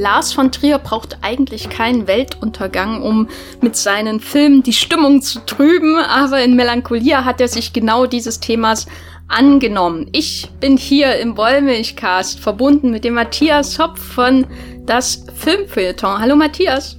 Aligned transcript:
Lars 0.00 0.32
von 0.32 0.50
Trier 0.50 0.78
braucht 0.78 1.18
eigentlich 1.20 1.68
keinen 1.68 2.06
Weltuntergang, 2.06 3.02
um 3.02 3.28
mit 3.60 3.76
seinen 3.76 4.18
Filmen 4.18 4.62
die 4.62 4.72
Stimmung 4.72 5.20
zu 5.20 5.40
trüben, 5.44 5.96
aber 5.96 6.42
in 6.42 6.56
Melancholia 6.56 7.24
hat 7.26 7.40
er 7.40 7.48
sich 7.48 7.74
genau 7.74 8.06
dieses 8.06 8.40
Themas 8.40 8.86
angenommen. 9.28 10.08
Ich 10.12 10.48
bin 10.58 10.78
hier 10.78 11.18
im 11.18 11.36
Wollmilchcast 11.36 12.40
verbunden 12.40 12.90
mit 12.90 13.04
dem 13.04 13.14
Matthias 13.14 13.78
Hopf 13.78 14.00
von 14.00 14.46
Das 14.86 15.26
Filmfeuilleton. 15.36 16.18
Hallo 16.18 16.34
Matthias. 16.34 16.96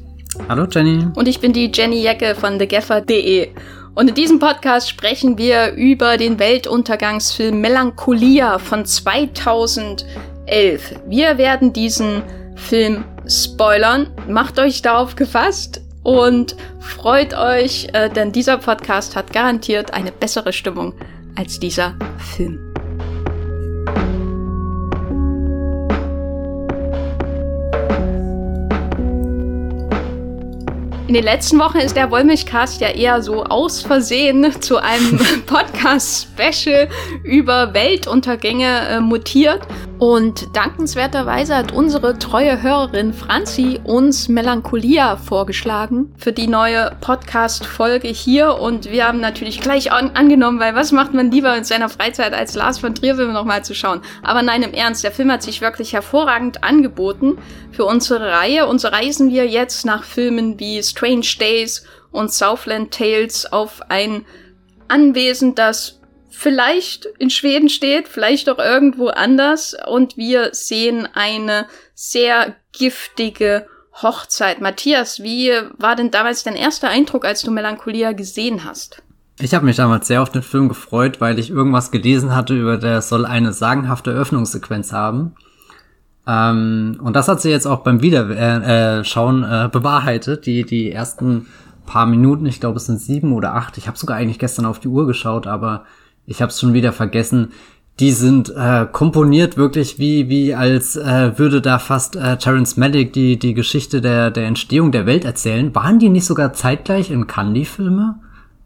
Hallo 0.47 0.67
Jenny. 0.69 1.07
Und 1.15 1.27
ich 1.27 1.39
bin 1.39 1.53
die 1.53 1.71
Jenny 1.73 2.03
Jecke 2.03 2.35
von 2.35 2.59
thegaffer.de. 2.59 3.49
Und 3.95 4.09
in 4.09 4.15
diesem 4.15 4.39
Podcast 4.39 4.89
sprechen 4.89 5.37
wir 5.37 5.73
über 5.73 6.15
den 6.17 6.39
Weltuntergangsfilm 6.39 7.59
Melancholia 7.59 8.59
von 8.59 8.85
2011. 8.85 10.05
Wir 11.07 11.37
werden 11.37 11.73
diesen 11.73 12.21
Film 12.61 13.03
spoilern. 13.27 14.09
Macht 14.27 14.59
euch 14.59 14.81
darauf 14.81 15.15
gefasst 15.15 15.81
und 16.03 16.55
freut 16.79 17.33
euch, 17.33 17.87
äh, 17.93 18.09
denn 18.09 18.31
dieser 18.31 18.57
Podcast 18.57 19.15
hat 19.15 19.33
garantiert 19.33 19.93
eine 19.93 20.11
bessere 20.11 20.53
Stimmung 20.53 20.93
als 21.35 21.59
dieser 21.59 21.95
Film. 22.35 22.71
In 31.11 31.15
den 31.15 31.25
letzten 31.25 31.59
Wochen 31.59 31.79
ist 31.79 31.97
der 31.97 32.09
Wollmilchcast 32.09 32.79
ja 32.79 32.87
eher 32.87 33.21
so 33.21 33.43
aus 33.43 33.81
Versehen 33.81 34.49
zu 34.61 34.77
einem 34.77 35.19
Podcast-Special 35.45 36.87
über 37.25 37.73
Weltuntergänge 37.73 38.87
äh, 38.87 38.99
mutiert. 39.01 39.59
Und 40.01 40.55
dankenswerterweise 40.55 41.55
hat 41.55 41.73
unsere 41.73 42.17
treue 42.17 42.63
Hörerin 42.63 43.13
Franzi 43.13 43.79
uns 43.83 44.29
Melancholia 44.29 45.15
vorgeschlagen 45.15 46.11
für 46.17 46.33
die 46.33 46.47
neue 46.47 46.97
Podcast-Folge 47.01 48.07
hier. 48.07 48.55
Und 48.55 48.89
wir 48.89 49.07
haben 49.07 49.19
natürlich 49.19 49.61
gleich 49.61 49.91
an 49.91 50.09
angenommen, 50.15 50.59
weil 50.59 50.73
was 50.73 50.91
macht 50.91 51.13
man 51.13 51.29
lieber 51.29 51.55
in 51.55 51.65
seiner 51.65 51.87
Freizeit 51.87 52.33
als 52.33 52.55
Lars 52.55 52.79
von 52.79 52.95
Trier 52.95 53.13
Filme 53.13 53.31
nochmal 53.31 53.63
zu 53.63 53.75
schauen? 53.75 54.01
Aber 54.23 54.41
nein, 54.41 54.63
im 54.63 54.73
Ernst, 54.73 55.03
der 55.03 55.11
Film 55.11 55.31
hat 55.31 55.43
sich 55.43 55.61
wirklich 55.61 55.93
hervorragend 55.93 56.63
angeboten 56.63 57.37
für 57.71 57.85
unsere 57.85 58.31
Reihe. 58.31 58.65
Und 58.65 58.81
so 58.81 58.87
reisen 58.87 59.29
wir 59.29 59.45
jetzt 59.45 59.85
nach 59.85 60.03
Filmen 60.03 60.59
wie 60.59 60.81
Strange 60.81 61.27
Days 61.39 61.85
und 62.11 62.33
Southland 62.33 62.91
Tales 62.91 63.53
auf 63.53 63.83
ein 63.89 64.25
Anwesen, 64.87 65.53
das 65.53 66.00
vielleicht 66.31 67.05
in 67.19 67.29
Schweden 67.29 67.69
steht, 67.69 68.07
vielleicht 68.07 68.49
auch 68.49 68.59
irgendwo 68.59 69.07
anders. 69.07 69.75
Und 69.87 70.17
wir 70.17 70.49
sehen 70.53 71.07
eine 71.13 71.67
sehr 71.93 72.55
giftige 72.71 73.67
Hochzeit. 74.01 74.61
Matthias, 74.61 75.21
wie 75.21 75.51
war 75.77 75.95
denn 75.95 76.11
damals 76.11 76.43
dein 76.43 76.55
erster 76.55 76.89
Eindruck, 76.89 77.25
als 77.25 77.41
du 77.41 77.51
Melancholia 77.51 78.13
gesehen 78.13 78.63
hast? 78.63 79.03
Ich 79.39 79.53
habe 79.53 79.65
mich 79.65 79.75
damals 79.75 80.07
sehr 80.07 80.21
auf 80.21 80.29
den 80.29 80.43
Film 80.43 80.69
gefreut, 80.69 81.19
weil 81.19 81.39
ich 81.39 81.49
irgendwas 81.49 81.91
gelesen 81.91 82.35
hatte 82.35 82.55
über 82.55 82.77
der 82.77 83.01
soll 83.01 83.25
eine 83.25 83.53
sagenhafte 83.53 84.11
Öffnungssequenz 84.11 84.93
haben. 84.93 85.35
Ähm, 86.27 86.99
und 87.01 87.15
das 87.15 87.27
hat 87.27 87.41
sie 87.41 87.49
jetzt 87.49 87.65
auch 87.65 87.79
beim 87.79 88.01
Wiederschauen 88.01 89.43
äh, 89.43 89.65
äh, 89.65 89.69
bewahrheitet. 89.69 90.45
Die, 90.45 90.63
die 90.63 90.91
ersten 90.91 91.47
paar 91.85 92.05
Minuten, 92.05 92.45
ich 92.45 92.59
glaube 92.59 92.77
es 92.77 92.85
sind 92.85 93.01
sieben 93.01 93.33
oder 93.33 93.55
acht. 93.55 93.77
Ich 93.77 93.87
habe 93.87 93.97
sogar 93.97 94.17
eigentlich 94.17 94.39
gestern 94.39 94.65
auf 94.65 94.79
die 94.79 94.87
Uhr 94.87 95.07
geschaut, 95.07 95.47
aber 95.47 95.85
ich 96.25 96.41
habe 96.41 96.51
es 96.51 96.59
schon 96.59 96.73
wieder 96.73 96.93
vergessen. 96.93 97.51
Die 97.99 98.11
sind 98.11 98.49
äh, 98.55 98.87
komponiert 98.91 99.57
wirklich 99.57 99.99
wie 99.99 100.29
wie 100.29 100.55
als 100.55 100.95
äh, 100.95 101.37
würde 101.37 101.61
da 101.61 101.77
fast 101.77 102.15
äh, 102.15 102.37
Terence 102.37 102.77
Malick 102.77 103.13
die 103.13 103.37
die 103.37 103.53
Geschichte 103.53 104.01
der 104.01 104.31
der 104.31 104.45
Entstehung 104.45 104.91
der 104.91 105.05
Welt 105.05 105.25
erzählen. 105.25 105.75
Waren 105.75 105.99
die 105.99 106.09
nicht 106.09 106.25
sogar 106.25 106.53
zeitgleich 106.53 107.11
in 107.11 107.27
Cannes 107.27 107.53
die 107.53 107.65
Filme? 107.65 108.15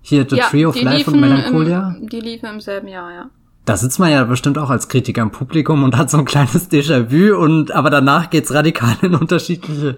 Hier 0.01 0.25
The 0.29 0.37
ja, 0.37 0.45
Tree 0.45 0.65
of 0.65 0.79
Life 0.79 1.09
und 1.09 1.19
Melancholia? 1.19 1.95
Im, 1.99 2.07
die 2.07 2.19
liefen 2.19 2.47
im 2.47 2.61
selben 2.61 2.87
Jahr, 2.87 3.11
ja. 3.11 3.29
Da 3.65 3.75
sitzt 3.75 3.97
man 3.97 4.11
ja 4.11 4.23
bestimmt 4.23 4.59
auch 4.59 4.69
als 4.69 4.87
Kritiker 4.87 5.23
im 5.23 5.31
Publikum 5.31 5.83
und 5.83 5.97
hat 5.97 6.11
so 6.11 6.19
ein 6.19 6.25
kleines 6.25 6.69
Déjà-vu 6.69 7.35
und 7.35 7.71
aber 7.71 7.89
danach 7.89 8.29
geht's 8.29 8.53
radikal 8.53 8.95
in 9.01 9.15
unterschiedliche 9.15 9.97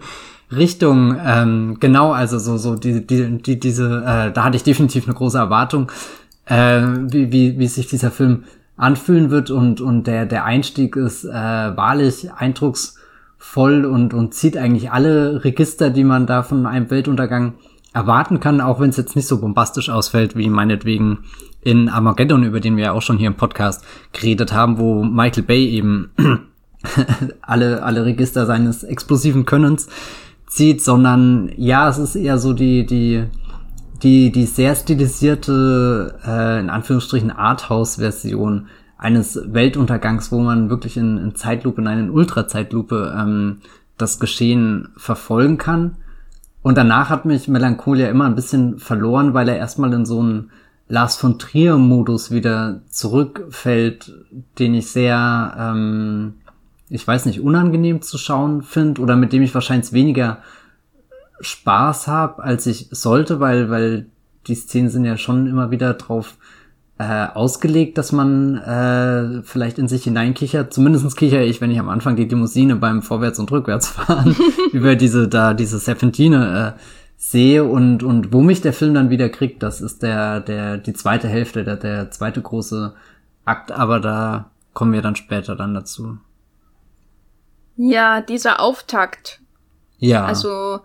Richtungen. 0.49 1.19
Ähm, 1.23 1.77
genau, 1.81 2.13
also 2.13 2.39
so 2.39 2.57
so 2.57 2.75
die 2.75 3.05
die, 3.05 3.37
die 3.41 3.59
diese 3.59 4.03
äh, 4.05 4.31
da 4.31 4.45
hatte 4.45 4.55
ich 4.55 4.63
definitiv 4.63 5.05
eine 5.05 5.13
große 5.13 5.37
Erwartung 5.37 5.91
äh, 6.47 6.81
wie, 6.81 7.31
wie, 7.31 7.59
wie 7.59 7.67
sich 7.67 7.87
dieser 7.87 8.11
Film 8.11 8.43
anfühlen 8.75 9.29
wird 9.31 9.49
und, 9.49 9.81
und 9.81 10.05
der, 10.05 10.25
der 10.25 10.45
Einstieg 10.45 10.95
ist 10.95 11.25
äh, 11.25 11.31
wahrlich 11.31 12.31
eindrucksvoll 12.31 13.85
und, 13.85 14.13
und 14.13 14.33
zieht 14.33 14.55
eigentlich 14.55 14.91
alle 14.91 15.43
Register, 15.43 15.89
die 15.89 16.03
man 16.03 16.27
da 16.27 16.43
von 16.43 16.65
einem 16.65 16.89
Weltuntergang 16.89 17.55
erwarten 17.93 18.39
kann, 18.39 18.61
auch 18.61 18.79
wenn 18.79 18.91
es 18.91 18.97
jetzt 18.97 19.15
nicht 19.15 19.27
so 19.27 19.41
bombastisch 19.41 19.89
ausfällt, 19.89 20.35
wie 20.35 20.49
meinetwegen 20.49 21.19
in 21.61 21.89
Armageddon, 21.89 22.43
über 22.43 22.59
den 22.59 22.77
wir 22.77 22.85
ja 22.85 22.91
auch 22.91 23.01
schon 23.01 23.17
hier 23.17 23.27
im 23.27 23.35
Podcast 23.35 23.83
geredet 24.13 24.53
haben, 24.53 24.77
wo 24.77 25.03
Michael 25.03 25.43
Bay 25.43 25.67
eben 25.67 26.11
alle, 27.41 27.81
alle 27.83 28.05
Register 28.05 28.45
seines 28.45 28.83
explosiven 28.83 29.45
Könnens 29.45 29.87
zieht, 30.45 30.83
sondern 30.83 31.51
ja, 31.57 31.89
es 31.89 31.97
ist 31.97 32.15
eher 32.15 32.37
so 32.37 32.53
die, 32.53 32.85
die, 32.85 33.23
die, 34.03 34.31
die 34.31 34.45
sehr 34.45 34.75
stilisierte, 34.75 36.19
äh, 36.25 36.59
in 36.59 36.69
Anführungsstrichen 36.69 37.31
Arthouse-Version 37.31 38.67
eines 38.97 39.39
Weltuntergangs, 39.45 40.31
wo 40.31 40.39
man 40.39 40.69
wirklich 40.69 40.97
in, 40.97 41.17
in 41.17 41.35
Zeitlupe, 41.35 41.81
nein, 41.81 41.99
in 41.99 42.09
Ultrazeitlupe 42.09 43.15
ähm, 43.17 43.59
das 43.97 44.19
Geschehen 44.19 44.89
verfolgen 44.97 45.57
kann. 45.57 45.97
Und 46.61 46.77
danach 46.77 47.09
hat 47.09 47.25
mich 47.25 47.47
Melancholia 47.47 48.09
immer 48.09 48.25
ein 48.25 48.35
bisschen 48.35 48.79
verloren, 48.79 49.33
weil 49.33 49.47
er 49.49 49.57
erstmal 49.57 49.93
in 49.93 50.05
so 50.05 50.19
einen 50.19 50.51
Lars 50.89 51.15
von 51.17 51.37
Trier-Modus 51.37 52.31
wieder 52.31 52.81
zurückfällt, 52.89 54.13
den 54.57 54.73
ich 54.73 54.87
sehr, 54.87 55.55
ähm, 55.59 56.35
ich 56.89 57.05
weiß 57.07 57.25
nicht, 57.25 57.41
unangenehm 57.41 58.01
zu 58.01 58.17
schauen 58.17 58.63
finde 58.63 59.01
oder 59.01 59.15
mit 59.15 59.33
dem 59.33 59.43
ich 59.43 59.53
wahrscheinlich 59.53 59.93
weniger 59.93 60.39
Spaß 61.39 62.07
habe, 62.07 62.43
als 62.43 62.65
ich 62.65 62.87
sollte, 62.91 63.39
weil, 63.39 63.69
weil 63.69 64.07
die 64.47 64.55
Szenen 64.55 64.89
sind 64.89 65.05
ja 65.05 65.17
schon 65.17 65.47
immer 65.47 65.71
wieder 65.71 65.93
drauf 65.93 66.35
äh, 66.99 67.27
ausgelegt, 67.27 67.97
dass 67.97 68.11
man 68.11 68.57
äh, 68.57 69.43
vielleicht 69.43 69.77
in 69.77 69.87
sich 69.87 70.03
hineinkichert. 70.05 70.73
Zumindestens 70.73 71.15
kichere 71.15 71.43
ich, 71.43 71.61
wenn 71.61 71.69
ich 71.69 71.79
am 71.79 71.89
Anfang 71.89 72.15
die 72.15 72.25
Limousine 72.25 72.75
beim 72.75 73.01
Vorwärts- 73.01 73.39
und 73.39 73.51
Rückwärtsfahren 73.51 74.35
über 74.71 74.95
diese 74.95 75.27
da 75.27 75.53
diese 75.53 75.79
Serpentine 75.79 76.75
äh, 76.75 76.79
sehe 77.17 77.63
und 77.63 78.03
und 78.03 78.33
wo 78.33 78.41
mich 78.41 78.61
der 78.61 78.73
Film 78.73 78.93
dann 78.93 79.09
wieder 79.09 79.29
kriegt, 79.29 79.61
das 79.61 79.81
ist 79.81 80.01
der 80.01 80.39
der 80.39 80.77
die 80.77 80.93
zweite 80.93 81.27
Hälfte, 81.27 81.63
der 81.63 81.75
der 81.75 82.09
zweite 82.09 82.41
große 82.41 82.93
Akt, 83.45 83.71
aber 83.71 83.99
da 83.99 84.49
kommen 84.73 84.93
wir 84.93 85.01
dann 85.01 85.15
später 85.15 85.55
dann 85.55 85.73
dazu. 85.73 86.17
Ja, 87.75 88.21
dieser 88.21 88.59
Auftakt. 88.59 89.39
Ja. 89.99 90.25
Also 90.25 90.79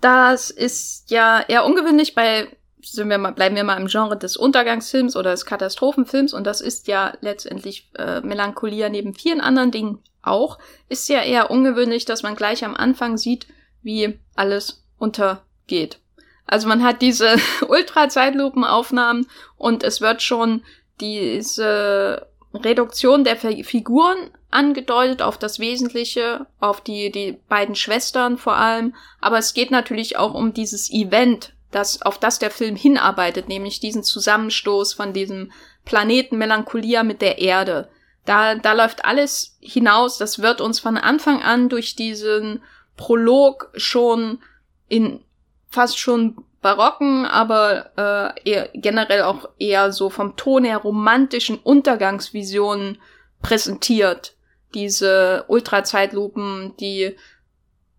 das 0.00 0.50
ist 0.50 1.10
ja 1.10 1.40
eher 1.46 1.64
ungewöhnlich 1.64 2.14
bei, 2.14 2.48
sind 2.82 3.08
wir 3.08 3.18
mal, 3.18 3.32
bleiben 3.32 3.56
wir 3.56 3.64
mal 3.64 3.80
im 3.80 3.88
Genre 3.88 4.16
des 4.16 4.36
Untergangsfilms 4.36 5.16
oder 5.16 5.30
des 5.30 5.46
Katastrophenfilms 5.46 6.32
und 6.34 6.44
das 6.44 6.60
ist 6.60 6.88
ja 6.88 7.14
letztendlich 7.20 7.90
äh, 7.96 8.20
Melancholia 8.20 8.88
neben 8.88 9.14
vielen 9.14 9.40
anderen 9.40 9.70
Dingen 9.70 10.02
auch, 10.22 10.58
ist 10.88 11.08
ja 11.08 11.22
eher 11.22 11.50
ungewöhnlich, 11.50 12.04
dass 12.04 12.22
man 12.22 12.36
gleich 12.36 12.64
am 12.64 12.74
Anfang 12.74 13.16
sieht, 13.16 13.46
wie 13.82 14.18
alles 14.34 14.84
untergeht. 14.98 15.98
Also 16.46 16.68
man 16.68 16.82
hat 16.82 17.02
diese 17.02 17.36
Ultra-Zeitlupenaufnahmen 17.68 19.26
und 19.56 19.82
es 19.82 20.00
wird 20.00 20.22
schon 20.22 20.62
diese 21.00 22.26
Reduktion 22.54 23.24
der 23.24 23.36
Figuren 23.36 24.30
angedeutet 24.56 25.22
auf 25.22 25.38
das 25.38 25.58
Wesentliche, 25.58 26.46
auf 26.58 26.80
die, 26.80 27.12
die 27.12 27.38
beiden 27.48 27.74
Schwestern 27.74 28.38
vor 28.38 28.56
allem. 28.56 28.94
Aber 29.20 29.38
es 29.38 29.54
geht 29.54 29.70
natürlich 29.70 30.16
auch 30.16 30.34
um 30.34 30.54
dieses 30.54 30.90
Event, 30.90 31.52
das, 31.70 32.00
auf 32.02 32.18
das 32.18 32.38
der 32.38 32.50
Film 32.50 32.74
hinarbeitet, 32.74 33.48
nämlich 33.48 33.80
diesen 33.80 34.02
Zusammenstoß 34.02 34.94
von 34.94 35.12
diesem 35.12 35.52
Planeten 35.84 36.38
Melancholia 36.38 37.02
mit 37.02 37.20
der 37.20 37.38
Erde. 37.38 37.88
Da, 38.24 38.54
da 38.54 38.72
läuft 38.72 39.04
alles 39.04 39.56
hinaus. 39.60 40.18
Das 40.18 40.40
wird 40.40 40.60
uns 40.60 40.80
von 40.80 40.96
Anfang 40.96 41.42
an 41.42 41.68
durch 41.68 41.94
diesen 41.94 42.62
Prolog 42.96 43.70
schon 43.76 44.40
in 44.88 45.20
fast 45.68 45.98
schon 45.98 46.44
barocken, 46.62 47.26
aber 47.26 47.90
äh, 47.96 48.50
eher, 48.50 48.70
generell 48.72 49.22
auch 49.22 49.50
eher 49.58 49.92
so 49.92 50.08
vom 50.08 50.36
Ton 50.36 50.64
her 50.64 50.78
romantischen 50.78 51.58
Untergangsvisionen 51.58 52.98
präsentiert. 53.42 54.35
Diese 54.76 55.44
Ultrazeitlupen, 55.48 56.74
die 56.78 57.16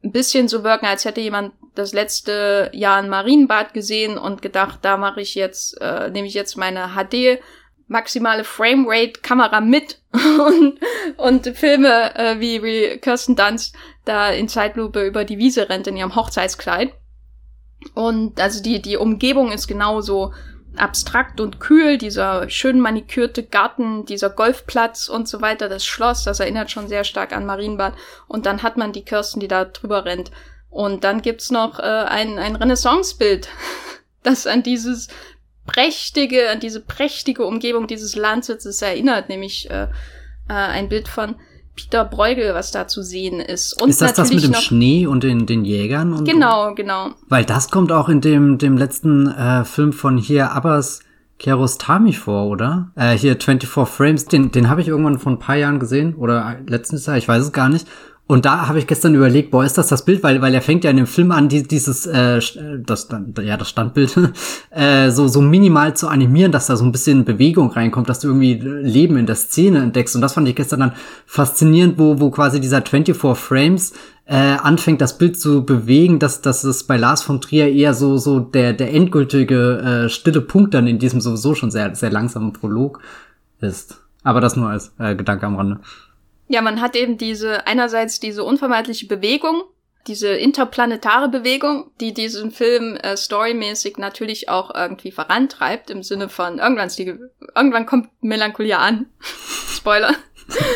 ein 0.04 0.12
bisschen 0.12 0.48
so 0.48 0.64
wirken, 0.64 0.86
als 0.86 1.04
hätte 1.04 1.20
jemand 1.20 1.54
das 1.76 1.92
letzte 1.92 2.72
Jahr 2.74 2.98
ein 2.98 3.10
Marienbad 3.10 3.74
gesehen 3.74 4.18
und 4.18 4.42
gedacht, 4.42 4.80
da 4.84 4.96
mache 4.96 5.22
ich 5.22 5.36
jetzt, 5.36 5.82
äh, 5.82 6.10
nehme 6.10 6.28
ich 6.28 6.34
jetzt 6.34 6.56
meine 6.56 6.94
HD 6.96 7.42
maximale 7.88 8.44
Framerate-Kamera 8.44 9.62
mit 9.62 10.02
und, 10.14 10.80
und 11.18 11.58
Filme 11.58 12.16
äh, 12.16 12.40
wie, 12.40 12.62
wie 12.62 12.98
Kirsten 13.00 13.36
Dunst 13.36 13.76
da 14.06 14.30
in 14.30 14.48
Zeitlupe 14.48 15.06
über 15.06 15.26
die 15.26 15.38
Wiese 15.38 15.70
rennt 15.70 15.88
in 15.88 15.98
ihrem 15.98 16.16
Hochzeitskleid. 16.16 16.94
Und 17.94 18.40
also 18.40 18.62
die, 18.62 18.82
die 18.82 18.98
Umgebung 18.98 19.52
ist 19.52 19.68
genauso 19.68 20.34
abstrakt 20.80 21.40
und 21.40 21.60
kühl, 21.60 21.98
dieser 21.98 22.50
schön 22.50 22.80
manikürte 22.80 23.44
Garten, 23.44 24.06
dieser 24.06 24.30
Golfplatz 24.30 25.08
und 25.10 25.28
so 25.28 25.42
weiter, 25.42 25.70
das 25.70 25.86
Schloss, 25.86 26.24
das 26.24 26.40
erinnert 26.40 26.72
schon 26.72 26.88
sehr 26.88 27.04
stark 27.04 27.34
an 27.34 27.46
Marienbad. 27.46 27.94
Und 28.28 28.46
dann 28.46 28.64
hat 28.64 28.78
man 28.78 28.94
die 28.94 29.04
Kirsten, 29.04 29.40
die 29.40 29.48
da 29.48 29.66
drüber 29.66 30.06
rennt. 30.06 30.32
Und 30.70 31.04
dann 31.04 31.22
gibt's 31.22 31.52
noch 31.52 31.80
äh, 31.80 31.84
ein, 31.84 32.40
ein 32.40 32.56
Renaissancebild, 32.56 33.50
das 34.24 34.48
an 34.48 34.64
dieses 34.64 35.08
prächtige, 35.66 36.50
an 36.50 36.60
diese 36.60 36.82
prächtige 36.82 37.46
Umgebung 37.46 37.88
dieses 37.88 38.16
Landsitzes 38.16 38.82
erinnert, 38.82 39.30
nämlich 39.30 39.70
äh, 39.70 39.88
äh, 40.50 40.54
ein 40.54 40.90
Bild 40.90 41.08
von 41.08 41.36
Peter 41.78 42.04
Bruegel, 42.04 42.54
was 42.54 42.72
da 42.72 42.88
zu 42.88 43.02
sehen 43.02 43.40
ist. 43.40 43.82
Und 43.82 43.90
ist 43.90 44.02
das 44.02 44.14
das 44.14 44.34
mit 44.34 44.44
dem 44.44 44.56
Schnee 44.56 45.08
und 45.08 45.24
den, 45.24 45.46
den 45.46 45.64
Jägern? 45.64 46.12
Und, 46.12 46.26
genau, 46.28 46.74
genau. 46.74 47.12
Weil 47.30 47.46
das 47.46 47.70
kommt 47.70 47.92
auch 47.92 48.10
in 48.10 48.20
dem, 48.20 48.58
dem 48.58 48.78
letzten 48.78 49.28
äh, 49.28 49.64
Film 49.64 49.94
von 49.94 50.18
hier 50.18 50.52
Abbas 50.52 51.02
Kiarostami 51.40 52.14
vor, 52.14 52.48
oder? 52.48 52.90
Äh, 52.96 53.16
hier 53.16 53.40
24 53.40 53.70
Frames, 53.88 54.26
den, 54.26 54.52
den 54.52 54.70
habe 54.70 54.82
ich 54.82 54.88
irgendwann 54.88 55.20
vor 55.20 55.32
ein 55.32 55.40
paar 55.40 55.56
Jahren 55.56 55.80
gesehen 55.80 56.16
oder 56.16 56.58
letztes 56.66 57.06
Jahr, 57.06 57.18
ich 57.18 57.28
weiß 57.28 57.44
es 57.44 57.52
gar 57.54 57.70
nicht. 57.70 57.88
Und 58.28 58.44
da 58.44 58.68
habe 58.68 58.78
ich 58.78 58.88
gestern 58.88 59.16
überlegt, 59.16 59.52
boah, 59.52 59.64
ist 59.64 59.78
das 59.78 59.88
das 59.88 60.04
Bild, 60.04 60.22
weil 60.22 60.42
weil 60.42 60.54
er 60.54 60.62
fängt 60.62 60.84
ja 60.84 60.92
in 60.92 60.98
dem 60.98 61.08
Film 61.08 61.32
an, 61.32 61.48
die, 61.48 61.64
dieses 61.64 62.06
äh, 62.06 62.42
das 62.86 63.08
ja 63.42 63.56
das 63.56 63.70
Standbild 63.70 64.20
äh, 64.70 65.10
so 65.12 65.30
so 65.30 65.42
minimal 65.42 65.96
zu 65.96 66.10
animieren, 66.10 66.52
dass 66.52 66.68
da 66.68 66.76
so 66.76 66.84
ein 66.84 66.92
bisschen 66.92 67.24
Bewegung 67.24 67.72
reinkommt, 67.72 68.10
dass 68.10 68.20
du 68.20 68.28
irgendwie 68.28 68.56
Leben 68.56 69.16
in 69.16 69.28
der 69.28 69.36
Szene 69.36 69.80
entdeckst. 69.80 70.14
Und 70.16 70.22
das 70.22 70.34
fand 70.34 70.48
ich 70.50 70.58
gestern 70.58 70.82
dann 70.82 70.92
faszinierend, 71.26 71.98
wo 71.98 72.20
wo 72.20 72.30
quasi 72.30 72.60
dieser 72.60 72.82
24 72.82 73.38
Frames 73.38 73.94
äh, 74.26 74.36
anfängt, 74.36 75.00
das 75.00 75.18
Bild 75.18 75.40
zu 75.40 75.66
bewegen, 75.66 76.20
dass 76.20 76.42
dass 76.42 76.66
es 76.66 76.84
bei 76.84 76.98
Lars 76.98 77.24
von 77.24 77.40
Trier 77.40 77.72
eher 77.72 77.94
so 77.94 78.18
so 78.18 78.42
der 78.42 78.74
der 78.74 78.94
endgültige 78.94 80.06
äh, 80.06 80.10
stille 80.10 80.42
Punkt 80.42 80.74
dann 80.74 80.86
in 80.88 81.00
diesem 81.00 81.22
sowieso 81.22 81.56
schon 81.56 81.72
sehr 81.72 81.96
sehr 81.96 82.12
langsamen 82.12 82.52
Prolog 82.52 83.00
ist. 83.62 84.02
Aber 84.24 84.42
das 84.42 84.58
nur 84.58 84.68
als 84.70 84.92
äh, 85.00 85.16
Gedanke 85.16 85.46
am 85.46 85.56
Rande. 85.56 85.80
Ja, 86.48 86.62
man 86.62 86.82
hat 86.82 86.96
eben 86.96 87.18
diese, 87.18 87.68
einerseits 87.68 88.20
diese 88.20 88.44
unvermeidliche 88.44 89.08
Bewegung, 89.08 89.64
diese 90.08 90.30
interplanetare 90.30 91.28
Bewegung, 91.28 91.92
die 92.00 92.14
diesen 92.14 92.52
Film 92.52 92.96
äh, 92.96 93.18
storymäßig 93.18 93.98
natürlich 93.98 94.48
auch 94.48 94.74
irgendwie 94.74 95.12
vorantreibt, 95.12 95.90
im 95.90 96.04
Sinne 96.04 96.30
von 96.30 96.60
irgendwann, 96.60 96.90
die, 96.90 97.16
irgendwann 97.56 97.86
kommt 97.86 98.10
Melancholia 98.22 98.78
an. 98.78 99.08
Spoiler. 99.70 100.16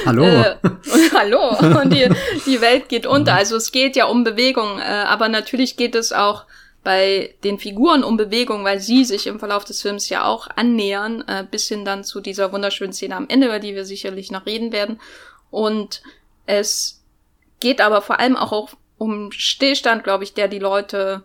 Hallo. 0.05 0.25
Äh, 0.25 0.57
und, 0.63 1.13
hallo. 1.13 1.81
Und 1.81 1.93
die, 1.93 2.09
die 2.45 2.59
Welt 2.59 2.89
geht 2.89 3.05
unter. 3.05 3.35
Also 3.35 3.55
es 3.55 3.71
geht 3.71 3.95
ja 3.95 4.05
um 4.05 4.25
Bewegung, 4.25 4.79
äh, 4.79 4.83
aber 4.83 5.29
natürlich 5.29 5.77
geht 5.77 5.95
es 5.95 6.11
auch 6.11 6.45
bei 6.83 7.35
den 7.43 7.59
Figuren 7.59 8.03
um 8.03 8.17
Bewegung, 8.17 8.63
weil 8.63 8.79
sie 8.79 9.05
sich 9.05 9.27
im 9.27 9.39
Verlauf 9.39 9.63
des 9.63 9.81
Films 9.81 10.09
ja 10.09 10.25
auch 10.25 10.47
annähern, 10.55 11.23
äh, 11.27 11.45
bis 11.49 11.67
hin 11.67 11.85
dann 11.85 12.03
zu 12.03 12.21
dieser 12.21 12.51
wunderschönen 12.51 12.91
Szene 12.91 13.15
am 13.15 13.27
Ende, 13.29 13.47
über 13.47 13.59
die 13.59 13.75
wir 13.75 13.85
sicherlich 13.85 14.31
noch 14.31 14.45
reden 14.45 14.71
werden. 14.71 14.99
Und 15.51 16.01
es 16.47 17.03
geht 17.59 17.81
aber 17.81 18.01
vor 18.01 18.19
allem 18.19 18.35
auch 18.35 18.69
um 18.97 19.31
Stillstand, 19.31 20.03
glaube 20.03 20.23
ich, 20.23 20.33
der 20.33 20.47
die 20.47 20.59
Leute 20.59 21.23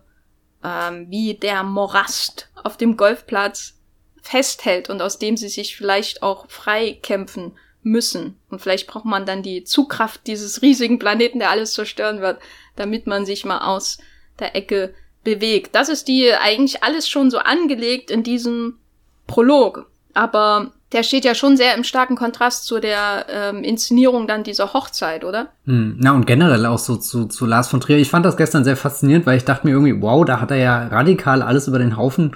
ähm, 0.63 1.07
wie 1.09 1.33
der 1.33 1.63
Morast 1.63 2.49
auf 2.63 2.77
dem 2.77 2.97
Golfplatz 2.97 3.75
festhält 4.21 4.89
und 4.89 5.01
aus 5.01 5.19
dem 5.19 5.37
sie 5.37 5.49
sich 5.49 5.75
vielleicht 5.75 6.21
auch 6.21 6.49
frei 6.49 6.99
kämpfen 7.01 7.53
müssen. 7.81 8.37
Und 8.49 8.61
vielleicht 8.61 8.87
braucht 8.87 9.05
man 9.05 9.25
dann 9.25 9.43
die 9.43 9.63
Zugkraft 9.63 10.27
dieses 10.27 10.61
riesigen 10.61 10.99
Planeten, 10.99 11.39
der 11.39 11.49
alles 11.49 11.73
zerstören 11.73 12.21
wird, 12.21 12.39
damit 12.75 13.07
man 13.07 13.25
sich 13.25 13.45
mal 13.45 13.59
aus 13.59 13.97
der 14.39 14.55
Ecke 14.55 14.93
bewegt. 15.23 15.75
Das 15.75 15.89
ist 15.89 16.07
die 16.07 16.33
eigentlich 16.33 16.83
alles 16.83 17.07
schon 17.07 17.31
so 17.31 17.39
angelegt 17.39 18.11
in 18.11 18.23
diesem 18.23 18.79
Prolog. 19.25 19.89
Aber 20.13 20.73
der 20.93 21.03
steht 21.03 21.25
ja 21.25 21.35
schon 21.35 21.57
sehr 21.57 21.75
im 21.75 21.83
starken 21.83 22.15
Kontrast 22.15 22.65
zu 22.65 22.79
der 22.79 23.25
ähm, 23.29 23.63
Inszenierung 23.63 24.27
dann 24.27 24.43
dieser 24.43 24.73
Hochzeit, 24.73 25.25
oder? 25.25 25.47
Hm, 25.65 25.97
na 25.99 26.13
und 26.13 26.25
generell 26.25 26.65
auch 26.65 26.79
so 26.79 26.95
zu, 26.95 27.25
zu 27.25 27.45
Lars 27.45 27.67
von 27.67 27.81
Trier. 27.81 27.97
Ich 27.97 28.09
fand 28.09 28.25
das 28.25 28.37
gestern 28.37 28.63
sehr 28.63 28.77
faszinierend, 28.77 29.25
weil 29.25 29.37
ich 29.37 29.45
dachte 29.45 29.67
mir 29.67 29.73
irgendwie, 29.73 30.01
wow, 30.01 30.23
da 30.23 30.39
hat 30.39 30.51
er 30.51 30.57
ja 30.57 30.87
radikal 30.87 31.41
alles 31.41 31.67
über 31.67 31.79
den 31.79 31.97
Haufen 31.97 32.35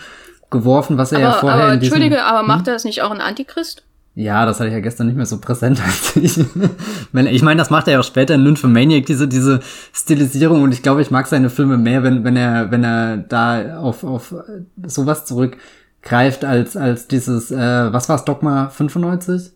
geworfen, 0.49 0.97
was 0.97 1.13
er 1.13 1.19
aber, 1.19 1.27
ja 1.27 1.33
vorher 1.33 1.63
aber, 1.63 1.73
in 1.73 1.79
diesem, 1.79 1.95
Entschuldige, 1.95 2.25
aber 2.25 2.39
hm? 2.39 2.47
macht 2.47 2.67
er 2.67 2.73
das 2.73 2.83
nicht 2.83 3.01
auch 3.01 3.11
ein 3.11 3.21
Antichrist? 3.21 3.83
Ja, 4.13 4.45
das 4.45 4.59
hatte 4.59 4.67
ich 4.67 4.73
ja 4.73 4.81
gestern 4.81 5.07
nicht 5.07 5.15
mehr 5.15 5.25
so 5.25 5.39
präsent 5.39 5.81
als 5.85 6.17
ich. 6.17 6.37
ich 6.37 7.41
meine, 7.43 7.57
das 7.57 7.69
macht 7.69 7.87
er 7.87 7.93
ja 7.93 7.99
auch 8.01 8.05
später 8.05 8.35
in 8.35 8.43
Nymphomaniac, 8.43 9.05
diese, 9.05 9.29
diese 9.29 9.61
Stilisierung 9.93 10.61
und 10.61 10.73
ich 10.73 10.83
glaube, 10.83 11.01
ich 11.01 11.09
mag 11.09 11.27
seine 11.27 11.49
Filme 11.49 11.77
mehr, 11.77 12.03
wenn, 12.03 12.25
wenn 12.25 12.35
er, 12.35 12.69
wenn 12.69 12.83
er 12.83 13.15
da 13.17 13.77
auf, 13.79 14.03
auf 14.03 14.35
sowas 14.85 15.25
zurück 15.25 15.55
greift 16.01 16.45
als, 16.45 16.75
als 16.75 17.07
dieses, 17.07 17.51
äh, 17.51 17.93
was 17.93 18.09
war's, 18.09 18.25
Dogma 18.25 18.69
95? 18.69 19.51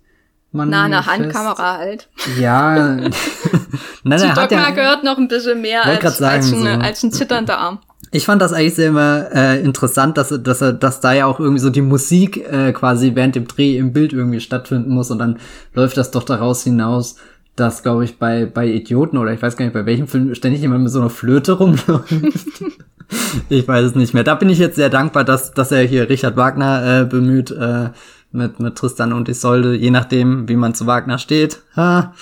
Man 0.52 0.70
Na, 0.70 0.84
eine 0.84 1.06
Handkamera 1.06 1.78
halt. 1.78 2.08
Ja. 2.40 2.76
Nein, 4.04 4.20
Zu 4.20 4.28
Dogma 4.30 4.48
ja, 4.50 4.70
gehört 4.70 5.04
noch 5.04 5.18
ein 5.18 5.28
bisschen 5.28 5.62
mehr 5.62 5.86
als, 5.86 6.18
sagen, 6.18 6.36
als, 6.36 6.54
ein, 6.54 6.60
so. 6.60 6.68
als 6.68 7.04
ein 7.04 7.12
zitternder 7.12 7.58
Arm. 7.58 7.80
Ich 8.12 8.26
fand 8.26 8.42
das 8.42 8.54
eigentlich 8.54 8.76
sehr 8.76 8.90
immer 8.90 9.28
äh, 9.34 9.60
interessant, 9.60 10.18
dass, 10.18 10.30
dass, 10.42 10.60
dass 10.60 11.00
da 11.02 11.12
ja 11.12 11.26
auch 11.26 11.42
irgendwie 11.42 11.60
so 11.60 11.70
die 11.70 11.82
Musik 11.82 12.38
äh, 12.38 12.72
quasi 12.72 13.14
während 13.16 13.36
dem 13.36 13.48
Dreh 13.48 13.78
im 13.78 13.92
Bild 13.92 14.14
irgendwie 14.14 14.40
stattfinden 14.40 14.92
muss 14.92 15.12
und 15.12 15.20
dann 15.20 15.40
läuft 15.74 15.98
das 15.98 16.12
doch 16.12 16.24
daraus 16.24 16.64
hinaus, 16.64 17.18
dass, 17.58 17.84
glaube 17.84 18.06
ich, 18.06 18.18
bei, 18.18 18.46
bei 18.46 18.68
Idioten 18.68 19.18
oder 19.18 19.34
ich 19.34 19.42
weiß 19.42 19.58
gar 19.58 19.66
nicht, 19.66 19.74
bei 19.74 19.86
welchem 19.86 20.08
Film 20.08 20.34
ständig 20.36 20.62
jemand 20.62 20.84
mit 20.84 20.92
so 20.94 21.00
einer 21.00 21.10
Flöte 21.10 21.54
rumläuft. 21.54 22.06
ich 23.50 23.68
weiß 23.68 23.86
es 23.86 23.96
nicht 23.96 24.14
mehr. 24.14 24.24
Da 24.24 24.36
bin 24.36 24.50
ich 24.50 24.60
jetzt 24.60 24.76
sehr 24.76 24.90
dankbar, 24.90 25.24
dass, 25.24 25.52
dass 25.52 25.72
er 25.72 25.84
hier 25.84 26.10
Richard 26.10 26.38
Wagner 26.38 27.02
äh, 27.02 27.06
bemüht 27.06 27.52
äh, 27.52 27.90
mit, 28.32 28.60
mit 28.60 28.76
Tristan 28.76 29.14
und 29.14 29.30
Isolde, 29.30 29.76
je 29.76 29.92
nachdem, 29.92 30.48
wie 30.50 30.56
man 30.56 30.76
zu 30.76 30.86
Wagner 30.88 31.18
steht. 31.18 31.62
Ha. 31.76 32.14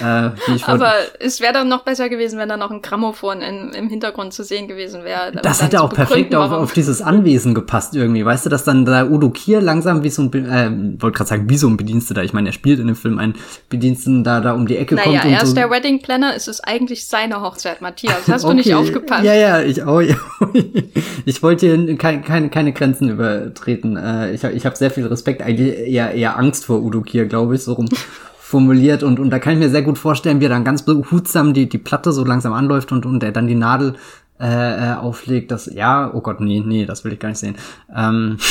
Äh, 0.00 0.30
Aber 0.66 0.92
es 1.20 1.40
wäre 1.40 1.52
dann 1.52 1.68
noch 1.68 1.84
besser 1.84 2.08
gewesen, 2.08 2.38
wenn 2.38 2.48
da 2.48 2.56
noch 2.56 2.70
ein 2.70 2.82
Grammophon 2.82 3.40
in, 3.40 3.70
im 3.70 3.88
Hintergrund 3.88 4.32
zu 4.32 4.42
sehen 4.42 4.66
gewesen 4.68 5.04
wäre. 5.04 5.32
Das 5.42 5.62
hätte 5.62 5.80
auch 5.80 5.92
perfekt 5.92 6.34
auf, 6.34 6.50
auf 6.50 6.72
dieses 6.72 7.00
Anwesen 7.00 7.54
gepasst 7.54 7.94
irgendwie. 7.94 8.24
Weißt 8.24 8.44
du, 8.44 8.50
dass 8.50 8.64
dann 8.64 8.84
da 8.84 9.06
Udo 9.06 9.30
Kier 9.30 9.60
langsam 9.60 10.02
wie 10.02 10.10
so 10.10 10.22
ein, 10.22 10.32
äh, 10.32 11.00
wollte 11.00 11.16
gerade 11.16 11.28
sagen, 11.28 11.48
wie 11.48 11.56
so 11.56 11.68
ein 11.68 11.76
Bediensteter. 11.76 12.24
Ich 12.24 12.32
meine, 12.32 12.48
er 12.48 12.52
spielt 12.52 12.80
in 12.80 12.88
dem 12.88 12.96
Film 12.96 13.18
einen 13.18 13.36
Bediensteten, 13.68 14.24
da, 14.24 14.40
da 14.40 14.52
um 14.52 14.66
die 14.66 14.76
Ecke 14.76 14.96
naja, 14.96 15.04
kommt. 15.04 15.24
Naja, 15.24 15.36
er 15.36 15.42
ist 15.42 15.50
so 15.50 15.54
der 15.54 15.70
Wedding 15.70 16.02
Planner, 16.02 16.34
es 16.34 16.48
ist 16.48 16.60
eigentlich 16.60 17.06
seine 17.06 17.40
Hochzeit, 17.40 17.80
Matthias. 17.80 18.28
Hast 18.28 18.44
okay. 18.44 18.52
du 18.52 18.56
nicht 18.56 18.74
aufgepasst? 18.74 19.24
Ja, 19.24 19.34
ja, 19.34 19.62
ich 19.62 19.82
auch. 19.84 20.02
ich 21.24 21.42
wollte 21.42 21.66
hier 21.66 21.96
keine, 21.96 22.22
keine, 22.22 22.50
keine 22.50 22.72
Grenzen 22.72 23.08
übertreten. 23.08 23.96
Äh, 23.96 24.32
ich 24.32 24.42
ich 24.42 24.66
habe 24.66 24.76
sehr 24.76 24.90
viel 24.90 25.06
Respekt, 25.06 25.42
eigentlich 25.42 25.78
eher, 25.88 26.12
eher 26.12 26.36
Angst 26.38 26.66
vor 26.66 26.82
Udo 26.82 27.02
Kier, 27.02 27.26
glaube 27.26 27.54
ich, 27.54 27.62
so 27.62 27.74
rum 27.74 27.88
formuliert 28.46 29.02
und, 29.02 29.18
und 29.18 29.30
da 29.30 29.40
kann 29.40 29.54
ich 29.54 29.58
mir 29.58 29.70
sehr 29.70 29.82
gut 29.82 29.98
vorstellen, 29.98 30.40
wie 30.40 30.44
er 30.44 30.50
dann 30.50 30.64
ganz 30.64 30.82
behutsam 30.84 31.52
die, 31.52 31.68
die 31.68 31.78
Platte 31.78 32.12
so 32.12 32.24
langsam 32.24 32.52
anläuft 32.52 32.92
und, 32.92 33.04
und 33.04 33.20
er 33.24 33.32
dann 33.32 33.48
die 33.48 33.56
Nadel 33.56 33.96
äh, 34.38 34.92
äh 34.92 34.94
auflegt, 34.94 35.50
das, 35.50 35.66
ja, 35.66 36.12
oh 36.14 36.20
Gott, 36.20 36.40
nee, 36.40 36.62
nee, 36.64 36.86
das 36.86 37.04
will 37.04 37.12
ich 37.12 37.18
gar 37.18 37.30
nicht 37.30 37.38
sehen. 37.38 37.56
Ähm. 37.94 38.38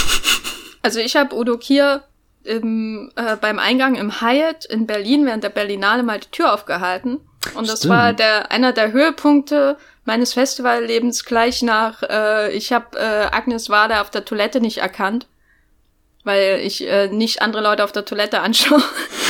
Also 0.82 1.00
ich 1.00 1.16
habe 1.16 1.36
Udo 1.36 1.58
Kier 1.58 2.04
im, 2.44 3.10
äh, 3.16 3.38
beim 3.38 3.58
Eingang 3.58 3.96
im 3.96 4.22
Hyatt 4.22 4.66
in 4.66 4.86
Berlin 4.86 5.25
während 5.25 5.44
der 5.44 5.50
Berlinale 5.50 6.04
mal 6.04 6.20
die 6.20 6.30
Tür 6.30 6.54
aufgehalten. 6.54 7.22
Und 7.56 7.68
das 7.68 7.80
Stimmt. 7.80 7.96
war 7.96 8.14
der 8.14 8.52
einer 8.52 8.72
der 8.72 8.92
Höhepunkte 8.92 9.78
meines 10.04 10.34
Festivallebens 10.34 11.25
gleich 11.25 11.64
nach, 11.64 12.04
äh, 12.04 12.52
ich 12.52 12.72
habe 12.72 13.00
äh, 13.00 13.36
Agnes 13.36 13.72
Wader 13.72 14.02
auf 14.02 14.12
der 14.12 14.25
Toilette 14.25 14.62
nicht 14.62 14.78
erkannt, 14.78 15.25
weil 16.24 16.60
ich 16.62 16.88
äh, 16.88 17.08
nicht 17.08 17.42
andere 17.42 17.64
Leute 17.64 17.84
auf 17.84 17.92
der 17.92 18.06
Toilette 18.06 18.42
anschaue. 18.42 18.84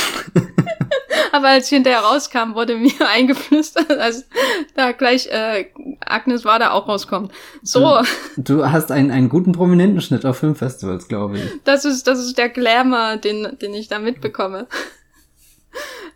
Aber 1.36 1.48
als 1.48 1.66
ich 1.66 1.74
hinterher 1.74 2.00
rauskam, 2.00 2.54
wurde 2.54 2.76
mir 2.76 2.92
eingeflüstert, 3.08 3.90
als 3.90 4.24
da 4.74 4.92
gleich 4.92 5.26
äh, 5.26 5.66
Agnes 6.00 6.46
war 6.46 6.58
da 6.58 6.70
auch 6.70 6.88
rauskommt. 6.88 7.30
So. 7.62 8.00
Du, 8.36 8.54
du 8.56 8.70
hast 8.70 8.90
einen, 8.90 9.10
einen 9.10 9.28
guten 9.28 9.52
prominenten 9.52 10.00
Schnitt 10.00 10.24
auf 10.24 10.38
Filmfestivals, 10.38 11.08
glaube 11.08 11.36
ich. 11.36 11.44
Das 11.64 11.84
ist, 11.84 12.06
das 12.06 12.20
ist 12.20 12.38
der 12.38 12.48
Glamour, 12.48 13.18
den, 13.18 13.58
den 13.60 13.74
ich 13.74 13.88
da 13.88 13.98
mitbekomme. 13.98 14.66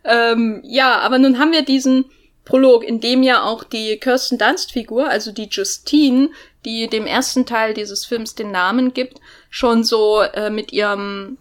ähm, 0.03 0.61
ja, 0.63 0.99
aber 1.01 1.19
nun 1.19 1.37
haben 1.37 1.51
wir 1.51 1.63
diesen 1.63 2.05
Prolog, 2.43 2.83
in 2.83 2.99
dem 2.99 3.21
ja 3.21 3.43
auch 3.43 3.63
die 3.63 3.97
Kirsten 3.97 4.39
Dunst-Figur, 4.39 5.07
also 5.07 5.31
die 5.31 5.49
Justine, 5.51 6.29
die 6.65 6.87
dem 6.87 7.05
ersten 7.05 7.45
Teil 7.45 7.75
dieses 7.75 8.05
Films 8.05 8.33
den 8.33 8.49
Namen 8.49 8.93
gibt, 8.93 9.19
schon 9.51 9.83
so 9.83 10.21
äh, 10.21 10.49
mit 10.49 10.73
ihrem 10.73 11.37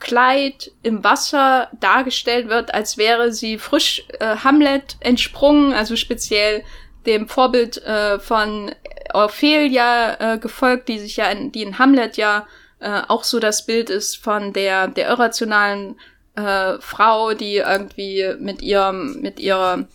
Kleid 0.00 0.72
im 0.82 1.04
Wasser 1.04 1.68
dargestellt 1.78 2.48
wird, 2.48 2.74
als 2.74 2.98
wäre 2.98 3.32
sie 3.32 3.58
frisch 3.58 4.04
äh, 4.18 4.36
Hamlet 4.36 4.96
entsprungen, 5.00 5.72
also 5.72 5.96
speziell 5.96 6.64
dem 7.06 7.28
Vorbild 7.28 7.78
äh, 7.84 8.18
von 8.18 8.72
Ophelia 9.12 10.34
äh, 10.34 10.38
gefolgt, 10.38 10.88
die 10.88 10.98
sich 10.98 11.16
ja 11.16 11.30
in, 11.30 11.52
die 11.52 11.62
in 11.62 11.78
Hamlet 11.78 12.16
ja 12.16 12.46
äh, 12.80 13.02
auch 13.08 13.24
so 13.24 13.38
das 13.38 13.66
Bild 13.66 13.90
ist 13.90 14.16
von 14.16 14.52
der, 14.52 14.88
der 14.88 15.08
irrationalen 15.08 15.96
äh, 16.34 16.78
Frau, 16.80 17.34
die 17.34 17.56
irgendwie 17.56 18.34
mit 18.38 18.62
ihrem, 18.62 19.20
mit 19.20 19.38
ihrer 19.38 19.86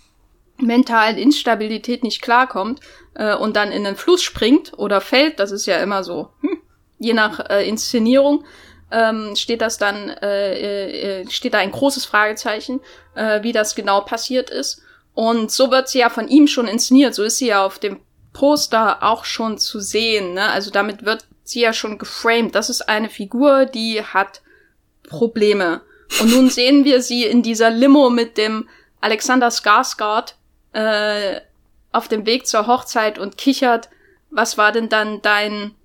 mentalen 0.58 1.18
Instabilität 1.18 2.04
nicht 2.04 2.22
klarkommt 2.22 2.80
äh, 3.16 3.36
und 3.36 3.56
dann 3.56 3.72
in 3.72 3.84
den 3.84 3.96
Fluss 3.96 4.24
springt 4.24 4.74
oder 4.78 5.02
fällt, 5.02 5.40
das 5.40 5.52
ist 5.52 5.66
ja 5.66 5.78
immer 5.78 6.04
so, 6.04 6.30
hm, 6.42 6.62
je 7.00 7.14
nach 7.14 7.50
äh, 7.50 7.68
Inszenierung, 7.68 8.46
ähm, 8.92 9.36
steht 9.36 9.62
das 9.62 9.78
dann, 9.78 10.10
äh, 10.10 11.22
äh, 11.22 11.30
steht 11.30 11.54
da 11.54 11.58
ein 11.60 11.72
großes 11.72 12.06
Fragezeichen, 12.06 12.82
äh, 13.16 13.42
wie 13.44 13.52
das 13.52 13.76
genau 13.76 14.02
passiert 14.02 14.50
ist. 14.50 14.82
Und 15.14 15.52
so 15.52 15.72
wird 15.72 15.88
sie 15.90 16.00
ja 16.00 16.10
von 16.10 16.28
ihm 16.28 16.48
schon 16.48 16.68
inszeniert, 16.68 17.16
so 17.16 17.24
ist 17.24 17.38
sie 17.38 17.48
ja 17.48 17.66
auf 17.66 17.80
dem 17.80 18.00
Poster 18.34 19.02
auch 19.02 19.24
schon 19.26 19.58
zu 19.58 19.80
sehen. 19.80 20.34
Ne? 20.34 20.50
Also 20.50 20.70
damit 20.70 21.06
wird 21.06 21.26
sie 21.44 21.62
ja 21.62 21.74
schon 21.74 21.98
geframed. 21.98 22.54
Das 22.54 22.70
ist 22.70 22.90
eine 22.90 23.10
Figur, 23.10 23.66
die 23.66 24.04
hat 24.04 24.42
Probleme. 25.08 25.82
Und 26.20 26.32
nun 26.32 26.50
sehen 26.52 26.84
wir 26.84 27.02
sie 27.02 27.24
in 27.24 27.42
dieser 27.42 27.70
Limo 27.70 28.10
mit 28.10 28.38
dem 28.38 28.68
Alexander 29.00 29.48
Skarsgård 29.52 30.36
äh, 30.74 31.40
auf 31.92 32.10
dem 32.10 32.26
Weg 32.26 32.46
zur 32.46 32.68
Hochzeit 32.68 33.18
und 33.18 33.38
kichert. 33.38 33.90
Was 34.30 34.58
war 34.58 34.74
denn 34.74 34.90
dann 34.90 35.22
dein, 35.22 35.76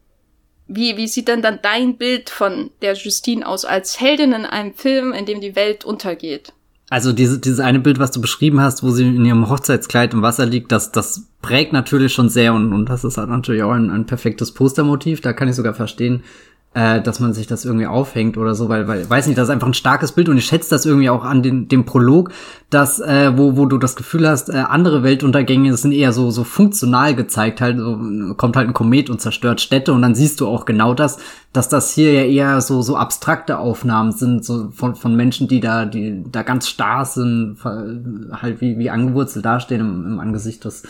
wie, 0.70 0.96
wie 0.96 1.08
sieht 1.08 1.28
denn 1.28 1.42
dann 1.42 1.58
dein 1.62 1.96
Bild 1.96 2.30
von 2.30 2.70
der 2.80 2.94
Justine 2.94 3.46
aus 3.46 3.64
als 3.64 4.00
Heldin 4.00 4.32
in 4.32 4.46
einem 4.46 4.72
Film, 4.72 5.12
in 5.12 5.26
dem 5.26 5.40
die 5.40 5.56
Welt 5.56 5.84
untergeht? 5.84 6.52
Also 6.90 7.12
diese, 7.12 7.38
dieses 7.38 7.60
eine 7.60 7.78
Bild, 7.78 8.00
was 8.00 8.10
du 8.10 8.20
beschrieben 8.20 8.60
hast, 8.60 8.82
wo 8.82 8.90
sie 8.90 9.06
in 9.06 9.24
ihrem 9.24 9.48
Hochzeitskleid 9.48 10.12
im 10.12 10.22
Wasser 10.22 10.44
liegt, 10.44 10.72
das, 10.72 10.90
das 10.90 11.28
prägt 11.40 11.72
natürlich 11.72 12.12
schon 12.12 12.28
sehr 12.28 12.52
und, 12.52 12.72
und 12.72 12.88
das 12.88 13.04
ist 13.04 13.16
halt 13.16 13.28
natürlich 13.28 13.62
auch 13.62 13.70
ein, 13.70 13.90
ein 13.90 14.06
perfektes 14.06 14.52
Postermotiv. 14.52 15.20
Da 15.20 15.32
kann 15.32 15.48
ich 15.48 15.54
sogar 15.54 15.74
verstehen, 15.74 16.24
äh, 16.72 17.00
dass 17.00 17.18
man 17.18 17.32
sich 17.32 17.48
das 17.48 17.64
irgendwie 17.64 17.88
aufhängt 17.88 18.36
oder 18.36 18.54
so, 18.54 18.68
weil, 18.68 18.86
weil, 18.86 19.08
weiß 19.08 19.26
nicht, 19.26 19.36
das 19.36 19.48
ist 19.48 19.50
einfach 19.50 19.66
ein 19.66 19.74
starkes 19.74 20.12
Bild 20.12 20.28
und 20.28 20.38
ich 20.38 20.44
schätze 20.44 20.70
das 20.70 20.86
irgendwie 20.86 21.10
auch 21.10 21.24
an 21.24 21.42
den, 21.42 21.66
dem 21.66 21.84
Prolog, 21.84 22.30
dass, 22.70 23.00
äh, 23.00 23.36
wo, 23.36 23.56
wo 23.56 23.66
du 23.66 23.76
das 23.76 23.96
Gefühl 23.96 24.28
hast, 24.28 24.50
äh, 24.50 24.58
andere 24.68 25.02
Weltuntergänge 25.02 25.76
sind 25.76 25.90
eher 25.90 26.12
so, 26.12 26.30
so 26.30 26.44
funktional 26.44 27.16
gezeigt, 27.16 27.60
halt, 27.60 27.78
so, 27.78 27.98
kommt 28.36 28.56
halt 28.56 28.68
ein 28.68 28.74
Komet 28.74 29.10
und 29.10 29.20
zerstört 29.20 29.60
Städte 29.60 29.92
und 29.92 30.02
dann 30.02 30.14
siehst 30.14 30.40
du 30.40 30.46
auch 30.46 30.64
genau 30.64 30.94
das, 30.94 31.18
dass 31.52 31.68
das 31.68 31.90
hier 31.90 32.12
ja 32.12 32.22
eher 32.22 32.60
so, 32.60 32.82
so 32.82 32.96
abstrakte 32.96 33.58
Aufnahmen 33.58 34.12
sind, 34.12 34.44
so 34.44 34.70
von, 34.70 34.94
von 34.94 35.16
Menschen, 35.16 35.48
die 35.48 35.58
da, 35.58 35.86
die 35.86 36.22
da 36.30 36.44
ganz 36.44 36.68
starr 36.68 37.04
sind, 37.04 37.56
halt 37.64 38.60
wie, 38.60 38.78
wie 38.78 38.90
angewurzelt 38.90 39.44
dastehen 39.44 39.80
im, 39.80 40.06
im 40.06 40.20
Angesicht 40.20 40.64
des, 40.64 40.84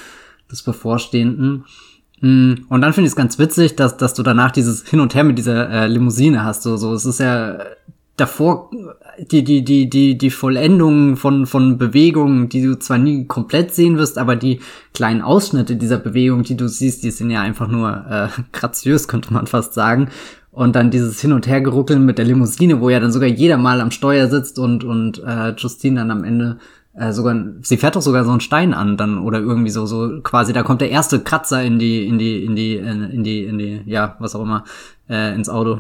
des 0.51 0.63
Bevorstehenden. 0.63 1.65
Mm, 2.21 2.55
und 2.69 2.81
dann 2.81 2.93
finde 2.93 3.07
ich 3.07 3.13
es 3.13 3.17
ganz 3.17 3.39
witzig, 3.39 3.77
dass, 3.77 3.97
dass 3.97 4.15
du 4.15 4.23
danach 4.23 4.51
dieses 4.51 4.87
Hin 4.89 5.01
und 5.01 5.15
Her 5.15 5.25
mit 5.25 5.39
dieser 5.39 5.71
äh, 5.71 5.87
Limousine 5.87 6.45
hast. 6.45 6.63
So, 6.63 6.77
so, 6.77 6.93
es 6.93 7.05
ist 7.05 7.21
ja 7.21 7.59
davor 8.17 8.71
die, 9.19 9.43
die, 9.45 9.65
die, 9.65 9.89
die, 9.89 10.19
die 10.19 10.31
Vollendung 10.31 11.17
von, 11.17 11.47
von 11.47 11.79
Bewegungen, 11.79 12.49
die 12.49 12.63
du 12.63 12.79
zwar 12.79 12.99
nie 12.99 13.27
komplett 13.27 13.75
sehen 13.75 13.97
wirst, 13.97 14.19
aber 14.19 14.37
die 14.37 14.61
kleinen 14.95 15.23
Ausschnitte 15.23 15.77
dieser 15.77 15.99
Bewegung, 15.99 16.43
die 16.43 16.57
du 16.57 16.69
siehst, 16.69 17.03
die 17.03 17.11
sind 17.11 17.31
ja 17.31 17.41
einfach 17.41 17.69
nur 17.69 18.05
äh, 18.09 18.29
graziös, 18.53 19.09
könnte 19.09 19.33
man 19.33 19.47
fast 19.47 19.75
sagen. 19.75 20.09
Und 20.53 20.75
dann 20.75 20.91
dieses 20.91 21.21
Hin- 21.21 21.33
und 21.33 21.47
Hergeruckeln 21.47 22.05
mit 22.05 22.19
der 22.19 22.25
Limousine, 22.25 22.81
wo 22.81 22.91
ja 22.91 22.99
dann 22.99 23.13
sogar 23.13 23.29
jeder 23.29 23.57
mal 23.57 23.81
am 23.81 23.93
Steuer 23.93 24.29
sitzt 24.29 24.59
und, 24.59 24.85
und 24.85 25.23
äh, 25.25 25.51
Justine 25.57 26.01
dann 26.01 26.11
am 26.11 26.25
Ende 26.25 26.59
äh, 26.95 27.13
sogar, 27.13 27.37
sie 27.63 27.77
fährt 27.77 27.97
doch 27.97 28.03
sogar 28.03 28.25
so 28.25 28.31
einen 28.31 28.41
Stein 28.41 28.75
an 28.75 28.97
dann 28.97 29.19
oder 29.19 29.39
irgendwie 29.39 29.71
so, 29.71 29.87
so 29.87 30.21
quasi, 30.23 30.53
da 30.53 30.63
kommt 30.63 30.81
der 30.81 30.91
erste 30.91 31.21
Kratzer 31.21 31.63
in 31.63 31.79
die, 31.79 32.07
in 32.07 32.19
die, 32.19 32.45
in 32.45 32.57
die, 32.57 32.77
in 32.77 33.23
die, 33.23 33.45
in 33.45 33.59
die, 33.59 33.83
ja, 33.87 34.17
was 34.19 34.35
auch 34.35 34.43
immer, 34.43 34.65
äh, 35.09 35.35
ins 35.35 35.49
Auto. 35.49 35.79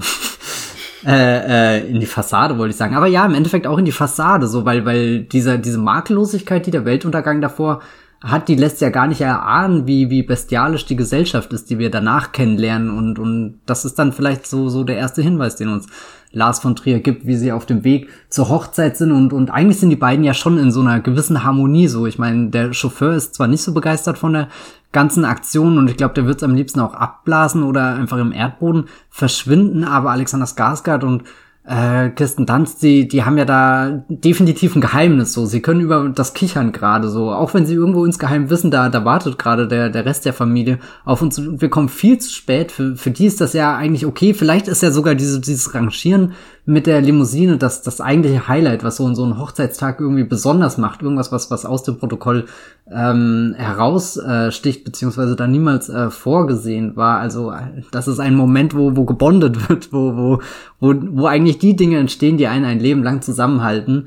äh, 1.06 1.78
äh, 1.78 1.88
in 1.88 2.00
die 2.00 2.06
Fassade, 2.06 2.58
wollte 2.58 2.70
ich 2.70 2.76
sagen. 2.76 2.94
Aber 2.94 3.06
ja, 3.06 3.26
im 3.26 3.34
Endeffekt 3.34 3.66
auch 3.66 3.78
in 3.78 3.84
die 3.84 3.92
Fassade, 3.92 4.46
so, 4.46 4.64
weil, 4.64 4.84
weil 4.84 5.20
dieser, 5.20 5.58
diese 5.58 5.78
Makellosigkeit, 5.78 6.66
die 6.66 6.70
der 6.70 6.84
Weltuntergang 6.84 7.40
davor 7.40 7.80
hat, 8.22 8.48
die 8.48 8.54
lässt 8.54 8.80
ja 8.82 8.90
gar 8.90 9.06
nicht 9.06 9.22
erahnen, 9.22 9.86
wie, 9.86 10.10
wie 10.10 10.22
bestialisch 10.22 10.84
die 10.84 10.96
Gesellschaft 10.96 11.52
ist, 11.52 11.70
die 11.70 11.78
wir 11.78 11.90
danach 11.90 12.32
kennenlernen. 12.32 12.90
Und, 12.90 13.18
und 13.18 13.60
das 13.64 13.84
ist 13.84 13.98
dann 13.98 14.12
vielleicht 14.12 14.46
so, 14.46 14.68
so 14.68 14.84
der 14.84 14.98
erste 14.98 15.22
Hinweis, 15.22 15.56
den 15.56 15.68
uns 15.68 15.86
Lars 16.32 16.60
von 16.60 16.76
Trier 16.76 17.00
gibt, 17.00 17.26
wie 17.26 17.36
sie 17.36 17.50
auf 17.50 17.66
dem 17.66 17.82
Weg 17.82 18.08
zur 18.28 18.48
Hochzeit 18.48 18.96
sind 18.96 19.10
und, 19.10 19.32
und 19.32 19.50
eigentlich 19.50 19.80
sind 19.80 19.90
die 19.90 19.96
beiden 19.96 20.24
ja 20.24 20.32
schon 20.32 20.58
in 20.58 20.70
so 20.70 20.80
einer 20.80 21.00
gewissen 21.00 21.42
Harmonie 21.42 21.88
so. 21.88 22.06
Ich 22.06 22.18
meine, 22.18 22.50
der 22.50 22.72
Chauffeur 22.72 23.14
ist 23.14 23.34
zwar 23.34 23.48
nicht 23.48 23.62
so 23.62 23.74
begeistert 23.74 24.16
von 24.16 24.34
der 24.34 24.48
ganzen 24.92 25.24
Aktion 25.24 25.76
und 25.76 25.90
ich 25.90 25.96
glaube, 25.96 26.14
der 26.14 26.26
wird 26.26 26.36
es 26.36 26.44
am 26.44 26.54
liebsten 26.54 26.80
auch 26.80 26.94
abblasen 26.94 27.64
oder 27.64 27.94
einfach 27.94 28.18
im 28.18 28.32
Erdboden 28.32 28.84
verschwinden, 29.08 29.82
aber 29.82 30.10
Alexander 30.10 30.46
Skarsgård 30.46 31.04
und 31.04 31.24
äh, 31.70 32.10
Kirsten 32.10 32.46
Dunst, 32.46 32.82
die, 32.82 33.06
die 33.06 33.22
haben 33.22 33.38
ja 33.38 33.44
da 33.44 34.02
definitiv 34.08 34.74
ein 34.74 34.80
Geheimnis 34.80 35.32
so. 35.32 35.46
Sie 35.46 35.62
können 35.62 35.80
über 35.80 36.10
das 36.12 36.34
kichern 36.34 36.72
gerade 36.72 37.08
so. 37.08 37.30
Auch 37.30 37.54
wenn 37.54 37.64
sie 37.64 37.74
irgendwo 37.74 38.04
insgeheim 38.04 38.50
wissen, 38.50 38.72
da, 38.72 38.88
da 38.88 39.04
wartet 39.04 39.38
gerade 39.38 39.68
der, 39.68 39.88
der 39.88 40.04
Rest 40.04 40.24
der 40.24 40.32
Familie 40.32 40.80
auf 41.04 41.22
uns. 41.22 41.40
Wir 41.40 41.70
kommen 41.70 41.88
viel 41.88 42.18
zu 42.18 42.32
spät. 42.32 42.72
Für, 42.72 42.96
für 42.96 43.12
die 43.12 43.26
ist 43.26 43.40
das 43.40 43.52
ja 43.52 43.76
eigentlich 43.76 44.04
okay. 44.04 44.34
Vielleicht 44.34 44.66
ist 44.66 44.82
ja 44.82 44.90
sogar 44.90 45.14
diese, 45.14 45.40
dieses 45.40 45.72
Rangieren 45.72 46.32
mit 46.70 46.86
der 46.86 47.00
Limousine 47.00 47.58
das, 47.58 47.82
das 47.82 48.00
eigentliche 48.00 48.46
Highlight, 48.46 48.84
was 48.84 48.96
so, 48.96 49.12
so 49.12 49.24
ein 49.24 49.38
Hochzeitstag 49.38 49.98
irgendwie 49.98 50.22
besonders 50.22 50.78
macht. 50.78 51.02
Irgendwas, 51.02 51.32
was, 51.32 51.50
was 51.50 51.66
aus 51.66 51.82
dem 51.82 51.98
Protokoll 51.98 52.46
ähm, 52.88 53.56
heraussticht, 53.58 54.80
äh, 54.80 54.84
beziehungsweise 54.84 55.34
da 55.34 55.48
niemals 55.48 55.88
äh, 55.88 56.10
vorgesehen 56.10 56.94
war. 56.94 57.18
Also 57.18 57.52
das 57.90 58.06
ist 58.06 58.20
ein 58.20 58.36
Moment, 58.36 58.76
wo, 58.76 58.96
wo 58.96 59.04
gebondet 59.04 59.68
wird, 59.68 59.92
wo, 59.92 60.16
wo, 60.16 60.40
wo, 60.78 60.94
wo 61.10 61.26
eigentlich 61.26 61.58
die 61.58 61.74
Dinge 61.74 61.98
entstehen, 61.98 62.36
die 62.36 62.46
einen 62.46 62.64
ein 62.64 62.78
Leben 62.78 63.02
lang 63.02 63.20
zusammenhalten. 63.20 64.06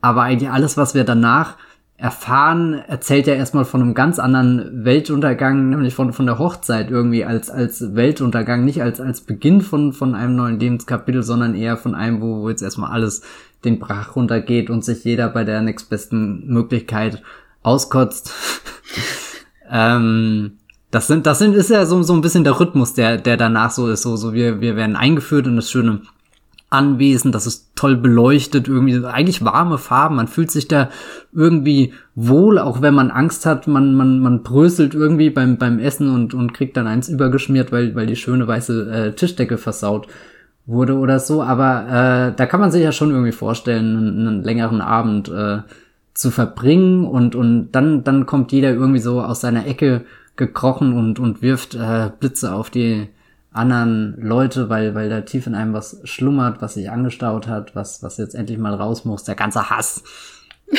Aber 0.00 0.22
eigentlich 0.22 0.50
alles, 0.50 0.76
was 0.76 0.94
wir 0.94 1.02
danach 1.02 1.56
erfahren, 1.96 2.74
erzählt 2.74 3.28
er 3.28 3.36
erstmal 3.36 3.64
von 3.64 3.80
einem 3.80 3.94
ganz 3.94 4.18
anderen 4.18 4.84
Weltuntergang, 4.84 5.70
nämlich 5.70 5.94
von, 5.94 6.12
von 6.12 6.26
der 6.26 6.38
Hochzeit 6.38 6.90
irgendwie 6.90 7.24
als, 7.24 7.50
als 7.50 7.94
Weltuntergang, 7.94 8.64
nicht 8.64 8.82
als, 8.82 9.00
als 9.00 9.20
Beginn 9.20 9.60
von, 9.60 9.92
von 9.92 10.14
einem 10.14 10.34
neuen 10.34 10.58
Lebenskapitel, 10.58 11.22
sondern 11.22 11.54
eher 11.54 11.76
von 11.76 11.94
einem, 11.94 12.20
wo, 12.20 12.42
wo 12.42 12.48
jetzt 12.50 12.62
erstmal 12.62 12.90
alles 12.90 13.22
den 13.64 13.78
Brach 13.78 14.16
runtergeht 14.16 14.70
und 14.70 14.84
sich 14.84 15.04
jeder 15.04 15.28
bei 15.28 15.44
der 15.44 15.62
nächstbesten 15.62 16.46
Möglichkeit 16.48 17.22
auskotzt. 17.62 18.32
ähm, 19.70 20.58
das 20.90 21.06
sind, 21.06 21.26
das 21.26 21.38
sind, 21.38 21.54
ist 21.54 21.70
ja 21.70 21.86
so, 21.86 22.02
so 22.02 22.12
ein 22.12 22.20
bisschen 22.20 22.44
der 22.44 22.58
Rhythmus, 22.58 22.94
der, 22.94 23.18
der 23.18 23.36
danach 23.36 23.70
so 23.70 23.88
ist, 23.88 24.02
so, 24.02 24.16
so 24.16 24.32
wir, 24.32 24.60
wir 24.60 24.76
werden 24.76 24.96
eingeführt 24.96 25.46
in 25.46 25.56
das 25.56 25.70
schöne 25.70 26.02
Anwesen, 26.74 27.30
das 27.30 27.46
ist 27.46 27.70
toll 27.76 27.96
beleuchtet, 27.96 28.66
irgendwie 28.66 29.04
eigentlich 29.06 29.44
warme 29.44 29.78
Farben, 29.78 30.16
man 30.16 30.28
fühlt 30.28 30.50
sich 30.50 30.66
da 30.66 30.90
irgendwie 31.32 31.94
wohl, 32.14 32.58
auch 32.58 32.82
wenn 32.82 32.94
man 32.94 33.10
Angst 33.10 33.46
hat, 33.46 33.66
man, 33.68 33.94
man, 33.94 34.18
man 34.18 34.42
bröselt 34.42 34.92
irgendwie 34.94 35.30
beim, 35.30 35.56
beim 35.56 35.78
Essen 35.78 36.10
und, 36.10 36.34
und 36.34 36.52
kriegt 36.52 36.76
dann 36.76 36.88
eins 36.88 37.08
übergeschmiert, 37.08 37.70
weil, 37.70 37.94
weil 37.94 38.06
die 38.06 38.16
schöne 38.16 38.46
weiße 38.46 38.90
äh, 38.90 39.12
Tischdecke 39.14 39.56
versaut 39.56 40.08
wurde 40.66 40.96
oder 40.98 41.20
so, 41.20 41.42
aber 41.42 41.86
äh, 42.32 42.36
da 42.36 42.46
kann 42.46 42.60
man 42.60 42.72
sich 42.72 42.82
ja 42.82 42.92
schon 42.92 43.10
irgendwie 43.10 43.32
vorstellen, 43.32 43.96
einen, 43.96 44.26
einen 44.26 44.42
längeren 44.42 44.80
Abend 44.80 45.28
äh, 45.28 45.58
zu 46.14 46.30
verbringen 46.30 47.06
und, 47.06 47.34
und 47.34 47.72
dann, 47.72 48.02
dann 48.02 48.26
kommt 48.26 48.50
jeder 48.50 48.72
irgendwie 48.72 49.00
so 49.00 49.20
aus 49.20 49.40
seiner 49.40 49.66
Ecke 49.66 50.04
gekrochen 50.36 50.94
und, 50.94 51.20
und 51.20 51.42
wirft 51.42 51.74
äh, 51.74 52.10
Blitze 52.18 52.52
auf 52.52 52.70
die 52.70 53.08
anderen 53.54 54.16
Leute, 54.18 54.68
weil, 54.68 54.94
weil 54.94 55.08
da 55.08 55.20
tief 55.22 55.46
in 55.46 55.54
einem 55.54 55.72
was 55.72 56.00
schlummert, 56.04 56.60
was 56.60 56.74
sich 56.74 56.90
angestaut 56.90 57.46
hat, 57.46 57.74
was, 57.74 58.02
was 58.02 58.18
jetzt 58.18 58.34
endlich 58.34 58.58
mal 58.58 58.74
raus 58.74 59.04
muss, 59.04 59.24
der 59.24 59.36
ganze 59.36 59.70
Hass. 59.70 60.02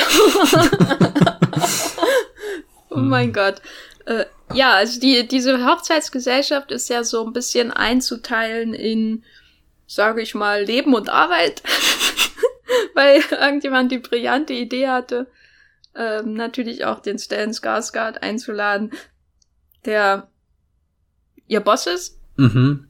oh 2.89 2.97
mein 2.97 3.31
Gott. 3.31 3.61
Äh, 4.05 4.25
ja, 4.53 4.73
also 4.73 4.99
die, 4.99 5.27
diese 5.27 5.65
Hochzeitsgesellschaft 5.65 6.71
ist 6.71 6.89
ja 6.89 7.03
so 7.03 7.25
ein 7.25 7.33
bisschen 7.33 7.71
einzuteilen 7.71 8.73
in, 8.73 9.23
sage 9.87 10.21
ich 10.21 10.35
mal, 10.35 10.63
Leben 10.63 10.93
und 10.93 11.09
Arbeit. 11.09 11.63
weil 12.93 13.21
irgendjemand 13.31 13.91
die 13.91 13.99
brillante 13.99 14.53
Idee 14.53 14.89
hatte, 14.89 15.27
ähm, 15.95 16.33
natürlich 16.33 16.83
auch 16.83 16.99
den 16.99 17.19
Stan 17.19 17.51
Skarsgård 17.51 18.21
einzuladen, 18.21 18.91
der 19.85 20.27
ihr 21.47 21.61
Boss 21.61 21.87
ist 21.87 22.19
Mhm. 22.37 22.87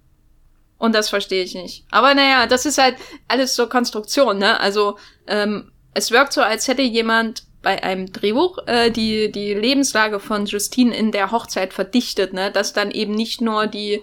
Und 0.78 0.94
das 0.94 1.10
verstehe 1.10 1.44
ich 1.44 1.56
nicht. 1.56 1.86
Aber 1.90 2.14
naja, 2.14 2.48
das 2.48 2.66
ist 2.66 2.78
halt 2.78 2.96
alles 3.28 3.56
so 3.56 3.68
Konstruktion, 3.68 4.38
ne? 4.38 4.60
Also 4.60 4.98
ähm, 5.28 5.72
es 5.94 6.12
wirkt 6.12 6.34
so, 6.34 6.42
als 6.42 6.68
hätte 6.68 6.82
jemand 6.82 7.44
bei 7.62 7.82
einem 7.82 8.12
Drehbuch 8.12 8.60
äh, 8.68 8.92
die 8.92 9.32
die 9.32 9.54
Lebenslage 9.54 10.20
von 10.20 10.46
Justine 10.46 10.96
in 10.96 11.12
der 11.12 11.32
Hochzeit 11.32 11.74
verdichtet, 11.74 12.34
ne? 12.34 12.52
Dass 12.52 12.74
dann 12.74 12.92
eben 12.92 13.14
nicht 13.14 13.42
nur 13.42 13.68
die 13.68 14.02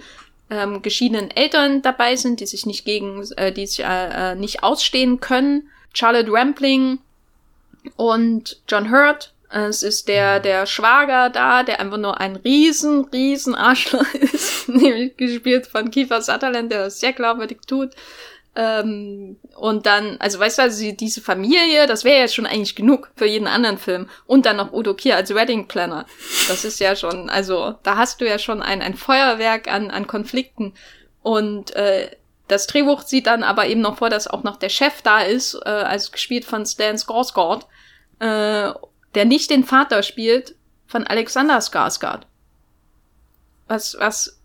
ähm, 0.51 0.83
geschiedenen 0.83 1.31
Eltern 1.31 1.83
dabei 1.83 2.17
sind, 2.17 2.41
die 2.41 2.47
sich 2.47 2.67
nicht 2.67 2.85
gegen, 2.85 3.23
äh, 3.37 3.53
die 3.53 3.67
sich 3.67 3.85
äh, 3.85 4.33
äh 4.33 4.35
nicht 4.35 4.63
ausstehen 4.63 5.21
können. 5.21 5.69
Charlotte 5.93 6.33
Rampling 6.33 6.99
und 7.97 8.61
John 8.69 8.91
Hurt 8.91 9.35
Es 9.53 9.83
ist 9.83 10.09
der, 10.09 10.41
der 10.41 10.65
Schwager 10.65 11.29
da, 11.29 11.63
der 11.63 11.79
einfach 11.79 11.99
nur 11.99 12.19
ein 12.19 12.37
riesen, 12.37 13.05
riesen 13.13 13.55
Arschloch 13.55 14.15
ist, 14.15 14.69
nämlich 14.69 15.17
gespielt 15.17 15.67
von 15.67 15.91
Kiefer 15.91 16.23
Sutherland, 16.23 16.73
der 16.73 16.85
das 16.85 17.01
sehr 17.01 17.13
glaubwürdig 17.13 17.59
tut. 17.67 17.91
Ähm, 18.55 19.37
und 19.57 19.87
dann, 19.87 20.17
also 20.21 20.39
weißt 20.39 20.59
du, 20.59 20.63
also 20.63 20.93
diese 20.93 21.21
Familie, 21.21 21.87
das 21.87 22.05
wäre 22.05 22.21
jetzt 22.21 22.35
schon 22.35 22.47
eigentlich 22.47 22.75
genug 22.77 23.11
für 23.15 23.27
jeden 23.27 23.47
anderen 23.47 23.77
Film. 23.77 24.09
Und 24.27 24.47
dann 24.47 24.57
noch 24.57 24.73
Udo 24.73 24.95
Kier 24.95 25.17
als 25.17 25.35
Wedding 25.35 25.69
Planner. 25.69 26.07
Das 26.49 26.65
ist 26.65 26.81
ja 26.81 26.97
schon, 26.97 27.29
also 27.29 27.75
da 27.83 27.97
hast 27.97 28.21
du 28.21 28.27
ja 28.27 28.39
schon 28.39 28.63
ein, 28.63 28.81
ein 28.81 28.95
Feuerwerk 28.95 29.69
an, 29.69 29.91
an 29.91 30.07
Konflikten. 30.07 30.73
Und 31.23 31.75
äh, 31.77 32.11
das 32.49 32.67
Drehbuch 32.67 33.03
sieht 33.03 33.27
dann 33.27 33.43
aber 33.43 33.67
eben 33.67 33.83
noch 33.83 33.99
vor, 33.99 34.11
dass 34.11 34.29
auch 34.29 34.43
noch 34.43 34.57
der 34.57 34.71
Chef 34.71 35.03
da 35.03 35.21
ist, 35.21 35.55
äh, 35.65 35.69
also 35.69 36.11
gespielt 36.11 36.45
von 36.45 36.65
Stan 36.67 36.97
Skarsgård, 36.97 37.65
äh, 38.21 38.73
der 39.15 39.25
nicht 39.25 39.51
den 39.51 39.65
Vater 39.65 40.03
spielt 40.03 40.55
von 40.87 41.07
Alexander 41.07 41.59
Skarsgård. 41.59 42.23
Was, 43.69 43.97
was 43.99 44.43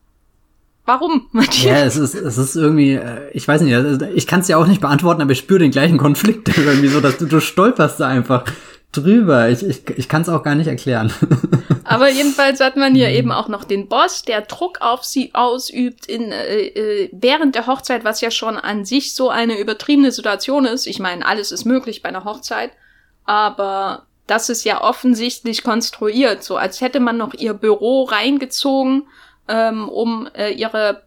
Warum, 0.87 1.27
Matthias? 1.33 1.63
Ja, 1.63 1.83
es 1.83 1.97
ist, 1.97 2.15
es 2.15 2.37
ist 2.37 2.55
irgendwie, 2.55 2.93
äh, 2.93 3.29
ich 3.33 3.45
weiß 3.47 3.61
nicht, 3.61 3.75
also, 3.75 4.05
ich 4.05 4.25
kann 4.25 4.39
es 4.39 4.47
ja 4.47 4.57
auch 4.57 4.65
nicht 4.65 4.81
beantworten, 4.81 5.21
aber 5.21 5.31
ich 5.31 5.39
spüre 5.39 5.59
den 5.59 5.71
gleichen 5.71 5.97
Konflikt 5.97 6.47
irgendwie 6.57 6.87
so, 6.87 7.01
dass 7.01 7.17
du, 7.17 7.25
du 7.25 7.41
stolperst 7.41 7.99
da 7.99 8.07
einfach 8.07 8.45
drüber. 8.93 9.49
Ich, 9.49 9.63
ich, 9.63 9.81
ich 9.97 10.07
kann 10.07 10.21
es 10.21 10.29
auch 10.29 10.43
gar 10.43 10.55
nicht 10.55 10.67
erklären. 10.67 11.11
Aber 11.83 12.09
jedenfalls 12.09 12.59
hat 12.59 12.75
man 12.75 12.95
hier 12.95 13.09
eben 13.09 13.31
auch 13.31 13.47
noch 13.47 13.63
den 13.63 13.87
Boss, 13.87 14.23
der 14.23 14.41
Druck 14.41 14.79
auf 14.81 15.05
sie 15.05 15.33
ausübt 15.33 16.05
in, 16.05 16.31
äh, 16.31 16.67
äh, 16.67 17.09
während 17.13 17.55
der 17.55 17.67
Hochzeit, 17.67 18.03
was 18.03 18.21
ja 18.21 18.31
schon 18.31 18.57
an 18.57 18.83
sich 18.83 19.13
so 19.13 19.29
eine 19.29 19.59
übertriebene 19.59 20.11
Situation 20.11 20.65
ist. 20.65 20.85
Ich 20.85 20.99
meine, 20.99 21.25
alles 21.25 21.51
ist 21.51 21.65
möglich 21.65 22.01
bei 22.01 22.09
einer 22.09 22.25
Hochzeit, 22.25 22.71
aber 23.25 24.05
das 24.27 24.49
ist 24.49 24.63
ja 24.63 24.81
offensichtlich 24.81 25.63
konstruiert, 25.63 26.43
so 26.43 26.57
als 26.57 26.81
hätte 26.81 26.99
man 26.99 27.17
noch 27.17 27.33
ihr 27.33 27.53
Büro 27.53 28.03
reingezogen 28.03 29.07
ähm, 29.47 29.89
um 29.89 30.27
äh, 30.33 30.51
ihre 30.51 31.03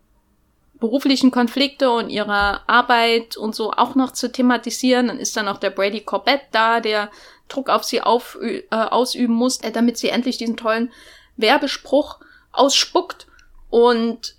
beruflichen 0.79 1.31
Konflikte 1.31 1.91
und 1.91 2.09
ihre 2.09 2.67
Arbeit 2.69 3.37
und 3.37 3.55
so 3.55 3.73
auch 3.73 3.95
noch 3.95 4.13
zu 4.13 4.33
thematisieren. 4.33 5.09
Dann 5.09 5.19
ist 5.19 5.37
dann 5.37 5.49
auch 5.49 5.59
der 5.59 5.71
Brady 5.71 6.01
Corbett 6.01 6.41
da, 6.53 6.81
der 6.81 7.11
Druck 7.49 7.69
auf 7.69 7.85
sie 7.85 8.01
auf, 8.01 8.39
äh, 8.41 8.63
ausüben 8.71 9.35
muss, 9.35 9.59
äh, 9.59 9.71
damit 9.71 9.99
sie 9.99 10.09
endlich 10.09 10.39
diesen 10.39 10.57
tollen 10.57 10.91
Werbespruch 11.37 12.21
ausspuckt. 12.53 13.27
Und 13.69 14.37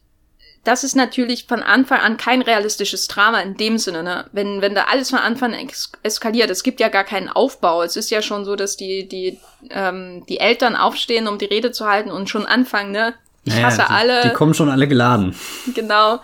das 0.64 0.84
ist 0.84 0.96
natürlich 0.96 1.46
von 1.48 1.64
Anfang 1.64 2.00
an 2.02 2.18
kein 2.18 2.42
realistisches 2.42 3.08
Drama 3.08 3.40
in 3.42 3.58
dem 3.58 3.80
Sinne, 3.80 4.04
ne? 4.04 4.26
Wenn, 4.32 4.62
wenn 4.62 4.76
da 4.76 4.86
alles 4.92 5.10
von 5.10 5.18
Anfang 5.20 5.56
an 5.56 5.68
eskaliert, 6.04 6.52
es 6.52 6.62
gibt 6.62 6.80
ja 6.80 6.90
gar 6.90 7.04
keinen 7.04 7.30
Aufbau. 7.30 7.82
Es 7.82 7.96
ist 7.96 8.12
ja 8.12 8.22
schon 8.22 8.46
so, 8.46 8.56
dass 8.56 8.78
die, 8.78 9.08
die, 9.08 9.40
ähm, 9.72 10.24
die 10.30 10.40
Eltern 10.40 10.76
aufstehen, 10.76 11.28
um 11.28 11.40
die 11.40 11.46
Rede 11.46 11.72
zu 11.72 11.88
halten 11.88 12.12
und 12.12 12.30
schon 12.30 12.46
anfangen, 12.46 12.92
ne? 12.92 13.16
Ich 13.44 13.56
naja, 13.56 13.66
hasse 13.66 13.86
die, 13.88 13.94
alle. 13.94 14.22
Die 14.22 14.34
kommen 14.34 14.54
schon 14.54 14.70
alle 14.70 14.88
geladen. 14.88 15.36
Genau. 15.74 16.20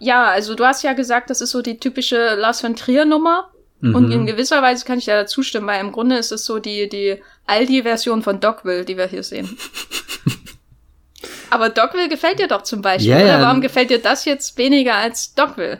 Ja, 0.00 0.28
also 0.28 0.54
du 0.54 0.64
hast 0.64 0.82
ja 0.82 0.94
gesagt, 0.94 1.28
das 1.28 1.42
ist 1.42 1.50
so 1.50 1.60
die 1.60 1.78
typische 1.78 2.36
Lars 2.36 2.62
von 2.62 2.76
Trier 2.76 3.04
Nummer. 3.04 3.50
Mhm. 3.80 3.94
Und 3.94 4.10
in 4.12 4.26
gewisser 4.26 4.62
Weise 4.62 4.86
kann 4.86 4.98
ich 4.98 5.04
da 5.04 5.26
zustimmen, 5.26 5.66
weil 5.66 5.80
im 5.80 5.92
Grunde 5.92 6.16
ist 6.16 6.32
es 6.32 6.46
so 6.46 6.58
die, 6.58 6.88
die 6.88 7.20
Aldi-Version 7.46 8.22
von 8.22 8.40
Dogville, 8.40 8.86
die 8.86 8.96
wir 8.96 9.06
hier 9.06 9.22
sehen. 9.22 9.58
Aber 11.54 11.68
Dogville 11.68 12.08
gefällt 12.08 12.40
dir 12.40 12.48
doch 12.48 12.62
zum 12.62 12.82
Beispiel. 12.82 13.12
Ja, 13.12 13.20
ja. 13.20 13.36
Oder 13.36 13.46
warum 13.46 13.60
gefällt 13.60 13.88
dir 13.88 14.00
das 14.00 14.24
jetzt 14.24 14.58
weniger 14.58 14.96
als 14.96 15.34
Dogville? 15.34 15.78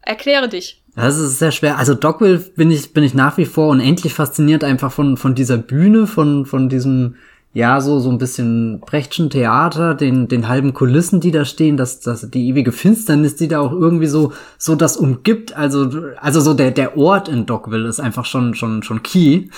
Erkläre 0.00 0.48
dich. 0.48 0.80
Das 0.94 1.18
ist 1.18 1.40
sehr 1.40 1.50
schwer. 1.50 1.76
Also 1.76 1.94
Dogville 1.94 2.38
bin 2.38 2.70
ich, 2.70 2.92
bin 2.92 3.02
ich 3.02 3.14
nach 3.14 3.36
wie 3.36 3.44
vor 3.44 3.66
unendlich 3.66 4.14
fasziniert 4.14 4.62
einfach 4.62 4.92
von, 4.92 5.16
von 5.16 5.34
dieser 5.34 5.58
Bühne, 5.58 6.06
von, 6.06 6.46
von 6.46 6.68
diesem, 6.68 7.16
ja, 7.52 7.80
so, 7.80 7.98
so 7.98 8.10
ein 8.10 8.18
bisschen 8.18 8.78
Brechtschen 8.78 9.28
Theater, 9.28 9.96
den, 9.96 10.28
den 10.28 10.46
halben 10.46 10.72
Kulissen, 10.72 11.18
die 11.18 11.32
da 11.32 11.44
stehen, 11.44 11.76
das, 11.76 11.98
das, 11.98 12.30
die 12.30 12.46
ewige 12.46 12.70
Finsternis, 12.70 13.34
die 13.34 13.48
da 13.48 13.58
auch 13.58 13.72
irgendwie 13.72 14.06
so, 14.06 14.32
so 14.56 14.76
das 14.76 14.96
umgibt. 14.96 15.56
Also, 15.56 15.90
also 16.20 16.40
so 16.40 16.54
der, 16.54 16.70
der 16.70 16.96
Ort 16.96 17.28
in 17.28 17.44
Dogville 17.44 17.88
ist 17.88 17.98
einfach 17.98 18.24
schon, 18.24 18.54
schon, 18.54 18.84
schon 18.84 19.02
key, 19.02 19.48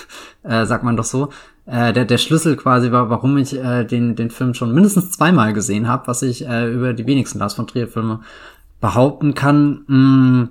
äh, 0.41 0.65
sagt 0.65 0.83
man 0.83 0.97
doch 0.97 1.03
so. 1.03 1.29
Äh, 1.65 1.93
der, 1.93 2.05
der 2.05 2.17
Schlüssel 2.17 2.55
quasi 2.55 2.91
war, 2.91 3.09
warum 3.09 3.37
ich 3.37 3.57
äh, 3.57 3.83
den, 3.83 4.15
den 4.15 4.31
Film 4.31 4.53
schon 4.53 4.73
mindestens 4.73 5.11
zweimal 5.11 5.53
gesehen 5.53 5.87
habe, 5.87 6.07
was 6.07 6.21
ich 6.21 6.47
äh, 6.47 6.71
über 6.71 6.93
die 6.93 7.05
wenigsten 7.05 7.39
Lars 7.39 7.53
von 7.53 7.67
Trier 7.67 7.87
Filme 7.87 8.21
behaupten 8.79 9.33
kann. 9.33 9.83
Mh, 9.87 9.97
mm, 9.97 10.49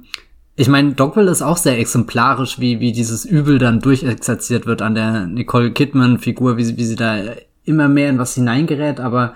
ich 0.57 0.69
meine, 0.69 0.93
Dogville 0.93 1.31
ist 1.31 1.43
auch 1.43 1.57
sehr 1.57 1.79
exemplarisch, 1.79 2.61
wie, 2.61 2.81
wie 2.81 2.93
dieses 2.93 3.25
Übel 3.25 3.59
dann 3.59 3.81
durchexerziert 3.81 4.67
wird 4.67 4.83
an 4.83 4.95
der 4.95 5.27
Nicole 5.27 5.73
Kidman-Figur, 5.73 6.59
wie, 6.59 6.65
sie 6.65 6.77
wie 6.77 6.85
sie 6.85 6.97
da 6.97 7.17
immer 7.65 7.89
mehr 7.89 8.11
in 8.11 8.19
was 8.19 8.35
hineingerät, 8.35 9.01
aber 9.01 9.35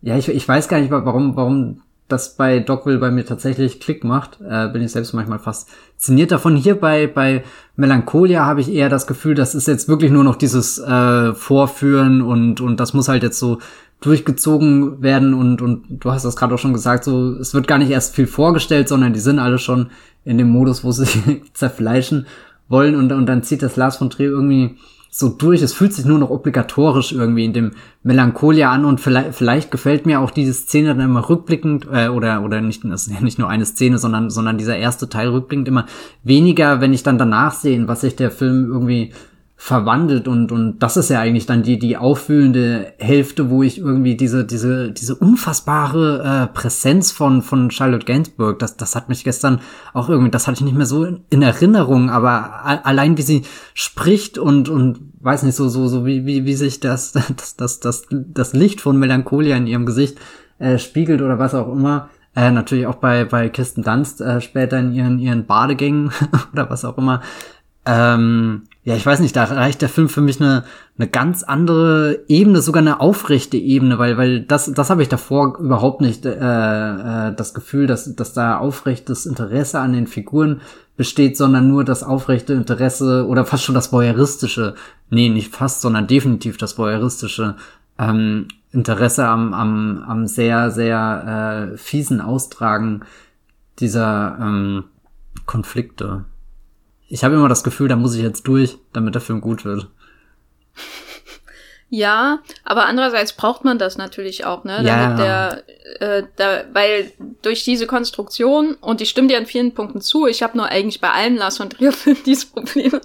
ja, 0.00 0.16
ich, 0.16 0.28
ich 0.28 0.48
weiß 0.48 0.68
gar 0.68 0.80
nicht, 0.80 0.90
warum, 0.90 1.36
warum 1.36 1.82
das 2.12 2.36
bei 2.36 2.60
Dogville 2.60 2.98
bei 2.98 3.10
mir 3.10 3.24
tatsächlich 3.24 3.80
Klick 3.80 4.04
macht. 4.04 4.38
Äh, 4.40 4.68
bin 4.68 4.82
ich 4.82 4.92
selbst 4.92 5.12
manchmal 5.12 5.38
fasziniert 5.38 6.30
davon. 6.30 6.54
Hier 6.54 6.78
bei, 6.78 7.06
bei 7.06 7.42
Melancholia 7.76 8.44
habe 8.44 8.60
ich 8.60 8.70
eher 8.70 8.88
das 8.88 9.06
Gefühl, 9.06 9.34
das 9.34 9.54
ist 9.54 9.66
jetzt 9.66 9.88
wirklich 9.88 10.10
nur 10.10 10.24
noch 10.24 10.36
dieses 10.36 10.78
äh, 10.78 11.34
Vorführen 11.34 12.22
und, 12.22 12.60
und 12.60 12.78
das 12.78 12.94
muss 12.94 13.08
halt 13.08 13.22
jetzt 13.22 13.38
so 13.38 13.58
durchgezogen 14.00 15.00
werden 15.00 15.32
und, 15.32 15.62
und 15.62 15.84
du 15.88 16.10
hast 16.10 16.24
das 16.24 16.36
gerade 16.36 16.54
auch 16.54 16.58
schon 16.58 16.72
gesagt, 16.72 17.04
so, 17.04 17.36
es 17.36 17.54
wird 17.54 17.68
gar 17.68 17.78
nicht 17.78 17.90
erst 17.90 18.14
viel 18.14 18.26
vorgestellt, 18.26 18.88
sondern 18.88 19.12
die 19.12 19.20
sind 19.20 19.38
alle 19.38 19.58
schon 19.58 19.90
in 20.24 20.38
dem 20.38 20.50
Modus, 20.50 20.84
wo 20.84 20.90
sie 20.90 21.42
zerfleischen 21.54 22.26
wollen 22.68 22.96
und, 22.96 23.12
und 23.12 23.26
dann 23.26 23.42
zieht 23.42 23.62
das 23.62 23.76
Lars 23.76 23.96
von 23.96 24.10
Trier 24.10 24.30
irgendwie 24.30 24.76
so 25.14 25.28
durch. 25.28 25.60
Es 25.60 25.74
fühlt 25.74 25.92
sich 25.92 26.06
nur 26.06 26.18
noch 26.18 26.30
obligatorisch 26.30 27.12
irgendwie 27.12 27.44
in 27.44 27.52
dem 27.52 27.72
Melancholia 28.02 28.72
an 28.72 28.86
und 28.86 28.98
vielleicht, 28.98 29.34
vielleicht 29.34 29.70
gefällt 29.70 30.06
mir 30.06 30.20
auch 30.20 30.30
diese 30.30 30.54
Szene 30.54 30.88
dann 30.88 31.00
immer 31.00 31.28
rückblickend 31.28 31.86
äh, 31.92 32.08
oder 32.08 32.42
oder 32.42 32.62
nicht 32.62 32.82
das 32.84 33.06
ist 33.06 33.12
ja 33.12 33.20
nicht 33.20 33.38
nur 33.38 33.50
eine 33.50 33.66
Szene, 33.66 33.98
sondern 33.98 34.30
sondern 34.30 34.56
dieser 34.56 34.76
erste 34.78 35.10
Teil 35.10 35.28
rückblickend 35.28 35.68
immer 35.68 35.84
weniger, 36.24 36.80
wenn 36.80 36.94
ich 36.94 37.02
dann 37.02 37.18
danach 37.18 37.52
sehe, 37.52 37.86
was 37.86 38.00
sich 38.00 38.16
der 38.16 38.30
Film 38.30 38.70
irgendwie 38.72 39.12
verwandelt 39.62 40.26
und 40.26 40.50
und 40.50 40.80
das 40.80 40.96
ist 40.96 41.08
ja 41.08 41.20
eigentlich 41.20 41.46
dann 41.46 41.62
die 41.62 41.78
die 41.78 41.96
auffühlende 41.96 42.94
Hälfte, 42.98 43.48
wo 43.48 43.62
ich 43.62 43.78
irgendwie 43.78 44.16
diese 44.16 44.44
diese 44.44 44.90
diese 44.90 45.14
unfassbare 45.14 46.48
äh, 46.50 46.52
Präsenz 46.52 47.12
von 47.12 47.42
von 47.42 47.70
Charlotte 47.70 48.04
Gainsbourg, 48.04 48.58
das 48.58 48.76
das 48.76 48.96
hat 48.96 49.08
mich 49.08 49.22
gestern 49.22 49.60
auch 49.92 50.08
irgendwie, 50.08 50.32
das 50.32 50.48
hatte 50.48 50.56
ich 50.56 50.64
nicht 50.64 50.76
mehr 50.76 50.84
so 50.84 51.04
in 51.30 51.42
Erinnerung, 51.42 52.10
aber 52.10 52.64
allein 52.84 53.16
wie 53.18 53.22
sie 53.22 53.42
spricht 53.72 54.36
und 54.36 54.68
und 54.68 54.98
weiß 55.20 55.44
nicht 55.44 55.54
so 55.54 55.68
so 55.68 55.86
so 55.86 56.04
wie 56.04 56.26
wie 56.26 56.44
wie 56.44 56.54
sich 56.54 56.80
das 56.80 57.12
das 57.36 57.54
das 57.56 57.78
das 57.78 58.08
das 58.10 58.54
Licht 58.54 58.80
von 58.80 58.98
Melancholia 58.98 59.56
in 59.56 59.68
ihrem 59.68 59.86
Gesicht 59.86 60.18
äh, 60.58 60.78
spiegelt 60.78 61.22
oder 61.22 61.38
was 61.38 61.54
auch 61.54 61.70
immer. 61.72 62.10
Äh, 62.34 62.50
natürlich 62.50 62.88
auch 62.88 62.96
bei 62.96 63.24
bei 63.26 63.48
Kirsten 63.48 63.84
Dunst 63.84 64.22
äh, 64.22 64.40
später 64.40 64.80
in 64.80 64.92
ihren 64.92 65.20
ihren 65.20 65.46
Badegängen 65.46 66.10
oder 66.52 66.68
was 66.68 66.84
auch 66.84 66.98
immer. 66.98 67.22
Ähm, 67.86 68.62
ja, 68.84 68.96
ich 68.96 69.06
weiß 69.06 69.20
nicht, 69.20 69.36
da 69.36 69.44
reicht 69.44 69.80
der 69.80 69.88
Film 69.88 70.08
für 70.08 70.20
mich 70.20 70.40
eine, 70.40 70.64
eine 70.98 71.06
ganz 71.06 71.44
andere 71.44 72.24
Ebene, 72.26 72.60
sogar 72.60 72.80
eine 72.80 73.00
aufrechte 73.00 73.56
Ebene, 73.56 73.98
weil, 73.98 74.18
weil 74.18 74.42
das, 74.42 74.72
das 74.72 74.90
habe 74.90 75.02
ich 75.02 75.08
davor 75.08 75.56
überhaupt 75.58 76.00
nicht 76.00 76.26
äh, 76.26 76.30
äh, 76.32 77.34
das 77.34 77.54
Gefühl, 77.54 77.86
dass, 77.86 78.16
dass 78.16 78.32
da 78.32 78.58
aufrechtes 78.58 79.24
Interesse 79.24 79.78
an 79.78 79.92
den 79.92 80.08
Figuren 80.08 80.62
besteht, 80.96 81.36
sondern 81.36 81.68
nur 81.68 81.84
das 81.84 82.02
aufrechte 82.02 82.54
Interesse 82.54 83.26
oder 83.28 83.44
fast 83.44 83.62
schon 83.62 83.76
das 83.76 83.92
voyeuristische, 83.92 84.74
nee, 85.10 85.28
nicht 85.28 85.54
fast, 85.54 85.80
sondern 85.80 86.08
definitiv 86.08 86.56
das 86.56 86.76
voyeuristische 86.76 87.54
ähm, 88.00 88.48
Interesse 88.72 89.28
am, 89.28 89.54
am, 89.54 90.02
am 90.08 90.26
sehr, 90.26 90.72
sehr 90.72 91.70
äh, 91.72 91.78
fiesen 91.78 92.20
Austragen 92.20 93.02
dieser 93.78 94.38
ähm, 94.40 94.84
Konflikte 95.46 96.24
ich 97.12 97.24
habe 97.24 97.34
immer 97.34 97.50
das 97.50 97.62
Gefühl, 97.62 97.88
da 97.88 97.96
muss 97.96 98.14
ich 98.14 98.22
jetzt 98.22 98.48
durch, 98.48 98.78
damit 98.94 99.14
der 99.14 99.20
Film 99.20 99.42
gut 99.42 99.66
wird. 99.66 99.90
Ja, 101.94 102.38
aber 102.64 102.86
andererseits 102.86 103.34
braucht 103.34 103.64
man 103.64 103.78
das 103.78 103.98
natürlich 103.98 104.46
auch, 104.46 104.64
ne? 104.64 104.82
Ja. 104.82 105.14
der, 105.14 105.62
äh, 106.00 106.22
da, 106.36 106.64
weil 106.72 107.12
durch 107.42 107.64
diese 107.64 107.86
Konstruktion, 107.86 108.78
und 108.80 109.02
ich 109.02 109.10
stimme 109.10 109.28
dir 109.28 109.36
an 109.36 109.44
vielen 109.44 109.74
Punkten 109.74 110.00
zu, 110.00 110.26
ich 110.26 110.42
habe 110.42 110.56
nur 110.56 110.68
eigentlich 110.68 111.02
bei 111.02 111.10
allen 111.10 111.36
Lars 111.36 111.58
von 111.58 111.68
Trier 111.68 111.92
Filmen 111.92 112.22
diese 112.24 112.46
Probleme. 112.46 113.02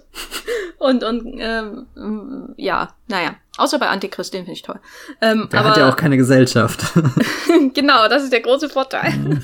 und, 0.80 1.04
und 1.04 1.36
ähm, 1.38 2.54
ja, 2.56 2.94
naja. 3.10 3.36
Außer 3.58 3.78
bei 3.78 3.90
Antichrist, 3.90 4.34
den 4.34 4.46
finde 4.46 4.54
ich 4.54 4.62
toll. 4.62 4.80
Ähm, 5.20 5.50
der 5.52 5.60
aber, 5.60 5.70
hat 5.72 5.78
ja 5.78 5.90
auch 5.90 5.98
keine 5.98 6.16
Gesellschaft. 6.16 6.80
genau, 7.74 8.08
das 8.08 8.24
ist 8.24 8.32
der 8.32 8.40
große 8.40 8.70
Vorteil. 8.70 9.12
Mhm. 9.12 9.44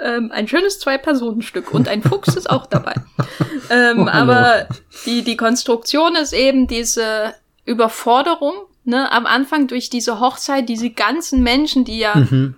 ähm, 0.00 0.32
ein 0.32 0.48
schönes 0.48 0.80
Zwei-Personen-Stück 0.80 1.72
und 1.72 1.86
ein 1.86 2.02
Fuchs 2.02 2.34
ist 2.34 2.50
auch 2.50 2.66
dabei. 2.66 2.94
Ähm, 3.70 4.06
oh, 4.06 4.10
aber 4.10 4.66
die, 5.06 5.22
die 5.22 5.36
Konstruktion 5.36 6.16
ist 6.16 6.32
eben 6.32 6.66
diese 6.66 7.34
Überforderung, 7.70 8.54
ne, 8.84 9.10
am 9.12 9.26
Anfang 9.26 9.68
durch 9.68 9.90
diese 9.90 10.20
Hochzeit, 10.20 10.68
diese 10.68 10.90
ganzen 10.90 11.42
Menschen, 11.42 11.84
die 11.84 11.98
ja 11.98 12.16
mhm. 12.16 12.56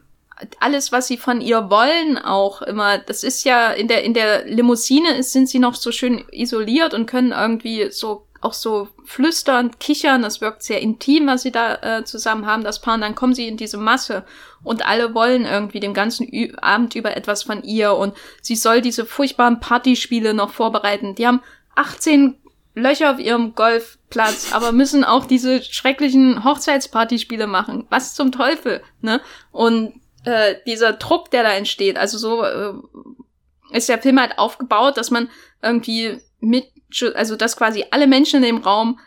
alles, 0.59 0.91
was 0.91 1.07
sie 1.07 1.19
von 1.19 1.41
ihr 1.41 1.71
wollen, 1.71 2.19
auch 2.19 2.63
immer, 2.63 2.99
das 2.99 3.23
ist 3.23 3.45
ja 3.45 3.71
in 3.71 3.89
der, 3.89 4.05
in 4.05 4.15
der 4.15 4.47
Limousine 4.47 5.17
ist, 5.17 5.33
sind 5.33 5.49
sie 5.49 5.59
noch 5.59 5.75
so 5.75 5.93
schön 5.93 6.25
isoliert 6.31 6.95
und 6.95 7.07
können 7.07 7.33
irgendwie 7.33 7.91
so 7.91 8.27
auch 8.41 8.55
so 8.55 8.89
flüsternd, 9.05 9.79
kichern. 9.79 10.23
Das 10.23 10.41
wirkt 10.41 10.65
sehr 10.65 10.81
intim, 10.81 11.29
was 11.29 11.43
sie 11.43 11.53
da 11.53 11.77
äh, 11.77 12.05
zusammen 12.05 12.45
haben, 12.45 12.65
das 12.65 12.81
Paar. 12.81 12.95
Und 12.95 13.03
dann 13.03 13.15
kommen 13.15 13.35
sie 13.35 13.47
in 13.47 13.57
diese 13.57 13.79
Masse 13.79 14.25
und 14.65 14.85
alle 14.85 15.15
wollen 15.15 15.45
irgendwie 15.45 15.79
den 15.79 15.95
ganzen 15.95 16.27
Ü 16.29 16.53
Abend 16.61 16.95
über 16.97 17.17
etwas 17.17 17.45
von 17.45 17.63
ihr 17.63 17.95
und 17.95 18.15
sie 18.41 18.57
soll 18.57 18.81
diese 18.81 19.07
furchtbaren 19.07 19.61
Partyspiele 19.61 20.35
noch 20.35 20.51
vorbereiten. 20.51 21.15
Die 21.15 21.27
haben 21.27 21.41
18 21.77 22.42
Löcher 22.75 23.13
auf 23.13 23.19
ihrem 23.19 23.55
Golfplatz, 23.55 24.53
aber 24.53 24.73
müssen 24.73 25.05
auch 25.05 25.27
diese 25.27 25.63
schrecklichen 25.63 26.45
Hochzeitspartyspiele 26.45 27.47
machen. 27.47 27.87
Was 27.91 28.15
zum 28.15 28.33
Teufel, 28.33 28.83
ne? 29.01 29.21
Und 29.51 30.01
äh, 30.25 30.57
dieser 30.67 30.95
Druck, 30.95 31.31
der 31.31 31.43
da 31.43 31.53
entsteht, 31.53 31.99
also 31.99 32.17
so 32.17 32.45
äh, 32.45 32.73
ist 33.73 33.89
der 33.89 34.01
Film 34.01 34.21
halt 34.21 34.39
aufgebaut, 34.39 34.97
dass 34.97 35.11
man 35.11 35.29
irgendwie 35.61 36.21
mit, 36.41 36.67
also 37.15 37.37
dass 37.37 37.57
quasi 37.57 37.85
alle 37.91 38.07
Menschen 38.07 38.37
in 38.37 38.57
dem 38.57 38.63
Raum 38.63 38.99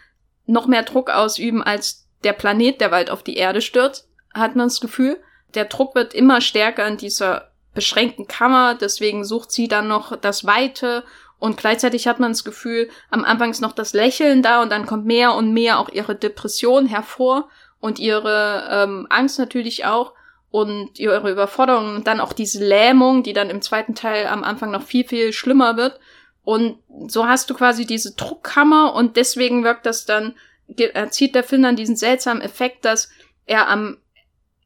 noch 0.45 0.67
mehr 0.67 0.83
Druck 0.83 1.09
ausüben, 1.09 1.63
als 1.63 2.07
der 2.23 2.33
Planet, 2.33 2.81
der 2.81 2.89
bald 2.89 3.09
auf 3.09 3.23
die 3.23 3.37
Erde 3.37 3.61
stürzt, 3.61 4.07
hat 4.33 4.55
man 4.55 4.67
das 4.67 4.81
Gefühl. 4.81 5.21
Der 5.53 5.65
Druck 5.65 5.95
wird 5.95 6.13
immer 6.13 6.41
stärker 6.41 6.85
in 6.87 6.97
dieser 6.97 7.51
beschränkten 7.73 8.27
Kammer, 8.27 8.75
deswegen 8.75 9.25
sucht 9.25 9.51
sie 9.51 9.67
dann 9.67 9.87
noch 9.87 10.15
das 10.15 10.45
Weite 10.45 11.03
und 11.45 11.57
gleichzeitig 11.57 12.07
hat 12.07 12.19
man 12.19 12.31
das 12.31 12.43
Gefühl, 12.43 12.89
am 13.11 13.23
Anfang 13.23 13.51
ist 13.51 13.61
noch 13.61 13.73
das 13.73 13.93
Lächeln 13.93 14.41
da 14.41 14.63
und 14.63 14.71
dann 14.71 14.87
kommt 14.87 15.05
mehr 15.05 15.35
und 15.35 15.53
mehr 15.53 15.77
auch 15.77 15.89
ihre 15.89 16.15
Depression 16.15 16.87
hervor 16.87 17.49
und 17.79 17.99
ihre 17.99 18.67
ähm, 18.71 19.05
Angst 19.11 19.37
natürlich 19.37 19.85
auch 19.85 20.13
und 20.49 20.97
ihre 20.97 21.29
Überforderung 21.29 21.97
und 21.97 22.07
dann 22.07 22.19
auch 22.19 22.33
diese 22.33 22.65
Lähmung, 22.65 23.21
die 23.21 23.33
dann 23.33 23.51
im 23.51 23.61
zweiten 23.61 23.93
Teil 23.93 24.25
am 24.25 24.43
Anfang 24.43 24.71
noch 24.71 24.81
viel, 24.81 25.07
viel 25.07 25.33
schlimmer 25.33 25.77
wird. 25.77 25.99
Und 26.43 26.79
so 27.05 27.27
hast 27.27 27.47
du 27.51 27.53
quasi 27.53 27.85
diese 27.85 28.15
Druckkammer 28.15 28.95
und 28.95 29.15
deswegen 29.15 29.63
wirkt 29.63 29.85
das 29.85 30.07
dann, 30.07 30.33
erzielt 30.77 31.35
der 31.35 31.43
Film 31.43 31.61
dann 31.61 31.75
diesen 31.75 31.95
seltsamen 31.95 32.41
Effekt, 32.41 32.85
dass 32.85 33.09
er 33.45 33.67
am 33.67 33.97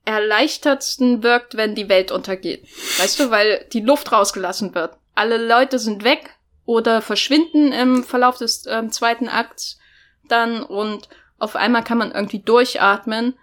erleichtertsten 0.06 1.24
wirkt, 1.24 1.58
wenn 1.58 1.76
die 1.76 1.90
Welt 1.90 2.14
untergeht. 2.14 2.64
Weißt 3.00 3.20
du, 3.20 3.32
weil 3.32 3.66
die 3.74 3.82
Luft 3.82 4.14
rausgelassen 4.14 4.74
wird. 4.76 4.96
Alle 5.14 5.46
Leute 5.46 5.78
sind 5.78 6.06
weg 6.06 6.39
oder 6.70 7.02
verschwinden 7.02 7.72
im 7.72 8.04
Verlauf 8.04 8.38
des 8.38 8.66
äh, 8.66 8.88
zweiten 8.90 9.28
Akts 9.28 9.80
dann 10.28 10.62
und 10.64 11.10
auf 11.40 11.56
einmal 11.56 11.84
kann 11.84 11.98
man 11.98 12.12
irgendwie 12.12 12.40
durchatmen 12.40 13.34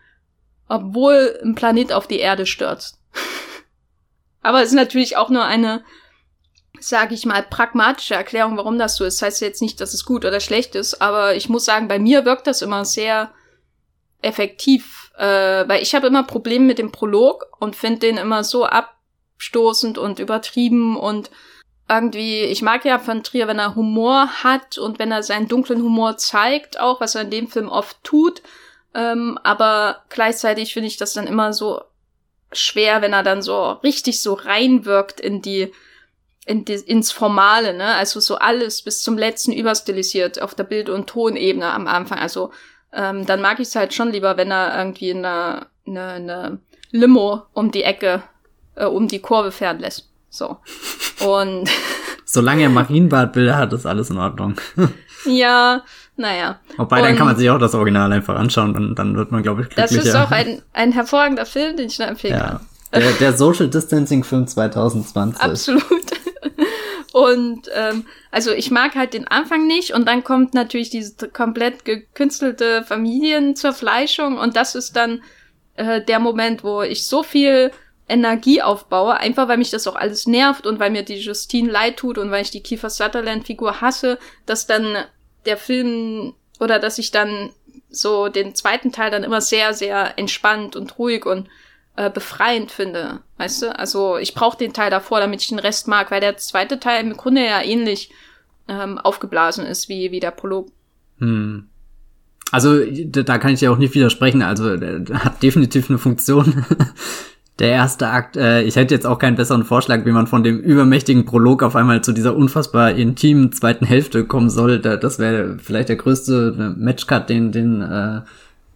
obwohl 0.68 1.38
ein 1.42 1.54
Planet 1.54 1.92
auf 1.92 2.06
die 2.06 2.18
Erde 2.18 2.46
stürzt. 2.46 2.98
Aber 4.42 4.62
es 4.62 4.68
ist 4.68 4.74
natürlich 4.74 5.16
auch 5.16 5.28
nur 5.28 5.44
eine, 5.44 5.84
sage 6.78 7.14
ich 7.14 7.26
mal, 7.26 7.42
pragmatische 7.42 8.14
Erklärung, 8.14 8.56
warum 8.56 8.78
das 8.78 8.96
so 8.96 9.04
ist. 9.04 9.20
Das 9.20 9.26
heißt 9.26 9.40
jetzt 9.42 9.62
nicht, 9.62 9.80
dass 9.80 9.94
es 9.94 10.04
gut 10.04 10.24
oder 10.24 10.40
schlecht 10.40 10.74
ist, 10.74 11.00
aber 11.00 11.34
ich 11.34 11.48
muss 11.48 11.64
sagen, 11.64 11.88
bei 11.88 11.98
mir 11.98 12.24
wirkt 12.24 12.46
das 12.46 12.62
immer 12.62 12.84
sehr 12.84 13.32
effektiv, 14.22 15.10
äh, 15.18 15.66
weil 15.68 15.82
ich 15.82 15.94
habe 15.94 16.06
immer 16.06 16.22
Probleme 16.22 16.64
mit 16.64 16.78
dem 16.78 16.92
Prolog 16.92 17.46
und 17.58 17.74
finde 17.74 18.00
den 18.00 18.18
immer 18.18 18.44
so 18.44 18.66
abstoßend 18.66 19.98
und 19.98 20.20
übertrieben 20.20 20.96
und 20.96 21.30
irgendwie, 21.88 22.42
ich 22.42 22.62
mag 22.62 22.84
ja 22.84 22.98
von 22.98 23.22
Trier, 23.22 23.46
wenn 23.46 23.58
er 23.58 23.74
Humor 23.76 24.28
hat 24.42 24.78
und 24.78 24.98
wenn 24.98 25.12
er 25.12 25.22
seinen 25.22 25.48
dunklen 25.48 25.82
Humor 25.82 26.16
zeigt, 26.16 26.80
auch 26.80 27.00
was 27.00 27.14
er 27.14 27.22
in 27.22 27.30
dem 27.30 27.48
Film 27.48 27.68
oft 27.68 28.02
tut, 28.02 28.42
ähm, 28.94 29.38
aber 29.42 30.02
gleichzeitig 30.08 30.72
finde 30.72 30.88
ich 30.88 30.96
das 30.96 31.12
dann 31.12 31.26
immer 31.26 31.52
so 31.52 31.82
schwer, 32.52 33.02
wenn 33.02 33.12
er 33.12 33.22
dann 33.22 33.42
so 33.42 33.72
richtig 33.82 34.22
so 34.22 34.34
reinwirkt 34.34 35.20
in 35.20 35.42
die, 35.42 35.72
in 36.46 36.64
die, 36.64 36.74
ins 36.74 37.12
Formale, 37.12 37.74
ne? 37.74 37.94
Also 37.94 38.20
so 38.20 38.36
alles 38.36 38.82
bis 38.82 39.02
zum 39.02 39.18
letzten 39.18 39.52
überstilisiert 39.52 40.40
auf 40.40 40.54
der 40.54 40.64
Bild- 40.64 40.88
und 40.88 41.08
Tonebene 41.08 41.70
am 41.72 41.86
Anfang. 41.86 42.18
Also 42.18 42.52
ähm, 42.92 43.26
dann 43.26 43.42
mag 43.42 43.60
ich 43.60 43.68
es 43.68 43.76
halt 43.76 43.92
schon 43.92 44.12
lieber, 44.12 44.36
wenn 44.36 44.50
er 44.50 44.78
irgendwie 44.78 45.12
eine, 45.12 45.66
eine, 45.86 46.08
eine 46.12 46.60
Limo 46.90 47.42
um 47.52 47.70
die 47.70 47.82
Ecke, 47.82 48.22
äh, 48.76 48.86
um 48.86 49.08
die 49.08 49.20
Kurve 49.20 49.52
fahren 49.52 49.80
lässt. 49.80 50.08
So. 50.36 50.58
Und 51.24 51.70
Solange 52.28 52.64
er 52.64 52.68
Marienbadbilder 52.68 53.56
hat, 53.56 53.72
ist 53.72 53.86
alles 53.86 54.10
in 54.10 54.18
Ordnung. 54.18 54.56
ja, 55.26 55.82
naja. 56.16 56.58
Wobei, 56.76 57.00
dann 57.00 57.16
kann 57.16 57.26
man 57.26 57.36
sich 57.36 57.48
auch 57.48 57.58
das 57.58 57.74
Original 57.74 58.12
einfach 58.12 58.36
anschauen, 58.36 58.74
dann, 58.74 58.94
dann 58.94 59.16
wird 59.16 59.30
man, 59.30 59.42
glaube 59.42 59.62
ich, 59.62 59.68
glücklicher. 59.68 59.96
Das 59.96 60.06
ist 60.06 60.14
auch 60.14 60.30
ein, 60.32 60.60
ein 60.72 60.92
hervorragender 60.92 61.46
Film, 61.46 61.76
den 61.76 61.86
ich 61.86 61.98
nur 61.98 62.08
empfehlen 62.08 62.34
ja. 62.34 62.46
kann. 62.46 62.60
Der, 62.92 63.12
der 63.12 63.32
Social 63.36 63.68
Distancing 63.68 64.24
Film 64.24 64.46
2020. 64.46 65.40
Absolut. 65.40 65.82
Und 67.12 67.70
ähm, 67.74 68.04
also 68.30 68.52
ich 68.52 68.70
mag 68.70 68.94
halt 68.94 69.14
den 69.14 69.26
Anfang 69.26 69.66
nicht 69.66 69.94
und 69.94 70.06
dann 70.06 70.22
kommt 70.22 70.52
natürlich 70.52 70.90
diese 70.90 71.28
komplett 71.30 71.86
gekünstelte 71.86 72.84
Familienzerfleischung 72.84 74.36
und 74.36 74.56
das 74.56 74.74
ist 74.74 74.96
dann 74.96 75.22
äh, 75.76 76.02
der 76.02 76.18
Moment, 76.18 76.62
wo 76.62 76.82
ich 76.82 77.06
so 77.06 77.22
viel 77.22 77.70
Energie 78.08 78.62
aufbaue, 78.62 79.16
einfach 79.16 79.48
weil 79.48 79.58
mich 79.58 79.70
das 79.70 79.86
auch 79.86 79.96
alles 79.96 80.26
nervt 80.26 80.66
und 80.66 80.78
weil 80.78 80.90
mir 80.90 81.02
die 81.02 81.16
Justine 81.16 81.70
leid 81.70 81.96
tut 81.96 82.18
und 82.18 82.30
weil 82.30 82.42
ich 82.42 82.50
die 82.50 82.62
Kiefer 82.62 82.90
Sutherland 82.90 83.46
Figur 83.46 83.80
hasse, 83.80 84.18
dass 84.46 84.66
dann 84.66 84.96
der 85.44 85.56
Film 85.56 86.34
oder 86.60 86.78
dass 86.78 86.98
ich 86.98 87.10
dann 87.10 87.50
so 87.90 88.28
den 88.28 88.54
zweiten 88.54 88.92
Teil 88.92 89.10
dann 89.10 89.24
immer 89.24 89.40
sehr, 89.40 89.74
sehr 89.74 90.18
entspannt 90.18 90.76
und 90.76 90.98
ruhig 90.98 91.26
und 91.26 91.48
äh, 91.96 92.10
befreiend 92.10 92.70
finde. 92.70 93.20
Weißt 93.38 93.62
du? 93.62 93.78
Also 93.78 94.18
ich 94.18 94.34
brauche 94.34 94.58
den 94.58 94.72
Teil 94.72 94.90
davor, 94.90 95.20
damit 95.20 95.42
ich 95.42 95.48
den 95.48 95.58
Rest 95.58 95.88
mag, 95.88 96.10
weil 96.10 96.20
der 96.20 96.36
zweite 96.36 96.78
Teil 96.78 97.02
im 97.04 97.16
Grunde 97.16 97.44
ja 97.44 97.62
ähnlich 97.62 98.10
ähm, 98.68 98.98
aufgeblasen 98.98 99.66
ist 99.66 99.88
wie, 99.88 100.10
wie 100.10 100.20
der 100.20 100.30
Prolog. 100.30 100.70
Hm. 101.18 101.68
Also 102.52 102.78
da 102.84 103.38
kann 103.38 103.52
ich 103.52 103.60
ja 103.60 103.70
auch 103.70 103.78
nicht 103.78 103.94
widersprechen. 103.94 104.42
Also 104.42 104.70
hat 104.70 105.42
definitiv 105.42 105.90
eine 105.90 105.98
Funktion. 105.98 106.64
der 107.58 107.70
erste 107.70 108.08
Akt, 108.08 108.36
äh, 108.36 108.62
ich 108.62 108.76
hätte 108.76 108.94
jetzt 108.94 109.06
auch 109.06 109.18
keinen 109.18 109.36
besseren 109.36 109.64
Vorschlag, 109.64 110.04
wie 110.04 110.12
man 110.12 110.26
von 110.26 110.44
dem 110.44 110.58
übermächtigen 110.58 111.24
Prolog 111.24 111.62
auf 111.62 111.74
einmal 111.74 112.02
zu 112.02 112.12
dieser 112.12 112.36
unfassbar 112.36 112.92
intimen 112.92 113.52
zweiten 113.52 113.86
Hälfte 113.86 114.24
kommen 114.24 114.50
soll. 114.50 114.78
Da, 114.78 114.96
das 114.96 115.18
wäre 115.18 115.58
vielleicht 115.58 115.88
der 115.88 115.96
größte 115.96 116.54
äh, 116.58 116.78
Matchcut, 116.78 117.30
den, 117.30 117.52
den 117.52 117.80
äh, 117.80 118.16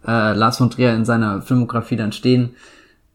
äh, 0.07 0.33
Lars 0.33 0.57
von 0.57 0.71
Trier 0.71 0.93
in 0.95 1.05
seiner 1.05 1.43
Filmografie 1.43 1.95
dann 1.95 2.11
stehen. 2.11 2.55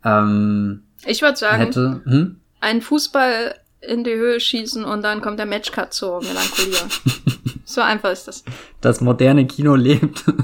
Ähm, 0.04 0.82
ich 1.04 1.22
würde 1.22 1.36
sagen, 1.36 1.58
hätte, 1.58 2.00
hm? 2.04 2.36
ein 2.60 2.80
Fußball 2.80 3.54
in 3.80 4.04
die 4.04 4.14
Höhe 4.14 4.38
schießen 4.38 4.84
und 4.84 5.02
dann 5.02 5.20
kommt 5.20 5.38
der 5.38 5.46
Matchcut 5.46 5.92
zur 5.92 6.22
Melancholie. 6.22 6.78
so 7.66 7.80
einfach 7.82 8.12
ist 8.12 8.28
das. 8.28 8.44
Das 8.80 9.00
moderne 9.00 9.46
Kino 9.46 9.74
lebt. 9.74 10.24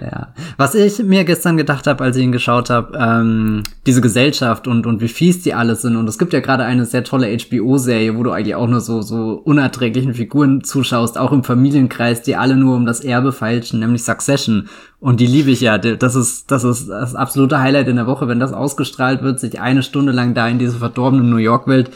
Ja. 0.00 0.32
Was 0.56 0.74
ich 0.74 1.02
mir 1.02 1.24
gestern 1.24 1.56
gedacht 1.56 1.86
habe, 1.86 2.02
als 2.02 2.16
ich 2.16 2.22
ihn 2.22 2.32
geschaut 2.32 2.70
habe, 2.70 2.96
ähm, 2.98 3.62
diese 3.86 4.00
Gesellschaft 4.00 4.66
und, 4.66 4.86
und 4.86 5.02
wie 5.02 5.08
fies 5.08 5.42
die 5.42 5.52
alles 5.52 5.82
sind. 5.82 5.96
Und 5.96 6.08
es 6.08 6.18
gibt 6.18 6.32
ja 6.32 6.40
gerade 6.40 6.64
eine 6.64 6.86
sehr 6.86 7.04
tolle 7.04 7.36
HBO-Serie, 7.36 8.16
wo 8.16 8.22
du 8.22 8.30
eigentlich 8.30 8.54
auch 8.54 8.68
nur 8.68 8.80
so, 8.80 9.02
so 9.02 9.32
unerträglichen 9.44 10.14
Figuren 10.14 10.64
zuschaust, 10.64 11.18
auch 11.18 11.32
im 11.32 11.44
Familienkreis, 11.44 12.22
die 12.22 12.36
alle 12.36 12.56
nur 12.56 12.76
um 12.76 12.86
das 12.86 13.00
Erbe 13.00 13.32
feilschen, 13.32 13.80
nämlich 13.80 14.04
Succession. 14.04 14.68
Und 15.00 15.20
die 15.20 15.26
liebe 15.26 15.50
ich 15.50 15.60
ja. 15.60 15.76
Das 15.76 16.14
ist, 16.14 16.50
das 16.50 16.64
ist 16.64 16.88
das 16.88 17.14
absolute 17.14 17.58
Highlight 17.58 17.88
in 17.88 17.96
der 17.96 18.06
Woche, 18.06 18.26
wenn 18.26 18.40
das 18.40 18.52
ausgestrahlt 18.54 19.22
wird, 19.22 19.38
sich 19.38 19.60
eine 19.60 19.82
Stunde 19.82 20.12
lang 20.12 20.34
da 20.34 20.48
in 20.48 20.58
diese 20.58 20.78
verdorbene 20.78 21.24
New 21.24 21.36
York-Welt 21.36 21.90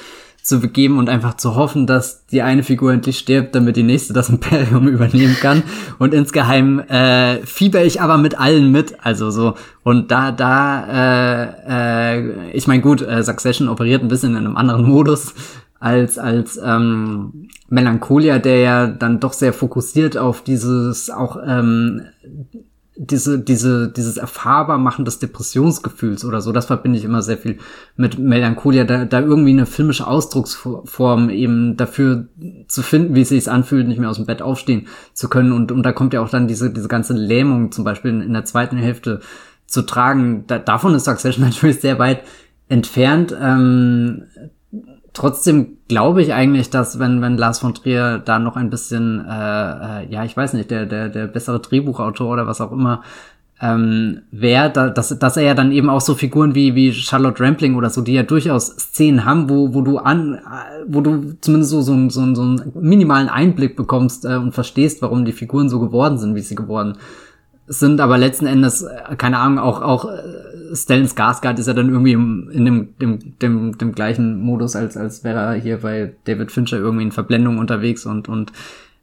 zu 0.45 0.61
begeben 0.61 0.99
und 0.99 1.09
einfach 1.09 1.39
zu 1.39 1.57
hoffen, 1.57 1.87
dass 1.87 2.27
die 2.27 2.43
eine 2.43 2.63
Figur 2.63 2.93
endlich 2.93 3.19
stirbt, 3.19 3.55
damit 3.55 3.77
die 3.77 3.83
nächste 3.83 4.13
das 4.13 4.29
Imperium 4.29 4.87
übernehmen 4.89 5.37
kann. 5.41 5.63
Und 5.99 6.13
insgeheim 6.13 6.81
äh, 6.81 7.39
fieber 7.47 7.83
ich 7.83 8.03
aber 8.03 8.19
mit 8.19 8.39
allen 8.39 8.71
mit. 8.71 9.03
Also 9.03 9.31
so. 9.31 9.55
Und 9.83 10.11
da, 10.11 10.33
da, 10.33 10.85
äh, 10.87 12.19
äh, 12.19 12.51
ich 12.51 12.67
meine, 12.67 12.83
gut, 12.83 13.01
äh, 13.01 13.23
Succession 13.23 13.69
operiert 13.69 14.03
ein 14.03 14.09
bisschen 14.09 14.33
in 14.33 14.45
einem 14.45 14.57
anderen 14.57 14.85
Modus 14.85 15.35
als 15.81 16.19
als 16.19 16.59
ähm, 16.63 17.49
Melancholia, 17.69 18.39
der 18.39 18.59
ja 18.61 18.87
dann 18.87 19.21
doch 19.21 19.33
sehr 19.33 19.55
fokussiert 19.55 20.17
auf 20.19 20.43
dieses 20.43 21.09
auch 21.09 21.39
ähm, 21.47 22.03
diese, 22.97 23.41
diese, 23.41 23.89
dieses 23.89 24.17
Erfahrbarmachen 24.17 25.05
des 25.05 25.19
Depressionsgefühls 25.19 26.25
oder 26.25 26.41
so, 26.41 26.53
das 26.53 26.67
verbinde 26.67 26.99
ich 26.99 27.05
immer 27.05 27.23
sehr 27.23 27.39
viel 27.39 27.59
mit 27.97 28.19
Melancholia, 28.19 28.85
da, 28.85 29.05
da 29.05 29.21
irgendwie 29.21 29.51
eine 29.51 29.67
filmische 29.67 30.07
Ausdrucksform 30.07 31.29
eben 31.29 31.77
dafür 31.77 32.29
zu 32.69 32.83
finden, 32.83 33.17
wie 33.17 33.23
es 33.23 33.31
sich 33.31 33.51
anfühlt, 33.51 33.89
nicht 33.89 33.99
mehr 33.99 34.11
aus 34.11 34.17
dem 34.17 34.27
Bett 34.27 34.43
aufstehen 34.43 34.87
zu 35.13 35.29
können. 35.29 35.51
Und, 35.51 35.73
und 35.73 35.83
da 35.83 35.93
kommt 35.93 36.15
ja 36.15 36.21
auch 36.21 36.31
dann 36.31 36.47
diese, 36.47 36.71
diese 36.71 36.89
ganze 36.89 37.15
Lähmung 37.15 37.73
zum 37.73 37.83
Beispiel 37.83 38.13
in, 38.13 38.21
in 38.21 38.33
der 38.33 38.45
zweiten 38.45 38.77
Hälfte 38.77 39.21
zu 39.67 39.83
tragen. 39.83 40.45
Da, 40.47 40.59
davon 40.59 40.95
ist 40.95 41.05
Succession 41.05 41.45
natürlich 41.49 41.81
sehr 41.81 41.99
weit 41.99 42.23
entfernt. 42.69 43.37
Ähm, 43.41 44.23
trotzdem 45.15 45.79
glaube 45.89 46.21
ich 46.21 46.35
eigentlich, 46.35 46.69
dass 46.69 46.99
wenn, 46.99 47.23
wenn 47.23 47.39
Lars 47.39 47.61
von 47.61 47.75
Trier 47.75 48.19
da 48.19 48.39
noch 48.39 48.57
ein 48.57 48.69
bisschen, 48.69 49.25
äh, 49.27 50.03
äh, 50.03 50.13
ja, 50.13 50.25
ich 50.25 50.37
weiß 50.37 50.53
nicht, 50.53 50.71
der, 50.71 50.85
der, 50.85 51.09
der 51.09 51.27
bessere 51.29 51.61
Drehbuchautor 51.61 52.31
oder 52.31 52.47
was 52.47 52.61
auch 52.61 52.73
immer 52.73 53.03
ähm, 53.61 54.23
wäre, 54.33 54.71
da, 54.71 54.91
dass, 54.91 55.17
dass 55.19 55.37
er 55.37 55.45
ja 55.45 55.55
dann 55.55 55.71
eben 55.71 55.89
auch 55.89 56.01
so 56.01 56.15
Figuren 56.15 56.57
wie, 56.57 56.75
wie 56.75 56.93
Charlotte 56.93 57.43
Rampling 57.43 57.77
oder 57.77 57.89
so, 57.89 58.03
die 58.03 58.13
ja 58.13 58.25
durchaus 58.25 58.67
Szenen 58.67 59.25
haben, 59.25 59.49
wo, 59.49 59.73
wo 59.73 59.83
du 59.83 59.99
an, 59.99 60.41
wo 60.89 61.01
du 61.01 61.35
zumindest 61.41 61.71
so, 61.71 61.81
so, 61.81 62.11
so, 62.11 62.35
so 62.35 62.43
einen 62.43 62.73
minimalen 62.75 63.29
Einblick 63.29 63.77
bekommst 63.77 64.25
äh, 64.25 64.37
und 64.37 64.53
verstehst, 64.53 65.01
warum 65.01 65.25
die 65.25 65.33
Figuren 65.33 65.69
so 65.69 65.79
geworden 65.79 66.19
sind, 66.19 66.35
wie 66.35 66.41
sie 66.41 66.57
geworden 66.57 66.99
sind, 67.67 68.01
aber 68.01 68.19
letzten 68.19 68.47
Endes, 68.47 68.83
äh, 68.83 69.17
keine 69.17 69.39
Ahnung, 69.39 69.61
auch, 69.61 69.81
auch 69.81 70.07
äh, 70.07 70.19
Stellan 70.75 71.07
Skarsgård 71.07 71.59
ist 71.59 71.67
ja 71.67 71.73
dann 71.73 71.89
irgendwie 71.89 72.13
in 72.13 72.65
dem, 72.65 72.99
dem, 72.99 73.39
dem, 73.39 73.79
dem 73.79 73.95
gleichen 73.95 74.41
Modus, 74.41 74.75
als, 74.75 74.97
als 74.97 75.23
wäre 75.23 75.39
er 75.39 75.55
hier 75.55 75.79
bei 75.79 76.15
David 76.25 76.51
Fincher 76.51 76.79
irgendwie 76.79 77.05
in 77.05 77.13
Verblendung 77.13 77.59
unterwegs 77.59 78.07
und, 78.07 78.29
und 78.29 78.53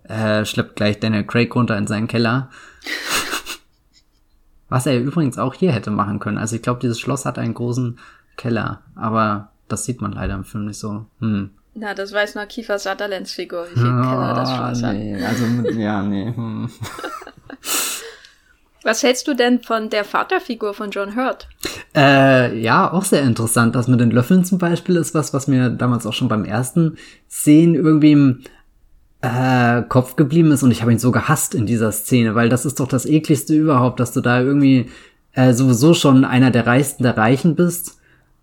äh, 0.03 0.45
schleppt 0.45 0.75
gleich 0.75 0.99
Daniel 0.99 1.23
Craig 1.23 1.55
runter 1.55 1.77
in 1.77 1.87
seinen 1.87 2.07
Keller. 2.07 2.49
Was 4.69 4.85
er 4.85 4.99
übrigens 4.99 5.37
auch 5.37 5.53
hier 5.53 5.71
hätte 5.71 5.91
machen 5.91 6.19
können. 6.19 6.37
Also 6.37 6.55
ich 6.55 6.61
glaube, 6.61 6.79
dieses 6.79 6.99
Schloss 6.99 7.25
hat 7.25 7.37
einen 7.37 7.53
großen 7.53 7.99
Keller, 8.37 8.81
aber 8.95 9.51
das 9.67 9.85
sieht 9.85 10.01
man 10.01 10.13
leider 10.13 10.35
im 10.35 10.45
Film 10.45 10.65
nicht 10.65 10.79
so. 10.79 11.05
Hm. 11.19 11.51
Na, 11.73 11.93
das 11.93 12.13
weiß 12.13 12.35
nur 12.35 12.45
Kiefer 12.45 12.79
Sutherlands 12.79 13.31
Figur, 13.31 13.65
wie 13.69 13.79
viel 13.79 13.87
oh, 13.87 14.01
Keller 14.01 14.33
das 14.33 14.53
Schloss 14.53 14.81
nee. 14.81 15.15
hat. 15.15 15.29
Also, 15.29 15.45
ja, 15.71 16.01
nee. 16.01 16.33
Hm. 16.33 16.69
Was 18.83 19.03
hältst 19.03 19.27
du 19.27 19.35
denn 19.35 19.61
von 19.61 19.89
der 19.89 20.03
Vaterfigur 20.03 20.73
von 20.73 20.89
John 20.89 21.15
Hurt? 21.15 21.47
Äh, 21.95 22.59
ja, 22.59 22.91
auch 22.91 23.05
sehr 23.05 23.21
interessant. 23.21 23.75
Das 23.75 23.87
mit 23.87 23.99
den 23.99 24.11
Löffeln 24.11 24.43
zum 24.43 24.57
Beispiel 24.57 24.95
ist 24.95 25.13
was, 25.13 25.33
was 25.33 25.47
mir 25.47 25.69
damals 25.69 26.05
auch 26.07 26.13
schon 26.13 26.27
beim 26.27 26.45
ersten 26.45 26.97
Sehen 27.27 27.75
irgendwie 27.75 28.13
im 28.13 28.41
äh, 29.21 29.83
Kopf 29.83 30.15
geblieben 30.15 30.51
ist 30.51 30.63
und 30.63 30.71
ich 30.71 30.81
habe 30.81 30.91
ihn 30.91 30.99
so 30.99 31.11
gehasst 31.11 31.53
in 31.53 31.67
dieser 31.67 31.91
Szene, 31.91 32.33
weil 32.33 32.49
das 32.49 32.65
ist 32.65 32.79
doch 32.79 32.87
das 32.87 33.05
ekligste 33.05 33.53
überhaupt, 33.53 33.99
dass 33.99 34.13
du 34.13 34.21
da 34.21 34.41
irgendwie 34.41 34.89
äh, 35.33 35.53
sowieso 35.53 35.93
schon 35.93 36.25
einer 36.25 36.49
der 36.49 36.65
Reichsten 36.65 37.03
der 37.03 37.17
Reichen 37.17 37.55
bist 37.55 37.99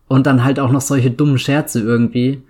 und 0.07 0.27
dann 0.27 0.45
halt 0.45 0.61
auch 0.61 0.71
noch 0.71 0.81
solche 0.81 1.11
dummen 1.11 1.39
Scherze 1.39 1.81
irgendwie 1.81 2.43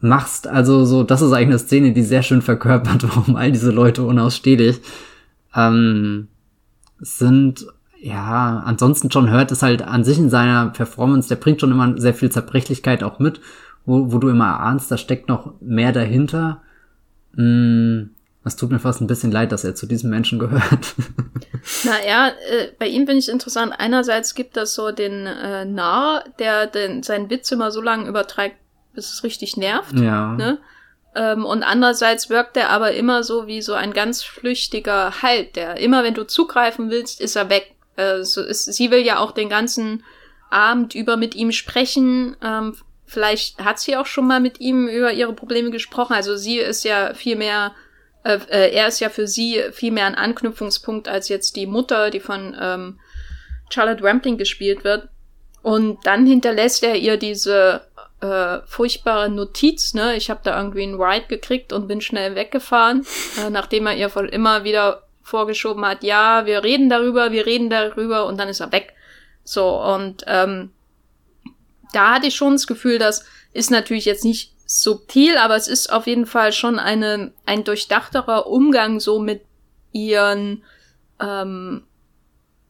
machst. 0.00 0.46
Also 0.46 0.86
so, 0.86 1.02
das 1.02 1.20
ist 1.20 1.32
eigentlich 1.32 1.48
eine 1.48 1.58
Szene, 1.58 1.92
die 1.92 2.02
sehr 2.02 2.22
schön 2.22 2.40
verkörpert, 2.40 3.02
warum 3.08 3.36
all 3.36 3.52
diese 3.52 3.70
Leute 3.70 4.02
unausstehlich 4.02 4.80
ähm, 5.54 6.28
sind. 7.00 7.66
Ja, 8.00 8.62
ansonsten 8.64 9.08
John 9.08 9.32
Hurt 9.32 9.50
ist 9.50 9.62
halt 9.62 9.82
an 9.82 10.04
sich 10.04 10.18
in 10.18 10.30
seiner 10.30 10.68
Performance, 10.68 11.28
der 11.28 11.36
bringt 11.36 11.60
schon 11.60 11.72
immer 11.72 11.98
sehr 11.98 12.14
viel 12.14 12.30
Zerbrechlichkeit 12.30 13.02
auch 13.02 13.18
mit, 13.18 13.40
wo, 13.86 14.12
wo 14.12 14.18
du 14.18 14.28
immer 14.28 14.60
ahnst, 14.60 14.90
da 14.90 14.96
steckt 14.96 15.28
noch 15.28 15.54
mehr 15.60 15.92
dahinter. 15.92 16.62
Mm, 17.32 18.10
es 18.44 18.56
tut 18.56 18.70
mir 18.70 18.78
fast 18.78 19.00
ein 19.00 19.06
bisschen 19.06 19.32
leid, 19.32 19.52
dass 19.52 19.64
er 19.64 19.74
zu 19.74 19.86
diesem 19.86 20.10
Menschen 20.10 20.38
gehört. 20.38 20.94
naja, 21.84 22.28
äh, 22.28 22.68
bei 22.78 22.86
ihm 22.86 23.06
finde 23.06 23.18
ich 23.18 23.28
interessant. 23.28 23.74
Einerseits 23.76 24.34
gibt 24.34 24.56
es 24.56 24.74
so 24.74 24.90
den 24.92 25.26
äh, 25.26 25.64
Narr, 25.64 26.24
der 26.38 26.66
den, 26.66 27.02
seinen 27.02 27.30
Witz 27.30 27.50
immer 27.50 27.70
so 27.70 27.80
lange 27.80 28.08
übertreibt, 28.08 28.56
bis 28.94 29.12
es 29.12 29.24
richtig 29.24 29.56
nervt. 29.56 29.98
Ja. 29.98 30.34
Ne? 30.34 30.58
Ähm, 31.18 31.44
und 31.44 31.62
andererseits 31.62 32.30
wirkt 32.30 32.56
er 32.56 32.70
aber 32.70 32.92
immer 32.92 33.22
so 33.24 33.46
wie 33.46 33.60
so 33.60 33.74
ein 33.74 33.92
ganz 33.92 34.22
flüchtiger 34.22 35.20
Halt, 35.20 35.56
der 35.56 35.78
immer, 35.78 36.04
wenn 36.04 36.14
du 36.14 36.24
zugreifen 36.24 36.90
willst, 36.90 37.20
ist 37.20 37.36
er 37.36 37.50
weg. 37.50 37.74
Äh, 37.96 38.22
so 38.22 38.42
ist, 38.42 38.64
sie 38.72 38.90
will 38.90 39.04
ja 39.04 39.18
auch 39.18 39.32
den 39.32 39.48
ganzen 39.48 40.04
Abend 40.50 40.94
über 40.94 41.16
mit 41.16 41.34
ihm 41.34 41.52
sprechen, 41.52 42.36
ähm, 42.42 42.74
Vielleicht 43.08 43.64
hat 43.64 43.80
sie 43.80 43.96
auch 43.96 44.04
schon 44.04 44.26
mal 44.26 44.38
mit 44.38 44.60
ihm 44.60 44.86
über 44.86 45.14
ihre 45.14 45.32
Probleme 45.32 45.70
gesprochen. 45.70 46.12
Also 46.12 46.36
sie 46.36 46.58
ist 46.58 46.84
ja 46.84 47.14
viel 47.14 47.36
mehr, 47.36 47.72
äh, 48.22 48.38
äh, 48.50 48.74
er 48.74 48.86
ist 48.86 49.00
ja 49.00 49.08
für 49.08 49.26
sie 49.26 49.62
viel 49.72 49.92
mehr 49.92 50.04
ein 50.04 50.14
Anknüpfungspunkt 50.14 51.08
als 51.08 51.30
jetzt 51.30 51.56
die 51.56 51.66
Mutter, 51.66 52.10
die 52.10 52.20
von 52.20 52.54
ähm, 52.60 53.00
Charlotte 53.70 54.04
Rampling 54.04 54.36
gespielt 54.36 54.84
wird. 54.84 55.08
Und 55.62 56.06
dann 56.06 56.26
hinterlässt 56.26 56.84
er 56.84 56.96
ihr 56.96 57.16
diese 57.16 57.87
äh, 58.20 58.58
furchtbare 58.66 59.30
Notiz, 59.30 59.94
ne? 59.94 60.16
Ich 60.16 60.30
habe 60.30 60.40
da 60.42 60.58
irgendwie 60.58 60.82
einen 60.82 61.00
Ride 61.00 61.26
gekriegt 61.26 61.72
und 61.72 61.88
bin 61.88 62.00
schnell 62.00 62.34
weggefahren, 62.34 63.06
äh, 63.38 63.50
nachdem 63.50 63.86
er 63.86 63.96
ihr 63.96 64.10
voll 64.10 64.28
immer 64.28 64.64
wieder 64.64 65.04
vorgeschoben 65.22 65.84
hat, 65.84 66.02
ja, 66.02 66.46
wir 66.46 66.64
reden 66.64 66.88
darüber, 66.88 67.32
wir 67.32 67.46
reden 67.46 67.70
darüber 67.70 68.26
und 68.26 68.38
dann 68.38 68.48
ist 68.48 68.60
er 68.60 68.72
weg. 68.72 68.94
So, 69.44 69.82
und 69.82 70.24
ähm, 70.26 70.70
da 71.92 72.14
hatte 72.14 72.26
ich 72.26 72.34
schon 72.34 72.54
das 72.54 72.66
Gefühl, 72.66 72.98
das 72.98 73.24
ist 73.52 73.70
natürlich 73.70 74.04
jetzt 74.04 74.24
nicht 74.24 74.52
subtil, 74.66 75.38
aber 75.38 75.56
es 75.56 75.68
ist 75.68 75.92
auf 75.92 76.06
jeden 76.06 76.26
Fall 76.26 76.52
schon 76.52 76.78
eine, 76.78 77.32
ein 77.46 77.64
durchdachterer 77.64 78.46
Umgang 78.46 79.00
so 79.00 79.18
mit 79.18 79.42
ihren, 79.92 80.62
ähm, 81.20 81.84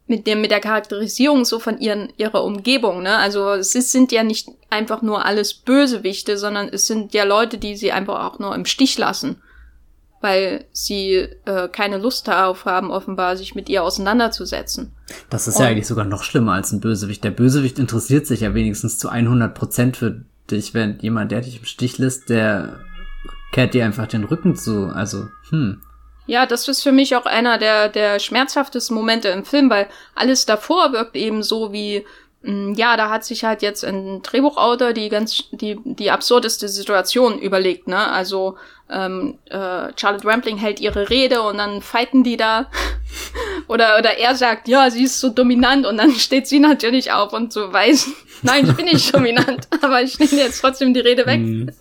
mit 0.08 0.26
dem, 0.26 0.40
mit 0.40 0.50
der 0.50 0.60
Charakterisierung 0.60 1.44
so 1.44 1.58
von 1.58 1.78
ihren, 1.78 2.12
ihrer 2.16 2.42
Umgebung, 2.42 3.02
ne? 3.02 3.16
Also 3.16 3.50
es 3.50 3.74
ist, 3.74 3.92
sind 3.92 4.10
ja 4.10 4.22
nicht 4.22 4.48
einfach 4.70 5.02
nur 5.02 5.24
alles 5.24 5.54
Bösewichte, 5.54 6.38
sondern 6.38 6.68
es 6.68 6.86
sind 6.86 7.14
ja 7.14 7.24
Leute, 7.24 7.58
die 7.58 7.76
sie 7.76 7.92
einfach 7.92 8.24
auch 8.24 8.38
nur 8.38 8.54
im 8.54 8.64
Stich 8.64 8.98
lassen 8.98 9.42
weil 10.20 10.64
sie 10.72 11.28
äh, 11.44 11.68
keine 11.68 11.98
Lust 11.98 12.26
darauf 12.28 12.64
haben, 12.64 12.90
offenbar 12.90 13.36
sich 13.36 13.54
mit 13.54 13.68
ihr 13.68 13.82
auseinanderzusetzen. 13.82 14.92
Das 15.30 15.46
ist 15.46 15.56
Und, 15.56 15.62
ja 15.62 15.68
eigentlich 15.68 15.86
sogar 15.86 16.04
noch 16.04 16.24
schlimmer 16.24 16.52
als 16.52 16.72
ein 16.72 16.80
Bösewicht. 16.80 17.22
Der 17.22 17.30
Bösewicht 17.30 17.78
interessiert 17.78 18.26
sich 18.26 18.40
ja 18.40 18.54
wenigstens 18.54 18.98
zu 18.98 19.08
100 19.08 19.54
Prozent 19.54 19.96
für 19.96 20.24
dich, 20.50 20.74
wenn 20.74 20.98
jemand, 21.00 21.30
der 21.30 21.42
dich 21.42 21.58
im 21.58 21.64
Stich 21.64 21.98
lässt, 21.98 22.30
der 22.30 22.80
kehrt 23.52 23.74
dir 23.74 23.84
einfach 23.84 24.06
den 24.06 24.24
Rücken 24.24 24.56
zu. 24.56 24.86
Also, 24.86 25.28
hm. 25.50 25.80
Ja, 26.28 26.46
das 26.46 26.68
ist 26.68 26.82
für 26.82 26.92
mich 26.92 27.16
auch 27.16 27.26
einer 27.26 27.58
der, 27.58 27.88
der 27.88 28.20
schmerzhaftesten 28.20 28.94
Momente 28.94 29.28
im 29.28 29.44
Film, 29.44 29.70
weil 29.70 29.88
alles 30.14 30.46
davor 30.46 30.92
wirkt 30.92 31.16
eben 31.16 31.42
so 31.42 31.72
wie, 31.72 32.04
Mm, 32.42 32.74
ja, 32.74 32.96
da 32.96 33.10
hat 33.10 33.24
sich 33.24 33.44
halt 33.44 33.62
jetzt 33.62 33.84
ein 33.84 34.22
Drehbuchautor 34.22 34.92
die 34.92 35.08
ganz 35.08 35.44
die 35.50 35.76
die 35.84 36.10
absurdeste 36.10 36.68
Situation 36.68 37.38
überlegt, 37.38 37.88
ne? 37.88 38.10
Also 38.12 38.56
ähm, 38.88 39.38
äh, 39.46 39.92
Charlotte 39.96 40.26
Rampling 40.26 40.56
hält 40.56 40.78
ihre 40.78 41.10
Rede 41.10 41.42
und 41.42 41.58
dann 41.58 41.82
fighten 41.82 42.22
die 42.22 42.36
da 42.36 42.70
oder 43.68 43.98
oder 43.98 44.18
er 44.18 44.36
sagt, 44.36 44.68
ja, 44.68 44.88
sie 44.88 45.02
ist 45.02 45.18
so 45.18 45.30
dominant 45.30 45.84
und 45.84 45.96
dann 45.96 46.12
steht 46.18 46.46
sie 46.46 46.60
natürlich 46.60 47.10
auf 47.10 47.32
und 47.32 47.52
so 47.52 47.72
weiß, 47.72 48.08
nein, 48.42 48.68
ich 48.68 48.76
bin 48.76 48.84
nicht 48.86 49.12
dominant, 49.12 49.66
aber 49.82 50.02
ich 50.02 50.20
nehme 50.20 50.40
jetzt 50.40 50.60
trotzdem 50.60 50.94
die 50.94 51.00
Rede 51.00 51.26
weg. 51.26 51.40
Mhm. 51.40 51.72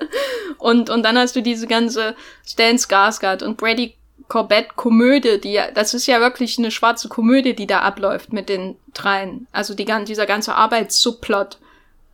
Und 0.57 0.89
und 0.89 1.03
dann 1.03 1.19
hast 1.19 1.36
du 1.36 1.43
diese 1.43 1.67
ganze 1.67 2.15
Stan 2.43 2.77
Skarsgård 2.77 3.43
und 3.43 3.57
Brady 3.57 3.93
Corbett-Komödie, 4.28 5.40
die 5.40 5.60
das 5.74 5.94
ist 5.94 6.06
ja 6.06 6.20
wirklich 6.20 6.58
eine 6.58 6.72
schwarze 6.72 7.10
Komödie, 7.10 7.56
die 7.56 7.68
da 7.68 7.80
abläuft 7.80 8.34
mit 8.34 8.50
den 8.50 8.76
dreien. 8.94 9.48
Also 9.52 9.74
die, 9.74 9.86
dieser 10.06 10.26
ganze 10.26 10.56
Arbeitssubplot, 10.56 11.58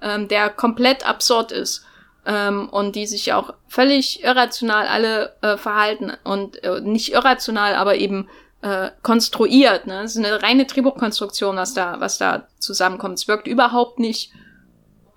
ähm, 0.01 0.27
der 0.27 0.49
komplett 0.49 1.07
absurd 1.07 1.51
ist. 1.51 1.85
Ähm, 2.25 2.69
und 2.69 2.95
die 2.95 3.05
sich 3.05 3.33
auch 3.33 3.53
völlig 3.67 4.23
irrational 4.23 4.87
alle 4.87 5.35
äh, 5.41 5.57
verhalten 5.57 6.13
und 6.23 6.63
äh, 6.63 6.79
nicht 6.79 7.11
irrational, 7.11 7.75
aber 7.75 7.95
eben 7.95 8.29
äh, 8.61 8.91
konstruiert. 9.01 9.87
Ne? 9.87 10.03
Es 10.03 10.15
ist 10.15 10.23
eine 10.23 10.41
reine 10.41 10.63
Drehbuchkonstruktion, 10.63 11.57
was 11.57 11.73
da, 11.73 11.99
was 11.99 12.17
da 12.17 12.47
zusammenkommt. 12.59 13.19
Es 13.19 13.27
wirkt 13.27 13.45
überhaupt 13.45 13.99
nicht 13.99 14.31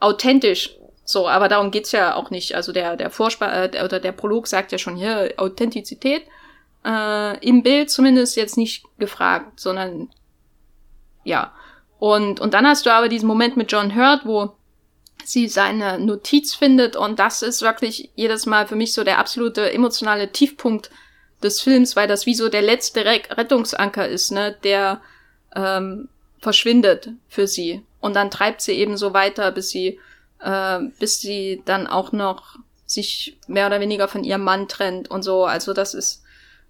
authentisch. 0.01 0.77
So, 1.05 1.29
aber 1.29 1.47
darum 1.47 1.71
geht's 1.71 1.93
ja 1.93 2.17
auch 2.17 2.31
nicht. 2.31 2.57
Also 2.57 2.73
der, 2.73 2.97
der 2.97 3.11
Vorspar 3.11 3.73
äh, 3.73 3.85
oder 3.85 4.01
der 4.01 4.11
Prolog 4.11 4.49
sagt 4.49 4.73
ja 4.73 4.79
schon 4.79 4.97
hier 4.97 5.33
Authentizität 5.37 6.23
äh, 6.87 7.39
im 7.47 7.63
Bild 7.63 7.91
zumindest 7.91 8.37
jetzt 8.37 8.57
nicht 8.57 8.85
gefragt, 8.99 9.61
sondern 9.61 10.09
ja. 11.25 11.53
Und, 11.99 12.41
und 12.41 12.55
dann 12.55 12.67
hast 12.67 12.87
du 12.87 12.93
aber 12.93 13.09
diesen 13.09 13.27
Moment 13.27 13.57
mit 13.57 13.73
John 13.73 13.97
Hurt, 13.97 14.25
wo 14.25 14.55
sie 15.25 15.49
seine 15.49 15.99
Notiz 15.99 16.55
findet 16.55 16.95
und 16.95 17.19
das 17.19 17.43
ist 17.43 17.63
wirklich 17.63 18.11
jedes 18.15 18.47
Mal 18.47 18.69
für 18.69 18.77
mich 18.77 18.93
so 18.93 19.03
der 19.03 19.19
absolute 19.19 19.73
emotionale 19.73 20.31
Tiefpunkt 20.31 20.91
des 21.43 21.61
Films, 21.61 21.97
weil 21.97 22.07
das 22.07 22.27
wie 22.27 22.35
so 22.35 22.49
der 22.49 22.63
letzte 22.63 23.05
Rettungsanker 23.05 24.07
ist, 24.07 24.31
ne, 24.31 24.57
der 24.63 25.01
ähm, 25.55 26.09
verschwindet 26.39 27.11
für 27.29 27.49
sie. 27.49 27.83
Und 28.01 28.15
dann 28.15 28.31
treibt 28.31 28.61
sie 28.61 28.73
eben 28.73 28.97
so 28.97 29.15
weiter, 29.15 29.51
bis 29.51 29.71
sie, 29.71 29.99
äh, 30.41 30.79
bis 31.01 31.21
sie 31.21 31.63
dann 31.65 31.87
auch 31.87 32.13
noch 32.13 32.57
sich 32.85 33.37
mehr 33.49 33.67
oder 33.67 33.81
weniger 33.81 34.07
von 34.07 34.23
ihrem 34.23 34.45
Mann 34.45 34.69
trennt 34.69 35.11
und 35.11 35.23
so. 35.23 35.45
Also 35.45 35.73
das 35.73 35.93
ist 35.93 36.23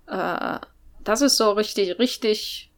äh, 0.07 0.59
das 1.05 1.21
ist 1.23 1.37
so 1.37 1.53
richtig, 1.53 1.99
richtig 1.99 2.71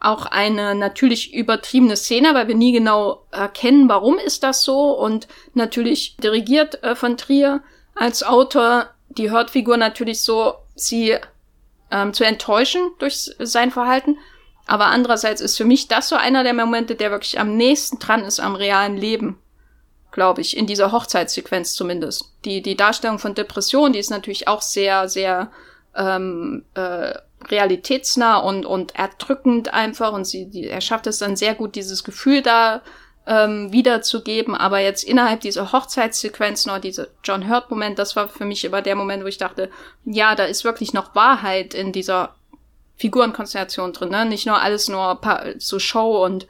auch 0.00 0.26
eine 0.26 0.74
natürlich 0.74 1.34
übertriebene 1.34 1.96
Szene, 1.96 2.34
weil 2.34 2.48
wir 2.48 2.54
nie 2.54 2.72
genau 2.72 3.26
erkennen, 3.30 3.88
warum 3.88 4.18
ist 4.18 4.42
das 4.42 4.62
so 4.62 4.92
und 4.92 5.26
natürlich 5.54 6.16
dirigiert 6.16 6.82
äh, 6.82 6.94
von 6.94 7.16
Trier 7.16 7.62
als 7.94 8.22
Autor 8.22 8.90
die 9.08 9.30
Hörtfigur 9.30 9.76
natürlich 9.76 10.22
so, 10.22 10.54
sie 10.74 11.16
ähm, 11.90 12.12
zu 12.12 12.24
enttäuschen 12.24 12.90
durch 12.98 13.30
sein 13.38 13.70
Verhalten. 13.70 14.18
Aber 14.66 14.86
andererseits 14.86 15.40
ist 15.40 15.56
für 15.56 15.64
mich 15.64 15.88
das 15.88 16.08
so 16.08 16.16
einer 16.16 16.42
der 16.42 16.54
Momente, 16.54 16.96
der 16.96 17.10
wirklich 17.10 17.38
am 17.38 17.56
nächsten 17.56 17.98
dran 17.98 18.24
ist 18.24 18.40
am 18.40 18.56
realen 18.56 18.96
Leben, 18.96 19.38
glaube 20.10 20.40
ich, 20.40 20.56
in 20.56 20.66
dieser 20.66 20.92
Hochzeitssequenz 20.92 21.74
zumindest. 21.74 22.32
Die, 22.44 22.62
die 22.62 22.76
Darstellung 22.76 23.18
von 23.18 23.34
Depression, 23.34 23.92
die 23.92 24.00
ist 24.00 24.10
natürlich 24.10 24.48
auch 24.48 24.62
sehr, 24.62 25.08
sehr 25.08 25.50
ähm, 25.96 26.64
äh, 26.74 27.14
realitätsnah 27.48 28.38
und, 28.38 28.66
und 28.66 28.94
erdrückend 28.94 29.72
einfach 29.72 30.12
und 30.12 30.26
sie, 30.26 30.50
die, 30.50 30.68
er 30.68 30.80
schafft 30.80 31.06
es 31.06 31.18
dann 31.18 31.36
sehr 31.36 31.54
gut, 31.54 31.74
dieses 31.74 32.04
Gefühl 32.04 32.42
da 32.42 32.82
ähm, 33.26 33.72
wiederzugeben, 33.72 34.54
aber 34.54 34.78
jetzt 34.78 35.02
innerhalb 35.02 35.40
dieser 35.40 35.72
Hochzeitssequenz 35.72 36.66
noch 36.66 36.78
dieser 36.78 37.08
John 37.24 37.48
Hurt-Moment, 37.48 37.98
das 37.98 38.14
war 38.14 38.28
für 38.28 38.44
mich 38.44 38.64
immer 38.64 38.82
der 38.82 38.94
Moment, 38.94 39.24
wo 39.24 39.26
ich 39.26 39.38
dachte, 39.38 39.70
ja, 40.04 40.34
da 40.34 40.44
ist 40.44 40.64
wirklich 40.64 40.92
noch 40.92 41.14
Wahrheit 41.14 41.74
in 41.74 41.92
dieser 41.92 42.36
Figurenkonstellation 42.96 43.92
drin, 43.92 44.10
ne? 44.10 44.24
Nicht 44.24 44.46
nur 44.46 44.60
alles 44.60 44.88
nur 44.88 45.20
so 45.58 45.78
Show 45.78 46.24
und 46.24 46.46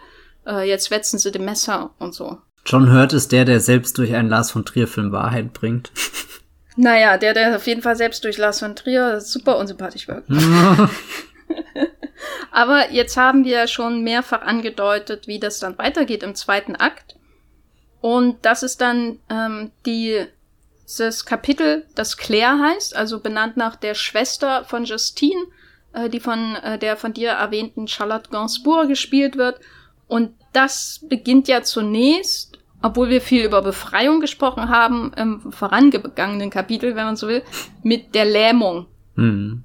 äh, 0.47 0.69
jetzt 0.69 0.91
wetzen 0.91 1.19
sie 1.19 1.33
dem 1.33 1.45
Messer 1.45 1.91
und 1.99 2.15
so. 2.15 2.39
John 2.65 2.93
Hurt 2.93 3.13
ist 3.13 3.33
der, 3.33 3.45
der 3.45 3.61
selbst 3.61 3.97
durch 3.99 4.15
einen 4.15 4.29
Lars 4.29 4.51
von 4.51 4.65
Trier-Film 4.65 5.13
Wahrheit 5.13 5.53
bringt. 5.53 5.91
Naja, 6.77 7.17
der, 7.17 7.35
der 7.35 7.57
auf 7.57 7.67
jeden 7.67 7.83
Fall 7.83 7.97
selbst 7.97 8.23
durch 8.25 8.37
Lars 8.37 8.61
von 8.61 8.77
Trier 8.77 9.21
super 9.21 9.59
unsympathisch 9.59 10.09
wirkt. 10.09 10.29
Aber 12.51 12.91
jetzt 12.91 13.17
haben 13.17 13.45
wir 13.45 13.67
schon 13.67 14.03
mehrfach 14.03 14.43
angedeutet, 14.43 15.27
wie 15.27 15.39
das 15.39 15.59
dann 15.59 15.79
weitergeht 15.79 16.23
im 16.23 16.35
zweiten 16.35 16.77
Akt. 16.77 17.17
Und 18.01 18.45
das 18.45 18.63
ist 18.63 18.81
dann 18.81 19.19
ähm, 19.31 19.73
die, 19.85 20.27
das 20.99 21.25
Kapitel, 21.25 21.87
das 21.95 22.17
Claire 22.17 22.59
heißt, 22.61 22.95
also 22.95 23.21
benannt 23.21 23.57
nach 23.57 23.77
der 23.77 23.95
Schwester 23.95 24.65
von 24.65 24.85
Justine, 24.85 25.41
äh, 25.93 26.09
die 26.09 26.21
von 26.21 26.57
äh, 26.57 26.79
der 26.79 26.97
von 26.97 27.13
dir 27.13 27.31
erwähnten 27.31 27.89
Charlotte 27.89 28.31
Gainsbourg 28.31 28.89
gespielt 28.89 29.37
wird. 29.37 29.61
Und 30.09 30.35
das 30.53 31.01
beginnt 31.03 31.49
ja 31.49 31.63
zunächst, 31.63 32.56
obwohl 32.83 33.09
wir 33.09 33.21
viel 33.21 33.45
über 33.45 33.63
Befreiung 33.63 34.21
gesprochen 34.21 34.69
haben, 34.69 35.13
im 35.17 35.53
vorangegangenen 35.53 36.51
Kapitel, 36.51 36.95
wenn 36.95 37.05
man 37.05 37.17
so 37.17 37.29
will, 37.29 37.43
mit 37.83 38.15
der 38.15 38.25
Lähmung. 38.25 38.87
Mhm. 39.15 39.63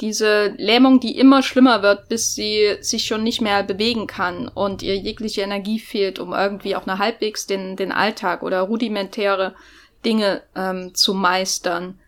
Diese 0.00 0.48
Lähmung, 0.56 0.98
die 0.98 1.16
immer 1.16 1.42
schlimmer 1.42 1.82
wird, 1.82 2.08
bis 2.08 2.34
sie 2.34 2.76
sich 2.80 3.04
schon 3.04 3.22
nicht 3.22 3.40
mehr 3.40 3.62
bewegen 3.62 4.08
kann 4.08 4.48
und 4.48 4.82
ihr 4.82 4.96
jegliche 4.96 5.42
Energie 5.42 5.78
fehlt, 5.78 6.18
um 6.18 6.32
irgendwie 6.32 6.74
auch 6.74 6.86
nur 6.86 6.98
halbwegs 6.98 7.46
den, 7.46 7.76
den 7.76 7.92
Alltag 7.92 8.42
oder 8.42 8.62
rudimentäre 8.62 9.54
Dinge 10.04 10.42
ähm, 10.56 10.94
zu 10.94 11.14
meistern. 11.14 12.00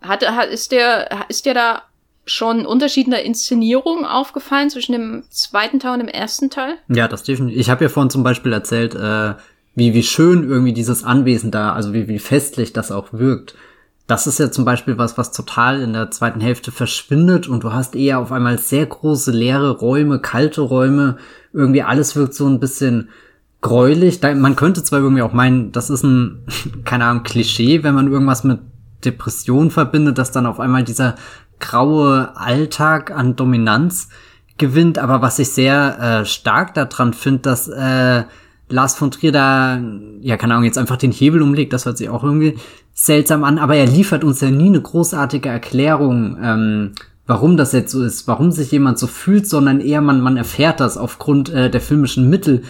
Hat, 0.00 0.24
hat, 0.24 0.48
ist 0.48 0.70
der, 0.70 1.28
ist 1.28 1.44
der 1.44 1.54
da 1.54 1.82
schon 2.30 2.60
ein 2.60 2.66
Unterschied 2.66 3.06
in 3.06 3.10
der 3.10 3.24
Inszenierung 3.24 4.06
aufgefallen 4.06 4.70
zwischen 4.70 4.92
dem 4.92 5.24
zweiten 5.30 5.80
Teil 5.80 5.94
und 5.94 5.98
dem 5.98 6.08
ersten 6.08 6.48
Teil? 6.48 6.76
Ja, 6.88 7.08
das 7.08 7.24
definitiv. 7.24 7.58
Ich 7.58 7.70
habe 7.70 7.84
ja 7.84 7.88
vorhin 7.88 8.10
zum 8.10 8.22
Beispiel 8.22 8.52
erzählt, 8.52 8.94
äh, 8.94 9.34
wie, 9.74 9.94
wie 9.94 10.02
schön 10.02 10.48
irgendwie 10.48 10.72
dieses 10.72 11.02
Anwesen 11.02 11.50
da, 11.50 11.72
also 11.72 11.92
wie, 11.92 12.06
wie 12.08 12.18
festlich 12.18 12.72
das 12.72 12.92
auch 12.92 13.12
wirkt. 13.12 13.54
Das 14.06 14.26
ist 14.26 14.38
ja 14.38 14.50
zum 14.50 14.64
Beispiel 14.64 14.98
was, 14.98 15.18
was 15.18 15.32
total 15.32 15.80
in 15.80 15.92
der 15.92 16.10
zweiten 16.10 16.40
Hälfte 16.40 16.72
verschwindet 16.72 17.48
und 17.48 17.62
du 17.62 17.72
hast 17.72 17.94
eher 17.94 18.18
auf 18.18 18.32
einmal 18.32 18.58
sehr 18.58 18.86
große 18.86 19.30
leere 19.30 19.70
Räume, 19.70 20.20
kalte 20.20 20.62
Räume. 20.62 21.16
Irgendwie 21.52 21.82
alles 21.82 22.16
wirkt 22.16 22.34
so 22.34 22.46
ein 22.46 22.60
bisschen 22.60 23.08
gräulich. 23.60 24.20
Man 24.22 24.56
könnte 24.56 24.82
zwar 24.82 25.00
irgendwie 25.00 25.22
auch 25.22 25.32
meinen, 25.32 25.72
das 25.72 25.90
ist 25.90 26.04
ein, 26.04 26.44
keine 26.84 27.04
Ahnung, 27.06 27.24
Klischee, 27.24 27.82
wenn 27.82 27.94
man 27.94 28.10
irgendwas 28.10 28.44
mit 28.44 28.60
Depression 29.04 29.70
verbindet, 29.70 30.18
dass 30.18 30.32
dann 30.32 30.46
auf 30.46 30.60
einmal 30.60 30.84
dieser 30.84 31.14
graue 31.60 32.36
Alltag 32.36 33.10
an 33.10 33.36
Dominanz 33.36 34.08
gewinnt. 34.58 34.98
Aber 34.98 35.22
was 35.22 35.38
ich 35.38 35.50
sehr 35.50 35.98
äh, 36.22 36.24
stark 36.24 36.74
daran 36.74 37.12
finde, 37.12 37.42
dass 37.42 37.68
äh, 37.68 38.24
Lars 38.68 38.94
von 38.94 39.10
Trier 39.10 39.32
da, 39.32 39.80
ja, 40.20 40.36
keine 40.36 40.54
Ahnung, 40.54 40.64
jetzt 40.64 40.78
einfach 40.78 40.96
den 40.96 41.12
Hebel 41.12 41.42
umlegt, 41.42 41.72
das 41.72 41.86
hört 41.86 41.98
sich 41.98 42.08
auch 42.08 42.24
irgendwie 42.24 42.56
seltsam 42.94 43.44
an, 43.44 43.58
aber 43.58 43.76
er 43.76 43.86
liefert 43.86 44.24
uns 44.24 44.40
ja 44.40 44.50
nie 44.50 44.68
eine 44.68 44.80
großartige 44.80 45.48
Erklärung, 45.48 46.36
ähm, 46.42 46.92
warum 47.26 47.56
das 47.56 47.72
jetzt 47.72 47.92
so 47.92 48.02
ist, 48.02 48.28
warum 48.28 48.50
sich 48.50 48.70
jemand 48.70 48.98
so 48.98 49.06
fühlt, 49.06 49.48
sondern 49.48 49.80
eher 49.80 50.00
man, 50.00 50.20
man 50.20 50.36
erfährt 50.36 50.80
das 50.80 50.96
aufgrund 50.96 51.48
äh, 51.48 51.70
der 51.70 51.80
filmischen 51.80 52.28
Mittel, 52.28 52.62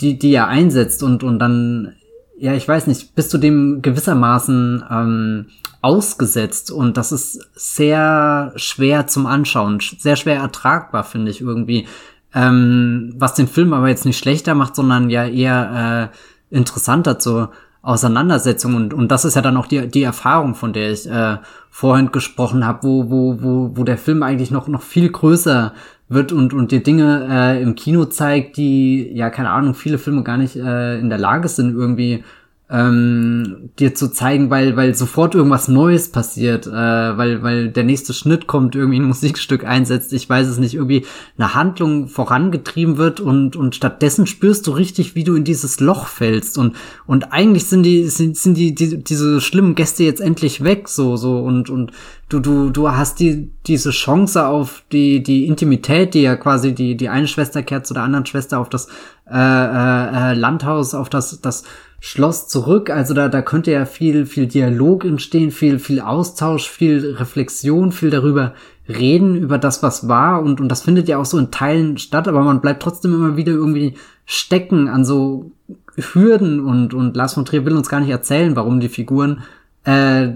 die, 0.00 0.18
die 0.18 0.32
er 0.32 0.48
einsetzt 0.48 1.02
und, 1.02 1.24
und 1.24 1.38
dann, 1.38 1.94
ja, 2.38 2.54
ich 2.54 2.66
weiß 2.66 2.86
nicht, 2.86 3.14
bist 3.14 3.32
du 3.34 3.38
dem 3.38 3.82
gewissermaßen 3.82 4.84
ähm, 4.90 5.46
ausgesetzt? 5.80 6.70
Und 6.70 6.96
das 6.96 7.12
ist 7.12 7.48
sehr 7.54 8.52
schwer 8.56 9.06
zum 9.06 9.26
Anschauen, 9.26 9.80
sehr 9.80 10.16
schwer 10.16 10.36
ertragbar, 10.36 11.04
finde 11.04 11.30
ich 11.30 11.40
irgendwie. 11.40 11.86
Ähm, 12.34 13.14
was 13.16 13.34
den 13.34 13.48
Film 13.48 13.72
aber 13.72 13.88
jetzt 13.88 14.04
nicht 14.04 14.18
schlechter 14.18 14.54
macht, 14.54 14.76
sondern 14.76 15.10
ja 15.10 15.26
eher 15.26 16.10
äh, 16.50 16.54
interessanter 16.56 17.18
zur 17.18 17.52
Auseinandersetzung. 17.82 18.74
Und, 18.74 18.92
und 18.92 19.08
das 19.08 19.24
ist 19.24 19.34
ja 19.34 19.42
dann 19.42 19.56
auch 19.56 19.66
die, 19.66 19.88
die 19.88 20.02
Erfahrung, 20.02 20.54
von 20.54 20.72
der 20.72 20.92
ich 20.92 21.08
äh, 21.08 21.38
vorhin 21.70 22.12
gesprochen 22.12 22.66
habe, 22.66 22.82
wo, 22.82 23.10
wo, 23.10 23.42
wo, 23.42 23.70
wo 23.74 23.84
der 23.84 23.98
Film 23.98 24.22
eigentlich 24.22 24.50
noch, 24.50 24.68
noch 24.68 24.82
viel 24.82 25.10
größer 25.10 25.72
wird 26.08 26.32
und, 26.32 26.54
und 26.54 26.72
dir 26.72 26.82
Dinge 26.82 27.26
äh, 27.30 27.62
im 27.62 27.74
Kino 27.74 28.06
zeigt, 28.06 28.56
die, 28.56 29.12
ja, 29.12 29.30
keine 29.30 29.50
Ahnung, 29.50 29.74
viele 29.74 29.98
Filme 29.98 30.22
gar 30.22 30.38
nicht 30.38 30.56
äh, 30.56 30.98
in 30.98 31.10
der 31.10 31.18
Lage 31.18 31.48
sind, 31.48 31.74
irgendwie 31.74 32.24
ähm, 32.70 33.70
dir 33.78 33.94
zu 33.94 34.08
zeigen, 34.08 34.50
weil, 34.50 34.76
weil 34.76 34.94
sofort 34.94 35.34
irgendwas 35.34 35.68
Neues 35.68 36.12
passiert, 36.12 36.66
äh, 36.66 36.70
weil, 36.70 37.42
weil 37.42 37.70
der 37.70 37.84
nächste 37.84 38.12
Schnitt 38.12 38.46
kommt, 38.46 38.74
irgendwie 38.74 39.00
ein 39.00 39.04
Musikstück 39.08 39.64
einsetzt, 39.64 40.12
ich 40.12 40.28
weiß 40.28 40.48
es 40.48 40.58
nicht, 40.58 40.74
irgendwie 40.74 41.06
eine 41.38 41.54
Handlung 41.54 42.08
vorangetrieben 42.08 42.98
wird 42.98 43.20
und, 43.20 43.56
und 43.56 43.74
stattdessen 43.74 44.26
spürst 44.26 44.66
du 44.66 44.72
richtig, 44.72 45.14
wie 45.14 45.24
du 45.24 45.34
in 45.34 45.44
dieses 45.44 45.80
Loch 45.80 46.08
fällst 46.08 46.58
und, 46.58 46.76
und 47.06 47.32
eigentlich 47.32 47.64
sind 47.64 47.84
die, 47.84 48.04
sind, 48.08 48.36
sind 48.36 48.58
die, 48.58 48.74
die, 48.74 49.02
diese 49.02 49.40
schlimmen 49.40 49.74
Gäste 49.74 50.04
jetzt 50.04 50.20
endlich 50.20 50.62
weg, 50.62 50.88
so, 50.88 51.16
so, 51.16 51.38
und, 51.38 51.70
und 51.70 51.92
du, 52.28 52.40
du, 52.40 52.68
du 52.68 52.90
hast 52.90 53.18
die, 53.20 53.50
diese 53.66 53.92
Chance 53.92 54.46
auf 54.46 54.82
die, 54.92 55.22
die 55.22 55.46
Intimität, 55.46 56.12
die 56.12 56.22
ja 56.22 56.36
quasi 56.36 56.74
die, 56.74 56.98
die 56.98 57.08
eine 57.08 57.28
Schwester 57.28 57.62
kehrt 57.62 57.86
zu 57.86 57.94
der 57.94 58.02
anderen 58.02 58.26
Schwester 58.26 58.58
auf 58.58 58.68
das, 58.68 58.88
äh, 59.30 59.38
äh, 59.38 60.32
äh 60.32 60.34
Landhaus, 60.34 60.94
auf 60.94 61.08
das, 61.08 61.40
das, 61.40 61.64
Schloss 62.00 62.48
zurück. 62.48 62.90
Also 62.90 63.14
da, 63.14 63.28
da 63.28 63.42
könnte 63.42 63.72
ja 63.72 63.84
viel, 63.84 64.26
viel 64.26 64.46
Dialog 64.46 65.04
entstehen, 65.04 65.50
viel, 65.50 65.78
viel 65.78 66.00
Austausch, 66.00 66.68
viel 66.68 67.16
Reflexion, 67.18 67.92
viel 67.92 68.10
darüber 68.10 68.54
reden, 68.88 69.34
über 69.36 69.58
das, 69.58 69.82
was 69.82 70.08
war. 70.08 70.42
Und, 70.42 70.60
und 70.60 70.68
das 70.68 70.82
findet 70.82 71.08
ja 71.08 71.18
auch 71.18 71.24
so 71.24 71.38
in 71.38 71.50
Teilen 71.50 71.98
statt, 71.98 72.28
aber 72.28 72.42
man 72.42 72.60
bleibt 72.60 72.82
trotzdem 72.82 73.14
immer 73.14 73.36
wieder 73.36 73.52
irgendwie 73.52 73.94
stecken 74.24 74.88
an 74.88 75.04
so 75.04 75.50
Hürden 75.96 76.60
und, 76.60 76.94
und 76.94 77.16
Lars 77.16 77.34
von 77.34 77.44
Trier 77.44 77.64
will 77.64 77.76
uns 77.76 77.88
gar 77.88 78.00
nicht 78.00 78.10
erzählen, 78.10 78.54
warum 78.54 78.78
die 78.78 78.88
Figuren 78.88 79.42
äh, 79.84 80.28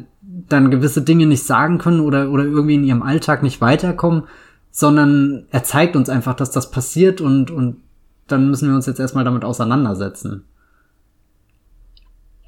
dann 0.48 0.70
gewisse 0.70 1.02
Dinge 1.02 1.26
nicht 1.26 1.44
sagen 1.44 1.78
können 1.78 2.00
oder, 2.00 2.30
oder 2.30 2.44
irgendwie 2.44 2.74
in 2.74 2.84
ihrem 2.84 3.02
Alltag 3.02 3.42
nicht 3.42 3.60
weiterkommen, 3.60 4.24
sondern 4.70 5.44
er 5.50 5.62
zeigt 5.62 5.94
uns 5.94 6.08
einfach, 6.08 6.34
dass 6.34 6.50
das 6.50 6.70
passiert 6.70 7.20
und, 7.20 7.50
und 7.50 7.76
dann 8.26 8.48
müssen 8.48 8.68
wir 8.68 8.74
uns 8.74 8.86
jetzt 8.86 9.00
erstmal 9.00 9.24
damit 9.24 9.44
auseinandersetzen. 9.44 10.44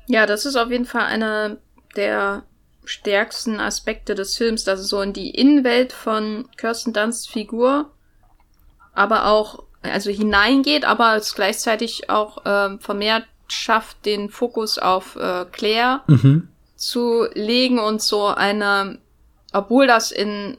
Ja, 0.07 0.27
das 0.27 0.45
ist 0.45 0.57
auf 0.57 0.71
jeden 0.71 0.85
Fall 0.85 1.03
einer 1.03 1.57
der 1.97 2.45
stärksten 2.85 3.61
Aspekte 3.61 4.15
des 4.15 4.37
Films, 4.37 4.65
dass 4.65 4.81
es 4.81 4.89
so 4.89 5.01
in 5.01 5.13
die 5.13 5.31
Innenwelt 5.31 5.93
von 5.93 6.49
Kirsten 6.57 6.93
Dunsts 6.93 7.27
Figur, 7.27 7.91
aber 8.93 9.27
auch, 9.27 9.65
also 9.83 10.11
hineingeht, 10.11 10.85
aber 10.85 11.17
es 11.17 11.35
gleichzeitig 11.35 12.11
auch 12.11 12.43
ähm, 12.45 12.81
vermehrt 12.81 13.25
schafft, 13.49 14.05
den 14.07 14.31
Fokus 14.31 14.79
auf 14.79 15.17
äh, 15.17 15.47
Claire 15.51 16.03
mhm. 16.07 16.49
zu 16.77 17.27
legen 17.35 17.79
und 17.79 18.03
so 18.03 18.27
eine, 18.27 18.99
obwohl 19.53 19.87
das 19.87 20.13
in 20.13 20.59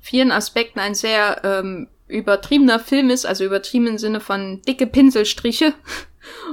vielen 0.00 0.32
Aspekten 0.32 0.80
ein 0.80 0.94
sehr 0.94 1.42
ähm, 1.44 1.88
übertriebener 2.06 2.78
Film 2.78 3.10
ist, 3.10 3.26
also 3.26 3.44
übertrieben 3.44 3.86
im 3.86 3.98
Sinne 3.98 4.20
von 4.20 4.62
dicke 4.62 4.86
Pinselstriche, 4.86 5.74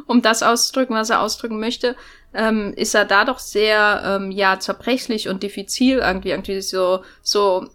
um 0.07 0.21
das 0.21 0.43
auszudrücken, 0.43 0.95
was 0.95 1.09
er 1.09 1.21
ausdrücken 1.21 1.59
möchte, 1.59 1.95
ähm, 2.33 2.73
ist 2.75 2.95
er 2.95 3.05
da 3.05 3.25
doch 3.25 3.39
sehr, 3.39 4.01
ähm, 4.05 4.31
ja, 4.31 4.59
zerbrechlich 4.59 5.29
und 5.29 5.43
diffizil 5.43 5.99
irgendwie, 5.99 6.31
irgendwie 6.31 6.61
so, 6.61 7.03
so, 7.21 7.69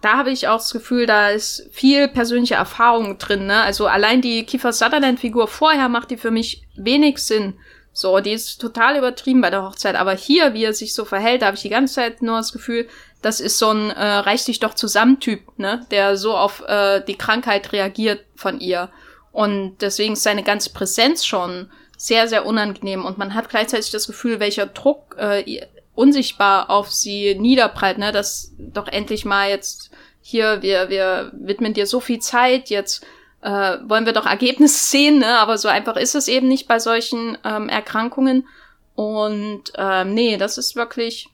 da 0.00 0.18
habe 0.18 0.30
ich 0.30 0.48
auch 0.48 0.58
das 0.58 0.72
Gefühl, 0.72 1.06
da 1.06 1.30
ist 1.30 1.68
viel 1.72 2.08
persönliche 2.08 2.54
Erfahrung 2.54 3.18
drin, 3.18 3.46
ne? 3.46 3.62
Also 3.62 3.86
allein 3.86 4.20
die 4.20 4.44
Kiefer 4.44 4.72
Sutherland-Figur 4.72 5.48
vorher 5.48 5.88
macht 5.88 6.10
die 6.10 6.18
für 6.18 6.30
mich 6.30 6.62
wenig 6.76 7.18
Sinn. 7.18 7.54
So, 7.92 8.20
die 8.20 8.32
ist 8.32 8.60
total 8.60 8.96
übertrieben 8.96 9.40
bei 9.40 9.50
der 9.50 9.64
Hochzeit, 9.64 9.96
aber 9.96 10.12
hier, 10.12 10.54
wie 10.54 10.62
er 10.62 10.72
sich 10.72 10.94
so 10.94 11.04
verhält, 11.04 11.42
da 11.42 11.46
habe 11.46 11.56
ich 11.56 11.62
die 11.62 11.68
ganze 11.68 11.94
Zeit 11.94 12.22
nur 12.22 12.36
das 12.36 12.52
Gefühl, 12.52 12.86
das 13.22 13.40
ist 13.40 13.58
so 13.58 13.70
ein 13.70 13.90
äh, 13.90 14.04
reicht 14.18 14.46
dich 14.46 14.60
doch 14.60 14.74
zusammen 14.74 15.18
Typ, 15.18 15.58
ne, 15.58 15.84
der 15.90 16.16
so 16.16 16.36
auf 16.36 16.62
äh, 16.68 17.00
die 17.00 17.18
Krankheit 17.18 17.72
reagiert 17.72 18.24
von 18.36 18.60
ihr. 18.60 18.90
Und 19.32 19.78
deswegen 19.80 20.14
ist 20.14 20.22
seine 20.22 20.42
ganze 20.42 20.70
Präsenz 20.70 21.24
schon 21.24 21.70
sehr, 21.96 22.28
sehr 22.28 22.46
unangenehm. 22.46 23.04
Und 23.04 23.18
man 23.18 23.34
hat 23.34 23.48
gleichzeitig 23.48 23.90
das 23.90 24.06
Gefühl, 24.06 24.40
welcher 24.40 24.66
Druck 24.66 25.16
äh, 25.18 25.66
unsichtbar 25.94 26.70
auf 26.70 26.92
sie 26.92 27.34
niederprallt, 27.34 27.98
ne? 27.98 28.12
Dass 28.12 28.52
doch 28.58 28.88
endlich 28.88 29.24
mal 29.24 29.48
jetzt 29.48 29.90
hier, 30.20 30.62
wir, 30.62 30.88
wir 30.88 31.32
widmen 31.34 31.74
dir 31.74 31.86
so 31.86 32.00
viel 32.00 32.20
Zeit, 32.20 32.70
jetzt 32.70 33.04
äh, 33.42 33.78
wollen 33.84 34.06
wir 34.06 34.12
doch 34.12 34.26
Ergebnisse 34.26 34.84
sehen, 34.90 35.18
ne? 35.18 35.38
Aber 35.38 35.58
so 35.58 35.68
einfach 35.68 35.96
ist 35.96 36.14
es 36.14 36.28
eben 36.28 36.48
nicht 36.48 36.68
bei 36.68 36.78
solchen 36.78 37.36
ähm, 37.44 37.68
Erkrankungen. 37.68 38.46
Und 38.94 39.72
ähm, 39.76 40.14
nee, 40.14 40.36
das 40.36 40.58
ist 40.58 40.74
wirklich 40.74 41.28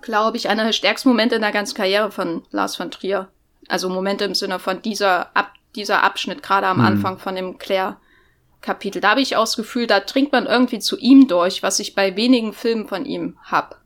glaube 0.00 0.36
ich, 0.36 0.48
einer 0.48 0.64
der 0.64 0.72
stärksten 0.72 1.08
Momente 1.08 1.36
in 1.36 1.42
der 1.42 1.52
ganzen 1.52 1.74
Karriere 1.74 2.10
von 2.10 2.42
Lars 2.50 2.76
von 2.76 2.90
Trier. 2.90 3.28
Also 3.68 3.88
Momente 3.88 4.24
im 4.24 4.34
Sinne 4.34 4.58
von 4.58 4.82
dieser, 4.82 5.34
Ab 5.36 5.52
dieser 5.76 6.02
Abschnitt, 6.02 6.42
gerade 6.42 6.66
am 6.66 6.78
mhm. 6.78 6.84
Anfang 6.84 7.18
von 7.18 7.34
dem 7.34 7.58
Claire-Kapitel. 7.58 9.00
Da 9.00 9.10
habe 9.10 9.20
ich 9.20 9.36
auch 9.36 9.44
das 9.44 9.56
Gefühl, 9.56 9.86
da 9.86 10.00
trinkt 10.00 10.32
man 10.32 10.46
irgendwie 10.46 10.78
zu 10.78 10.98
ihm 10.98 11.28
durch, 11.28 11.62
was 11.62 11.78
ich 11.80 11.94
bei 11.94 12.16
wenigen 12.16 12.52
Filmen 12.52 12.86
von 12.86 13.04
ihm 13.04 13.36
hab. 13.42 13.80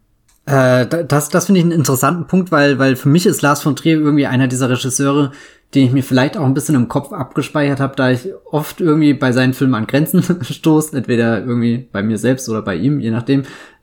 Äh, 0.46 0.86
das 0.86 1.28
das 1.28 1.46
finde 1.46 1.58
ich 1.58 1.64
einen 1.64 1.72
interessanten 1.72 2.26
Punkt, 2.26 2.50
weil, 2.50 2.78
weil 2.78 2.96
für 2.96 3.10
mich 3.10 3.26
ist 3.26 3.42
Lars 3.42 3.62
von 3.62 3.76
Trier 3.76 3.98
irgendwie 3.98 4.26
einer 4.26 4.48
dieser 4.48 4.70
Regisseure, 4.70 5.32
den 5.74 5.84
ich 5.84 5.92
mir 5.92 6.02
vielleicht 6.02 6.38
auch 6.38 6.46
ein 6.46 6.54
bisschen 6.54 6.74
im 6.74 6.88
Kopf 6.88 7.12
abgespeichert 7.12 7.80
habe, 7.80 7.94
da 7.96 8.10
ich 8.10 8.30
oft 8.50 8.80
irgendwie 8.80 9.12
bei 9.12 9.32
seinen 9.32 9.52
Filmen 9.52 9.74
an 9.74 9.86
Grenzen 9.86 10.22
stoße, 10.42 10.96
entweder 10.96 11.44
irgendwie 11.44 11.88
bei 11.92 12.02
mir 12.02 12.16
selbst 12.16 12.48
oder 12.48 12.62
bei 12.62 12.76
ihm, 12.76 13.00
je 13.00 13.10
nachdem, 13.10 13.42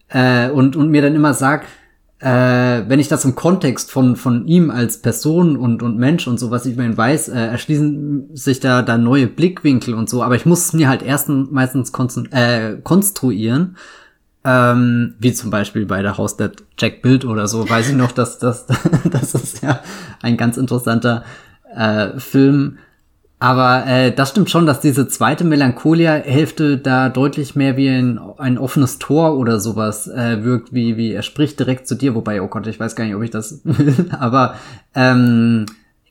äh, 0.10 0.50
und, 0.50 0.76
und 0.76 0.90
mir 0.90 1.04
dann 1.04 1.14
immer 1.14 1.36
sag, 1.36 1.68
äh, 2.20 2.84
wenn 2.88 3.00
ich 3.00 3.08
das 3.08 3.26
im 3.26 3.36
Kontext 3.36 3.92
von, 3.92 4.16
von 4.16 4.48
ihm 4.48 4.72
als 4.72 5.02
Person 5.02 5.58
und, 5.58 5.84
und 5.84 5.98
Mensch 5.98 6.28
und 6.28 6.40
so, 6.40 6.50
was 6.50 6.66
ich 6.66 6.74
über 6.74 6.84
ihn 6.84 6.98
weiß, 6.98 7.30
äh, 7.30 7.48
erschließen 7.48 8.30
sich 8.36 8.60
da, 8.60 8.82
da 8.82 8.98
neue 8.98 9.28
Blickwinkel 9.28 9.94
und 9.94 10.10
so, 10.10 10.24
aber 10.24 10.36
ich 10.36 10.46
muss 10.46 10.66
es 10.66 10.74
mir 10.74 10.88
halt 10.88 11.04
erst 11.04 11.28
meistens 11.30 11.92
äh, 12.32 12.78
konstruieren, 12.84 13.76
ähm, 14.46 15.16
wie 15.20 15.34
zum 15.34 15.50
Beispiel 15.50 15.86
bei 15.86 16.02
der 16.02 16.18
Haus 16.18 16.38
der 16.38 16.52
Jack 16.78 17.02
Bild 17.02 17.26
oder 17.26 17.48
so, 17.48 17.70
weiß 17.70 17.90
ich 17.90 17.96
noch, 17.96 18.14
dass 18.14 18.40
das, 18.40 18.66
das 19.04 19.36
ist 19.36 19.62
ja 19.62 19.82
ein 20.22 20.38
ganz 20.38 20.56
interessanter 20.56 21.26
äh, 21.76 22.18
Film. 22.20 22.78
Aber 23.38 23.86
äh, 23.86 24.14
das 24.14 24.30
stimmt 24.30 24.50
schon, 24.50 24.66
dass 24.66 24.80
diese 24.80 25.08
zweite 25.08 25.44
Melancholia-Hälfte 25.44 26.78
da 26.78 27.10
deutlich 27.10 27.56
mehr 27.56 27.76
wie 27.76 27.90
ein, 27.90 28.18
ein 28.38 28.58
offenes 28.58 28.98
Tor 28.98 29.38
oder 29.38 29.60
sowas 29.60 30.08
äh, 30.08 30.44
wirkt, 30.44 30.74
wie, 30.74 30.96
wie 30.96 31.12
er 31.12 31.22
spricht 31.22 31.60
direkt 31.60 31.88
zu 31.88 31.96
dir, 31.96 32.16
wobei, 32.16 32.42
oh 32.42 32.48
Gott, 32.48 32.66
ich 32.68 32.80
weiß 32.80 32.96
gar 32.96 33.04
nicht, 33.04 33.16
ob 33.16 33.24
ich 33.24 33.32
das 33.32 33.60
will, 33.66 34.10
aber 34.18 34.56
ähm, 34.94 35.66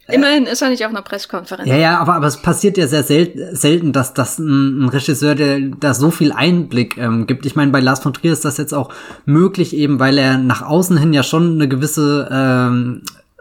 Immerhin 0.06 0.44
ist 0.44 0.60
er 0.60 0.68
nicht 0.68 0.84
auf 0.84 0.90
einer 0.90 1.00
Pressekonferenz. 1.00 1.66
Ja, 1.66 1.76
ja, 1.76 1.98
aber, 1.98 2.14
aber 2.14 2.26
es 2.26 2.36
passiert 2.36 2.76
ja 2.76 2.86
sehr 2.86 3.04
sel 3.04 3.32
selten, 3.54 3.92
dass, 3.92 4.12
dass 4.12 4.38
ein, 4.38 4.84
ein 4.84 4.88
Regisseur, 4.90 5.34
der 5.34 5.60
da 5.80 5.94
so 5.94 6.10
viel 6.10 6.30
Einblick 6.30 6.98
ähm, 6.98 7.26
gibt. 7.26 7.46
Ich 7.46 7.56
meine, 7.56 7.72
bei 7.72 7.80
Lars 7.80 8.00
von 8.00 8.12
Trier 8.12 8.34
ist 8.34 8.44
das 8.44 8.58
jetzt 8.58 8.74
auch 8.74 8.92
möglich, 9.24 9.74
eben 9.74 10.00
weil 10.00 10.18
er 10.18 10.36
nach 10.36 10.60
außen 10.60 10.98
hin 10.98 11.14
ja 11.14 11.22
schon 11.22 11.54
eine 11.54 11.68
gewisse 11.68 12.28
ähm, 12.30 13.00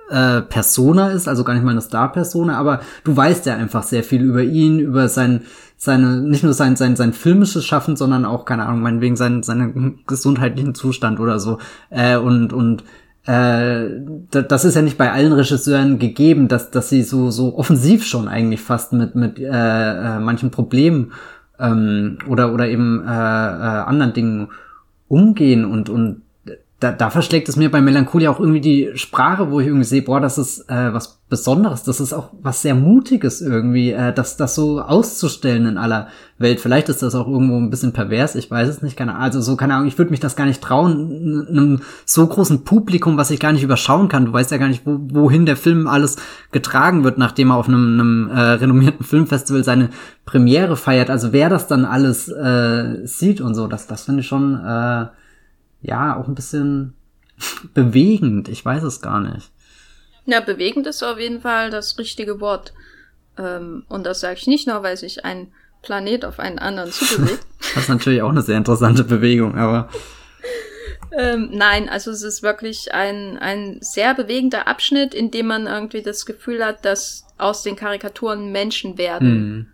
äh, 0.09 0.41
Persona 0.41 1.11
ist, 1.11 1.27
also 1.27 1.43
gar 1.43 1.53
nicht 1.53 1.63
mal 1.63 1.71
eine 1.71 1.81
Star-Persona, 1.81 2.57
aber 2.57 2.81
du 3.03 3.15
weißt 3.15 3.45
ja 3.45 3.55
einfach 3.55 3.83
sehr 3.83 4.03
viel 4.03 4.21
über 4.21 4.43
ihn, 4.43 4.79
über 4.79 5.07
sein, 5.07 5.41
seine, 5.77 6.21
nicht 6.21 6.43
nur 6.43 6.53
sein, 6.53 6.75
sein, 6.75 6.95
sein 6.95 7.13
filmisches 7.13 7.65
Schaffen, 7.65 7.95
sondern 7.95 8.25
auch, 8.25 8.45
keine 8.45 8.65
Ahnung, 8.65 8.81
meinetwegen 8.81 9.15
seinen, 9.15 9.43
seinen 9.43 9.99
gesundheitlichen 10.07 10.75
Zustand 10.75 11.19
oder 11.19 11.39
so. 11.39 11.59
Äh, 11.89 12.17
und, 12.17 12.53
und 12.53 12.83
äh, 13.25 13.87
das 14.31 14.65
ist 14.65 14.75
ja 14.75 14.81
nicht 14.81 14.97
bei 14.97 15.11
allen 15.11 15.31
Regisseuren 15.31 15.99
gegeben, 15.99 16.47
dass, 16.49 16.71
dass 16.71 16.89
sie 16.89 17.03
so, 17.03 17.31
so 17.31 17.57
offensiv 17.57 18.05
schon 18.05 18.27
eigentlich 18.27 18.61
fast 18.61 18.91
mit, 18.91 19.15
mit 19.15 19.39
äh, 19.39 19.45
äh, 19.47 20.19
manchen 20.19 20.51
Problemen 20.51 21.13
ähm, 21.59 22.17
oder, 22.27 22.53
oder 22.53 22.67
eben 22.67 23.01
äh, 23.01 23.09
äh, 23.09 23.09
anderen 23.09 24.13
Dingen 24.13 24.49
umgehen 25.07 25.63
und, 25.63 25.89
und 25.89 26.22
da, 26.83 26.91
da 26.91 27.09
verschlägt 27.09 27.47
es 27.47 27.55
mir 27.55 27.71
bei 27.71 27.81
Melancholia 27.81 28.29
auch 28.29 28.41
irgendwie 28.41 28.59
die 28.59 28.91
Sprache, 28.95 29.49
wo 29.49 29.61
ich 29.61 29.67
irgendwie 29.67 29.85
sehe, 29.85 30.01
boah, 30.01 30.19
das 30.19 30.37
ist 30.37 30.69
äh, 30.69 30.93
was 30.93 31.21
Besonderes, 31.29 31.83
das 31.83 32.01
ist 32.01 32.11
auch 32.11 32.29
was 32.41 32.61
sehr 32.61 32.75
Mutiges 32.75 33.41
irgendwie, 33.41 33.91
äh, 33.91 34.13
das, 34.13 34.35
das 34.35 34.53
so 34.53 34.81
auszustellen 34.81 35.65
in 35.65 35.77
aller 35.77 36.09
Welt. 36.37 36.59
Vielleicht 36.59 36.89
ist 36.89 37.01
das 37.01 37.15
auch 37.15 37.27
irgendwo 37.27 37.57
ein 37.57 37.69
bisschen 37.69 37.93
pervers, 37.93 38.35
ich 38.35 38.51
weiß 38.51 38.67
es 38.67 38.81
nicht, 38.81 38.97
keine 38.97 39.13
Ahnung. 39.13 39.23
Also 39.23 39.41
so, 39.41 39.55
keine 39.55 39.75
Ahnung, 39.75 39.87
ich 39.87 39.97
würde 39.97 40.11
mich 40.11 40.19
das 40.19 40.35
gar 40.35 40.45
nicht 40.45 40.61
trauen, 40.61 41.47
einem 41.49 41.79
so 42.05 42.27
großen 42.27 42.65
Publikum, 42.65 43.17
was 43.17 43.31
ich 43.31 43.39
gar 43.39 43.53
nicht 43.53 43.63
überschauen 43.63 44.09
kann. 44.09 44.25
Du 44.25 44.33
weißt 44.33 44.51
ja 44.51 44.57
gar 44.57 44.67
nicht, 44.67 44.85
wo, 44.85 44.99
wohin 44.99 45.45
der 45.45 45.55
Film 45.55 45.87
alles 45.87 46.17
getragen 46.51 47.05
wird, 47.05 47.17
nachdem 47.17 47.51
er 47.51 47.55
auf 47.55 47.69
einem, 47.69 47.99
einem 47.99 48.29
äh, 48.29 48.39
renommierten 48.39 49.05
Filmfestival 49.05 49.63
seine 49.63 49.89
Premiere 50.25 50.75
feiert. 50.75 51.09
Also 51.09 51.31
wer 51.31 51.49
das 51.49 51.67
dann 51.67 51.85
alles 51.85 52.27
äh, 52.27 53.05
sieht 53.05 53.39
und 53.39 53.55
so, 53.55 53.67
das, 53.67 53.87
das 53.87 54.03
finde 54.03 54.19
ich 54.19 54.27
schon. 54.27 54.59
Äh, 54.63 55.05
ja, 55.83 56.17
auch 56.17 56.27
ein 56.27 56.35
bisschen 56.35 56.95
bewegend. 57.73 58.49
Ich 58.49 58.65
weiß 58.65 58.83
es 58.83 59.01
gar 59.01 59.19
nicht. 59.19 59.51
Ja, 60.25 60.39
bewegend 60.39 60.87
ist 60.87 61.03
auf 61.03 61.19
jeden 61.19 61.41
Fall 61.41 61.69
das 61.69 61.99
richtige 61.99 62.39
Wort. 62.39 62.73
Ähm, 63.37 63.83
und 63.89 64.05
das 64.05 64.21
sage 64.21 64.37
ich 64.37 64.47
nicht 64.47 64.67
nur, 64.67 64.81
weil 64.83 64.97
sich 64.97 65.25
ein 65.25 65.51
Planet 65.81 66.25
auf 66.25 66.39
einen 66.39 66.59
anderen 66.59 66.91
zubewegt. 66.91 67.45
das 67.75 67.83
ist 67.83 67.89
natürlich 67.89 68.21
auch 68.21 68.29
eine 68.29 68.41
sehr 68.41 68.57
interessante 68.57 69.03
Bewegung, 69.03 69.57
aber. 69.57 69.89
ähm, 71.11 71.49
nein, 71.51 71.89
also 71.89 72.09
es 72.11 72.23
ist 72.23 72.41
wirklich 72.41 72.93
ein, 72.93 73.37
ein 73.37 73.77
sehr 73.81 74.13
bewegender 74.13 74.67
Abschnitt, 74.67 75.13
in 75.13 75.29
dem 75.29 75.47
man 75.47 75.67
irgendwie 75.67 76.01
das 76.01 76.25
Gefühl 76.25 76.65
hat, 76.65 76.85
dass 76.85 77.25
aus 77.37 77.63
den 77.63 77.75
Karikaturen 77.75 78.51
Menschen 78.51 78.97
werden. 78.97 79.35
Mhm. 79.35 79.67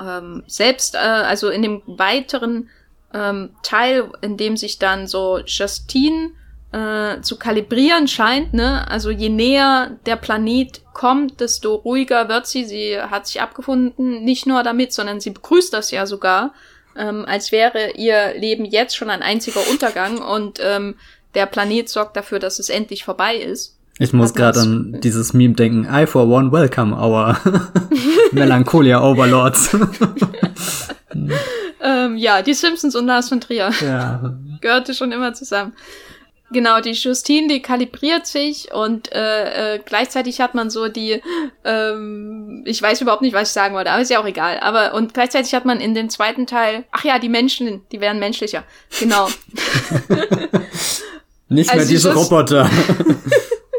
Ähm, 0.00 0.42
selbst, 0.46 0.94
äh, 0.94 0.98
also 0.98 1.50
in 1.50 1.62
dem 1.62 1.82
weiteren 1.86 2.70
ähm, 3.14 3.50
Teil, 3.62 4.10
in 4.20 4.36
dem 4.36 4.56
sich 4.56 4.78
dann 4.78 5.06
so 5.06 5.38
Justine 5.46 6.32
äh, 6.72 7.20
zu 7.20 7.38
kalibrieren 7.38 8.08
scheint, 8.08 8.52
ne? 8.52 8.86
Also 8.90 9.10
je 9.10 9.28
näher 9.28 9.96
der 10.06 10.16
Planet 10.16 10.82
kommt, 10.92 11.40
desto 11.40 11.76
ruhiger 11.76 12.28
wird 12.28 12.46
sie. 12.46 12.64
Sie 12.64 13.00
hat 13.00 13.28
sich 13.28 13.40
abgefunden, 13.40 14.24
nicht 14.24 14.46
nur 14.46 14.62
damit, 14.64 14.92
sondern 14.92 15.20
sie 15.20 15.30
begrüßt 15.30 15.72
das 15.72 15.92
ja 15.92 16.04
sogar, 16.04 16.52
ähm, 16.96 17.24
als 17.26 17.52
wäre 17.52 17.92
ihr 17.92 18.34
Leben 18.34 18.64
jetzt 18.64 18.96
schon 18.96 19.10
ein 19.10 19.22
einziger 19.22 19.60
Untergang 19.70 20.18
und 20.18 20.58
ähm, 20.60 20.96
der 21.34 21.46
Planet 21.46 21.88
sorgt 21.88 22.16
dafür, 22.16 22.40
dass 22.40 22.58
es 22.58 22.68
endlich 22.68 23.04
vorbei 23.04 23.36
ist. 23.36 23.78
Ich 23.98 24.12
muss 24.12 24.34
gerade 24.34 24.60
an 24.60 24.98
dieses 25.02 25.34
Meme 25.34 25.54
denken. 25.54 25.86
I 25.90 26.06
for 26.06 26.26
one 26.26 26.50
welcome 26.50 26.92
our 26.92 27.38
Melancholia 28.32 29.00
Overlords. 29.00 29.70
ähm, 31.80 32.16
ja, 32.16 32.42
die 32.42 32.54
Simpsons 32.54 32.96
und 32.96 33.06
Lars 33.06 33.28
von 33.28 33.40
Trier. 33.40 33.70
Ja. 33.80 34.34
Gehörte 34.60 34.94
schon 34.94 35.12
immer 35.12 35.32
zusammen. 35.32 35.74
Genau, 36.52 36.80
die 36.80 36.92
Justine, 36.92 37.48
die 37.48 37.62
kalibriert 37.62 38.26
sich 38.26 38.72
und 38.72 39.12
äh, 39.12 39.74
äh, 39.74 39.80
gleichzeitig 39.84 40.40
hat 40.40 40.54
man 40.54 40.70
so 40.70 40.88
die, 40.88 41.20
ähm, 41.64 42.62
ich 42.66 42.82
weiß 42.82 43.00
überhaupt 43.00 43.22
nicht, 43.22 43.32
was 43.32 43.48
ich 43.48 43.54
sagen 43.54 43.74
wollte, 43.74 43.90
aber 43.90 44.02
ist 44.02 44.10
ja 44.10 44.20
auch 44.20 44.26
egal. 44.26 44.58
Aber 44.60 44.94
und 44.94 45.14
gleichzeitig 45.14 45.54
hat 45.54 45.64
man 45.64 45.80
in 45.80 45.94
dem 45.94 46.10
zweiten 46.10 46.46
Teil, 46.46 46.84
ach 46.92 47.04
ja, 47.04 47.18
die 47.18 47.28
Menschen, 47.28 47.82
die 47.92 48.00
werden 48.00 48.18
menschlicher. 48.18 48.64
Genau. 49.00 49.28
nicht 51.48 51.70
mehr 51.70 51.80
also 51.80 51.88
diese 51.88 52.08
Just 52.10 52.30
Roboter. 52.30 52.68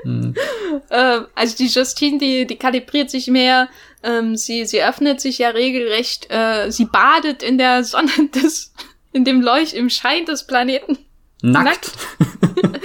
Hm. 0.05 0.35
äh, 0.89 1.21
also 1.33 1.57
die 1.57 1.67
Justine, 1.67 2.17
die, 2.19 2.45
die 2.45 2.55
kalibriert 2.57 3.09
sich 3.09 3.27
mehr, 3.27 3.69
ähm, 4.03 4.35
sie, 4.35 4.65
sie 4.65 4.83
öffnet 4.83 5.19
sich 5.19 5.39
ja 5.39 5.49
regelrecht, 5.49 6.27
äh, 6.29 6.71
sie 6.71 6.85
badet 6.85 7.41
in 7.43 7.57
der 7.57 7.83
Sonne 7.83 8.11
des, 8.35 8.73
in 9.11 9.25
dem 9.25 9.41
Leucht, 9.41 9.73
im 9.73 9.89
Schein 9.89 10.25
des 10.25 10.45
Planeten. 10.45 10.99
Nackt. 11.41 11.65
Nackt. 11.65 11.91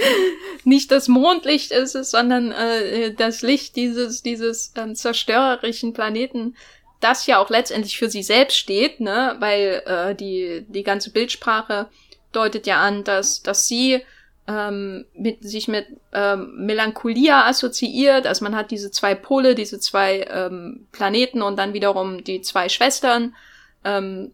Nicht 0.63 0.91
das 0.91 1.07
Mondlicht 1.07 1.71
ist 1.71 1.95
es, 1.95 2.11
sondern 2.11 2.51
äh, 2.51 3.13
das 3.13 3.41
Licht 3.41 3.75
dieses, 3.75 4.21
dieses 4.21 4.73
ähm, 4.75 4.95
zerstörerischen 4.95 5.93
Planeten, 5.93 6.55
das 6.99 7.25
ja 7.25 7.39
auch 7.39 7.49
letztendlich 7.49 7.97
für 7.97 8.09
sie 8.09 8.23
selbst 8.23 8.57
steht, 8.57 8.99
ne, 8.99 9.35
weil 9.39 9.81
äh, 9.85 10.15
die, 10.15 10.65
die 10.67 10.83
ganze 10.83 11.11
Bildsprache 11.11 11.87
deutet 12.31 12.67
ja 12.67 12.79
an, 12.79 13.03
dass, 13.03 13.41
dass 13.41 13.67
sie 13.67 14.01
ähm, 14.47 15.05
mit, 15.13 15.43
sich 15.43 15.67
mit 15.67 15.87
ähm, 16.13 16.65
Melancholia 16.65 17.45
assoziiert. 17.45 18.27
Also 18.27 18.43
man 18.43 18.55
hat 18.55 18.71
diese 18.71 18.91
zwei 18.91 19.15
Pole, 19.15 19.55
diese 19.55 19.79
zwei 19.79 20.27
ähm, 20.29 20.87
Planeten 20.91 21.41
und 21.41 21.57
dann 21.57 21.73
wiederum 21.73 22.23
die 22.23 22.41
zwei 22.41 22.69
Schwestern. 22.69 23.35
Ähm, 23.83 24.31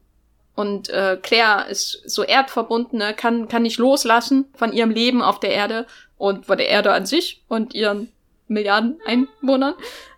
und 0.55 0.89
äh, 0.89 1.17
Claire 1.21 1.69
ist 1.69 2.01
so 2.09 2.23
erdverbunden, 2.23 2.97
ne, 2.97 3.13
kann, 3.13 3.47
kann 3.47 3.61
nicht 3.61 3.77
loslassen 3.77 4.45
von 4.55 4.73
ihrem 4.73 4.89
Leben 4.89 5.21
auf 5.21 5.39
der 5.39 5.51
Erde 5.51 5.85
und 6.17 6.47
von 6.47 6.57
der 6.57 6.69
Erde 6.69 6.93
an 6.93 7.05
sich 7.05 7.43
und 7.47 7.75
ihren 7.75 8.11
Milliarden 8.47 8.97
Einwohnern. 9.05 9.75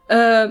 Äh, 0.07 0.49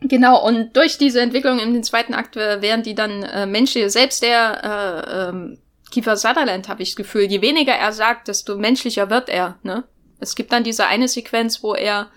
genau, 0.00 0.46
und 0.46 0.76
durch 0.76 0.96
diese 0.96 1.20
Entwicklung 1.20 1.58
in 1.58 1.72
den 1.72 1.82
zweiten 1.82 2.14
Akt 2.14 2.36
werden 2.36 2.84
die 2.84 2.94
dann 2.94 3.24
äh, 3.24 3.46
menschliche, 3.46 3.90
selbst 3.90 4.22
der 4.22 4.62
äh, 4.62 5.28
ähm, 5.28 5.58
Kiefer 5.90 6.16
Sutherland 6.16 6.68
habe 6.68 6.82
ich 6.82 6.90
das 6.90 6.96
Gefühl, 6.96 7.22
je 7.22 7.42
weniger 7.42 7.72
er 7.72 7.92
sagt, 7.92 8.28
desto 8.28 8.56
menschlicher 8.56 9.10
wird 9.10 9.28
er. 9.28 9.58
Ne? 9.62 9.84
Es 10.18 10.34
gibt 10.34 10.52
dann 10.52 10.64
diese 10.64 10.86
eine 10.86 11.08
Sequenz, 11.08 11.62
wo 11.62 11.74
er, 11.74 12.08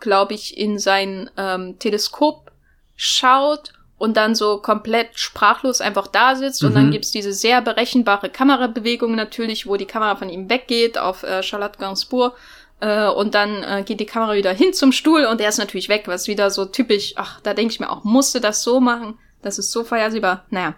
glaube 0.00 0.34
ich, 0.34 0.56
in 0.56 0.78
sein 0.78 1.30
ähm, 1.36 1.78
Teleskop 1.78 2.50
schaut 2.96 3.72
und 3.98 4.16
dann 4.16 4.34
so 4.34 4.58
komplett 4.58 5.18
sprachlos 5.18 5.80
einfach 5.80 6.06
da 6.06 6.34
sitzt. 6.34 6.62
Mhm. 6.62 6.68
Und 6.68 6.74
dann 6.74 6.86
mhm. 6.86 6.90
gibt's 6.92 7.10
diese 7.10 7.32
sehr 7.32 7.60
berechenbare 7.60 8.30
Kamerabewegung 8.30 9.14
natürlich, 9.14 9.66
wo 9.66 9.76
die 9.76 9.86
Kamera 9.86 10.16
von 10.16 10.30
ihm 10.30 10.48
weggeht 10.48 10.98
auf 10.98 11.22
äh, 11.22 11.42
Charlotte 11.42 11.78
Gainsbourg. 11.78 12.34
Äh, 12.80 13.08
und 13.08 13.34
dann 13.34 13.62
äh, 13.62 13.82
geht 13.84 14.00
die 14.00 14.06
Kamera 14.06 14.34
wieder 14.34 14.52
hin 14.52 14.72
zum 14.72 14.92
Stuhl 14.92 15.26
und 15.26 15.40
er 15.40 15.50
ist 15.50 15.58
natürlich 15.58 15.90
weg, 15.90 16.04
was 16.06 16.28
wieder 16.28 16.50
so 16.50 16.64
typisch, 16.64 17.12
ach, 17.16 17.40
da 17.42 17.52
denke 17.52 17.72
ich 17.72 17.80
mir 17.80 17.90
auch, 17.90 18.04
musste 18.04 18.40
das 18.40 18.62
so 18.62 18.80
machen? 18.80 19.18
Das 19.42 19.58
ist 19.58 19.70
so 19.70 19.84
vorhersehbar. 19.84 20.46
Naja. 20.48 20.74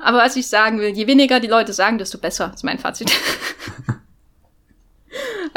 Aber 0.00 0.18
was 0.18 0.36
ich 0.36 0.46
sagen 0.46 0.78
will, 0.78 0.90
je 0.90 1.06
weniger 1.06 1.40
die 1.40 1.48
Leute 1.48 1.72
sagen, 1.72 1.98
desto 1.98 2.18
besser, 2.18 2.52
ist 2.54 2.64
mein 2.64 2.78
Fazit. 2.78 3.10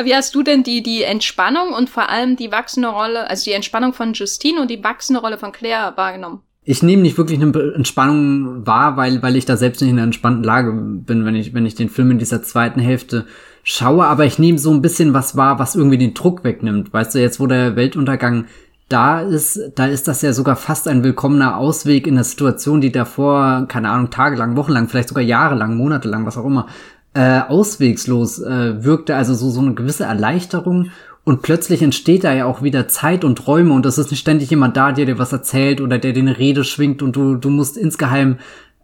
Wie 0.04 0.16
hast 0.16 0.36
du 0.36 0.44
denn 0.44 0.64
die, 0.64 0.84
die 0.84 1.04
Entspannung 1.04 1.74
und 1.74 1.90
vor 1.90 2.10
allem 2.10 2.36
die 2.36 2.52
wachsende 2.52 2.90
Rolle, 2.90 3.30
also 3.30 3.46
die 3.46 3.54
Entspannung 3.54 3.94
von 3.94 4.14
Justine 4.14 4.62
und 4.62 4.70
die 4.70 4.84
wachsende 4.84 5.22
Rolle 5.22 5.40
von 5.40 5.52
Claire 5.52 5.94
wahrgenommen? 5.96 6.42
Ich 6.64 6.84
nehme 6.84 7.02
nicht 7.02 7.18
wirklich 7.18 7.42
eine 7.42 7.74
Entspannung 7.74 8.68
wahr, 8.68 8.98
weil, 8.98 9.24
weil 9.24 9.38
ich 9.38 9.46
da 9.46 9.58
selbst 9.58 9.82
nicht 9.82 9.90
in 9.90 9.98
einer 9.98 10.06
entspannten 10.06 10.44
Lage 10.44 10.74
bin, 10.74 11.26
wenn 11.26 11.36
ich, 11.36 11.54
wenn 11.54 11.66
ich 11.66 11.76
den 11.76 11.90
Film 11.90 12.12
in 12.12 12.20
dieser 12.20 12.44
zweiten 12.44 12.82
Hälfte 12.82 13.26
schaue, 13.64 14.06
aber 14.06 14.26
ich 14.26 14.38
nehme 14.38 14.60
so 14.60 14.72
ein 14.72 14.82
bisschen 14.82 15.14
was 15.14 15.36
wahr, 15.36 15.60
was 15.60 15.76
irgendwie 15.76 15.98
den 15.98 16.14
Druck 16.14 16.44
wegnimmt. 16.44 16.94
Weißt 16.94 17.16
du, 17.16 17.20
jetzt 17.20 17.40
wo 17.40 17.48
der 17.48 17.76
Weltuntergang 17.76 18.46
da 18.90 19.20
ist, 19.20 19.60
da 19.76 19.86
ist 19.86 20.08
das 20.08 20.22
ja 20.22 20.32
sogar 20.32 20.56
fast 20.56 20.88
ein 20.88 21.04
willkommener 21.04 21.58
Ausweg 21.58 22.08
in 22.08 22.16
der 22.16 22.24
Situation, 22.24 22.80
die 22.80 22.92
davor, 22.92 23.66
keine 23.68 23.90
Ahnung, 23.90 24.10
tagelang, 24.10 24.56
wochenlang, 24.56 24.88
vielleicht 24.88 25.10
sogar 25.10 25.24
jahrelang, 25.24 25.76
monatelang, 25.76 26.26
was 26.26 26.38
auch 26.38 26.46
immer, 26.46 26.68
äh, 27.14 27.42
auswegslos 27.42 28.40
äh, 28.40 28.84
wirkte. 28.86 29.16
Also 29.16 29.34
so, 29.34 29.50
so 29.50 29.60
eine 29.60 29.74
gewisse 29.74 30.06
Erleichterung. 30.06 30.92
Und 31.26 31.42
plötzlich 31.42 31.82
entsteht 31.82 32.24
da 32.24 32.34
ja 32.34 32.46
auch 32.46 32.62
wieder 32.62 32.88
Zeit 32.88 33.26
und 33.26 33.46
Räume 33.48 33.74
und 33.74 33.86
es 33.86 33.98
ist 33.98 34.12
nicht 34.12 34.22
ständig 34.22 34.50
jemand 34.50 34.78
da, 34.78 34.94
der 34.94 35.06
dir 35.06 35.20
was 35.20 35.34
erzählt 35.34 35.82
oder 35.82 35.98
der 35.98 36.14
dir 36.14 36.22
eine 36.22 36.38
Rede 36.38 36.64
schwingt 36.64 37.02
und 37.02 37.18
du, 37.18 37.36
du 37.36 37.50
musst 37.50 37.76
insgeheim 37.76 38.38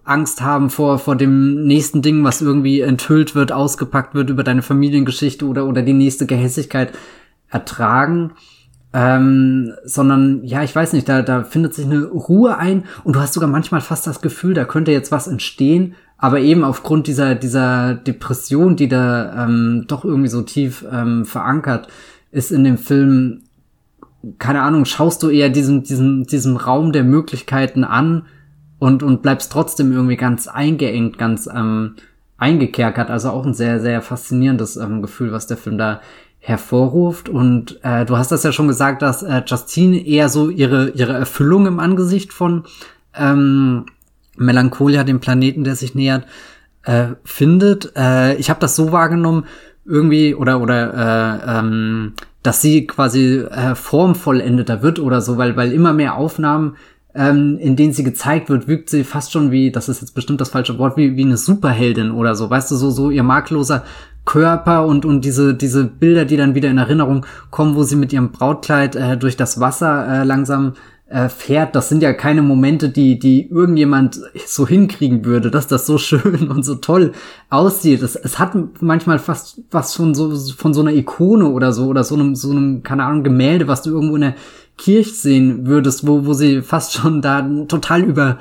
Angst 0.04 0.42
haben 0.42 0.70
vor, 0.70 1.00
vor 1.00 1.16
dem 1.16 1.64
nächsten 1.64 2.02
Ding, 2.02 2.26
was 2.26 2.42
irgendwie 2.42 2.82
enthüllt 2.82 3.34
wird, 3.36 3.54
ausgepackt 3.54 4.14
wird 4.14 4.30
über 4.30 4.44
deine 4.44 4.62
Familiengeschichte 4.62 5.46
oder, 5.46 5.66
oder 5.66 5.82
die 5.84 5.94
nächste 5.94 6.26
Gehässigkeit 6.26 6.92
ertragen 7.50 8.34
ähm, 8.94 9.74
sondern 9.84 10.44
ja, 10.44 10.64
ich 10.64 10.76
weiß 10.76 10.94
nicht, 10.94 11.10
da, 11.10 11.24
da 11.24 11.44
findet 11.44 11.74
sich 11.74 11.86
eine 11.86 12.06
Ruhe 12.06 12.58
ein 12.58 12.84
und 13.04 13.16
du 13.16 13.20
hast 13.20 13.34
sogar 13.34 13.50
manchmal 13.50 13.82
fast 13.82 14.06
das 14.06 14.22
Gefühl, 14.22 14.54
da 14.54 14.66
könnte 14.66 14.92
jetzt 14.92 15.12
was 15.12 15.28
entstehen, 15.28 15.96
aber 16.18 16.40
eben 16.40 16.64
aufgrund 16.64 17.08
dieser, 17.08 17.36
dieser 17.36 17.96
Depression, 17.96 18.76
die 18.76 18.88
da 18.88 19.46
ähm, 19.46 19.86
doch 19.88 20.06
irgendwie 20.06 20.30
so 20.30 20.44
tief 20.44 20.86
ähm, 20.92 21.26
verankert 21.26 21.88
ist 22.32 22.52
in 22.52 22.64
dem 22.64 22.78
Film, 22.78 23.42
keine 24.40 24.62
Ahnung, 24.62 24.86
schaust 24.86 25.22
du 25.24 25.30
eher 25.30 25.50
diesen, 25.50 25.84
diesen, 25.84 26.24
diesem 26.24 26.56
Raum 26.56 26.92
der 26.92 27.04
Möglichkeiten 27.04 27.84
an 27.84 28.26
und, 28.80 29.04
und 29.04 29.22
bleibst 29.22 29.52
trotzdem 29.52 29.92
irgendwie 29.92 30.18
ganz 30.18 30.48
eingeengt, 30.48 31.18
ganz 31.18 31.50
ähm, 31.54 31.96
eingekerkert. 32.38 33.10
Also 33.10 33.30
auch 33.30 33.46
ein 33.46 33.54
sehr, 33.54 33.80
sehr 33.80 34.02
faszinierendes 34.02 34.78
ähm, 34.78 35.02
Gefühl, 35.02 35.32
was 35.32 35.48
der 35.48 35.58
Film 35.58 35.78
da 35.78 36.02
hervorruft. 36.44 37.30
Und 37.30 37.80
äh, 37.84 38.06
du 38.06 38.18
hast 38.18 38.32
das 38.32 38.44
ja 38.44 38.52
schon 38.52 38.68
gesagt, 38.68 39.02
dass 39.02 39.24
äh, 39.24 39.42
Justine 39.46 40.06
eher 40.06 40.28
so 40.28 40.50
ihre, 40.50 40.90
ihre 40.90 41.14
Erfüllung 41.14 41.66
im 41.66 41.80
Angesicht 41.80 42.34
von 42.34 42.64
ähm, 43.18 43.86
Melancholia, 44.36 45.06
dem 45.06 45.22
Planeten, 45.22 45.64
der 45.64 45.76
sich 45.76 45.96
nähert, 45.96 46.26
äh, 46.84 47.08
findet. 47.24 47.94
Äh, 47.96 48.36
ich 48.36 48.50
habe 48.50 48.60
das 48.60 48.76
so 48.76 48.92
wahrgenommen, 48.92 49.46
irgendwie, 49.86 50.36
oder, 50.36 50.62
oder 50.62 50.94
äh, 51.46 51.60
ähm, 51.60 52.14
dass 52.42 52.62
sie 52.62 52.88
quasi 52.88 53.38
äh, 53.38 53.76
formvollendeter 53.76 54.82
wird 54.82 55.00
oder 55.00 55.22
so, 55.22 55.38
weil, 55.38 55.56
weil 55.56 55.72
immer 55.72 55.94
mehr 55.94 56.16
Aufnahmen 56.16 56.76
ähm, 57.16 57.58
in 57.60 57.76
denen 57.76 57.94
sie 57.94 58.04
gezeigt 58.04 58.50
wird, 58.50 58.68
wirkt 58.68 58.90
sie 58.90 59.04
fast 59.04 59.32
schon 59.32 59.52
wie, 59.52 59.72
das 59.72 59.88
ist 59.88 60.02
jetzt 60.02 60.16
bestimmt 60.16 60.42
das 60.42 60.50
falsche 60.50 60.78
Wort, 60.80 60.98
wie, 60.98 61.16
wie 61.16 61.24
eine 61.24 61.38
Superheldin 61.38 62.12
oder 62.12 62.36
so, 62.36 62.50
weißt 62.50 62.72
du, 62.72 62.76
so, 62.76 62.90
so 62.90 63.12
ihr 63.12 63.24
makloser 63.24 63.84
Körper 64.26 64.86
und, 64.86 65.06
und 65.06 65.26
diese, 65.26 65.54
diese 65.54 65.84
Bilder, 65.84 66.26
die 66.26 66.38
dann 66.38 66.56
wieder 66.56 66.70
in 66.70 66.78
Erinnerung 66.78 67.26
kommen, 67.52 67.76
wo 67.76 67.84
sie 67.84 67.96
mit 67.96 68.14
ihrem 68.14 68.32
Brautkleid 68.32 68.96
äh, 68.96 69.18
durch 69.18 69.36
das 69.36 69.60
Wasser 69.60 70.08
äh, 70.08 70.24
langsam 70.24 70.74
äh, 71.10 71.30
fährt, 71.30 71.76
das 71.76 71.90
sind 71.90 72.02
ja 72.02 72.14
keine 72.14 72.42
Momente, 72.42 72.90
die, 72.90 73.20
die 73.20 73.50
irgendjemand 73.50 74.22
so 74.48 74.68
hinkriegen 74.68 75.26
würde, 75.26 75.52
dass 75.52 75.68
das 75.68 75.86
so 75.86 75.98
schön 76.00 76.50
und 76.50 76.64
so 76.64 76.76
toll 76.76 77.12
aussieht. 77.50 78.02
Es, 78.02 78.16
es 78.16 78.40
hat 78.40 78.56
manchmal 78.82 79.20
fast 79.20 79.62
was 79.70 79.94
von 79.94 80.16
so, 80.16 80.36
von 80.36 80.74
so 80.74 80.82
einer 80.82 80.94
Ikone 80.94 81.50
oder 81.50 81.74
so, 81.74 81.88
oder 81.88 82.04
so 82.04 82.16
einem, 82.16 82.36
so 82.36 82.52
einem, 82.52 82.82
keine 82.82 83.04
Ahnung, 83.04 83.24
Gemälde, 83.24 83.68
was 83.68 83.82
du 83.84 83.92
irgendwo 83.92 84.16
in 84.16 84.22
der 84.22 84.36
Kirche 84.78 85.14
sehen 85.14 85.68
würdest, 85.68 86.08
wo, 86.08 86.26
wo 86.26 86.34
sie 86.34 86.62
fast 86.62 86.94
schon 86.94 87.22
da 87.22 87.48
total 87.68 88.02
über, 88.04 88.40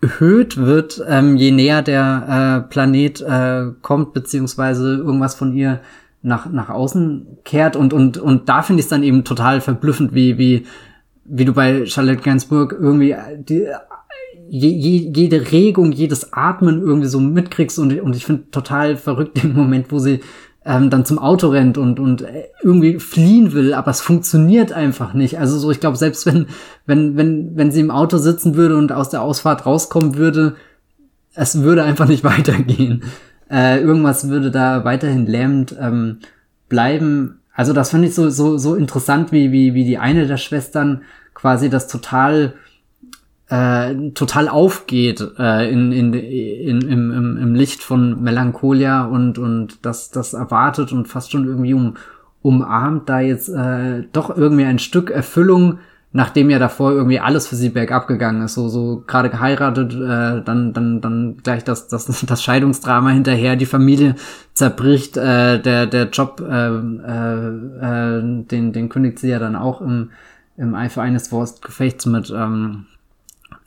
erhöht 0.00 0.56
wird, 0.56 1.02
ähm, 1.06 1.36
je 1.36 1.50
näher 1.50 1.82
der 1.82 2.64
äh, 2.66 2.70
Planet 2.70 3.20
äh, 3.20 3.66
kommt, 3.82 4.14
beziehungsweise 4.14 4.96
irgendwas 4.96 5.34
von 5.34 5.54
ihr 5.54 5.80
nach, 6.22 6.50
nach 6.50 6.70
außen 6.70 7.38
kehrt. 7.44 7.76
Und, 7.76 7.92
und, 7.92 8.18
und 8.18 8.48
da 8.48 8.62
finde 8.62 8.80
ich 8.80 8.86
es 8.86 8.90
dann 8.90 9.02
eben 9.02 9.24
total 9.24 9.60
verblüffend, 9.60 10.14
wie, 10.14 10.38
wie, 10.38 10.66
wie 11.24 11.44
du 11.44 11.52
bei 11.52 11.86
Charlotte 11.86 12.22
Gainsbourg 12.22 12.76
irgendwie 12.78 13.14
die, 13.38 13.66
je, 14.48 14.68
je, 14.68 15.12
jede 15.14 15.52
Regung, 15.52 15.92
jedes 15.92 16.32
Atmen 16.32 16.80
irgendwie 16.80 17.08
so 17.08 17.20
mitkriegst. 17.20 17.78
Und, 17.78 17.98
und 18.00 18.16
ich 18.16 18.24
finde 18.24 18.50
total 18.50 18.96
verrückt 18.96 19.42
den 19.42 19.54
Moment, 19.54 19.92
wo 19.92 19.98
sie 19.98 20.20
ähm, 20.64 20.90
dann 20.90 21.04
zum 21.04 21.18
Auto 21.18 21.48
rennt 21.48 21.78
und, 21.78 21.98
und 21.98 22.22
äh, 22.22 22.48
irgendwie 22.62 22.98
fliehen 22.98 23.52
will, 23.52 23.72
aber 23.72 23.90
es 23.90 24.00
funktioniert 24.00 24.72
einfach 24.72 25.14
nicht. 25.14 25.38
Also 25.38 25.58
so, 25.58 25.70
ich 25.70 25.80
glaube, 25.80 25.96
selbst 25.96 26.26
wenn, 26.26 26.46
wenn, 26.86 27.16
wenn, 27.16 27.56
wenn 27.56 27.70
sie 27.70 27.80
im 27.80 27.90
Auto 27.90 28.18
sitzen 28.18 28.56
würde 28.56 28.76
und 28.76 28.92
aus 28.92 29.08
der 29.08 29.22
Ausfahrt 29.22 29.64
rauskommen 29.64 30.16
würde, 30.16 30.56
es 31.34 31.62
würde 31.62 31.82
einfach 31.82 32.06
nicht 32.06 32.24
weitergehen. 32.24 33.04
Äh, 33.50 33.80
irgendwas 33.80 34.28
würde 34.28 34.50
da 34.50 34.84
weiterhin 34.84 35.26
lähmend 35.26 35.74
ähm, 35.80 36.18
bleiben. 36.68 37.40
Also 37.54 37.72
das 37.72 37.90
fand 37.90 38.04
ich 38.04 38.14
so, 38.14 38.28
so, 38.28 38.58
so 38.58 38.74
interessant, 38.74 39.32
wie, 39.32 39.52
wie, 39.52 39.74
wie 39.74 39.84
die 39.84 39.98
eine 39.98 40.26
der 40.26 40.36
Schwestern 40.36 41.02
quasi 41.34 41.70
das 41.70 41.88
total 41.88 42.54
äh, 43.50 44.10
total 44.12 44.48
aufgeht 44.48 45.20
äh, 45.38 45.70
in, 45.70 45.90
in, 45.90 46.14
in, 46.14 46.80
im, 46.82 47.10
im, 47.10 47.36
im 47.36 47.54
Licht 47.54 47.82
von 47.82 48.22
Melancholia 48.22 49.04
und, 49.04 49.38
und 49.38 49.84
das, 49.84 50.10
das 50.10 50.34
erwartet 50.34 50.92
und 50.92 51.08
fast 51.08 51.32
schon 51.32 51.46
irgendwie 51.46 51.74
um, 51.74 51.96
umarmt, 52.42 53.08
da 53.08 53.18
jetzt 53.18 53.48
äh, 53.48 54.04
doch 54.12 54.34
irgendwie 54.34 54.64
ein 54.64 54.78
Stück 54.78 55.10
Erfüllung, 55.10 55.80
nachdem 56.12 56.48
ja 56.48 56.60
davor 56.60 56.92
irgendwie 56.92 57.18
alles 57.18 57.48
für 57.48 57.56
sie 57.56 57.70
bergab 57.70 58.06
gegangen 58.06 58.42
ist, 58.42 58.54
so, 58.54 58.68
so 58.68 59.02
gerade 59.04 59.30
geheiratet, 59.30 59.94
äh, 59.94 60.44
dann, 60.44 60.72
dann, 60.72 61.00
dann 61.00 61.38
gleich 61.42 61.64
das, 61.64 61.88
das, 61.88 62.06
das 62.26 62.42
Scheidungsdrama 62.44 63.10
hinterher, 63.10 63.56
die 63.56 63.66
Familie 63.66 64.14
zerbricht, 64.54 65.16
äh, 65.16 65.60
der, 65.60 65.86
der 65.86 66.08
Job, 66.10 66.40
äh, 66.40 66.68
äh, 66.68 67.48
äh, 67.80 68.44
den, 68.44 68.72
den 68.72 68.88
kündigt 68.88 69.18
sie 69.18 69.30
ja 69.30 69.40
dann 69.40 69.56
auch 69.56 69.80
im, 69.80 70.10
im 70.56 70.76
Eifer 70.76 71.02
eines 71.02 71.32
Wurstgefechts 71.32 72.06
mit, 72.06 72.30
ähm, 72.30 72.86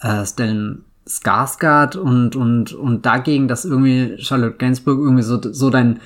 äh, 0.04 0.26
Stellan 0.26 0.86
Skarsgård 1.08 1.98
und, 1.98 2.36
und, 2.36 2.74
und 2.74 3.06
dagegen, 3.06 3.48
dass 3.48 3.66
irgendwie 3.66 4.18
Charlotte 4.20 4.58
Gainsbourg 4.58 5.00
irgendwie 5.00 5.24
so, 5.24 5.40
so 5.42 5.70
dein, 5.70 6.00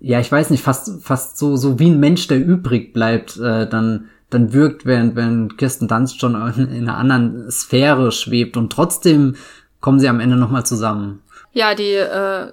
ja, 0.00 0.20
ich 0.20 0.32
weiß 0.32 0.50
nicht, 0.50 0.62
fast, 0.62 1.02
fast 1.02 1.36
so, 1.36 1.56
so 1.56 1.78
wie 1.78 1.90
ein 1.90 2.00
Mensch, 2.00 2.26
der 2.26 2.44
übrig 2.44 2.94
bleibt, 2.94 3.36
äh, 3.36 3.68
dann, 3.68 4.08
dann 4.30 4.52
wirkt, 4.52 4.86
während, 4.86 5.16
wenn 5.16 5.56
Kirsten 5.56 5.88
Dunst 5.88 6.20
schon 6.20 6.34
in, 6.56 6.68
in 6.68 6.88
einer 6.88 6.96
anderen 6.96 7.50
Sphäre 7.50 8.12
schwebt 8.12 8.56
und 8.56 8.72
trotzdem 8.72 9.36
kommen 9.80 10.00
sie 10.00 10.08
am 10.08 10.20
Ende 10.20 10.36
nochmal 10.36 10.64
zusammen. 10.64 11.22
Ja, 11.52 11.74
die 11.74 11.94
äh, 11.94 12.52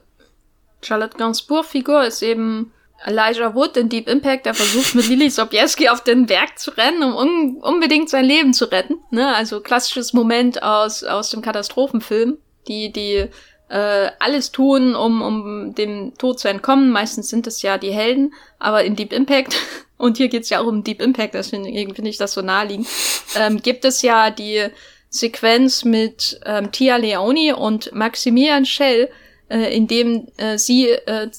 Charlotte 0.82 1.18
Gainsbourg-Figur 1.18 2.06
ist 2.06 2.22
eben 2.22 2.72
Elijah 3.06 3.54
Wood 3.54 3.78
in 3.78 3.90
Deep 3.90 4.10
Impact, 4.10 4.46
der 4.46 4.56
versucht 4.56 4.96
mit 4.96 5.08
Lily 5.08 5.30
Sobieski 5.30 5.90
auf 5.90 6.04
den 6.04 6.26
Berg 6.26 6.58
zu 6.58 6.72
rennen, 6.72 7.04
um 7.04 7.16
un 7.16 7.58
unbedingt 7.62 8.10
sein 8.10 8.26
Leben 8.26 8.54
zu 8.54 8.66
retten. 8.66 8.98
Ne? 9.12 9.34
Also 9.36 9.62
klassisches 9.62 10.14
Moment 10.14 10.64
aus, 10.64 11.04
aus 11.04 11.30
dem 11.30 11.42
Katastrophenfilm, 11.42 12.38
die, 12.68 12.92
die 12.92 13.28
äh, 13.70 14.10
alles 14.20 14.52
tun, 14.52 14.96
um, 14.96 15.22
um 15.22 15.76
dem 15.76 16.14
Tod 16.18 16.40
zu 16.40 16.48
entkommen. 16.48 16.90
Meistens 16.90 17.30
sind 17.30 17.46
es 17.46 17.62
ja 17.62 17.78
die 17.78 17.92
Helden, 17.92 18.34
aber 18.58 18.84
in 18.84 18.96
Deep 18.96 19.14
Impact, 19.14 19.56
und 19.98 20.18
hier 20.18 20.28
geht's 20.28 20.50
ja 20.50 20.62
auch 20.62 20.68
um 20.68 20.84
Deep 20.84 21.02
Impact, 21.02 21.36
das 21.36 21.50
finde 21.50 21.72
find 21.72 22.08
ich 22.08 22.18
das 22.18 22.34
so 22.34 22.42
naheliegend, 22.42 22.88
ähm, 23.36 23.62
gibt 23.62 23.86
es 23.86 24.02
ja 24.02 24.32
die 24.32 24.68
Sequenz 25.10 25.86
mit 25.86 26.40
ähm, 26.46 26.72
Tia 26.72 26.98
Leoni 26.98 27.54
und 27.54 27.94
Maximilian 27.94 28.66
Schell, 28.66 29.10
äh, 29.50 29.76
in 29.76 29.88
dem 29.88 30.28
äh, 30.38 30.58
sie 30.58 30.90
äh, 30.90 31.30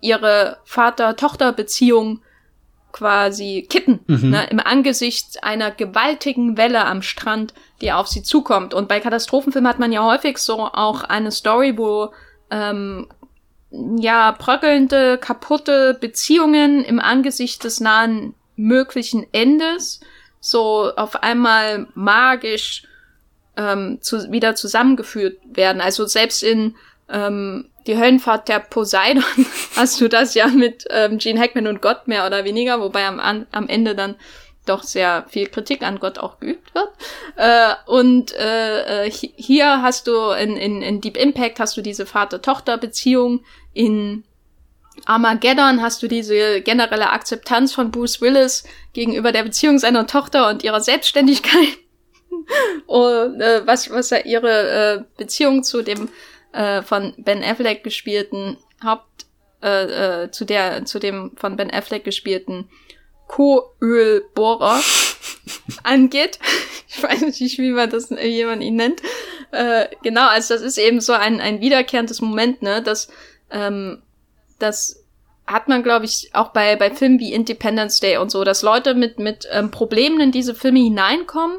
ihre 0.00 0.58
Vater-Tochter-Beziehung 0.64 2.22
quasi 2.92 3.66
kitten, 3.68 4.00
mhm. 4.06 4.30
ne, 4.30 4.46
im 4.50 4.58
Angesicht 4.58 5.44
einer 5.44 5.70
gewaltigen 5.70 6.56
Welle 6.56 6.84
am 6.86 7.02
Strand, 7.02 7.54
die 7.80 7.92
auf 7.92 8.08
sie 8.08 8.22
zukommt. 8.22 8.74
Und 8.74 8.88
bei 8.88 9.00
Katastrophenfilmen 9.00 9.68
hat 9.68 9.78
man 9.78 9.92
ja 9.92 10.04
häufig 10.04 10.38
so 10.38 10.58
auch 10.58 11.04
eine 11.04 11.30
Story, 11.30 11.78
wo 11.78 12.12
ähm, 12.50 13.06
ja 13.70 14.32
bröckelnde, 14.32 15.18
kaputte 15.18 15.94
Beziehungen 16.00 16.84
im 16.84 16.98
Angesicht 16.98 17.62
des 17.64 17.80
nahen 17.80 18.34
möglichen 18.56 19.26
Endes 19.32 20.00
so 20.40 20.92
auf 20.96 21.22
einmal 21.22 21.86
magisch 21.94 22.84
ähm, 23.56 23.98
zu, 24.00 24.32
wieder 24.32 24.54
zusammengeführt 24.54 25.38
werden. 25.44 25.80
Also 25.80 26.06
selbst 26.06 26.42
in 26.42 26.74
ähm, 27.08 27.69
die 27.86 27.96
Höllenfahrt 27.96 28.48
der 28.48 28.60
Poseidon 28.60 29.24
hast 29.76 30.00
du 30.00 30.08
das 30.08 30.34
ja 30.34 30.46
mit 30.48 30.84
ähm, 30.90 31.18
Gene 31.18 31.40
Hackman 31.40 31.66
und 31.66 31.82
Gott 31.82 32.08
mehr 32.08 32.26
oder 32.26 32.44
weniger, 32.44 32.80
wobei 32.80 33.06
am, 33.06 33.20
am 33.20 33.68
Ende 33.68 33.94
dann 33.94 34.16
doch 34.66 34.82
sehr 34.82 35.24
viel 35.28 35.46
Kritik 35.46 35.82
an 35.82 35.98
Gott 35.98 36.18
auch 36.18 36.38
geübt 36.38 36.74
wird. 36.74 36.88
Äh, 37.36 37.74
und 37.86 38.34
äh, 38.34 39.06
äh 39.06 39.10
hier 39.10 39.82
hast 39.82 40.06
du 40.06 40.30
in, 40.30 40.56
in, 40.56 40.82
in 40.82 41.00
Deep 41.00 41.16
Impact 41.16 41.60
hast 41.60 41.76
du 41.76 41.80
diese 41.80 42.06
Vater-Tochter-Beziehung 42.06 43.44
in 43.72 44.24
Armageddon 45.06 45.80
hast 45.80 46.02
du 46.02 46.08
diese 46.08 46.60
generelle 46.60 47.10
Akzeptanz 47.10 47.72
von 47.72 47.90
Bruce 47.90 48.20
Willis 48.20 48.64
gegenüber 48.92 49.32
der 49.32 49.44
Beziehung 49.44 49.78
seiner 49.78 50.06
Tochter 50.06 50.48
und 50.48 50.62
ihrer 50.62 50.80
Selbstständigkeit. 50.80 51.78
und 52.86 53.40
äh, 53.40 53.66
was, 53.66 53.90
was 53.90 54.12
er 54.12 54.26
ihre 54.26 54.98
äh, 54.98 55.04
Beziehung 55.16 55.62
zu 55.62 55.82
dem 55.82 56.08
äh, 56.52 56.82
von 56.82 57.14
Ben 57.18 57.42
Affleck 57.42 57.84
gespielten 57.84 58.56
Haupt, 58.84 59.26
äh, 59.62 60.24
äh, 60.24 60.30
zu 60.30 60.44
der, 60.44 60.84
zu 60.84 60.98
dem 60.98 61.32
von 61.36 61.56
Ben 61.56 61.70
Affleck 61.70 62.04
gespielten 62.04 62.68
Kohlbohrer 63.28 64.80
angeht. 65.82 66.38
Ich 66.88 67.02
weiß 67.02 67.20
nicht, 67.20 67.58
wie 67.58 67.70
man 67.70 67.88
das, 67.88 68.10
wie 68.10 68.44
man 68.44 68.60
ihn 68.60 68.76
nennt. 68.76 69.00
Äh, 69.52 69.86
genau, 70.02 70.26
also 70.28 70.54
das 70.54 70.62
ist 70.62 70.78
eben 70.78 71.00
so 71.00 71.12
ein, 71.12 71.40
ein 71.40 71.60
wiederkehrendes 71.60 72.20
Moment, 72.20 72.62
ne, 72.62 72.82
dass, 72.82 73.08
ähm, 73.50 74.02
das 74.58 75.04
hat 75.46 75.68
man, 75.68 75.82
glaube 75.82 76.04
ich, 76.04 76.30
auch 76.32 76.48
bei, 76.48 76.76
bei 76.76 76.90
Filmen 76.90 77.18
wie 77.18 77.32
Independence 77.32 78.00
Day 78.00 78.16
und 78.18 78.30
so, 78.30 78.44
dass 78.44 78.62
Leute 78.62 78.94
mit, 78.94 79.18
mit 79.18 79.48
ähm, 79.50 79.70
Problemen 79.70 80.20
in 80.20 80.32
diese 80.32 80.54
Filme 80.54 80.78
hineinkommen 80.78 81.58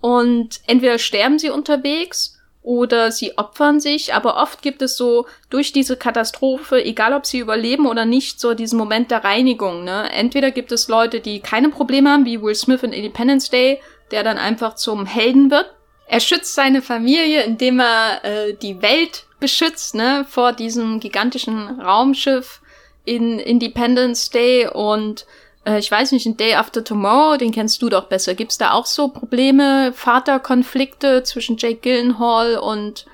und 0.00 0.60
entweder 0.66 0.98
sterben 0.98 1.38
sie 1.38 1.50
unterwegs 1.50 2.37
oder 2.68 3.10
sie 3.10 3.38
opfern 3.38 3.80
sich, 3.80 4.12
aber 4.12 4.36
oft 4.36 4.60
gibt 4.60 4.82
es 4.82 4.94
so 4.98 5.24
durch 5.48 5.72
diese 5.72 5.96
Katastrophe, 5.96 6.84
egal 6.84 7.14
ob 7.14 7.24
sie 7.24 7.38
überleben 7.38 7.86
oder 7.86 8.04
nicht, 8.04 8.38
so 8.40 8.52
diesen 8.52 8.78
Moment 8.78 9.10
der 9.10 9.24
Reinigung. 9.24 9.84
Ne? 9.84 10.12
Entweder 10.12 10.50
gibt 10.50 10.70
es 10.70 10.86
Leute, 10.86 11.20
die 11.20 11.40
keine 11.40 11.70
Probleme 11.70 12.10
haben, 12.10 12.26
wie 12.26 12.42
Will 12.42 12.54
Smith 12.54 12.82
in 12.82 12.92
Independence 12.92 13.48
Day, 13.48 13.80
der 14.10 14.22
dann 14.22 14.36
einfach 14.36 14.74
zum 14.74 15.06
Helden 15.06 15.50
wird. 15.50 15.74
Er 16.08 16.20
schützt 16.20 16.54
seine 16.54 16.82
Familie, 16.82 17.42
indem 17.44 17.80
er 17.80 18.22
äh, 18.22 18.52
die 18.52 18.82
Welt 18.82 19.24
beschützt, 19.40 19.94
ne, 19.94 20.26
vor 20.28 20.52
diesem 20.52 21.00
gigantischen 21.00 21.80
Raumschiff 21.80 22.60
in 23.06 23.38
Independence 23.38 24.28
Day 24.28 24.68
und 24.68 25.24
äh, 25.64 25.78
ich 25.78 25.90
weiß 25.90 26.12
nicht, 26.12 26.26
in 26.26 26.36
Day 26.36 26.54
After 26.54 26.84
Tomorrow, 26.84 27.36
den 27.36 27.52
kennst 27.52 27.82
du 27.82 27.88
doch 27.88 28.04
besser. 28.04 28.34
Gibt's 28.34 28.58
da 28.58 28.72
auch 28.72 28.86
so 28.86 29.08
Probleme, 29.08 29.92
Vaterkonflikte 29.94 31.22
zwischen 31.22 31.56
Jake 31.58 31.80
Gyllenhaal 31.82 32.56
und 32.56 33.06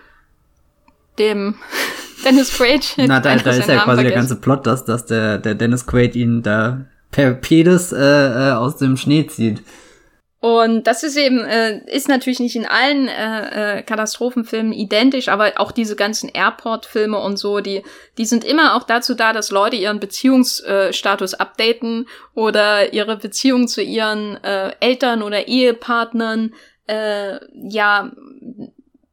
dem 1.19 1.57
Dennis 2.25 2.55
Quaid? 2.57 2.95
Na, 2.97 3.21
da, 3.21 3.37
da 3.37 3.51
ist 3.51 3.69
ja 3.69 3.77
quasi 3.77 3.85
vergessen. 3.85 4.05
der 4.05 4.13
ganze 4.13 4.37
Plot, 4.37 4.67
dass, 4.67 4.85
dass 4.85 5.07
der, 5.07 5.39
der 5.39 5.55
Dennis 5.55 5.87
Quaid 5.87 6.15
ihn 6.17 6.43
da 6.43 6.87
per 7.11 7.33
Pedis 7.33 7.93
äh, 7.93 7.99
äh, 7.99 8.53
aus 8.53 8.77
dem 8.77 8.97
Schnee 8.97 9.27
zieht. 9.27 9.63
Und 10.45 10.87
das 10.87 11.03
ist 11.03 11.17
eben, 11.17 11.39
äh, 11.39 11.79
ist 11.87 12.07
natürlich 12.07 12.39
nicht 12.39 12.55
in 12.55 12.67
allen 12.67 13.09
äh, 13.09 13.79
äh, 13.79 13.83
Katastrophenfilmen 13.83 14.75
identisch, 14.75 15.29
aber 15.29 15.53
auch 15.57 15.73
diese 15.73 15.97
ganzen 15.97 16.29
Airport-Filme 16.29 17.19
und 17.19 17.39
so, 17.39 17.61
die, 17.61 17.83
die 18.19 18.27
sind 18.27 18.45
immer 18.45 18.77
auch 18.77 18.83
dazu 18.83 19.15
da, 19.15 19.33
dass 19.33 19.51
Leute 19.51 19.77
ihren 19.77 20.01
Beziehungsstatus 20.01 21.33
äh, 21.33 21.37
updaten 21.39 22.07
oder 22.35 22.93
ihre 22.93 23.17
Beziehung 23.17 23.69
zu 23.69 23.81
ihren 23.81 24.37
äh, 24.45 24.73
Eltern 24.81 25.23
oder 25.23 25.49
Ehepartnern, 25.49 26.53
äh, 26.89 27.39
ja, 27.55 28.13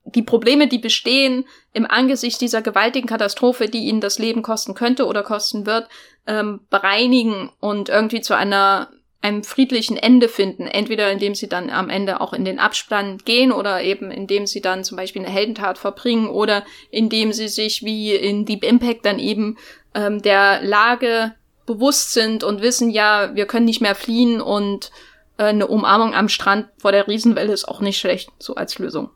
die 0.04 0.24
Probleme, 0.24 0.68
die 0.68 0.80
bestehen 0.80 1.46
im 1.72 1.90
Angesicht 1.90 2.42
dieser 2.42 2.62
gewaltigen 2.62 3.08
Katastrophe, 3.08 3.70
die 3.70 3.86
ihnen 3.86 4.02
das 4.02 4.20
Leben 4.20 4.42
kosten 4.42 4.74
könnte 4.74 5.06
oder 5.06 5.24
kosten 5.24 5.66
wird, 5.66 5.88
ähm, 6.28 6.60
bereinigen 6.70 7.54
und 7.62 7.88
irgendwie 7.88 8.20
zu 8.20 8.36
einer 8.36 8.90
einem 9.22 9.44
friedlichen 9.44 9.98
Ende 9.98 10.28
finden. 10.28 10.68
Entweder 10.68 11.12
indem 11.12 11.36
sie 11.36 11.48
dann 11.48 11.70
am 11.70 11.90
Ende 11.90 12.22
auch 12.22 12.34
in 12.34 12.46
den 12.46 12.60
Abspann 12.60 13.20
gehen 13.20 13.52
oder 13.52 13.82
eben 13.82 14.10
indem 14.12 14.48
sie 14.48 14.62
dann 14.62 14.84
zum 14.84 14.98
Beispiel 14.98 15.24
eine 15.24 15.32
Heldentat 15.32 15.78
verbringen 15.78 16.28
oder 16.28 16.66
indem 16.90 17.32
sie 17.32 17.48
sich 17.48 17.84
wie 17.84 18.16
in 18.16 18.46
Deep 18.46 18.64
Impact 18.64 19.06
dann 19.06 19.20
eben 19.20 19.58
ähm, 19.94 20.22
der 20.22 20.62
Lage 20.64 21.34
bewusst 21.66 22.14
sind 22.14 22.44
und 22.44 22.62
wissen, 22.62 22.90
ja, 22.90 23.36
wir 23.36 23.46
können 23.46 23.66
nicht 23.66 23.82
mehr 23.82 23.96
fliehen 23.96 24.42
und 24.42 24.92
äh, 25.38 25.46
eine 25.46 25.68
Umarmung 25.68 26.14
am 26.14 26.28
Strand 26.28 26.68
vor 26.78 26.92
der 26.92 27.08
Riesenwelle 27.08 27.54
ist 27.54 27.68
auch 27.68 27.82
nicht 27.82 28.00
schlecht, 28.00 28.32
so 28.40 28.56
als 28.56 28.80
Lösung. 28.80 29.12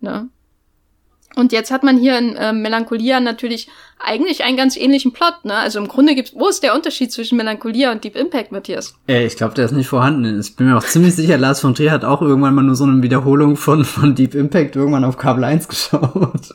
Ne? 0.00 0.28
Und 1.36 1.52
jetzt 1.52 1.70
hat 1.70 1.82
man 1.82 1.98
hier 1.98 2.16
in 2.18 2.34
äh, 2.34 2.54
Melancholia 2.54 3.20
natürlich 3.20 3.68
eigentlich 3.98 4.42
einen 4.42 4.56
ganz 4.56 4.74
ähnlichen 4.74 5.12
Plot, 5.12 5.44
ne? 5.44 5.54
Also 5.54 5.78
im 5.78 5.86
Grunde 5.86 6.14
gibt's, 6.14 6.32
wo 6.34 6.48
ist 6.48 6.62
der 6.62 6.74
Unterschied 6.74 7.12
zwischen 7.12 7.36
Melancholia 7.36 7.92
und 7.92 8.02
Deep 8.02 8.16
Impact, 8.16 8.52
Matthias? 8.52 8.94
Äh, 9.06 9.26
ich 9.26 9.36
glaube, 9.36 9.54
der 9.54 9.66
ist 9.66 9.72
nicht 9.72 9.86
vorhanden. 9.86 10.40
Ich 10.40 10.56
bin 10.56 10.66
mir 10.66 10.78
auch 10.78 10.84
ziemlich 10.84 11.14
sicher, 11.14 11.36
Lars 11.36 11.60
von 11.60 11.74
Trier 11.74 11.92
hat 11.92 12.06
auch 12.06 12.22
irgendwann 12.22 12.54
mal 12.54 12.62
nur 12.62 12.74
so 12.74 12.84
eine 12.84 13.02
Wiederholung 13.02 13.56
von, 13.56 13.84
von 13.84 14.14
Deep 14.14 14.34
Impact 14.34 14.76
irgendwann 14.76 15.04
auf 15.04 15.18
Kabel 15.18 15.44
1 15.44 15.68
geschaut. 15.68 16.54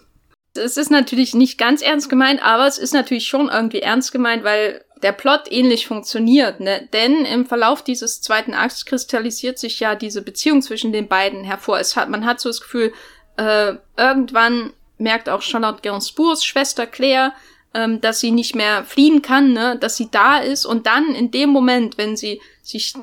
Es 0.56 0.78
ist 0.78 0.90
natürlich 0.90 1.36
nicht 1.36 1.60
ganz 1.60 1.84
ernst 1.84 2.10
gemeint, 2.10 2.44
aber 2.44 2.66
es 2.66 2.80
ist 2.80 2.94
natürlich 2.94 3.28
schon 3.28 3.50
irgendwie 3.50 3.82
ernst 3.82 4.12
gemeint, 4.12 4.44
weil 4.44 4.84
der 5.04 5.12
Plot 5.12 5.42
ähnlich 5.52 5.88
funktioniert, 5.88 6.60
ne? 6.60 6.88
Denn 6.92 7.26
im 7.26 7.46
Verlauf 7.46 7.84
dieses 7.84 8.22
zweiten 8.22 8.54
Akts 8.56 8.86
kristallisiert 8.86 9.60
sich 9.60 9.80
ja 9.80 9.96
diese 9.96 10.24
Beziehung 10.24 10.64
zwischen 10.64 10.92
den 10.92 11.08
beiden 11.08 11.44
hervor. 11.44 11.80
Es 11.80 11.96
hat, 11.96 12.10
man 12.10 12.26
hat 12.26 12.40
so 12.40 12.50
das 12.50 12.62
Gefühl, 12.62 12.94
äh, 13.38 13.76
irgendwann 13.98 14.74
merkt 14.98 15.30
auch 15.30 15.42
Charlotte 15.42 15.82
Gainsbourgs 15.82 16.46
Schwester 16.46 16.86
Claire, 16.86 17.34
ähm, 17.74 18.02
dass 18.02 18.20
sie 18.20 18.32
nicht 18.32 18.56
mehr 18.56 18.84
fliehen 18.84 19.22
kann, 19.22 19.54
ne, 19.54 19.78
dass 19.80 19.98
sie 19.98 20.10
da 20.12 20.38
ist 20.40 20.66
und 20.66 20.86
dann 20.86 21.16
in 21.16 21.32
dem 21.32 21.50
Moment, 21.50 21.98
wenn 21.98 22.16
sie 22.16 22.42
sich, 22.62 22.94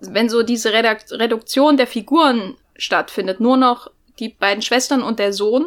wenn 0.00 0.28
so 0.28 0.42
diese 0.42 0.72
Redak 0.72 1.10
Reduktion 1.10 1.76
der 1.76 1.86
Figuren 1.86 2.56
stattfindet, 2.76 3.40
nur 3.40 3.56
noch 3.56 3.90
die 4.18 4.28
beiden 4.28 4.62
Schwestern 4.62 5.02
und 5.02 5.18
der 5.18 5.32
Sohn 5.32 5.66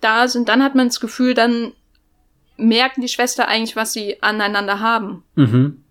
da 0.00 0.28
sind, 0.28 0.48
dann 0.48 0.62
hat 0.62 0.74
man 0.74 0.88
das 0.88 1.00
Gefühl, 1.00 1.34
dann 1.34 1.72
merken 2.56 3.00
die 3.00 3.08
Schwester 3.08 3.48
eigentlich, 3.48 3.76
was 3.76 3.92
sie 3.92 4.22
aneinander 4.22 4.80
haben. 4.80 5.24
Mhm. 5.34 5.84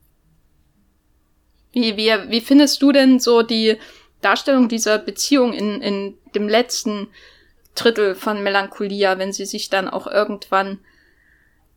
Wie, 1.71 1.95
wie, 1.95 2.11
wie 2.29 2.41
findest 2.41 2.81
du 2.81 2.91
denn 2.91 3.19
so 3.19 3.41
die 3.41 3.77
Darstellung 4.27 4.67
dieser 4.67 4.97
Beziehung 4.97 5.53
in, 5.53 5.81
in 5.81 6.15
dem 6.35 6.49
letzten 6.49 7.07
Drittel 7.75 8.13
von 8.13 8.43
Melancholia, 8.43 9.17
wenn 9.19 9.31
sie 9.31 9.45
sich 9.45 9.69
dann 9.69 9.87
auch 9.87 10.05
irgendwann 10.05 10.79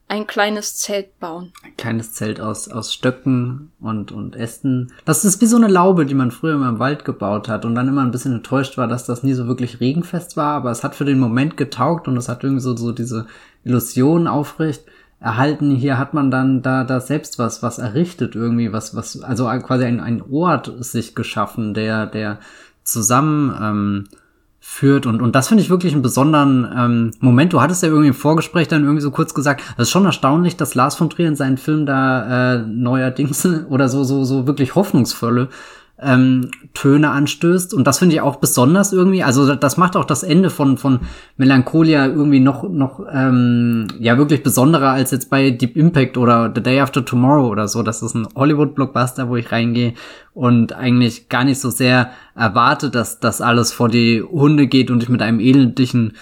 ein 0.08 0.26
kleines 0.26 0.76
Zelt 0.76 1.20
bauen. 1.20 1.52
Ein 1.62 1.76
kleines 1.76 2.12
Zelt 2.12 2.40
aus, 2.40 2.68
aus 2.68 2.92
Stöcken 2.92 3.70
und, 3.78 4.10
und 4.10 4.34
Ästen. 4.34 4.92
Das 5.04 5.24
ist 5.24 5.40
wie 5.40 5.46
so 5.46 5.56
eine 5.56 5.68
Laube, 5.68 6.06
die 6.06 6.14
man 6.14 6.32
früher 6.32 6.54
immer 6.54 6.70
im 6.70 6.80
Wald 6.80 7.04
gebaut 7.04 7.48
hat 7.48 7.64
und 7.64 7.76
dann 7.76 7.86
immer 7.86 8.02
ein 8.02 8.10
bisschen 8.10 8.34
enttäuscht 8.34 8.76
war, 8.76 8.88
dass 8.88 9.06
das 9.06 9.22
nie 9.22 9.34
so 9.34 9.46
wirklich 9.46 9.78
regenfest 9.78 10.36
war, 10.36 10.56
aber 10.56 10.72
es 10.72 10.82
hat 10.82 10.96
für 10.96 11.04
den 11.04 11.20
Moment 11.20 11.56
getaugt 11.56 12.08
und 12.08 12.16
es 12.16 12.28
hat 12.28 12.42
irgendwie 12.42 12.62
so, 12.62 12.76
so 12.76 12.90
diese 12.90 13.28
Illusion 13.62 14.26
aufrecht 14.26 14.82
erhalten. 15.20 15.70
Hier 15.70 15.98
hat 15.98 16.14
man 16.14 16.30
dann 16.30 16.62
da, 16.62 16.84
da 16.84 17.00
selbst 17.00 17.38
was, 17.38 17.62
was 17.62 17.78
errichtet 17.78 18.34
irgendwie, 18.34 18.72
was, 18.72 18.96
was, 18.96 19.22
also 19.22 19.44
quasi 19.60 19.84
ein, 19.84 20.00
ein 20.00 20.22
Ort 20.22 20.72
sich 20.80 21.14
geschaffen, 21.14 21.74
der, 21.74 22.06
der 22.06 22.38
zusammen, 22.82 23.54
ähm, 23.60 24.04
führt 24.62 25.06
und 25.06 25.22
und 25.22 25.34
das 25.34 25.48
finde 25.48 25.62
ich 25.62 25.70
wirklich 25.70 25.94
einen 25.94 26.02
besonderen 26.02 26.70
ähm, 26.76 27.10
Moment. 27.20 27.54
Du 27.54 27.62
hattest 27.62 27.82
ja 27.82 27.88
irgendwie 27.88 28.08
im 28.08 28.14
Vorgespräch 28.14 28.68
dann 28.68 28.82
irgendwie 28.82 29.00
so 29.00 29.10
kurz 29.10 29.32
gesagt, 29.32 29.62
das 29.78 29.88
ist 29.88 29.90
schon 29.90 30.04
erstaunlich, 30.04 30.58
dass 30.58 30.74
Lars 30.74 30.96
von 30.96 31.08
Trier 31.08 31.28
in 31.28 31.34
seinen 31.34 31.56
Film 31.56 31.86
da 31.86 32.56
äh, 32.56 32.58
neuerdings 32.58 33.46
oder 33.70 33.88
so 33.88 34.04
so 34.04 34.22
so 34.24 34.46
wirklich 34.46 34.74
hoffnungsvolle 34.74 35.48
ähm, 36.02 36.50
Töne 36.74 37.10
anstößt. 37.10 37.74
Und 37.74 37.86
das 37.86 37.98
finde 37.98 38.14
ich 38.16 38.20
auch 38.20 38.36
besonders 38.36 38.92
irgendwie. 38.92 39.22
Also 39.22 39.54
das 39.54 39.76
macht 39.76 39.96
auch 39.96 40.04
das 40.04 40.22
Ende 40.22 40.50
von, 40.50 40.78
von 40.78 41.00
Melancholia 41.36 42.06
irgendwie 42.06 42.40
noch, 42.40 42.68
noch 42.68 43.00
ähm, 43.12 43.88
ja 43.98 44.16
wirklich 44.18 44.42
besonderer 44.42 44.90
als 44.90 45.10
jetzt 45.10 45.30
bei 45.30 45.50
Deep 45.50 45.76
Impact 45.76 46.16
oder 46.16 46.52
The 46.54 46.62
Day 46.62 46.80
After 46.80 47.04
Tomorrow 47.04 47.48
oder 47.48 47.68
so. 47.68 47.82
Das 47.82 48.02
ist 48.02 48.14
ein 48.14 48.28
Hollywood-Blockbuster, 48.34 49.28
wo 49.28 49.36
ich 49.36 49.52
reingehe 49.52 49.94
und 50.34 50.72
eigentlich 50.72 51.28
gar 51.28 51.44
nicht 51.44 51.60
so 51.60 51.70
sehr 51.70 52.10
erwarte, 52.34 52.90
dass 52.90 53.20
das 53.20 53.40
alles 53.40 53.72
vor 53.72 53.88
die 53.88 54.22
Hunde 54.22 54.66
geht 54.66 54.90
und 54.90 55.02
ich 55.02 55.08
mit 55.08 55.22
einem 55.22 55.40
elendlichen 55.40 56.14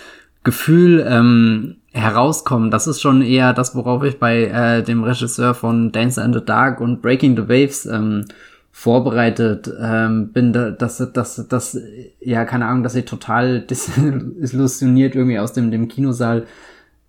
Gefühl 0.44 1.04
ähm, 1.06 1.76
herauskomme. 1.92 2.70
Das 2.70 2.86
ist 2.86 3.00
schon 3.00 3.22
eher 3.22 3.52
das, 3.52 3.74
worauf 3.74 4.02
ich 4.04 4.18
bei 4.18 4.44
äh, 4.44 4.82
dem 4.82 5.02
Regisseur 5.04 5.54
von 5.54 5.92
Dance 5.92 6.22
in 6.22 6.32
the 6.32 6.44
Dark 6.44 6.80
und 6.80 7.02
Breaking 7.02 7.36
the 7.36 7.48
Waves 7.48 7.86
ähm, 7.86 8.24
vorbereitet 8.78 9.68
ähm, 9.82 10.30
bin, 10.32 10.52
dass, 10.52 10.98
dass, 11.12 11.48
dass, 11.48 11.80
ja, 12.20 12.44
keine 12.44 12.66
Ahnung, 12.66 12.84
dass 12.84 12.94
ich 12.94 13.06
total 13.06 13.60
desillusioniert 13.62 15.14
irgendwie 15.16 15.40
aus 15.40 15.52
dem, 15.52 15.72
dem 15.72 15.88
Kinosaal 15.88 16.46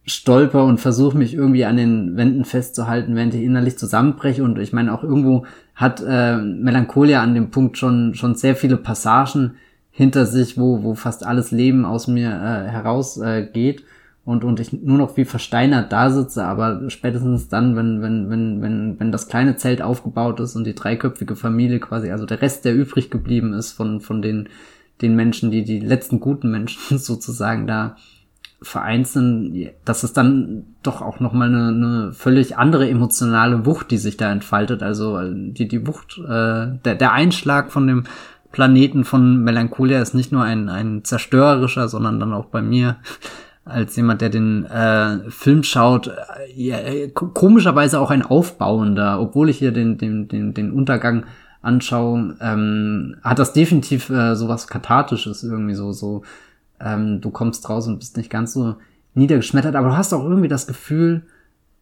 stolper 0.04 0.66
und 0.66 0.80
versuche 0.80 1.16
mich 1.16 1.36
irgendwie 1.36 1.66
an 1.66 1.78
den 1.78 2.18
Wänden 2.18 2.44
festzuhalten, 2.44 3.16
während 3.16 3.36
ich 3.36 3.44
innerlich 3.44 3.78
zusammenbreche. 3.78 4.44
Und 4.44 4.58
ich 4.58 4.74
meine, 4.74 4.92
auch 4.92 5.04
irgendwo 5.04 5.46
hat 5.76 6.04
äh, 6.04 6.38
Melancholia 6.38 7.22
an 7.22 7.36
dem 7.36 7.52
Punkt 7.52 7.78
schon, 7.78 8.16
schon 8.16 8.34
sehr 8.34 8.56
viele 8.56 8.78
Passagen 8.78 9.52
hinter 9.92 10.26
sich, 10.26 10.58
wo, 10.58 10.82
wo 10.82 10.96
fast 10.96 11.24
alles 11.24 11.52
Leben 11.52 11.86
aus 11.86 12.08
mir 12.08 12.30
äh, 12.30 12.68
herausgeht. 12.68 13.82
Äh, 13.82 13.84
und, 14.30 14.44
und 14.44 14.60
ich 14.60 14.72
nur 14.72 15.00
noch 15.00 15.18
wie 15.18 15.26
versteinert 15.26 15.92
da 15.92 16.12
sitze, 16.12 16.46
aber 16.46 16.88
spätestens 16.92 17.48
dann, 17.48 17.76
wenn, 17.76 18.04
wenn, 18.04 18.30
wenn, 18.30 18.62
wenn, 18.62 19.00
wenn 19.00 19.12
das 19.12 19.28
kleine 19.28 19.56
Zelt 19.56 19.82
aufgebaut 19.82 20.40
ist 20.40 20.56
und 20.56 20.66
die 20.66 20.76
dreiköpfige 20.76 21.36
Familie 21.36 21.80
quasi, 21.80 22.12
also 22.12 22.28
der 22.28 22.40
Rest, 22.40 22.64
der 22.64 22.76
übrig 22.76 23.10
geblieben 23.10 23.54
ist 23.54 23.72
von, 23.72 24.02
von 24.02 24.22
den, 24.22 24.48
den 25.02 25.16
Menschen, 25.16 25.50
die, 25.50 25.64
die 25.64 25.80
letzten 25.80 26.20
guten 26.20 26.52
Menschen 26.52 26.98
sozusagen 27.00 27.66
da 27.66 27.96
vereinzeln, 28.62 29.72
dass 29.84 30.04
es 30.04 30.14
dann 30.14 30.76
doch 30.84 31.02
auch 31.02 31.20
nochmal 31.20 31.48
eine, 31.48 31.70
eine 31.70 32.14
völlig 32.14 32.56
andere 32.56 32.88
emotionale 32.88 33.66
Wucht, 33.66 33.90
die 33.90 33.98
sich 33.98 34.16
da 34.16 34.32
entfaltet. 34.32 34.84
Also 34.84 35.18
äh, 35.18 35.32
die, 35.34 35.68
die 35.68 35.88
Wucht, 35.88 36.20
äh, 36.20 36.78
der, 36.86 36.96
der 36.96 37.14
Einschlag 37.14 37.72
von 37.72 37.88
dem 37.88 38.04
Planeten 38.52 39.06
von 39.06 39.44
Melancholia 39.44 40.00
ist 40.00 40.14
nicht 40.14 40.32
nur 40.32 40.44
ein, 40.44 40.70
ein 40.70 41.04
zerstörerischer, 41.04 41.88
sondern 41.88 42.20
dann 42.20 42.34
auch 42.34 42.46
bei 42.46 42.62
mir 42.62 42.98
als 43.70 43.96
jemand, 43.96 44.22
der 44.22 44.30
den 44.30 44.66
äh, 44.66 45.30
Film 45.30 45.64
schaut, 45.64 46.08
äh, 46.08 46.12
ja, 46.56 46.78
komischerweise 47.14 48.00
auch 48.00 48.12
ein 48.12 48.22
aufbauender, 48.22 49.20
obwohl 49.20 49.50
ich 49.50 49.58
hier 49.58 49.72
den, 49.72 49.98
den, 49.98 50.28
den, 50.28 50.54
den 50.54 50.72
Untergang 50.72 51.26
anschaue, 51.62 52.36
ähm, 52.42 53.16
hat 53.24 53.40
das 53.40 53.54
definitiv 53.54 54.10
äh, 54.10 54.36
sowas 54.36 54.68
Kathartisches 54.68 55.44
irgendwie 55.44 55.76
so, 55.76 55.92
so 55.92 56.24
ähm, 56.80 57.22
du 57.22 57.32
kommst 57.32 57.70
raus 57.70 57.88
und 57.88 58.00
bist 58.00 58.18
nicht 58.18 58.30
ganz 58.30 58.54
so 58.54 58.76
niedergeschmettert, 59.14 59.76
aber 59.76 59.90
du 59.90 59.98
hast 59.98 60.14
auch 60.14 60.24
irgendwie 60.24 60.48
das 60.48 60.68
Gefühl, 60.68 61.24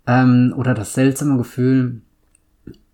ähm, 0.07 0.53
oder 0.55 0.73
das 0.73 0.93
seltsame 0.93 1.37
Gefühl, 1.37 2.01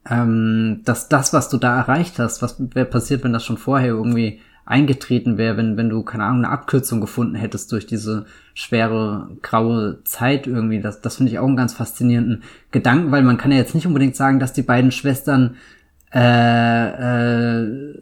ähm, 0.09 0.81
dass 0.83 1.07
das, 1.07 1.31
was 1.31 1.49
du 1.49 1.57
da 1.57 1.77
erreicht 1.77 2.19
hast, 2.19 2.41
was 2.41 2.57
wäre 2.59 2.85
passiert, 2.85 3.23
wenn 3.23 3.33
das 3.33 3.45
schon 3.45 3.57
vorher 3.57 3.89
irgendwie 3.89 4.41
eingetreten 4.65 5.37
wäre, 5.37 5.57
wenn, 5.57 5.77
wenn 5.77 5.89
du, 5.89 6.03
keine 6.03 6.23
Ahnung, 6.23 6.45
eine 6.45 6.53
Abkürzung 6.53 7.01
gefunden 7.01 7.35
hättest 7.35 7.71
durch 7.71 7.85
diese 7.85 8.25
schwere, 8.53 9.29
graue 9.41 9.99
Zeit 10.03 10.47
irgendwie. 10.47 10.79
Das, 10.79 11.01
das 11.01 11.17
finde 11.17 11.31
ich 11.31 11.39
auch 11.39 11.47
einen 11.47 11.57
ganz 11.57 11.73
faszinierenden 11.73 12.43
Gedanken, 12.71 13.11
weil 13.11 13.23
man 13.23 13.37
kann 13.37 13.51
ja 13.51 13.57
jetzt 13.57 13.75
nicht 13.75 13.87
unbedingt 13.87 14.15
sagen, 14.15 14.39
dass 14.39 14.53
die 14.53 14.61
beiden 14.61 14.91
Schwestern 14.91 15.55
äh, 16.13 17.61
äh, 17.61 18.01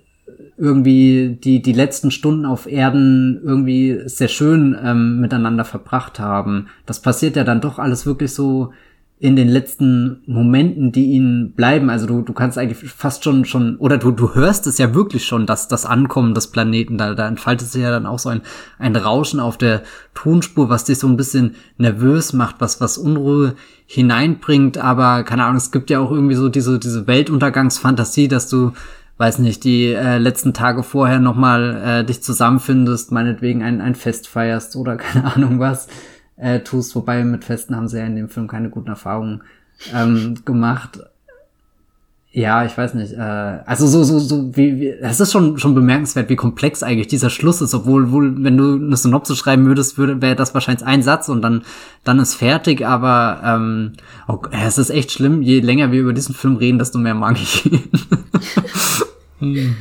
irgendwie 0.57 1.39
die, 1.43 1.61
die 1.61 1.73
letzten 1.73 2.11
Stunden 2.11 2.45
auf 2.45 2.71
Erden 2.71 3.41
irgendwie 3.43 4.01
sehr 4.05 4.27
schön 4.27 4.77
ähm, 4.83 5.19
miteinander 5.19 5.65
verbracht 5.65 6.19
haben. 6.19 6.67
Das 6.85 7.01
passiert 7.01 7.35
ja 7.35 7.43
dann 7.43 7.61
doch 7.61 7.79
alles 7.79 8.05
wirklich 8.05 8.33
so 8.33 8.73
in 9.21 9.35
den 9.35 9.49
letzten 9.49 10.23
Momenten, 10.25 10.91
die 10.91 11.11
ihnen 11.11 11.53
bleiben. 11.53 11.91
Also 11.91 12.07
du, 12.07 12.23
du 12.23 12.33
kannst 12.33 12.57
eigentlich 12.57 12.91
fast 12.91 13.23
schon, 13.23 13.45
schon, 13.45 13.77
oder 13.77 13.99
du, 13.99 14.09
du 14.09 14.33
hörst 14.33 14.65
es 14.65 14.79
ja 14.79 14.95
wirklich 14.95 15.25
schon, 15.25 15.45
dass 15.45 15.67
das 15.67 15.85
Ankommen 15.85 16.33
des 16.33 16.47
Planeten, 16.47 16.97
da, 16.97 17.13
da 17.13 17.27
entfaltet 17.27 17.67
sich 17.67 17.83
ja 17.83 17.91
dann 17.91 18.07
auch 18.07 18.17
so 18.17 18.29
ein, 18.29 18.41
ein 18.79 18.95
Rauschen 18.95 19.39
auf 19.39 19.59
der 19.59 19.83
Tonspur, 20.15 20.69
was 20.69 20.85
dich 20.85 20.97
so 20.97 21.07
ein 21.07 21.17
bisschen 21.17 21.53
nervös 21.77 22.33
macht, 22.33 22.55
was, 22.57 22.81
was 22.81 22.97
Unruhe 22.97 23.53
hineinbringt. 23.85 24.79
Aber 24.79 25.21
keine 25.21 25.43
Ahnung, 25.43 25.57
es 25.57 25.71
gibt 25.71 25.91
ja 25.91 25.99
auch 25.99 26.09
irgendwie 26.09 26.35
so 26.35 26.49
diese, 26.49 26.79
diese 26.79 27.05
Weltuntergangsfantasie, 27.05 28.27
dass 28.27 28.49
du 28.49 28.71
weiß 29.17 29.37
nicht, 29.37 29.63
die 29.65 29.93
äh, 29.93 30.17
letzten 30.17 30.51
Tage 30.51 30.81
vorher 30.81 31.19
nochmal 31.19 31.79
äh, 31.85 32.03
dich 32.03 32.23
zusammenfindest, 32.23 33.11
meinetwegen 33.11 33.61
ein, 33.61 33.79
ein 33.81 33.93
Fest 33.93 34.27
feierst 34.27 34.75
oder 34.75 34.95
keine 34.97 35.35
Ahnung 35.35 35.59
was 35.59 35.87
äh, 36.41 36.59
tust. 36.59 36.95
Wobei 36.95 37.23
mit 37.23 37.45
Festen 37.45 37.75
haben 37.75 37.87
sie 37.87 37.99
ja 37.99 38.05
in 38.05 38.15
dem 38.15 38.29
Film 38.29 38.47
keine 38.47 38.69
guten 38.69 38.89
Erfahrungen 38.89 39.43
ähm, 39.93 40.35
gemacht. 40.43 40.99
Ja, 42.33 42.63
ich 42.63 42.77
weiß 42.77 42.93
nicht. 42.93 43.13
Äh, 43.13 43.19
also 43.19 43.87
so 43.87 44.03
so 44.03 44.17
so 44.17 44.55
wie, 44.55 44.79
wie 44.79 44.89
es 44.89 45.19
ist 45.19 45.33
schon 45.33 45.57
schon 45.59 45.75
bemerkenswert, 45.75 46.29
wie 46.29 46.37
komplex 46.37 46.81
eigentlich 46.81 47.07
dieser 47.07 47.29
Schluss 47.29 47.61
ist. 47.61 47.73
Obwohl, 47.73 48.11
wohl, 48.11 48.41
wenn 48.43 48.57
du 48.57 48.75
eine 48.75 48.95
Synopsis 48.95 49.37
schreiben 49.37 49.65
würdest, 49.65 49.97
würde 49.97 50.21
wäre 50.21 50.35
das 50.35 50.53
wahrscheinlich 50.53 50.85
ein 50.85 51.03
Satz 51.03 51.29
und 51.29 51.41
dann 51.41 51.63
dann 52.03 52.19
ist 52.19 52.35
fertig. 52.35 52.85
Aber 52.85 53.41
ähm, 53.43 53.93
oh, 54.27 54.39
es 54.51 54.77
ist 54.77 54.91
echt 54.91 55.11
schlimm. 55.11 55.41
Je 55.41 55.59
länger 55.59 55.91
wir 55.91 56.01
über 56.01 56.13
diesen 56.13 56.33
Film 56.33 56.55
reden, 56.55 56.79
desto 56.79 56.99
mehr 56.99 57.15
mag 57.15 57.37
ich 57.39 57.65
ihn. 57.65 57.89
Hm. 59.41 59.75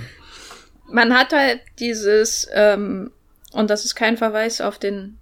Man 0.91 1.13
hat 1.13 1.35
halt 1.35 1.61
dieses, 1.81 2.49
ähm, 2.55 3.11
und 3.53 3.69
das 3.69 3.85
ist 3.85 3.95
kein 3.95 4.17
Verweis 4.17 4.63
auf 4.63 4.79
den 4.79 5.20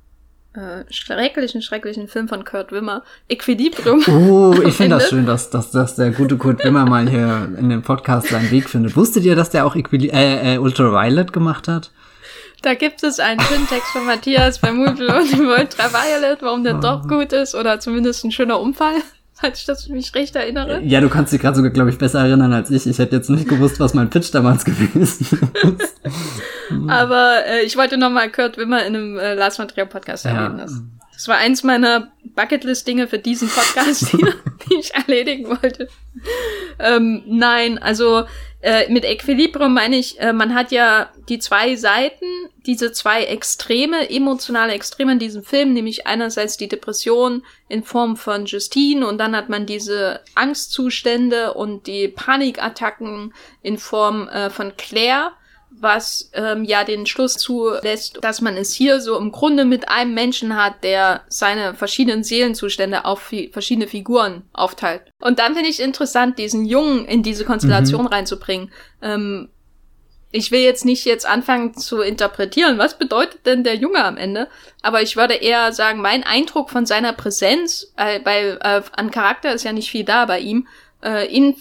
äh, 0.55 0.85
schrecklichen, 0.91 1.63
schrecklichen 1.63 2.09
Film 2.09 2.29
von 2.29 2.45
Kurt 2.45 2.73
Wimmer, 2.73 3.03
Equilibrium. 3.29 4.03
Oh, 4.09 4.55
ich 4.65 4.75
finde 4.75 4.97
das 4.97 5.09
schön, 5.09 5.27
dass, 5.27 5.51
dass, 5.51 5.71
dass 5.71 5.97
der 5.97 6.11
gute 6.11 6.37
Kurt 6.37 6.65
Wimmer 6.65 6.87
mal 6.87 7.09
hier 7.09 7.49
in 7.59 7.69
dem 7.69 7.83
Podcast 7.83 8.29
seinen 8.29 8.51
Weg 8.51 8.69
findet. 8.69 8.97
Wusstet 8.97 9.25
ihr, 9.25 9.37
dass 9.37 9.51
der 9.51 9.67
auch 9.67 9.77
Equili 9.77 10.09
äh, 10.09 10.55
äh, 10.55 10.59
Ultraviolet 10.59 11.33
gemacht 11.33 11.69
hat? 11.69 11.91
Da 12.63 12.75
gibt 12.75 13.05
es 13.05 13.21
einen 13.21 13.41
schönen 13.41 13.69
Text 13.69 13.89
von 13.93 14.05
Matthias 14.05 14.59
bei 14.59 14.73
Moodle 14.73 15.15
und 15.21 15.41
Ultraviolet, 15.41 16.43
warum 16.43 16.65
der 16.65 16.79
oh. 16.79 16.81
doch 16.81 17.07
gut 17.07 17.33
ist 17.33 17.55
oder 17.55 17.79
zumindest 17.79 18.25
ein 18.25 18.33
schöner 18.33 18.59
Unfall 18.59 18.97
falls 19.41 19.61
ich 19.61 19.67
das 19.67 19.89
mich 19.89 20.15
recht 20.15 20.35
erinnere. 20.37 20.81
Ja, 20.83 21.01
du 21.01 21.09
kannst 21.09 21.33
dich 21.33 21.41
gerade 21.41 21.57
sogar, 21.57 21.71
glaube 21.71 21.91
ich, 21.91 21.99
besser 21.99 22.21
erinnern 22.21 22.53
als 22.53 22.71
ich. 22.71 22.87
Ich 22.87 22.99
hätte 22.99 23.17
jetzt 23.17 23.31
nicht 23.31 23.49
gewusst, 23.49 23.79
was 23.81 23.95
mein 23.95 24.11
Pitch 24.11 24.35
damals 24.35 24.65
gewesen 24.65 25.05
ist. 25.05 25.37
Aber 26.89 27.47
äh, 27.47 27.63
ich 27.63 27.77
wollte 27.77 27.97
noch 27.97 28.11
mal 28.11 28.31
Kurt 28.31 28.57
Wimmer 28.59 28.85
in 28.85 28.97
einem 28.97 29.19
äh, 29.19 29.35
Last 29.35 29.59
Material 29.59 29.87
Podcast 29.87 30.25
ja. 30.25 30.33
erwähnen. 30.33 30.59
Das, 30.59 30.83
das 31.19 31.27
war 31.27 31.39
eins 31.39 31.65
meiner 31.65 32.13
Bucketlist-Dinge 32.37 33.09
für 33.09 33.19
diesen 33.19 33.49
Podcast, 33.49 34.13
die, 34.13 34.25
die 34.69 34.77
ich 34.79 34.95
erledigen 34.95 35.49
wollte. 35.49 35.89
Ähm, 36.79 37.25
nein, 37.27 37.77
also 37.79 38.23
äh, 38.63 38.89
mit 38.89 39.05
Equilibrium 39.05 39.75
meine 39.75 39.97
ich, 39.97 40.21
äh, 40.21 40.33
man 40.33 40.55
hat 40.55 40.71
ja 40.71 41.11
die 41.29 41.41
zwei 41.41 41.75
Seiten, 41.75 42.25
diese 42.67 42.93
zwei 42.93 43.25
Extreme, 43.25 44.09
emotionale 44.09 44.75
Extreme 44.75 45.11
in 45.11 45.19
diesem 45.19 45.43
Film, 45.43 45.73
nämlich 45.73 46.07
einerseits 46.07 46.57
die 46.57 46.69
Depression 46.69 47.43
in 47.69 47.83
Form 47.83 48.17
von 48.17 48.47
Justine 48.47 49.05
und 49.05 49.19
dann 49.19 49.35
hat 49.35 49.49
man 49.49 49.67
diese 49.67 50.21
Angstzustände 50.37 51.55
und 51.55 51.89
die 51.89 52.07
Panikattacken 52.07 53.35
in 53.63 53.77
Form 53.77 54.29
äh, 54.29 54.51
von 54.51 54.77
Claire 54.77 55.33
was 55.71 56.31
ähm, 56.35 56.65
ja 56.65 56.85
den 56.85 57.07
Schluss 57.07 57.35
zulässt, 57.35 58.19
dass 58.23 58.41
man 58.41 58.57
es 58.57 58.73
hier 58.73 59.01
so 59.01 59.17
im 59.17 59.33
Grunde 59.33 59.65
mit 59.65 59.89
einem 59.89 60.15
Menschen 60.15 60.57
hat, 60.57 60.83
der 60.83 61.23
seine 61.29 61.75
verschiedenen 61.75 62.25
Seelenzustände 62.25 63.05
auf 63.05 63.21
fi 63.21 63.51
verschiedene 63.53 63.87
Figuren 63.87 64.43
aufteilt. 64.53 65.03
Und 65.21 65.39
dann 65.39 65.55
finde 65.55 65.71
ich 65.71 65.81
interessant, 65.81 66.39
diesen 66.39 66.65
Jungen 66.65 67.05
in 67.05 67.23
diese 67.23 67.45
Konstellation 67.45 68.03
mhm. 68.03 68.09
reinzubringen. 68.09 68.73
Ähm, 69.03 69.49
ich 70.31 70.51
will 70.51 70.61
jetzt 70.61 70.85
nicht 70.85 71.07
jetzt 71.07 71.27
anfangen 71.27 71.75
zu 71.75 72.01
interpretieren, 72.01 72.77
was 72.77 72.99
bedeutet 72.99 73.47
denn 73.47 73.65
der 73.65 73.77
Junge 73.77 74.05
am 74.05 74.19
Ende, 74.19 74.49
aber 74.83 75.01
ich 75.01 75.17
würde 75.17 75.35
eher 75.35 75.73
sagen, 75.73 76.03
mein 76.03 76.23
Eindruck 76.23 76.69
von 76.71 76.85
seiner 76.85 77.15
Präsenz, 77.15 77.93
äh, 77.97 78.21
bei, 78.21 78.59
äh, 78.61 78.83
an 78.95 79.11
Charakter 79.11 79.55
ist 79.55 79.65
ja 79.65 79.73
nicht 79.73 79.91
viel 79.91 80.05
da 80.05 80.27
bei 80.27 80.41
ihm, 80.41 80.69
äh, 81.03 81.35
in 81.35 81.57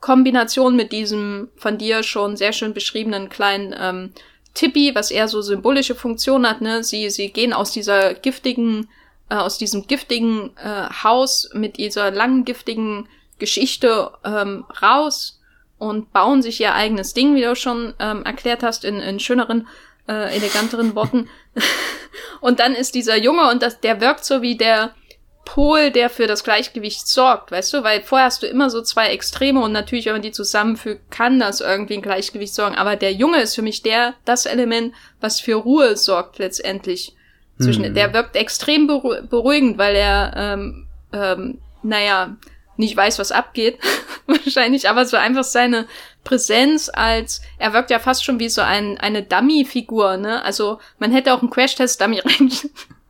Kombination 0.00 0.76
mit 0.76 0.92
diesem 0.92 1.48
von 1.56 1.78
dir 1.78 2.02
schon 2.02 2.36
sehr 2.36 2.52
schön 2.52 2.72
beschriebenen 2.72 3.28
kleinen 3.28 3.74
ähm, 3.78 4.12
Tippi, 4.54 4.94
was 4.94 5.10
eher 5.10 5.28
so 5.28 5.40
symbolische 5.42 5.94
Funktion 5.94 6.48
hat, 6.48 6.60
ne? 6.60 6.82
Sie, 6.82 7.10
sie 7.10 7.30
gehen 7.30 7.52
aus 7.52 7.72
dieser 7.72 8.14
giftigen, 8.14 8.88
äh, 9.28 9.36
aus 9.36 9.58
diesem 9.58 9.86
giftigen 9.86 10.56
äh, 10.56 10.88
Haus 11.02 11.50
mit 11.52 11.76
dieser 11.76 12.10
langen 12.10 12.44
giftigen 12.44 13.08
Geschichte 13.38 14.10
ähm, 14.24 14.64
raus 14.82 15.40
und 15.78 16.12
bauen 16.12 16.42
sich 16.42 16.60
ihr 16.60 16.74
eigenes 16.74 17.14
Ding, 17.14 17.34
wie 17.34 17.42
du 17.42 17.54
schon 17.54 17.94
ähm, 17.98 18.24
erklärt 18.24 18.62
hast, 18.62 18.84
in, 18.84 18.98
in 18.98 19.20
schöneren, 19.20 19.68
äh, 20.08 20.36
eleganteren 20.36 20.94
Worten. 20.94 21.28
und 22.40 22.58
dann 22.60 22.74
ist 22.74 22.94
dieser 22.94 23.16
Junge 23.16 23.48
und 23.50 23.62
das, 23.62 23.80
der 23.80 24.00
wirkt 24.00 24.24
so 24.24 24.42
wie 24.42 24.56
der, 24.56 24.94
Pol, 25.48 25.90
der 25.90 26.10
für 26.10 26.26
das 26.26 26.44
Gleichgewicht 26.44 27.08
sorgt, 27.08 27.50
weißt 27.50 27.72
du? 27.72 27.82
Weil 27.82 28.02
vorher 28.02 28.26
hast 28.26 28.42
du 28.42 28.46
immer 28.46 28.68
so 28.68 28.82
zwei 28.82 29.08
Extreme 29.08 29.60
und 29.60 29.72
natürlich, 29.72 30.04
wenn 30.04 30.12
man 30.12 30.20
die 30.20 30.30
zusammenfügt, 30.30 31.10
kann 31.10 31.40
das 31.40 31.62
irgendwie 31.62 31.94
ein 31.94 32.02
Gleichgewicht 32.02 32.52
sorgen. 32.52 32.76
Aber 32.76 32.96
der 32.96 33.14
Junge 33.14 33.40
ist 33.40 33.54
für 33.54 33.62
mich 33.62 33.80
der, 33.80 34.12
das 34.26 34.44
Element, 34.44 34.94
was 35.22 35.40
für 35.40 35.54
Ruhe 35.54 35.96
sorgt 35.96 36.38
letztendlich. 36.38 37.14
Zwischen, 37.58 37.86
hm. 37.86 37.94
Der 37.94 38.12
wirkt 38.12 38.36
extrem 38.36 38.86
beruhigend, 38.86 39.78
weil 39.78 39.96
er, 39.96 40.34
ähm, 40.36 40.86
ähm, 41.14 41.58
naja, 41.82 42.36
nicht 42.76 42.94
weiß, 42.94 43.18
was 43.18 43.32
abgeht, 43.32 43.78
wahrscheinlich, 44.26 44.90
aber 44.90 45.06
so 45.06 45.16
einfach 45.16 45.44
seine 45.44 45.86
Präsenz 46.24 46.90
als, 46.92 47.40
er 47.56 47.72
wirkt 47.72 47.90
ja 47.90 48.00
fast 48.00 48.22
schon 48.22 48.38
wie 48.38 48.50
so 48.50 48.60
ein, 48.60 48.98
eine 48.98 49.22
Dummy-Figur, 49.22 50.18
ne? 50.18 50.44
Also 50.44 50.78
man 50.98 51.10
hätte 51.10 51.32
auch 51.32 51.40
einen 51.40 51.50
Crash-Test-Dummy 51.50 52.18
rein 52.24 52.52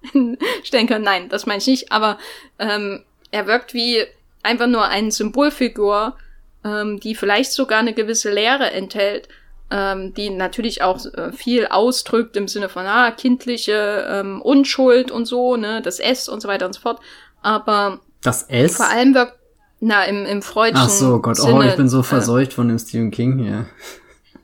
stellen 0.65 0.87
können. 0.87 1.05
Nein, 1.05 1.29
das 1.29 1.47
meine 1.47 1.59
ich 1.59 1.67
nicht. 1.67 1.93
Aber 1.93 2.19
ähm, 2.59 3.05
er 3.31 3.47
wirkt 3.47 3.75
wie 3.75 4.05
einfach 4.43 4.67
nur 4.67 4.85
eine 4.85 5.11
Symbolfigur, 5.11 6.17
ähm, 6.65 7.01
die 7.01 7.15
vielleicht 7.15 7.53
sogar 7.53 7.81
eine 7.81 7.93
gewisse 7.93 8.33
Lehre 8.33 8.71
enthält, 8.71 9.29
ähm, 9.71 10.15
die 10.15 10.31
natürlich 10.31 10.83
auch 10.83 11.05
äh, 11.05 11.33
viel 11.33 11.67
ausdrückt 11.67 12.37
im 12.37 12.49
Sinne 12.49 12.69
von 12.69 12.87
ah, 12.87 13.11
kindliche 13.11 14.07
ähm, 14.11 14.41
Unschuld 14.41 15.11
und 15.11 15.27
so, 15.27 15.57
ne, 15.57 15.83
das 15.83 16.01
S 16.01 16.29
und 16.29 16.41
so 16.41 16.49
weiter 16.49 16.67
und 16.67 16.75
so 16.75 16.81
fort. 16.81 17.01
Aber 17.43 18.01
das 18.23 18.45
S? 18.45 18.77
Vor 18.77 18.89
allem 18.89 19.15
wirkt 19.15 19.35
na 19.81 20.05
im 20.05 20.27
im 20.27 20.43
freudischen 20.43 20.87
Ach 20.87 20.91
so 20.91 21.21
Gott, 21.21 21.37
Sinne, 21.37 21.55
oh, 21.55 21.63
ich 21.63 21.77
bin 21.77 21.89
so 21.89 22.01
äh, 22.01 22.05
verseucht 22.05 22.53
äh, 22.53 22.55
von 22.55 22.69
dem 22.69 22.79
Stephen 22.79 23.11
King 23.11 23.39
hier. 23.39 23.67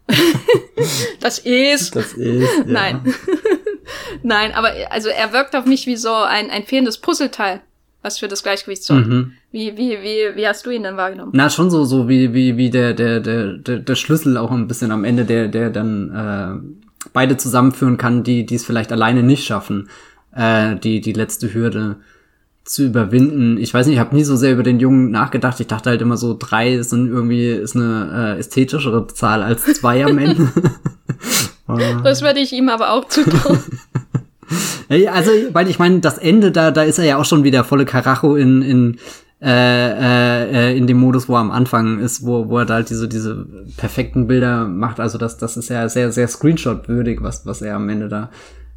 das 1.20 1.38
ist. 1.38 1.96
Das 1.96 2.12
ist. 2.12 2.42
Ja. 2.42 2.64
Nein. 2.66 3.14
Nein, 4.22 4.52
aber 4.52 4.72
also 4.90 5.08
er 5.08 5.32
wirkt 5.32 5.54
auf 5.54 5.66
mich 5.66 5.86
wie 5.86 5.96
so 5.96 6.12
ein, 6.12 6.50
ein 6.50 6.64
fehlendes 6.64 6.98
Puzzleteil, 6.98 7.60
was 8.02 8.18
für 8.18 8.28
das 8.28 8.42
Gleichgewicht 8.42 8.82
sorgt. 8.82 9.06
Mhm. 9.06 9.32
Wie, 9.50 9.76
wie, 9.76 9.98
wie, 10.02 10.36
wie 10.36 10.46
hast 10.46 10.64
du 10.66 10.70
ihn 10.70 10.82
denn 10.82 10.96
wahrgenommen? 10.96 11.32
Na, 11.34 11.50
schon 11.50 11.70
so, 11.70 11.84
so 11.84 12.08
wie, 12.08 12.32
wie, 12.32 12.56
wie 12.56 12.70
der, 12.70 12.94
der, 12.94 13.20
der, 13.20 13.52
der, 13.54 13.78
der 13.78 13.94
Schlüssel 13.94 14.36
auch 14.36 14.50
ein 14.50 14.66
bisschen 14.66 14.90
am 14.90 15.04
Ende, 15.04 15.24
der, 15.24 15.48
der 15.48 15.70
dann 15.70 16.10
äh, 17.04 17.08
beide 17.12 17.36
zusammenführen 17.36 17.98
kann, 17.98 18.24
die, 18.24 18.46
die 18.46 18.54
es 18.54 18.64
vielleicht 18.64 18.92
alleine 18.92 19.22
nicht 19.22 19.44
schaffen. 19.44 19.88
äh, 20.34 20.76
die, 20.76 21.00
die 21.00 21.12
letzte 21.12 21.52
Hürde 21.52 21.96
zu 22.64 22.84
überwinden. 22.84 23.58
Ich 23.58 23.74
weiß 23.74 23.86
nicht, 23.86 23.96
ich 23.96 24.00
habe 24.00 24.14
nie 24.14 24.24
so 24.24 24.36
sehr 24.36 24.52
über 24.52 24.62
den 24.62 24.80
Jungen 24.80 25.10
nachgedacht. 25.10 25.60
Ich 25.60 25.66
dachte 25.66 25.90
halt 25.90 26.00
immer 26.00 26.16
so, 26.16 26.34
drei 26.38 26.80
sind 26.82 27.08
irgendwie 27.08 27.50
ist 27.50 27.76
eine 27.76 28.36
äh, 28.36 28.38
ästhetischere 28.38 29.06
Zahl 29.08 29.42
als 29.42 29.64
zwei 29.74 30.04
am 30.04 30.18
Ende. 30.18 30.48
das 32.02 32.22
würde 32.22 32.40
ich 32.40 32.52
ihm 32.52 32.70
aber 32.70 32.92
auch 32.92 33.06
zutrauen. 33.08 33.60
also, 35.12 35.30
weil 35.52 35.68
ich 35.68 35.78
meine, 35.78 36.00
das 36.00 36.16
Ende, 36.16 36.52
da, 36.52 36.70
da 36.70 36.82
ist 36.82 36.98
er 36.98 37.04
ja 37.04 37.16
auch 37.18 37.26
schon 37.26 37.44
wieder 37.44 37.64
volle 37.64 37.84
Karacho 37.84 38.34
in, 38.34 38.62
in, 38.62 38.96
äh, 39.42 40.70
äh, 40.70 40.76
in 40.76 40.86
dem 40.86 40.96
Modus, 40.96 41.28
wo 41.28 41.34
er 41.34 41.40
am 41.40 41.50
Anfang 41.50 41.98
ist, 41.98 42.24
wo, 42.24 42.48
wo 42.48 42.58
er 42.58 42.64
da 42.64 42.74
halt 42.74 42.88
diese, 42.88 43.08
diese 43.08 43.46
perfekten 43.76 44.26
Bilder 44.26 44.64
macht. 44.64 45.00
Also 45.00 45.18
das, 45.18 45.36
das 45.36 45.58
ist 45.58 45.68
ja 45.68 45.86
sehr, 45.90 46.12
sehr 46.12 46.28
Screenshot-würdig, 46.28 47.18
was, 47.20 47.44
was 47.44 47.60
er 47.60 47.76
am 47.76 47.90
Ende 47.90 48.08
da 48.08 48.30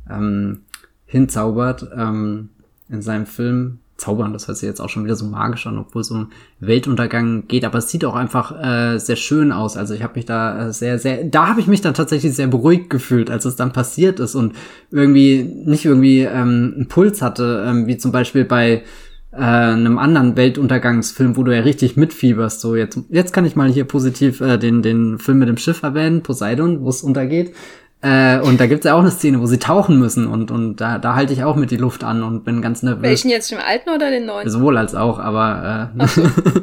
ähm, 0.10 0.64
hinzaubert 1.06 1.88
ähm, 1.96 2.50
in 2.90 3.02
seinem 3.02 3.26
Film. 3.26 3.80
Zaubern, 3.98 4.32
das 4.32 4.48
hört 4.48 4.58
sich 4.58 4.68
jetzt 4.68 4.80
auch 4.80 4.90
schon 4.90 5.06
wieder 5.06 5.16
so 5.16 5.26
magisch 5.26 5.66
an, 5.66 5.80
obwohl 5.80 6.02
es 6.02 6.12
um 6.12 6.30
Weltuntergang 6.60 7.48
geht, 7.48 7.66
aber 7.66 7.80
es 7.80 7.90
sieht 7.90 8.06
auch 8.06 8.16
einfach 8.16 8.52
äh, 8.64 9.00
sehr 9.00 9.16
schön 9.16 9.52
aus. 9.52 9.76
Also 9.76 9.96
ich 9.96 10.04
habe 10.04 10.14
mich 10.16 10.26
da 10.26 10.68
äh, 10.68 10.74
sehr, 10.74 11.00
sehr, 11.00 11.24
da 11.24 11.48
habe 11.48 11.62
ich 11.62 11.68
mich 11.68 11.82
dann 11.82 11.96
tatsächlich 11.96 12.36
sehr 12.36 12.48
beruhigt 12.48 12.92
gefühlt, 12.92 13.32
als 13.32 13.46
es 13.46 13.56
dann 13.56 13.74
passiert 13.74 14.20
ist 14.20 14.36
und 14.36 14.54
irgendwie 14.92 15.42
nicht 15.66 15.84
irgendwie 15.86 16.22
ähm, 16.22 16.74
einen 16.76 16.88
Puls 16.88 17.24
hatte, 17.24 17.66
ähm, 17.68 17.88
wie 17.88 17.98
zum 17.98 18.12
Beispiel 18.12 18.46
bei 18.46 18.84
äh, 19.32 19.38
einem 19.38 19.98
anderen 19.98 20.36
Weltuntergangsfilm, 20.36 21.36
wo 21.36 21.44
du 21.44 21.56
ja 21.56 21.62
richtig 21.62 21.98
mitfieberst. 21.98 22.62
So 22.62 22.76
jetzt, 22.76 23.00
jetzt 23.10 23.34
kann 23.34 23.46
ich 23.46 23.56
mal 23.56 23.70
hier 23.70 23.86
positiv 23.86 24.42
äh, 24.42 24.58
den 24.58 24.84
den 24.84 25.18
Film 25.18 25.40
mit 25.40 25.50
dem 25.50 25.58
Schiff 25.58 25.82
erwähnen, 25.82 26.22
Poseidon, 26.22 26.84
wo 26.84 26.90
es 26.90 27.02
untergeht. 27.02 27.54
Äh, 28.02 28.39
und 28.41 28.60
da 28.60 28.68
gibt's 28.68 28.86
ja 28.86 28.93
auch 28.93 29.00
eine 29.00 29.10
Szene, 29.10 29.41
wo 29.41 29.48
sie 29.48 29.58
tauchen 29.58 29.98
müssen 29.98 30.28
und, 30.28 30.52
und 30.52 30.76
da, 30.76 31.00
da 31.00 31.16
halte 31.16 31.34
ich 31.34 31.43
auch 31.43 31.56
mit 31.56 31.72
die 31.72 31.78
Luft 31.78 32.04
an 32.04 32.22
und 32.22 32.45
bin 32.45 32.62
ganz 32.62 32.84
nervös. 32.84 33.02
Welchen 33.02 33.32
jetzt, 33.32 33.50
den 33.50 33.58
alten 33.58 33.89
oder 33.89 34.12
den 34.12 34.28
neuen? 34.28 34.48
Sowohl 34.48 34.78
als 34.78 34.93
auch, 34.93 35.18
aber 35.18 35.91
äh, 35.98 36.08
so. 36.08 36.22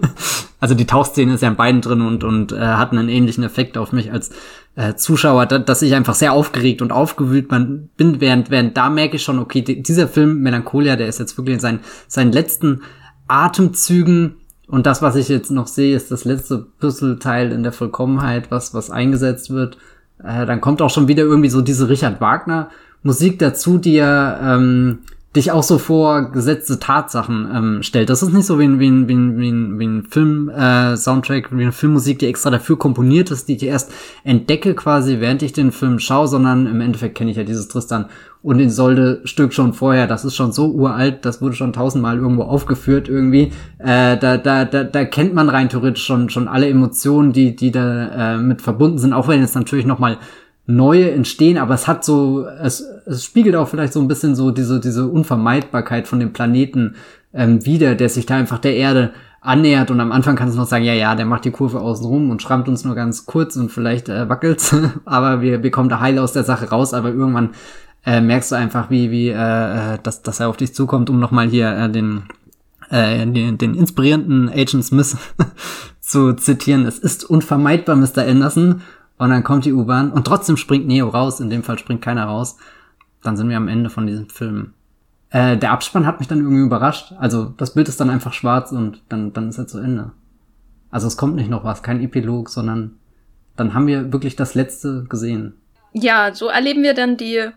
also 0.61 0.76
die 0.76 0.87
Tauchszene 0.87 1.35
ist 1.35 1.41
ja 1.41 1.49
in 1.49 1.57
beiden 1.57 1.80
drin 1.80 2.03
und, 2.03 2.22
und 2.22 2.53
äh, 2.53 2.59
hat 2.59 2.93
einen 2.93 3.09
ähnlichen 3.09 3.43
Effekt 3.43 3.76
auf 3.76 3.91
mich 3.91 4.12
als 4.12 4.30
äh, 4.76 4.95
Zuschauer, 4.95 5.47
da, 5.47 5.59
dass 5.59 5.82
ich 5.82 5.97
einfach 5.97 6.14
sehr 6.14 6.32
aufgeregt 6.32 6.82
und 6.82 6.93
aufgewühlt 6.93 7.51
man 7.51 7.89
bin, 7.97 8.20
während, 8.20 8.51
während 8.51 8.76
da 8.76 8.89
merke 8.89 9.16
ich 9.16 9.24
schon, 9.24 9.41
okay, 9.41 9.62
die, 9.62 9.82
dieser 9.82 10.07
Film 10.07 10.39
Melancholia, 10.41 10.95
der 10.95 11.09
ist 11.09 11.18
jetzt 11.18 11.37
wirklich 11.37 11.55
in 11.55 11.61
seinen, 11.61 11.80
seinen 12.07 12.30
letzten 12.30 12.82
Atemzügen 13.26 14.37
und 14.68 14.87
das, 14.87 15.03
was 15.03 15.16
ich 15.16 15.28
jetzt 15.28 15.51
noch 15.51 15.66
sehe, 15.66 15.97
ist 15.97 16.12
das 16.12 16.24
letzte 16.24 16.59
Puzzleteil 16.59 17.51
in 17.51 17.64
der 17.64 17.72
Vollkommenheit, 17.72 18.53
was, 18.53 18.72
was 18.72 18.91
eingesetzt 18.91 19.51
wird 19.51 19.78
äh, 20.23 20.47
dann 20.47 20.61
kommt 20.61 20.83
auch 20.83 20.91
schon 20.91 21.09
wieder 21.09 21.23
irgendwie 21.23 21.49
so 21.49 21.61
diese 21.61 21.89
Richard 21.89 22.21
Wagner 22.21 22.71
Musik 23.03 23.39
dazu, 23.39 23.79
die 23.79 23.95
ja 23.95 24.55
ähm, 24.57 25.01
dich 25.35 25.51
auch 25.51 25.62
so 25.64 25.78
vor 25.78 26.30
gesetzte 26.30 26.78
Tatsachen 26.78 27.49
ähm, 27.53 27.82
stellt. 27.82 28.09
Das 28.09 28.22
ist 28.22 28.32
nicht 28.32 28.47
so 28.47 28.59
wie 28.59 28.64
ein, 28.64 28.78
wie 28.78 28.89
ein, 28.89 29.09
wie 29.09 29.14
ein, 29.51 29.78
wie 29.78 29.87
ein, 29.87 30.05
Film-Soundtrack, 30.05 31.47
äh, 31.47 31.59
wie 31.59 31.62
eine 31.62 31.72
Filmmusik, 31.72 32.20
die 32.20 32.26
extra 32.26 32.51
dafür 32.51 32.78
komponiert 32.78 33.30
ist, 33.30 33.49
die 33.49 33.57
ich 33.57 33.64
erst 33.64 33.93
entdecke 34.22 34.74
quasi, 34.74 35.18
während 35.18 35.43
ich 35.43 35.53
den 35.53 35.72
Film 35.72 35.99
schaue, 35.99 36.28
sondern 36.28 36.66
im 36.66 36.80
Endeffekt 36.80 37.16
kenne 37.16 37.32
ich 37.32 37.37
ja 37.37 37.43
dieses 37.43 37.66
Tristan 37.66 38.07
und 38.43 38.59
den 38.59 38.70
Solde-Stück 38.70 39.53
schon 39.55 39.72
vorher. 39.72 40.07
Das 40.07 40.24
ist 40.24 40.37
schon 40.37 40.53
so 40.53 40.70
uralt, 40.70 41.24
das 41.24 41.43
wurde 41.43 41.57
schon 41.57 41.72
tausendmal 41.72 42.18
irgendwo 42.18 42.43
aufgeführt 42.43 43.09
irgendwie. 43.09 43.53
Äh, 43.78 44.16
da, 44.18 44.37
da, 44.37 44.64
da, 44.64 44.85
da 44.85 45.05
kennt 45.05 45.35
man 45.35 45.49
rein 45.49 45.68
theoretisch 45.68 46.05
schon, 46.05 46.28
schon 46.28 46.47
alle 46.47 46.68
Emotionen, 46.68 47.32
die, 47.32 47.57
die 47.57 47.72
da 47.72 48.35
äh, 48.35 48.39
mit 48.39 48.62
verbunden 48.62 48.99
sind, 48.99 49.14
auch 49.14 49.26
wenn 49.26 49.43
es 49.43 49.55
natürlich 49.55 49.87
noch 49.87 49.99
mal 49.99 50.18
neue 50.67 51.11
entstehen, 51.11 51.59
aber 51.59 51.75
es 51.75 51.87
hat 51.87 52.05
so, 52.05 52.47
es, 52.47 52.81
es 53.07 53.25
spiegelt 53.25 53.55
auch 53.57 53.69
vielleicht 53.69 53.93
so 53.93 54.01
ein 54.01 54.09
bisschen 54.09 54.35
so 54.35 54.51
diese, 54.51 54.81
diese 54.81 55.07
Unvermeidbarkeit 55.07 56.09
von 56.09 56.21
dem 56.21 56.33
Planeten 56.33 56.97
ähm, 57.35 57.65
wieder, 57.67 57.95
der 57.95 58.09
sich 58.09 58.25
da 58.27 58.37
einfach 58.37 58.59
der 58.59 58.77
Erde 58.77 59.12
annähert 59.43 59.91
und 59.91 60.01
am 60.01 60.11
Anfang 60.11 60.37
kannst 60.37 60.55
du 60.55 60.61
noch 60.61 60.67
sagen, 60.67 60.85
ja, 60.85 60.95
ja, 60.95 61.15
der 61.15 61.27
macht 61.27 61.45
die 61.45 61.51
Kurve 61.51 61.81
außen 61.81 62.07
rum 62.07 62.31
und 62.31 62.41
schrammt 62.41 62.67
uns 62.67 62.83
nur 62.85 62.95
ganz 62.95 63.27
kurz 63.27 63.57
und 63.57 63.71
vielleicht 63.71 64.09
äh, 64.09 64.29
wackelt's, 64.29 64.75
aber 65.05 65.43
wir, 65.43 65.62
wir 65.62 65.71
kommen 65.71 65.91
da 65.91 66.01
heil 66.01 66.19
aus 66.19 66.33
der 66.33 66.45
Sache 66.45 66.71
raus, 66.71 66.95
aber 66.95 67.11
irgendwann 67.11 67.51
äh, 68.07 68.23
merkst 68.23 68.53
du 68.53 68.57
einfach, 68.57 68.89
wie, 68.89 69.11
wie, 69.11 69.29
äh, 69.29 69.95
äh 69.95 69.99
dass, 70.03 70.23
dass 70.23 70.41
er 70.41 70.49
auf 70.49 70.57
dich 70.57 70.75
zukommt, 70.75 71.11
um 71.11 71.21
nochmal 71.21 71.49
hier 71.49 71.77
äh, 71.77 71.91
den, 71.91 72.23
äh, 72.89 73.27
den, 73.27 73.59
den 73.59 73.75
inspirierenden 73.75 74.49
Agent 74.49 74.85
Smith 74.85 75.17
zu 76.01 76.33
zitieren. 76.35 76.87
Es 76.87 76.99
ist 76.99 77.25
unvermeidbar, 77.25 77.97
Mr. 77.97 78.27
Anderson. 78.27 78.81
Und 79.17 79.31
dann 79.31 79.45
kommt 79.45 79.65
die 79.65 79.73
U-Bahn 79.73 80.11
und 80.11 80.27
trotzdem 80.27 80.57
springt 80.57 80.87
Neo 80.87 81.09
raus. 81.09 81.41
In 81.41 81.51
dem 81.51 81.62
Fall 81.62 81.79
springt 81.79 82.03
keiner 82.03 82.25
raus. 82.25 82.57
Dann 83.23 83.37
sind 83.37 83.49
wir 83.49 83.57
am 83.57 83.69
Ende 83.69 83.91
von 83.91 84.07
diesem 84.07 84.29
Film. 84.29 84.75
Äh, 85.31 85.57
der 85.57 85.73
Abspann 85.73 86.07
hat 86.07 86.19
mich 86.19 86.29
dann 86.29 86.39
irgendwie 86.39 86.65
überrascht. 86.65 87.12
Also 87.19 87.47
das 87.57 87.75
Bild 87.75 87.89
ist 87.89 88.01
dann 88.01 88.11
einfach 88.11 88.33
schwarz 88.33 88.73
und 88.73 89.03
dann, 89.09 89.33
dann 89.33 89.49
ist 89.49 89.59
er 89.59 89.67
zu 89.67 89.79
Ende. 89.79 90.12
Also 90.91 91.07
es 91.07 91.17
kommt 91.17 91.37
nicht 91.37 91.51
noch 91.51 91.65
was, 91.65 91.83
kein 91.83 92.01
Epilog, 92.01 92.49
sondern 92.49 92.97
dann 93.57 93.75
haben 93.75 93.87
wir 93.87 94.12
wirklich 94.12 94.37
das 94.37 94.55
Letzte 94.55 95.05
gesehen. 95.09 95.55
Ja, 95.93 96.35
so 96.35 96.49
erleben 96.49 96.83
wir 96.83 96.95
dann 96.95 97.17
die 97.17 97.49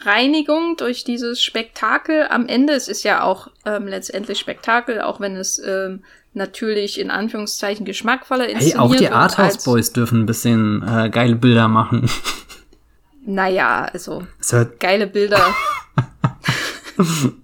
Reinigung 0.00 0.76
durch 0.76 1.04
dieses 1.04 1.42
Spektakel 1.42 2.26
am 2.28 2.46
Ende. 2.46 2.74
Es 2.74 2.88
ist 2.88 3.02
ja 3.02 3.22
auch 3.22 3.48
ähm, 3.64 3.86
letztendlich 3.86 4.38
Spektakel, 4.38 5.00
auch 5.00 5.20
wenn 5.20 5.36
es 5.36 5.58
ähm, 5.58 6.04
natürlich 6.34 7.00
in 7.00 7.10
Anführungszeichen 7.10 7.86
geschmackvoller 7.86 8.48
inszeniert 8.48 8.78
Hey, 8.78 8.80
auch 8.80 8.94
die 8.94 9.08
Arthouse 9.08 9.64
Boys 9.64 9.92
dürfen 9.92 10.22
ein 10.22 10.26
bisschen 10.26 10.84
äh, 10.86 11.10
geile 11.10 11.36
Bilder 11.36 11.68
machen. 11.68 12.08
Naja, 13.28 13.88
also 13.92 14.24
geile 14.78 15.08
Bilder. 15.08 15.52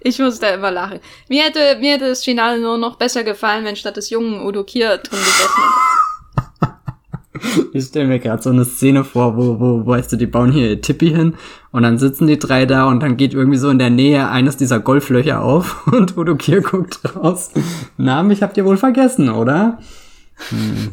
ich 0.00 0.18
muss 0.18 0.40
da 0.40 0.54
immer 0.54 0.70
lachen. 0.70 1.00
Mir 1.28 1.42
hätte, 1.44 1.76
mir 1.78 1.92
hätte 1.92 2.08
das 2.08 2.24
Finale 2.24 2.58
nur 2.58 2.78
noch 2.78 2.96
besser 2.96 3.22
gefallen, 3.22 3.66
wenn 3.66 3.76
statt 3.76 3.98
des 3.98 4.08
jungen 4.08 4.40
Udo 4.46 4.64
Kier 4.64 4.96
drin 4.96 5.18
gesessen 5.18 5.62
hätte. 5.62 5.89
Ich 7.72 7.86
stelle 7.86 8.06
mir 8.06 8.18
gerade 8.18 8.42
so 8.42 8.50
eine 8.50 8.64
Szene 8.64 9.04
vor, 9.04 9.36
wo, 9.36 9.60
wo, 9.60 9.84
wo 9.84 9.86
weißt 9.86 10.12
du, 10.12 10.16
die 10.16 10.26
bauen 10.26 10.52
hier 10.52 10.80
Tippi 10.80 11.10
hin 11.10 11.34
und 11.72 11.82
dann 11.82 11.98
sitzen 11.98 12.26
die 12.26 12.38
drei 12.38 12.66
da 12.66 12.86
und 12.86 13.00
dann 13.02 13.16
geht 13.16 13.34
irgendwie 13.34 13.58
so 13.58 13.70
in 13.70 13.78
der 13.78 13.90
Nähe 13.90 14.28
eines 14.28 14.56
dieser 14.56 14.80
Golflöcher 14.80 15.42
auf 15.42 15.86
und 15.92 16.16
Udo 16.16 16.36
Kier 16.36 16.62
guckt 16.62 17.00
raus. 17.16 17.50
Na, 17.96 18.22
mich 18.22 18.42
habt 18.42 18.56
ihr 18.56 18.64
wohl 18.64 18.76
vergessen, 18.76 19.30
oder? 19.30 19.78
Hm. 20.48 20.92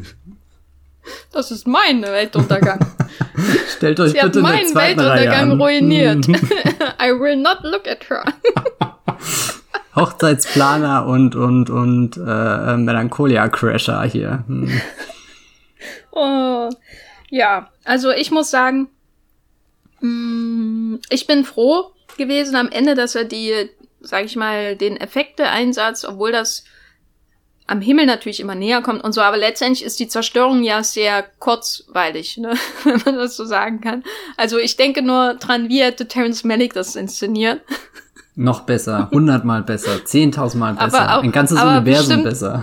Das 1.32 1.50
ist 1.50 1.66
mein 1.66 2.02
Weltuntergang. 2.02 2.80
Stellt 3.76 3.98
euch 4.00 4.12
Sie 4.12 4.18
bitte 4.20 4.42
hat 4.42 4.50
meinen 4.50 4.74
Weltuntergang 4.74 5.60
ruiniert. 5.60 6.28
I 6.28 7.12
will 7.18 7.36
not 7.36 7.58
look 7.62 7.88
at 7.88 8.08
her. 8.10 8.24
Hochzeitsplaner 9.96 11.06
und 11.06 11.34
und 11.34 11.70
und 11.70 12.16
äh, 12.16 12.76
Melancholia 12.76 13.48
Crasher 13.48 14.02
hier. 14.04 14.44
Hm. 14.46 14.70
Oh, 16.12 16.68
ja, 17.30 17.70
also 17.84 18.10
ich 18.10 18.30
muss 18.30 18.50
sagen, 18.50 18.88
mh, 20.00 20.08
mm, 20.08 21.00
ich 21.10 21.26
bin 21.26 21.44
froh 21.44 21.92
gewesen 22.16 22.56
am 22.56 22.68
Ende, 22.68 22.94
dass 22.94 23.14
er 23.14 23.24
die, 23.24 23.70
sag 24.00 24.24
ich 24.24 24.36
mal, 24.36 24.76
den 24.76 24.96
Effekte-Einsatz, 24.96 26.04
obwohl 26.04 26.32
das 26.32 26.64
am 27.68 27.82
Himmel 27.82 28.06
natürlich 28.06 28.40
immer 28.40 28.54
näher 28.54 28.80
kommt 28.80 29.04
und 29.04 29.12
so, 29.12 29.20
aber 29.20 29.36
letztendlich 29.36 29.84
ist 29.84 30.00
die 30.00 30.08
Zerstörung 30.08 30.62
ja 30.62 30.82
sehr 30.82 31.22
kurzweilig, 31.38 32.38
ne? 32.38 32.54
wenn 32.84 33.00
man 33.04 33.16
das 33.16 33.36
so 33.36 33.44
sagen 33.44 33.80
kann. 33.80 34.02
Also 34.36 34.58
ich 34.58 34.76
denke 34.76 35.02
nur 35.02 35.34
dran, 35.34 35.68
wie 35.68 35.82
hätte 35.82 36.08
Terence 36.08 36.44
Malick 36.44 36.72
das 36.72 36.96
inszeniert. 36.96 37.60
Noch 38.34 38.62
besser, 38.62 39.10
hundertmal 39.12 39.62
besser, 39.62 40.04
zehntausendmal 40.04 40.74
besser, 40.74 41.18
auch, 41.18 41.22
ein 41.22 41.32
ganzes 41.32 41.60
Universum 41.60 42.22
bestimmt, 42.22 42.24
besser. 42.24 42.62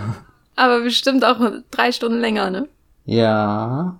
Aber 0.56 0.80
bestimmt 0.80 1.24
auch 1.24 1.38
drei 1.70 1.92
Stunden 1.92 2.18
länger, 2.18 2.50
ne? 2.50 2.68
Ja. 3.06 3.98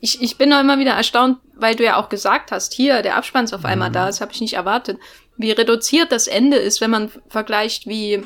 ich, 0.00 0.20
ich 0.20 0.36
bin 0.36 0.48
noch 0.48 0.60
immer 0.60 0.78
wieder 0.78 0.92
erstaunt, 0.92 1.38
weil 1.54 1.76
du 1.76 1.84
ja 1.84 1.96
auch 1.96 2.08
gesagt 2.08 2.50
hast, 2.50 2.72
hier, 2.72 3.02
der 3.02 3.16
Abspann 3.16 3.44
ist 3.44 3.54
auf 3.54 3.64
einmal 3.64 3.90
mhm. 3.90 3.94
da, 3.94 4.06
das 4.06 4.20
habe 4.20 4.32
ich 4.32 4.40
nicht 4.40 4.54
erwartet. 4.54 4.98
Wie 5.36 5.52
reduziert 5.52 6.10
das 6.10 6.26
Ende 6.26 6.56
ist, 6.56 6.80
wenn 6.80 6.90
man 6.90 7.10
vergleicht, 7.28 7.86
wie 7.86 8.24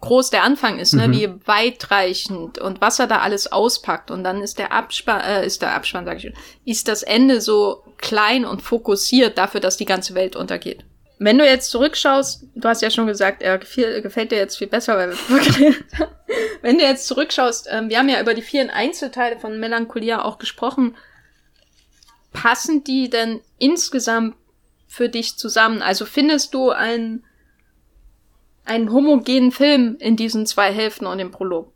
groß 0.00 0.30
der 0.30 0.42
Anfang 0.42 0.78
ist, 0.78 0.92
ne? 0.92 1.08
Mhm. 1.08 1.12
wie 1.12 1.46
weitreichend 1.46 2.58
und 2.58 2.80
was 2.80 2.98
er 2.98 3.06
da 3.06 3.20
alles 3.20 3.50
auspackt. 3.50 4.10
Und 4.10 4.24
dann 4.24 4.42
ist 4.42 4.58
der 4.58 4.72
Abspann, 4.72 5.20
äh, 5.20 5.46
ist 5.46 5.62
der 5.62 5.74
Abspann, 5.74 6.04
sag 6.04 6.16
ich 6.16 6.22
schon, 6.22 6.34
ist 6.64 6.88
das 6.88 7.02
Ende 7.02 7.40
so 7.40 7.82
klein 7.96 8.44
und 8.44 8.62
fokussiert 8.62 9.38
dafür, 9.38 9.60
dass 9.60 9.76
die 9.76 9.84
ganze 9.84 10.14
Welt 10.14 10.36
untergeht. 10.36 10.84
Wenn 11.18 11.38
du 11.38 11.46
jetzt 11.46 11.70
zurückschaust, 11.70 12.44
du 12.54 12.68
hast 12.68 12.82
ja 12.82 12.90
schon 12.90 13.06
gesagt, 13.06 13.40
er 13.40 13.58
gefiel, 13.58 14.02
gefällt 14.02 14.32
dir 14.32 14.38
jetzt 14.38 14.58
viel 14.58 14.66
besser, 14.66 14.96
weil 14.96 15.12
wir 15.12 15.74
Wenn 16.62 16.78
du 16.78 16.84
jetzt 16.84 17.06
zurückschaust, 17.06 17.68
ähm, 17.70 17.88
wir 17.88 17.98
haben 17.98 18.08
ja 18.08 18.20
über 18.20 18.34
die 18.34 18.42
vielen 18.42 18.70
Einzelteile 18.70 19.38
von 19.38 19.58
Melancholia 19.58 20.24
auch 20.24 20.38
gesprochen. 20.38 20.96
Passen 22.32 22.84
die 22.84 23.08
denn 23.08 23.40
insgesamt 23.58 24.34
für 24.86 25.08
dich 25.08 25.36
zusammen? 25.36 25.80
Also 25.80 26.04
findest 26.04 26.52
du 26.52 26.70
einen, 26.70 27.24
einen 28.64 28.92
homogenen 28.92 29.52
Film 29.52 29.96
in 30.00 30.16
diesen 30.16 30.44
zwei 30.44 30.72
Hälften 30.72 31.06
und 31.06 31.18
dem 31.18 31.30
Prolog? 31.30 31.72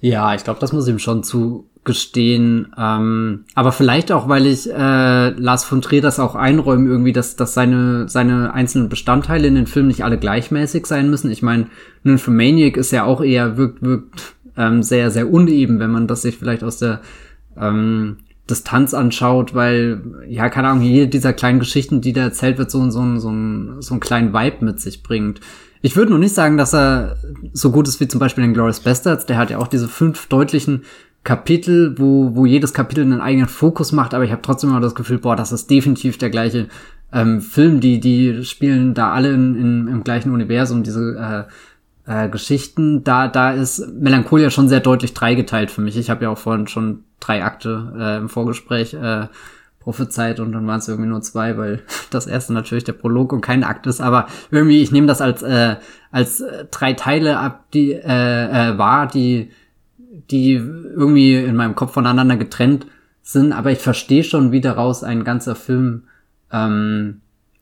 Ja, 0.00 0.34
ich 0.34 0.44
glaube, 0.44 0.60
das 0.60 0.72
muss 0.72 0.88
ihm 0.88 0.98
schon 0.98 1.24
zu 1.24 1.68
gestehen. 1.88 2.72
Ähm, 2.78 3.46
aber 3.56 3.72
vielleicht 3.72 4.12
auch, 4.12 4.28
weil 4.28 4.46
ich 4.46 4.70
äh, 4.70 5.30
Lars 5.30 5.64
von 5.64 5.82
Trier 5.82 6.02
das 6.02 6.20
auch 6.20 6.36
einräume, 6.36 6.88
irgendwie, 6.88 7.12
dass, 7.12 7.34
dass 7.34 7.54
seine, 7.54 8.08
seine 8.08 8.54
einzelnen 8.54 8.88
Bestandteile 8.88 9.48
in 9.48 9.56
den 9.56 9.66
Filmen 9.66 9.88
nicht 9.88 10.04
alle 10.04 10.18
gleichmäßig 10.18 10.86
sein 10.86 11.10
müssen. 11.10 11.32
Ich 11.32 11.42
meine, 11.42 11.66
Nymphomaniac 12.04 12.76
ist 12.76 12.92
ja 12.92 13.02
auch 13.02 13.20
eher, 13.20 13.56
wirkt, 13.56 13.82
wirkt 13.82 14.34
ähm, 14.56 14.84
sehr, 14.84 15.10
sehr 15.10 15.32
uneben, 15.32 15.80
wenn 15.80 15.90
man 15.90 16.06
das 16.06 16.22
sich 16.22 16.36
vielleicht 16.36 16.62
aus 16.62 16.78
der 16.78 17.00
ähm, 17.56 18.18
Distanz 18.48 18.94
anschaut, 18.94 19.54
weil, 19.54 20.00
ja, 20.28 20.48
keine 20.48 20.68
Ahnung, 20.68 20.84
jede 20.84 21.08
dieser 21.08 21.32
kleinen 21.32 21.58
Geschichten, 21.58 22.00
die 22.00 22.12
da 22.12 22.22
erzählt 22.22 22.58
wird, 22.58 22.70
so, 22.70 22.82
so, 22.90 22.90
so, 22.90 23.18
so, 23.18 23.30
ein, 23.30 23.80
so 23.80 23.94
einen 23.94 24.00
kleinen 24.00 24.32
Vibe 24.32 24.64
mit 24.64 24.80
sich 24.80 25.02
bringt. 25.02 25.40
Ich 25.80 25.96
würde 25.96 26.10
nur 26.10 26.18
nicht 26.18 26.34
sagen, 26.34 26.56
dass 26.56 26.74
er 26.74 27.16
so 27.52 27.70
gut 27.70 27.86
ist 27.86 28.00
wie 28.00 28.08
zum 28.08 28.18
Beispiel 28.18 28.44
in 28.44 28.52
Glorious 28.52 28.80
Bastards. 28.80 29.26
Der 29.26 29.38
hat 29.38 29.50
ja 29.50 29.58
auch 29.58 29.68
diese 29.68 29.88
fünf 29.88 30.26
deutlichen 30.26 30.82
Kapitel, 31.24 31.98
wo, 31.98 32.34
wo 32.34 32.46
jedes 32.46 32.72
Kapitel 32.72 33.02
einen 33.02 33.20
eigenen 33.20 33.48
Fokus 33.48 33.92
macht, 33.92 34.14
aber 34.14 34.24
ich 34.24 34.32
habe 34.32 34.42
trotzdem 34.42 34.70
immer 34.70 34.80
das 34.80 34.94
Gefühl, 34.94 35.18
boah, 35.18 35.36
das 35.36 35.52
ist 35.52 35.68
definitiv 35.70 36.18
der 36.18 36.30
gleiche 36.30 36.68
ähm, 37.12 37.40
Film. 37.40 37.80
Die, 37.80 38.00
die 38.00 38.44
spielen 38.44 38.94
da 38.94 39.12
alle 39.12 39.32
in, 39.32 39.54
in, 39.54 39.88
im 39.88 40.04
gleichen 40.04 40.32
Universum, 40.32 40.82
diese 40.82 41.46
äh, 42.06 42.24
äh, 42.26 42.28
Geschichten. 42.28 43.04
Da, 43.04 43.28
da 43.28 43.52
ist 43.52 43.86
Melancholia 44.00 44.50
schon 44.50 44.68
sehr 44.68 44.80
deutlich 44.80 45.14
dreigeteilt 45.14 45.70
für 45.70 45.80
mich. 45.80 45.96
Ich 45.96 46.10
habe 46.10 46.24
ja 46.24 46.30
auch 46.30 46.38
vorhin 46.38 46.66
schon 46.66 47.04
drei 47.20 47.44
Akte 47.44 47.92
äh, 47.98 48.16
im 48.18 48.28
Vorgespräch 48.28 48.94
äh, 48.94 49.26
prophezeit 49.80 50.40
und 50.40 50.52
dann 50.52 50.66
waren 50.66 50.80
es 50.80 50.88
irgendwie 50.88 51.08
nur 51.08 51.22
zwei, 51.22 51.56
weil 51.56 51.82
das 52.10 52.26
erste 52.26 52.52
natürlich 52.52 52.84
der 52.84 52.92
Prolog 52.92 53.32
und 53.32 53.40
kein 53.40 53.64
Akt 53.64 53.86
ist, 53.86 54.00
aber 54.00 54.26
irgendwie, 54.50 54.82
ich 54.82 54.92
nehme 54.92 55.06
das 55.06 55.20
als, 55.20 55.42
äh, 55.42 55.76
als 56.10 56.40
äh, 56.40 56.66
drei 56.70 56.92
Teile 56.92 57.38
ab, 57.38 57.64
die 57.72 57.92
äh, 57.92 58.00
äh, 58.72 58.78
wahr, 58.78 59.06
die, 59.06 59.50
die 60.30 60.54
irgendwie 60.54 61.34
in 61.34 61.56
meinem 61.56 61.74
Kopf 61.74 61.92
voneinander 61.92 62.36
getrennt 62.36 62.86
sind, 63.22 63.52
aber 63.52 63.70
ich 63.72 63.78
verstehe 63.78 64.24
schon, 64.24 64.52
wie 64.52 64.60
daraus 64.60 65.04
ein 65.04 65.24
ganzer 65.24 65.54
Film 65.54 66.04
ähm, 66.52 67.20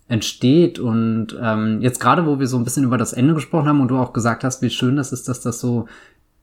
entsteht 0.09 0.79
und 0.79 1.37
ähm, 1.41 1.81
jetzt 1.81 2.01
gerade, 2.01 2.27
wo 2.27 2.39
wir 2.39 2.47
so 2.47 2.57
ein 2.57 2.65
bisschen 2.65 2.85
über 2.85 2.99
das 2.99 3.13
Ende 3.13 3.35
gesprochen 3.35 3.69
haben 3.69 3.81
und 3.81 3.89
du 3.89 3.99
auch 3.99 4.13
gesagt 4.13 4.45
hast, 4.45 4.63
wie 4.63 4.71
schön 4.71 4.97
das 4.97 5.13
ist, 5.13 5.29
dass 5.29 5.41
das 5.41 5.61
so 5.61 5.87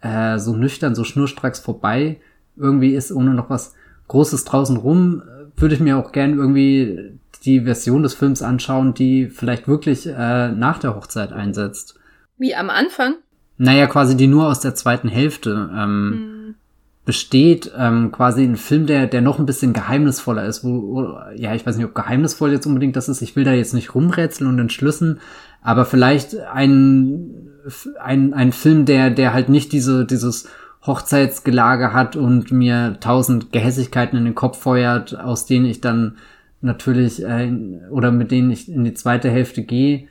äh, 0.01 0.37
so 0.37 0.55
nüchtern, 0.55 0.95
so 0.95 1.03
schnurstracks 1.03 1.59
vorbei 1.59 2.19
irgendwie 2.57 2.93
ist, 2.93 3.11
ohne 3.11 3.33
noch 3.33 3.49
was 3.49 3.73
Großes 4.09 4.43
draußen 4.43 4.77
rum, 4.77 5.23
würde 5.55 5.75
ich 5.75 5.81
mir 5.81 5.97
auch 5.97 6.11
gern 6.11 6.37
irgendwie 6.37 7.19
die 7.45 7.61
Version 7.61 8.03
des 8.03 8.13
Films 8.13 8.41
anschauen, 8.41 8.93
die 8.93 9.27
vielleicht 9.27 9.67
wirklich 9.67 10.05
äh, 10.05 10.51
nach 10.51 10.79
der 10.79 10.95
Hochzeit 10.95 11.31
einsetzt. 11.31 11.95
Wie 12.37 12.53
am 12.53 12.69
Anfang? 12.69 13.15
Naja, 13.63 13.87
quasi 13.87 14.17
die 14.17 14.27
nur 14.27 14.47
aus 14.49 14.59
der 14.59 14.75
zweiten 14.75 15.07
Hälfte 15.07 15.69
ähm, 15.73 16.11
hm. 16.11 16.55
besteht. 17.05 17.71
Ähm, 17.77 18.11
quasi 18.11 18.43
ein 18.43 18.57
Film, 18.57 18.87
der, 18.87 19.07
der 19.07 19.21
noch 19.21 19.39
ein 19.39 19.45
bisschen 19.45 19.71
geheimnisvoller 19.71 20.45
ist. 20.45 20.65
Wo, 20.65 20.81
wo, 20.81 21.17
ja, 21.33 21.55
ich 21.55 21.65
weiß 21.65 21.77
nicht, 21.77 21.85
ob 21.85 21.95
geheimnisvoll 21.95 22.51
jetzt 22.51 22.65
unbedingt 22.65 22.97
das 22.97 23.07
ist. 23.07 23.21
Ich 23.21 23.37
will 23.37 23.45
da 23.45 23.53
jetzt 23.53 23.73
nicht 23.73 23.95
rumrätseln 23.95 24.49
und 24.49 24.59
entschlüssen. 24.59 25.21
Aber 25.61 25.85
vielleicht 25.85 26.37
ein, 26.41 27.53
ein, 28.01 28.33
ein 28.33 28.51
Film, 28.51 28.83
der, 28.83 29.09
der 29.09 29.31
halt 29.31 29.47
nicht 29.47 29.71
diese, 29.71 30.05
dieses 30.05 30.49
Hochzeitsgelage 30.85 31.93
hat 31.93 32.17
und 32.17 32.51
mir 32.51 32.97
tausend 32.99 33.53
Gehässigkeiten 33.53 34.19
in 34.19 34.25
den 34.25 34.35
Kopf 34.35 34.59
feuert, 34.59 35.17
aus 35.17 35.45
denen 35.45 35.67
ich 35.67 35.79
dann 35.79 36.17
natürlich 36.59 37.23
äh, 37.23 37.49
oder 37.89 38.11
mit 38.11 38.31
denen 38.31 38.51
ich 38.51 38.69
in 38.69 38.83
die 38.83 38.93
zweite 38.93 39.29
Hälfte 39.29 39.63
gehe. 39.63 40.09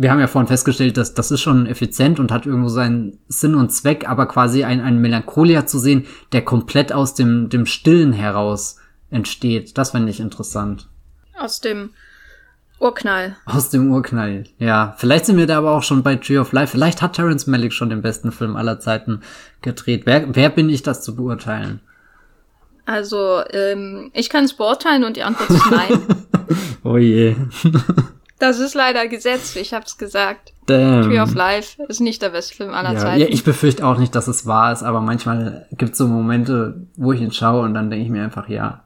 Wir 0.00 0.12
haben 0.12 0.20
ja 0.20 0.28
vorhin 0.28 0.46
festgestellt, 0.46 0.96
dass 0.96 1.12
das 1.14 1.32
ist 1.32 1.40
schon 1.40 1.66
effizient 1.66 2.20
und 2.20 2.30
hat 2.30 2.46
irgendwo 2.46 2.68
seinen 2.68 3.18
Sinn 3.26 3.56
und 3.56 3.70
Zweck, 3.70 4.08
aber 4.08 4.26
quasi 4.26 4.62
ein, 4.62 4.80
ein 4.80 4.98
Melancholia 4.98 5.66
zu 5.66 5.80
sehen, 5.80 6.06
der 6.30 6.44
komplett 6.44 6.92
aus 6.92 7.14
dem, 7.14 7.48
dem 7.48 7.66
Stillen 7.66 8.12
heraus 8.12 8.78
entsteht, 9.10 9.76
das 9.76 9.90
fände 9.90 10.10
ich 10.10 10.20
interessant. 10.20 10.88
Aus 11.36 11.60
dem 11.60 11.90
Urknall. 12.78 13.36
Aus 13.44 13.70
dem 13.70 13.90
Urknall, 13.90 14.44
ja. 14.58 14.94
Vielleicht 14.98 15.26
sind 15.26 15.36
wir 15.36 15.48
da 15.48 15.58
aber 15.58 15.72
auch 15.72 15.82
schon 15.82 16.04
bei 16.04 16.14
Tree 16.14 16.38
of 16.38 16.52
Life. 16.52 16.70
Vielleicht 16.70 17.02
hat 17.02 17.14
Terence 17.14 17.48
Malick 17.48 17.72
schon 17.72 17.90
den 17.90 18.02
besten 18.02 18.30
Film 18.30 18.54
aller 18.54 18.78
Zeiten 18.78 19.22
gedreht. 19.62 20.02
Wer, 20.04 20.32
wer 20.36 20.50
bin 20.50 20.70
ich, 20.70 20.84
das 20.84 21.02
zu 21.02 21.16
beurteilen? 21.16 21.80
Also, 22.86 23.42
ähm, 23.50 24.12
ich 24.14 24.30
kann 24.30 24.44
es 24.44 24.54
beurteilen 24.54 25.02
und 25.02 25.16
die 25.16 25.24
Antwort 25.24 25.50
ist 25.50 25.70
nein. 25.72 26.00
oh 26.84 26.96
je. 26.96 27.34
Das 28.38 28.58
ist 28.58 28.74
leider 28.74 29.08
Gesetz, 29.08 29.56
ich 29.56 29.74
hab's 29.74 29.98
gesagt. 29.98 30.52
Damn. 30.66 31.02
Tree 31.02 31.20
of 31.20 31.34
Life 31.34 31.82
ist 31.88 32.00
nicht 32.00 32.20
der 32.22 32.30
beste 32.30 32.54
Film 32.54 32.74
aller 32.74 32.92
ja, 32.92 32.98
Zeiten. 32.98 33.20
Ja, 33.20 33.26
ich 33.28 33.44
befürchte 33.44 33.86
auch 33.86 33.98
nicht, 33.98 34.14
dass 34.14 34.28
es 34.28 34.46
wahr 34.46 34.72
ist, 34.72 34.82
aber 34.82 35.00
manchmal 35.00 35.66
gibt 35.72 35.92
es 35.92 35.98
so 35.98 36.06
Momente, 36.06 36.86
wo 36.96 37.12
ich 37.12 37.20
ihn 37.20 37.32
schaue 37.32 37.62
und 37.62 37.74
dann 37.74 37.90
denke 37.90 38.04
ich 38.04 38.10
mir 38.10 38.22
einfach, 38.22 38.48
ja, 38.48 38.84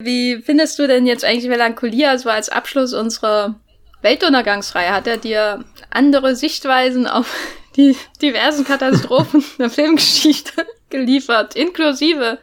wie 0.00 0.40
findest 0.40 0.78
du 0.78 0.86
denn 0.88 1.06
jetzt 1.06 1.26
eigentlich 1.26 1.48
Melancholia 1.48 2.16
so 2.16 2.30
als 2.30 2.48
Abschluss 2.48 2.94
unserer 2.94 3.56
Weltuntergangsreihe? 4.00 4.94
Hat 4.94 5.06
er 5.06 5.18
dir 5.18 5.62
andere 5.90 6.34
Sichtweisen 6.34 7.06
auf 7.06 7.32
die 7.76 7.94
diversen 8.22 8.64
Katastrophen 8.64 9.44
der 9.58 9.68
Filmgeschichte 9.68 10.66
geliefert, 10.88 11.54
inklusive 11.54 12.38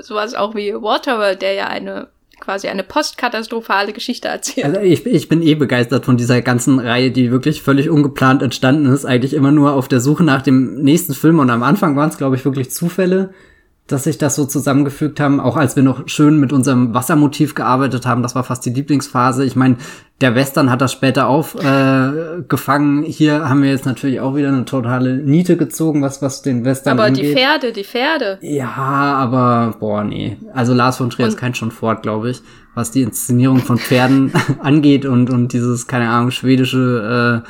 sowas 0.00 0.34
auch 0.34 0.54
wie 0.54 0.74
Waterworld, 0.74 1.40
der 1.40 1.54
ja 1.54 1.68
eine 1.68 2.08
quasi 2.40 2.68
eine 2.68 2.82
postkatastrophale 2.82 3.92
Geschichte 3.92 4.28
erzählt. 4.28 4.66
Also 4.66 4.80
ich, 4.80 5.04
ich 5.06 5.28
bin 5.28 5.42
eh 5.42 5.54
begeistert 5.54 6.04
von 6.04 6.16
dieser 6.16 6.40
ganzen 6.42 6.78
Reihe, 6.78 7.10
die 7.10 7.30
wirklich 7.30 7.62
völlig 7.62 7.90
ungeplant 7.90 8.42
entstanden 8.42 8.86
ist, 8.86 9.04
eigentlich 9.04 9.34
immer 9.34 9.52
nur 9.52 9.72
auf 9.72 9.88
der 9.88 10.00
Suche 10.00 10.24
nach 10.24 10.42
dem 10.42 10.82
nächsten 10.82 11.14
Film. 11.14 11.38
Und 11.38 11.50
am 11.50 11.62
Anfang 11.62 11.96
waren 11.96 12.08
es, 12.08 12.18
glaube 12.18 12.36
ich, 12.36 12.44
wirklich 12.44 12.70
Zufälle 12.70 13.30
dass 13.88 14.04
sich 14.04 14.18
das 14.18 14.36
so 14.36 14.44
zusammengefügt 14.44 15.18
haben, 15.18 15.40
auch 15.40 15.56
als 15.56 15.74
wir 15.74 15.82
noch 15.82 16.08
schön 16.08 16.38
mit 16.38 16.52
unserem 16.52 16.94
Wassermotiv 16.94 17.54
gearbeitet 17.54 18.06
haben, 18.06 18.22
das 18.22 18.34
war 18.34 18.44
fast 18.44 18.64
die 18.66 18.70
Lieblingsphase. 18.70 19.44
Ich 19.44 19.56
meine, 19.56 19.76
der 20.20 20.34
Western 20.34 20.70
hat 20.70 20.80
das 20.80 20.92
später 20.92 21.26
aufgefangen. 21.26 23.04
Äh, 23.04 23.10
Hier 23.10 23.48
haben 23.48 23.62
wir 23.62 23.70
jetzt 23.70 23.86
natürlich 23.86 24.20
auch 24.20 24.36
wieder 24.36 24.48
eine 24.48 24.66
totale 24.66 25.16
Niete 25.16 25.56
gezogen, 25.56 26.02
was 26.02 26.20
was 26.20 26.42
den 26.42 26.64
Western 26.64 26.98
aber 26.98 27.04
angeht. 27.04 27.24
Aber 27.24 27.34
die 27.34 27.34
Pferde, 27.34 27.72
die 27.72 27.84
Pferde. 27.84 28.38
Ja, 28.42 28.68
aber 28.76 29.76
boah, 29.80 30.04
nee. 30.04 30.36
Also 30.52 30.74
Lars 30.74 30.98
von 30.98 31.08
Trier 31.08 31.28
ist 31.28 31.38
kein 31.38 31.54
schon 31.54 31.70
fort, 31.70 32.02
glaube 32.02 32.30
ich, 32.30 32.42
was 32.74 32.90
die 32.90 33.02
Inszenierung 33.02 33.58
von 33.58 33.78
Pferden 33.78 34.32
angeht 34.62 35.06
und 35.06 35.30
und 35.30 35.52
dieses 35.54 35.86
keine 35.86 36.10
Ahnung 36.10 36.30
schwedische 36.30 37.42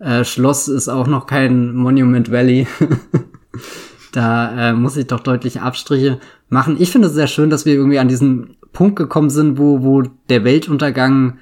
äh, 0.00 0.20
äh, 0.20 0.24
Schloss 0.24 0.68
ist 0.68 0.88
auch 0.88 1.08
noch 1.08 1.26
kein 1.26 1.74
Monument 1.74 2.30
Valley. 2.30 2.68
Da 4.12 4.70
äh, 4.70 4.72
muss 4.72 4.96
ich 4.96 5.06
doch 5.06 5.20
deutliche 5.20 5.62
Abstriche 5.62 6.18
machen. 6.48 6.76
Ich 6.80 6.90
finde 6.90 7.08
es 7.08 7.14
sehr 7.14 7.28
schön, 7.28 7.50
dass 7.50 7.64
wir 7.64 7.74
irgendwie 7.74 7.98
an 7.98 8.08
diesen 8.08 8.56
Punkt 8.72 8.96
gekommen 8.96 9.30
sind, 9.30 9.58
wo, 9.58 9.82
wo 9.82 10.02
der 10.28 10.44
Weltuntergang 10.44 11.38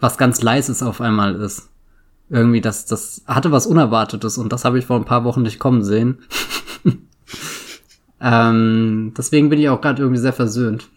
was 0.00 0.18
ganz 0.18 0.42
Leises 0.42 0.82
auf 0.82 1.00
einmal 1.00 1.34
ist. 1.36 1.70
Irgendwie, 2.30 2.60
das, 2.60 2.86
das 2.86 3.22
hatte 3.26 3.52
was 3.52 3.66
Unerwartetes 3.66 4.38
und 4.38 4.52
das 4.52 4.64
habe 4.64 4.78
ich 4.78 4.86
vor 4.86 4.96
ein 4.96 5.04
paar 5.04 5.24
Wochen 5.24 5.42
nicht 5.42 5.58
kommen 5.58 5.82
sehen. 5.82 6.18
ähm, 8.20 9.12
deswegen 9.16 9.48
bin 9.48 9.60
ich 9.60 9.68
auch 9.68 9.80
gerade 9.80 10.02
irgendwie 10.02 10.20
sehr 10.20 10.32
versöhnt. 10.32 10.88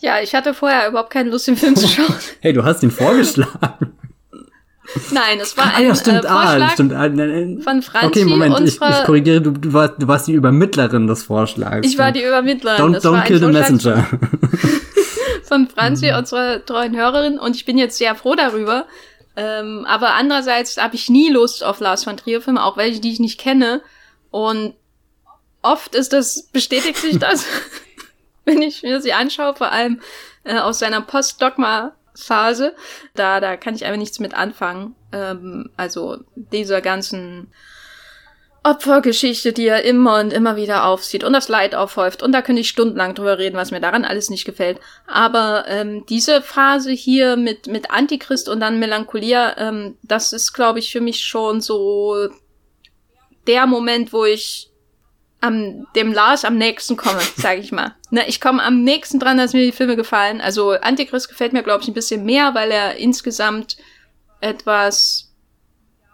Ja, 0.00 0.20
ich 0.22 0.34
hatte 0.34 0.54
vorher 0.54 0.88
überhaupt 0.88 1.10
keine 1.10 1.30
Lust, 1.30 1.46
den 1.46 1.56
Film 1.56 1.76
zu 1.76 1.86
schauen. 1.86 2.14
hey, 2.40 2.52
du 2.52 2.64
hast 2.64 2.82
ihn 2.82 2.90
vorgeschlagen. 2.90 3.92
Nein, 5.10 5.38
es 5.40 5.56
war 5.56 5.66
ah, 5.66 5.76
ein 5.76 5.86
ja, 5.86 5.94
stimmt, 5.94 6.24
äh, 6.24 6.28
ah, 6.28 6.42
Vorschlag 6.42 6.66
ah, 6.68 6.70
stimmt. 6.70 6.92
Ah, 6.92 7.08
ne, 7.08 7.26
ne. 7.26 7.62
von 7.62 7.82
Franzi. 7.82 8.06
Okay, 8.06 8.24
Moment, 8.24 8.60
ich, 8.60 8.80
ich 8.80 9.04
korrigiere, 9.04 9.40
du, 9.40 9.52
du, 9.52 9.72
warst, 9.72 9.94
du 9.98 10.08
warst 10.08 10.26
die 10.26 10.32
Übermittlerin 10.32 11.06
des 11.06 11.22
Vorschlags. 11.22 11.86
Ich 11.86 11.98
war 11.98 12.12
die 12.12 12.22
Übermittlerin. 12.22 12.96
Don't, 12.96 13.00
don't 13.00 13.24
kill 13.24 13.38
the 13.38 13.46
messenger. 13.46 14.06
von 15.44 15.68
Franzi, 15.68 16.12
unserer 16.12 16.64
treuen 16.64 16.96
Hörerin, 16.96 17.38
und 17.38 17.56
ich 17.56 17.64
bin 17.64 17.78
jetzt 17.78 17.98
sehr 17.98 18.14
froh 18.14 18.34
darüber. 18.34 18.86
Ähm, 19.36 19.84
aber 19.86 20.14
andererseits 20.14 20.76
habe 20.76 20.96
ich 20.96 21.08
nie 21.08 21.30
Lust 21.30 21.62
auf 21.64 21.80
Lars 21.80 22.04
von 22.04 22.16
Trier 22.16 22.40
Filme, 22.40 22.64
auch 22.64 22.76
welche, 22.76 23.00
die 23.00 23.12
ich 23.12 23.20
nicht 23.20 23.38
kenne. 23.38 23.82
Und 24.30 24.74
oft 25.62 25.94
ist 25.94 26.12
das, 26.12 26.42
bestätigt 26.52 26.96
sich 26.98 27.18
das, 27.18 27.46
wenn 28.44 28.62
ich 28.62 28.82
mir 28.82 29.00
sie 29.00 29.12
anschaue, 29.12 29.54
vor 29.54 29.72
allem 29.72 30.00
äh, 30.44 30.58
aus 30.58 30.78
seiner 30.78 31.00
Post-Dogma 31.00 31.92
Phase. 32.14 32.74
Da, 33.14 33.40
da 33.40 33.56
kann 33.56 33.74
ich 33.74 33.84
einfach 33.84 33.98
nichts 33.98 34.18
mit 34.18 34.34
anfangen. 34.34 34.94
Ähm, 35.12 35.70
also 35.76 36.18
dieser 36.34 36.80
ganzen 36.80 37.52
Opfergeschichte, 38.62 39.54
die 39.54 39.66
er 39.66 39.84
immer 39.84 40.20
und 40.20 40.32
immer 40.32 40.56
wieder 40.56 40.84
aufzieht 40.84 41.24
und 41.24 41.32
das 41.32 41.48
Leid 41.48 41.74
aufhäuft. 41.74 42.22
Und 42.22 42.32
da 42.32 42.42
könnte 42.42 42.60
ich 42.60 42.68
stundenlang 42.68 43.14
drüber 43.14 43.38
reden, 43.38 43.56
was 43.56 43.70
mir 43.70 43.80
daran 43.80 44.04
alles 44.04 44.28
nicht 44.28 44.44
gefällt. 44.44 44.80
Aber 45.06 45.64
ähm, 45.66 46.04
diese 46.08 46.42
Phase 46.42 46.90
hier 46.90 47.36
mit, 47.36 47.68
mit 47.68 47.90
Antichrist 47.90 48.50
und 48.50 48.60
dann 48.60 48.78
Melancholia, 48.78 49.56
ähm, 49.56 49.96
das 50.02 50.34
ist, 50.34 50.52
glaube 50.52 50.78
ich, 50.78 50.92
für 50.92 51.00
mich 51.00 51.24
schon 51.24 51.62
so 51.62 52.28
der 53.46 53.66
Moment, 53.66 54.12
wo 54.12 54.26
ich 54.26 54.69
am 55.40 55.86
dem 55.94 56.12
Lars 56.12 56.44
am 56.44 56.58
nächsten 56.58 56.96
komme, 56.96 57.20
sage 57.36 57.60
ich 57.60 57.72
mal. 57.72 57.94
Ne, 58.12 58.26
ich 58.26 58.40
komme 58.40 58.60
am 58.60 58.82
nächsten 58.82 59.20
dran, 59.20 59.38
dass 59.38 59.52
mir 59.52 59.64
die 59.64 59.70
Filme 59.70 59.94
gefallen. 59.94 60.40
Also 60.40 60.72
Antichrist 60.72 61.28
gefällt 61.28 61.52
mir, 61.52 61.62
glaube 61.62 61.82
ich, 61.82 61.88
ein 61.88 61.94
bisschen 61.94 62.24
mehr, 62.24 62.56
weil 62.56 62.72
er 62.72 62.96
insgesamt 62.96 63.76
etwas 64.40 65.30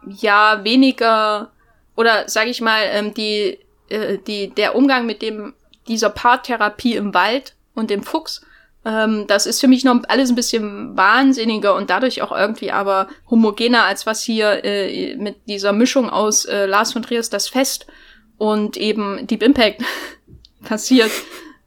ja 0.05 0.63
weniger 0.63 1.53
oder 1.97 2.29
sage 2.29 2.51
ich 2.51 2.61
mal 2.61 2.83
ähm, 2.91 3.15
die 3.15 3.59
äh, 3.89 4.19
die, 4.19 4.51
der 4.51 4.75
Umgang 4.75 5.07
mit 5.07 5.23
dem, 5.23 5.55
dieser 5.89 6.11
Paartherapie 6.11 6.97
im 6.97 7.15
Wald 7.15 7.55
und 7.75 7.91
dem 7.91 8.03
Fuchs, 8.03 8.43
ähm, 8.85 9.27
das 9.27 9.47
ist 9.47 9.61
für 9.61 9.69
mich 9.69 9.85
noch 9.85 10.03
alles 10.09 10.31
ein 10.31 10.37
bisschen 10.37 10.97
wahnsinniger 10.97 11.75
und 11.75 11.91
dadurch 11.91 12.23
auch 12.23 12.33
irgendwie 12.33 12.73
aber 12.73 13.09
homogener, 13.31 13.85
als 13.85 14.07
was 14.07 14.23
hier 14.23 14.65
äh, 14.65 15.17
mit 15.17 15.37
dieser 15.47 15.73
Mischung 15.73 16.11
aus 16.11 16.45
äh, 16.45 16.67
Lars 16.67 16.93
von 16.93 17.03
Trier 17.03 17.23
das 17.31 17.49
Fest 17.49 17.87
und 18.39 18.77
eben 18.77 19.27
Deep 19.27 19.43
Impact 19.43 19.83
passiert. 20.65 21.11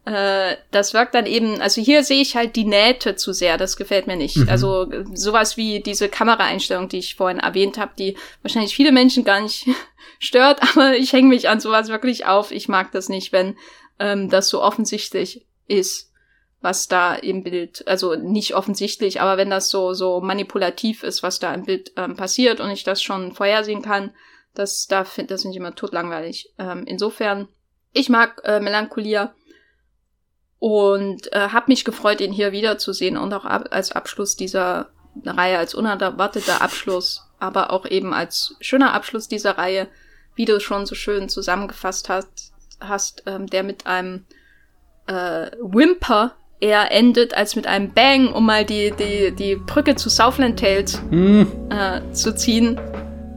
Äh, 0.05 0.55
das 0.71 0.93
wirkt 0.93 1.13
dann 1.13 1.25
eben, 1.25 1.61
also 1.61 1.81
hier 1.81 2.03
sehe 2.03 2.21
ich 2.21 2.35
halt 2.35 2.55
die 2.55 2.65
Nähte 2.65 3.15
zu 3.15 3.33
sehr, 3.33 3.57
das 3.57 3.77
gefällt 3.77 4.07
mir 4.07 4.15
nicht. 4.15 4.37
Mhm. 4.37 4.49
Also 4.49 4.87
sowas 5.13 5.57
wie 5.57 5.81
diese 5.81 6.09
Kameraeinstellung, 6.09 6.89
die 6.89 6.99
ich 6.99 7.15
vorhin 7.15 7.39
erwähnt 7.39 7.77
habe, 7.77 7.91
die 7.97 8.17
wahrscheinlich 8.41 8.75
viele 8.75 8.91
Menschen 8.91 9.23
gar 9.23 9.41
nicht 9.41 9.67
stört, 10.19 10.61
aber 10.75 10.95
ich 10.95 11.13
hänge 11.13 11.27
mich 11.27 11.49
an 11.49 11.59
sowas 11.59 11.89
wirklich 11.89 12.25
auf. 12.25 12.51
Ich 12.51 12.67
mag 12.67 12.91
das 12.91 13.09
nicht, 13.09 13.31
wenn 13.31 13.57
ähm, 13.99 14.29
das 14.29 14.49
so 14.49 14.61
offensichtlich 14.61 15.45
ist 15.67 16.09
was 16.61 16.87
da 16.87 17.15
im 17.15 17.43
Bild, 17.43 17.87
also 17.87 18.15
nicht 18.15 18.53
offensichtlich, 18.53 19.21
aber 19.21 19.37
wenn 19.37 19.49
das 19.49 19.69
so, 19.69 19.93
so 19.93 20.19
manipulativ 20.19 21.03
ist, 21.03 21.23
was 21.23 21.39
da 21.39 21.53
im 21.53 21.63
Bild 21.63 21.93
ähm, 21.95 22.15
passiert 22.15 22.59
und 22.59 22.69
ich 22.69 22.83
das 22.83 23.01
schon 23.01 23.31
vorhersehen 23.31 23.81
kann, 23.81 24.11
das, 24.59 24.87
da 24.87 25.03
finde 25.05 25.33
das 25.33 25.45
nicht 25.45 25.55
immer 25.55 25.73
totlangweilig. 25.73 26.53
Ähm, 26.59 26.83
insofern, 26.85 27.47
ich 27.93 28.09
mag 28.09 28.41
äh, 28.43 28.59
Melancholia 28.59 29.33
und 30.59 31.31
äh, 31.33 31.49
habe 31.49 31.65
mich 31.69 31.85
gefreut, 31.85 32.21
ihn 32.21 32.33
hier 32.33 32.51
wiederzusehen 32.51 33.17
und 33.17 33.33
auch 33.33 33.45
ab 33.45 33.69
als 33.71 33.93
Abschluss 33.93 34.35
dieser 34.35 34.89
Reihe, 35.25 35.57
als 35.57 35.73
unerwarteter 35.73 36.61
Abschluss, 36.61 37.23
aber 37.39 37.71
auch 37.71 37.85
eben 37.85 38.13
als 38.13 38.55
schöner 38.59 38.93
Abschluss 38.93 39.27
dieser 39.27 39.57
Reihe, 39.57 39.87
wie 40.35 40.45
du 40.45 40.59
schon 40.59 40.85
so 40.85 40.95
schön 40.95 41.29
zusammengefasst 41.29 42.09
hast, 42.09 42.53
hast 42.81 43.23
ähm, 43.25 43.47
der 43.47 43.63
mit 43.63 43.87
einem 43.87 44.25
äh, 45.07 45.51
Wimper 45.61 46.35
eher 46.59 46.91
endet 46.91 47.33
als 47.33 47.55
mit 47.55 47.65
einem 47.67 47.93
Bang, 47.93 48.27
um 48.33 48.45
mal 48.45 48.65
die, 48.65 48.91
die, 48.91 49.31
die 49.31 49.55
Brücke 49.55 49.95
zu 49.95 50.09
Southland 50.09 50.59
Tales 50.59 51.01
mm. 51.09 51.43
äh, 51.69 52.11
zu 52.11 52.35
ziehen. 52.35 52.77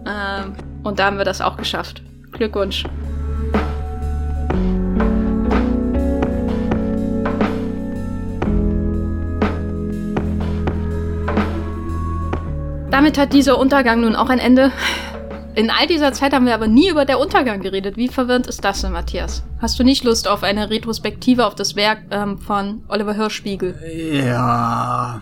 Äh, 0.04 0.71
und 0.82 0.98
da 0.98 1.06
haben 1.06 1.18
wir 1.18 1.24
das 1.24 1.40
auch 1.40 1.56
geschafft. 1.56 2.02
Glückwunsch. 2.32 2.84
Damit 12.90 13.16
hat 13.18 13.32
dieser 13.32 13.58
Untergang 13.58 14.00
nun 14.00 14.14
auch 14.14 14.28
ein 14.28 14.38
Ende. 14.38 14.70
In 15.54 15.70
all 15.70 15.86
dieser 15.86 16.12
Zeit 16.12 16.32
haben 16.32 16.46
wir 16.46 16.54
aber 16.54 16.68
nie 16.68 16.88
über 16.88 17.04
der 17.04 17.18
Untergang 17.18 17.60
geredet. 17.60 17.96
Wie 17.96 18.08
verwirrend 18.08 18.46
ist 18.46 18.64
das 18.64 18.82
denn, 18.82 18.92
Matthias? 18.92 19.42
Hast 19.60 19.78
du 19.78 19.84
nicht 19.84 20.04
Lust 20.04 20.28
auf 20.28 20.42
eine 20.42 20.70
Retrospektive 20.70 21.46
auf 21.46 21.54
das 21.54 21.76
Werk 21.76 22.02
ähm, 22.10 22.38
von 22.38 22.84
Oliver 22.88 23.14
Hirschspiegel? 23.14 23.74
Ja. 24.26 25.20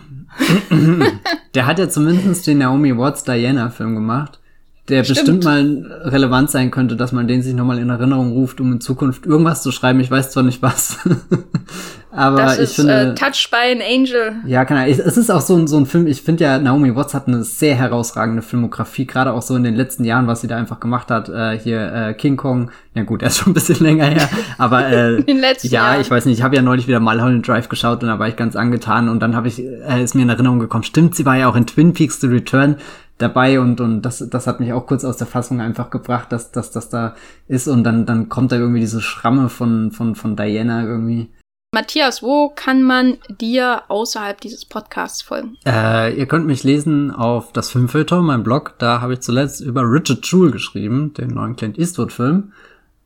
der 1.55 1.65
hat 1.65 1.79
ja 1.79 1.89
zumindest 1.89 2.47
den 2.47 2.59
Naomi 2.59 2.97
Watts 2.97 3.23
Diana-Film 3.23 3.95
gemacht 3.95 4.40
der 4.89 5.03
Stimmt. 5.03 5.17
bestimmt 5.19 5.43
mal 5.43 6.01
relevant 6.05 6.49
sein 6.49 6.71
könnte, 6.71 6.95
dass 6.95 7.11
man 7.11 7.27
den 7.27 7.41
sich 7.43 7.53
nochmal 7.53 7.77
in 7.77 7.89
Erinnerung 7.89 8.31
ruft, 8.31 8.59
um 8.59 8.71
in 8.73 8.81
Zukunft 8.81 9.25
irgendwas 9.25 9.61
zu 9.61 9.71
schreiben. 9.71 9.99
Ich 9.99 10.09
weiß 10.09 10.31
zwar 10.31 10.43
nicht 10.43 10.61
was. 10.61 10.97
Aber 12.11 12.37
das 12.37 12.57
ich 12.57 12.63
ist, 12.63 12.75
finde. 12.75 13.11
Äh, 13.11 13.15
Touch 13.15 13.49
by 13.49 13.71
an 13.71 13.81
Angel. 13.81 14.35
Ja, 14.45 14.65
kann 14.65 14.85
ich, 14.87 14.99
Es 14.99 15.15
ist 15.15 15.29
auch 15.29 15.39
so 15.39 15.55
ein, 15.55 15.67
so 15.67 15.77
ein 15.77 15.85
Film. 15.85 16.07
Ich 16.07 16.21
finde 16.23 16.43
ja, 16.43 16.59
Naomi 16.59 16.93
Watts 16.93 17.13
hat 17.13 17.27
eine 17.27 17.43
sehr 17.43 17.75
herausragende 17.75 18.41
Filmografie, 18.41 19.05
gerade 19.05 19.31
auch 19.31 19.41
so 19.41 19.55
in 19.55 19.63
den 19.63 19.75
letzten 19.75 20.03
Jahren, 20.03 20.27
was 20.27 20.41
sie 20.41 20.47
da 20.47 20.57
einfach 20.57 20.81
gemacht 20.81 21.09
hat. 21.09 21.29
Äh, 21.29 21.57
hier 21.57 21.93
äh, 21.93 22.13
King 22.13 22.35
Kong. 22.35 22.71
Ja 22.95 23.03
gut, 23.03 23.21
er 23.21 23.27
ist 23.27 23.37
schon 23.37 23.51
ein 23.51 23.53
bisschen 23.53 23.79
länger 23.79 24.05
her. 24.05 24.29
Aber 24.57 24.87
äh, 24.87 25.23
den 25.23 25.39
letzten 25.39 25.67
ja, 25.67 25.91
Jahren. 25.91 26.01
ich 26.01 26.11
weiß 26.11 26.25
nicht. 26.25 26.39
Ich 26.39 26.43
habe 26.43 26.55
ja 26.55 26.61
neulich 26.61 26.87
wieder 26.87 26.99
Mulholland 26.99 27.47
Drive 27.47 27.69
geschaut 27.69 28.01
und 28.03 28.09
da 28.09 28.19
war 28.19 28.27
ich 28.27 28.35
ganz 28.35 28.55
angetan 28.55 29.07
und 29.07 29.21
dann 29.21 29.35
habe 29.35 29.47
ich 29.47 29.63
äh, 29.63 30.03
ist 30.03 30.15
mir 30.15 30.23
in 30.23 30.29
Erinnerung 30.29 30.59
gekommen. 30.59 30.83
Stimmt, 30.83 31.15
sie 31.15 31.25
war 31.25 31.37
ja 31.37 31.47
auch 31.47 31.55
in 31.55 31.65
Twin 31.65 31.93
Peaks: 31.93 32.19
The 32.19 32.27
Return 32.27 32.75
dabei 33.21 33.59
und, 33.59 33.81
und 33.81 34.01
das, 34.01 34.27
das 34.29 34.47
hat 34.47 34.59
mich 34.59 34.73
auch 34.73 34.85
kurz 34.85 35.03
aus 35.05 35.17
der 35.17 35.27
Fassung 35.27 35.61
einfach 35.61 35.89
gebracht, 35.89 36.31
dass, 36.31 36.51
dass 36.51 36.71
das 36.71 36.89
da 36.89 37.15
ist 37.47 37.67
und 37.67 37.83
dann, 37.83 38.05
dann 38.05 38.29
kommt 38.29 38.51
da 38.51 38.57
irgendwie 38.57 38.79
diese 38.79 39.01
Schramme 39.01 39.49
von, 39.49 39.91
von, 39.91 40.15
von 40.15 40.35
Diana 40.35 40.83
irgendwie. 40.83 41.29
Matthias, 41.73 42.21
wo 42.21 42.49
kann 42.49 42.83
man 42.83 43.17
dir 43.39 43.83
außerhalb 43.87 44.41
dieses 44.41 44.65
Podcasts 44.65 45.21
folgen? 45.21 45.55
Äh, 45.65 46.13
ihr 46.19 46.25
könnt 46.25 46.45
mich 46.45 46.65
lesen 46.65 47.11
auf 47.11 47.53
das 47.53 47.69
Filmfilter, 47.69 48.21
mein 48.21 48.43
Blog. 48.43 48.73
Da 48.77 48.99
habe 48.99 49.13
ich 49.13 49.21
zuletzt 49.21 49.61
über 49.61 49.83
Richard 49.83 50.25
Jewell 50.25 50.51
geschrieben, 50.51 51.13
den 51.13 51.29
neuen 51.29 51.55
Clint 51.55 51.77
Eastwood-Film. 51.77 52.51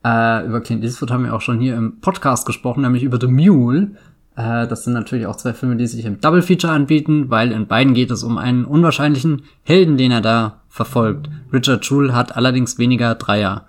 Äh, 0.04 0.48
über 0.48 0.62
Clint 0.62 0.84
Eastwood 0.84 1.12
haben 1.12 1.26
wir 1.26 1.36
auch 1.36 1.42
schon 1.42 1.60
hier 1.60 1.76
im 1.76 2.00
Podcast 2.00 2.48
gesprochen, 2.48 2.82
nämlich 2.82 3.04
über 3.04 3.20
The 3.22 3.28
Mule. 3.28 3.92
Äh, 4.36 4.68
das 4.68 4.84
sind 4.84 4.94
natürlich 4.94 5.28
auch 5.28 5.36
zwei 5.36 5.54
Filme, 5.54 5.76
die 5.76 5.88
sich 5.88 6.06
im 6.06 6.20
Double 6.20 6.42
Feature 6.42 6.74
anbieten, 6.74 7.30
weil 7.30 7.52
in 7.52 7.68
beiden 7.68 7.94
geht 7.94 8.12
es 8.12 8.24
um 8.24 8.38
einen 8.38 8.66
unwahrscheinlichen 8.66 9.44
Helden, 9.64 9.98
den 9.98 10.12
er 10.12 10.22
da 10.22 10.62
verfolgt. 10.70 11.30
Richard 11.54 11.86
Schul 11.86 12.14
hat 12.14 12.36
allerdings 12.36 12.78
weniger 12.78 13.16
Dreier. 13.16 13.66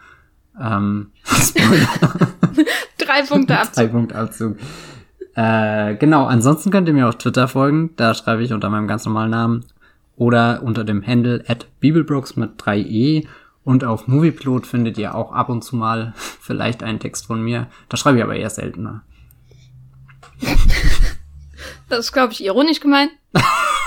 Ähm, 0.61 1.09
Drei 2.99 3.23
Punkte 3.23 3.59
Abzug. 3.59 3.75
Drei 3.75 3.87
Punkte 3.87 4.17
Abzug. 4.17 4.57
Äh, 5.35 5.97
genau, 5.97 6.25
ansonsten 6.25 6.71
könnt 6.71 6.89
ihr 6.89 6.95
mir 6.95 7.09
auf 7.09 7.19
Twitter 7.19 7.47
folgen. 7.47 7.91
Da 7.97 8.15
schreibe 8.15 8.43
ich 8.43 8.53
unter 8.53 8.71
meinem 8.71 8.89
ganz 8.89 9.05
normalen 9.05 9.31
Namen 9.31 9.65
oder 10.17 10.63
unter 10.63 10.83
dem 10.83 11.07
Handle 11.07 11.45
at 11.47 11.67
Bibelbrooks 11.81 12.37
mit 12.37 12.61
3e. 12.61 13.27
Und 13.63 13.85
auf 13.85 14.07
Movieplot 14.07 14.67
findet 14.67 14.97
ihr 14.97 15.15
auch 15.15 15.33
ab 15.33 15.49
und 15.49 15.63
zu 15.63 15.77
mal 15.77 16.15
vielleicht 16.17 16.83
einen 16.83 16.99
Text 16.99 17.27
von 17.27 17.43
mir. 17.43 17.67
Da 17.89 17.97
schreibe 17.97 18.19
ich 18.19 18.25
aber 18.25 18.37
eher 18.37 18.51
seltener. 18.51 19.03
Das 21.89 22.01
ist, 22.01 22.13
glaube 22.13 22.33
ich, 22.33 22.45
ironisch 22.45 22.81
gemeint. 22.81 23.13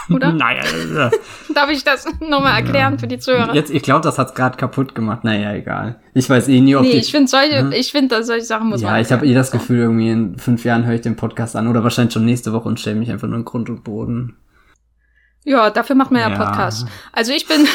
Oder? 0.09 0.31
naja. 0.33 0.63
Äh, 0.63 1.11
Darf 1.53 1.69
ich 1.69 1.83
das 1.83 2.07
nochmal 2.21 2.55
erklären 2.61 2.93
ja. 2.93 2.99
für 2.99 3.07
die 3.07 3.19
Zuhörer? 3.19 3.53
Jetzt, 3.53 3.71
ich 3.71 3.83
glaube, 3.83 4.01
das 4.01 4.17
hat's 4.17 4.33
gerade 4.33 4.57
kaputt 4.57 4.95
gemacht. 4.95 5.23
Naja, 5.23 5.53
egal. 5.53 5.99
Ich 6.13 6.29
weiß 6.29 6.47
eh 6.47 6.61
nie, 6.61 6.75
ob 6.75 6.83
Nee, 6.83 6.93
die, 6.93 6.97
ich 6.97 7.11
finde 7.11 7.27
solche, 7.27 7.59
hm? 7.59 7.71
ich 7.71 7.91
finde, 7.91 8.23
solche 8.23 8.45
Sachen 8.45 8.69
muss 8.69 8.81
ja, 8.81 8.87
man. 8.87 8.95
Ja, 8.95 9.01
ich 9.01 9.11
habe 9.11 9.25
eh 9.25 9.33
das 9.33 9.51
Gefühl, 9.51 9.79
irgendwie 9.79 10.09
in 10.09 10.37
fünf 10.37 10.63
Jahren 10.63 10.85
höre 10.85 10.95
ich 10.95 11.01
den 11.01 11.17
Podcast 11.17 11.55
an 11.55 11.67
oder 11.67 11.83
wahrscheinlich 11.83 12.13
schon 12.13 12.25
nächste 12.25 12.53
Woche 12.53 12.69
und 12.69 12.79
stelle 12.79 12.95
mich 12.95 13.11
einfach 13.11 13.27
nur 13.27 13.37
in 13.37 13.45
Grund 13.45 13.69
und 13.69 13.83
Boden. 13.83 14.37
Ja, 15.43 15.69
dafür 15.69 15.95
macht 15.95 16.11
man 16.11 16.21
ja, 16.21 16.29
ja 16.29 16.37
Podcast. 16.37 16.87
Also 17.11 17.33
ich 17.33 17.47
bin, 17.47 17.67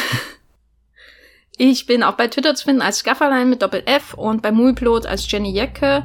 ich 1.57 1.85
bin 1.85 2.03
auch 2.03 2.13
bei 2.13 2.27
Twitter 2.27 2.55
zu 2.55 2.65
finden 2.65 2.81
als 2.81 3.03
Gafferlein 3.03 3.49
mit 3.49 3.61
Doppel 3.61 3.83
F 3.85 4.15
und 4.15 4.41
bei 4.41 4.51
Movieplot 4.51 5.05
als 5.05 5.29
Jenny 5.29 5.51
Jecke 5.51 6.03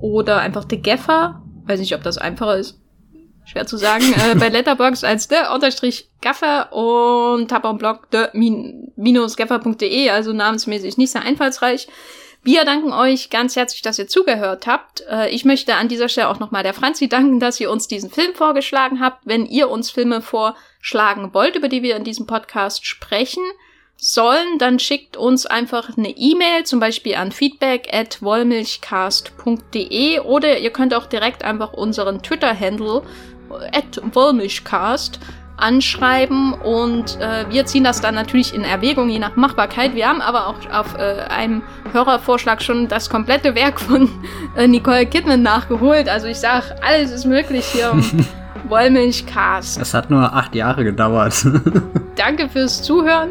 oder 0.00 0.38
einfach 0.40 0.64
The 0.68 0.80
Gaffer 0.80 1.43
Weiß 1.66 1.80
nicht, 1.80 1.94
ob 1.94 2.02
das 2.02 2.18
einfacher 2.18 2.58
ist. 2.58 2.78
Schwer 3.46 3.66
zu 3.66 3.76
sagen. 3.76 4.04
äh, 4.12 4.34
bei 4.36 4.48
Letterbox 4.50 5.04
als 5.04 5.28
der 5.28 5.52
Unterstrich 5.52 6.08
Gaffer 6.20 6.72
und 6.72 7.52
hab 7.52 7.64
am 7.64 7.78
Blog 7.78 8.10
de-gaffer.de, 8.10 10.10
also 10.10 10.32
namensmäßig 10.32 10.96
nicht 10.96 11.10
sehr 11.10 11.22
einfallsreich. 11.22 11.88
Wir 12.42 12.64
danken 12.66 12.92
euch 12.92 13.30
ganz 13.30 13.56
herzlich, 13.56 13.80
dass 13.80 13.98
ihr 13.98 14.06
zugehört 14.06 14.66
habt. 14.66 15.02
Äh, 15.10 15.30
ich 15.30 15.46
möchte 15.46 15.76
an 15.76 15.88
dieser 15.88 16.10
Stelle 16.10 16.28
auch 16.28 16.40
nochmal 16.40 16.62
der 16.62 16.74
Franzi 16.74 17.08
danken, 17.08 17.40
dass 17.40 17.58
ihr 17.58 17.70
uns 17.70 17.88
diesen 17.88 18.10
Film 18.10 18.34
vorgeschlagen 18.34 19.00
habt. 19.00 19.22
Wenn 19.24 19.46
ihr 19.46 19.70
uns 19.70 19.90
Filme 19.90 20.20
vorschlagen 20.20 21.32
wollt, 21.32 21.56
über 21.56 21.68
die 21.68 21.82
wir 21.82 21.96
in 21.96 22.04
diesem 22.04 22.26
Podcast 22.26 22.86
sprechen, 22.86 23.42
sollen, 23.96 24.58
dann 24.58 24.78
schickt 24.78 25.16
uns 25.16 25.46
einfach 25.46 25.96
eine 25.96 26.10
E-Mail, 26.10 26.64
zum 26.64 26.80
Beispiel 26.80 27.14
an 27.14 27.32
feedback 27.32 27.88
at 27.92 28.20
wollmilchcast.de 28.22 30.20
oder 30.20 30.58
ihr 30.58 30.70
könnt 30.70 30.94
auch 30.94 31.06
direkt 31.06 31.42
einfach 31.44 31.72
unseren 31.72 32.22
Twitter-Handle 32.22 33.02
at 33.72 34.00
wollmilchcast 34.14 35.20
anschreiben 35.56 36.52
und 36.52 37.18
äh, 37.20 37.46
wir 37.48 37.64
ziehen 37.64 37.84
das 37.84 38.00
dann 38.00 38.16
natürlich 38.16 38.52
in 38.52 38.62
Erwägung, 38.62 39.08
je 39.08 39.20
nach 39.20 39.36
Machbarkeit. 39.36 39.94
Wir 39.94 40.08
haben 40.08 40.20
aber 40.20 40.48
auch 40.48 40.56
auf 40.72 40.96
äh, 40.96 41.22
einem 41.28 41.62
Hörervorschlag 41.92 42.60
schon 42.60 42.88
das 42.88 43.08
komplette 43.08 43.54
Werk 43.54 43.80
von 43.80 44.10
äh, 44.56 44.66
Nicole 44.66 45.06
Kidman 45.06 45.42
nachgeholt. 45.42 46.08
Also 46.08 46.26
ich 46.26 46.38
sag, 46.38 46.74
alles 46.82 47.12
ist 47.12 47.24
möglich 47.24 47.64
hier 47.66 47.90
im 47.92 48.26
Wollmilchcast. 48.68 49.80
Es 49.80 49.94
hat 49.94 50.10
nur 50.10 50.32
acht 50.32 50.56
Jahre 50.56 50.82
gedauert. 50.82 51.46
Danke 52.16 52.48
fürs 52.48 52.82
Zuhören 52.82 53.30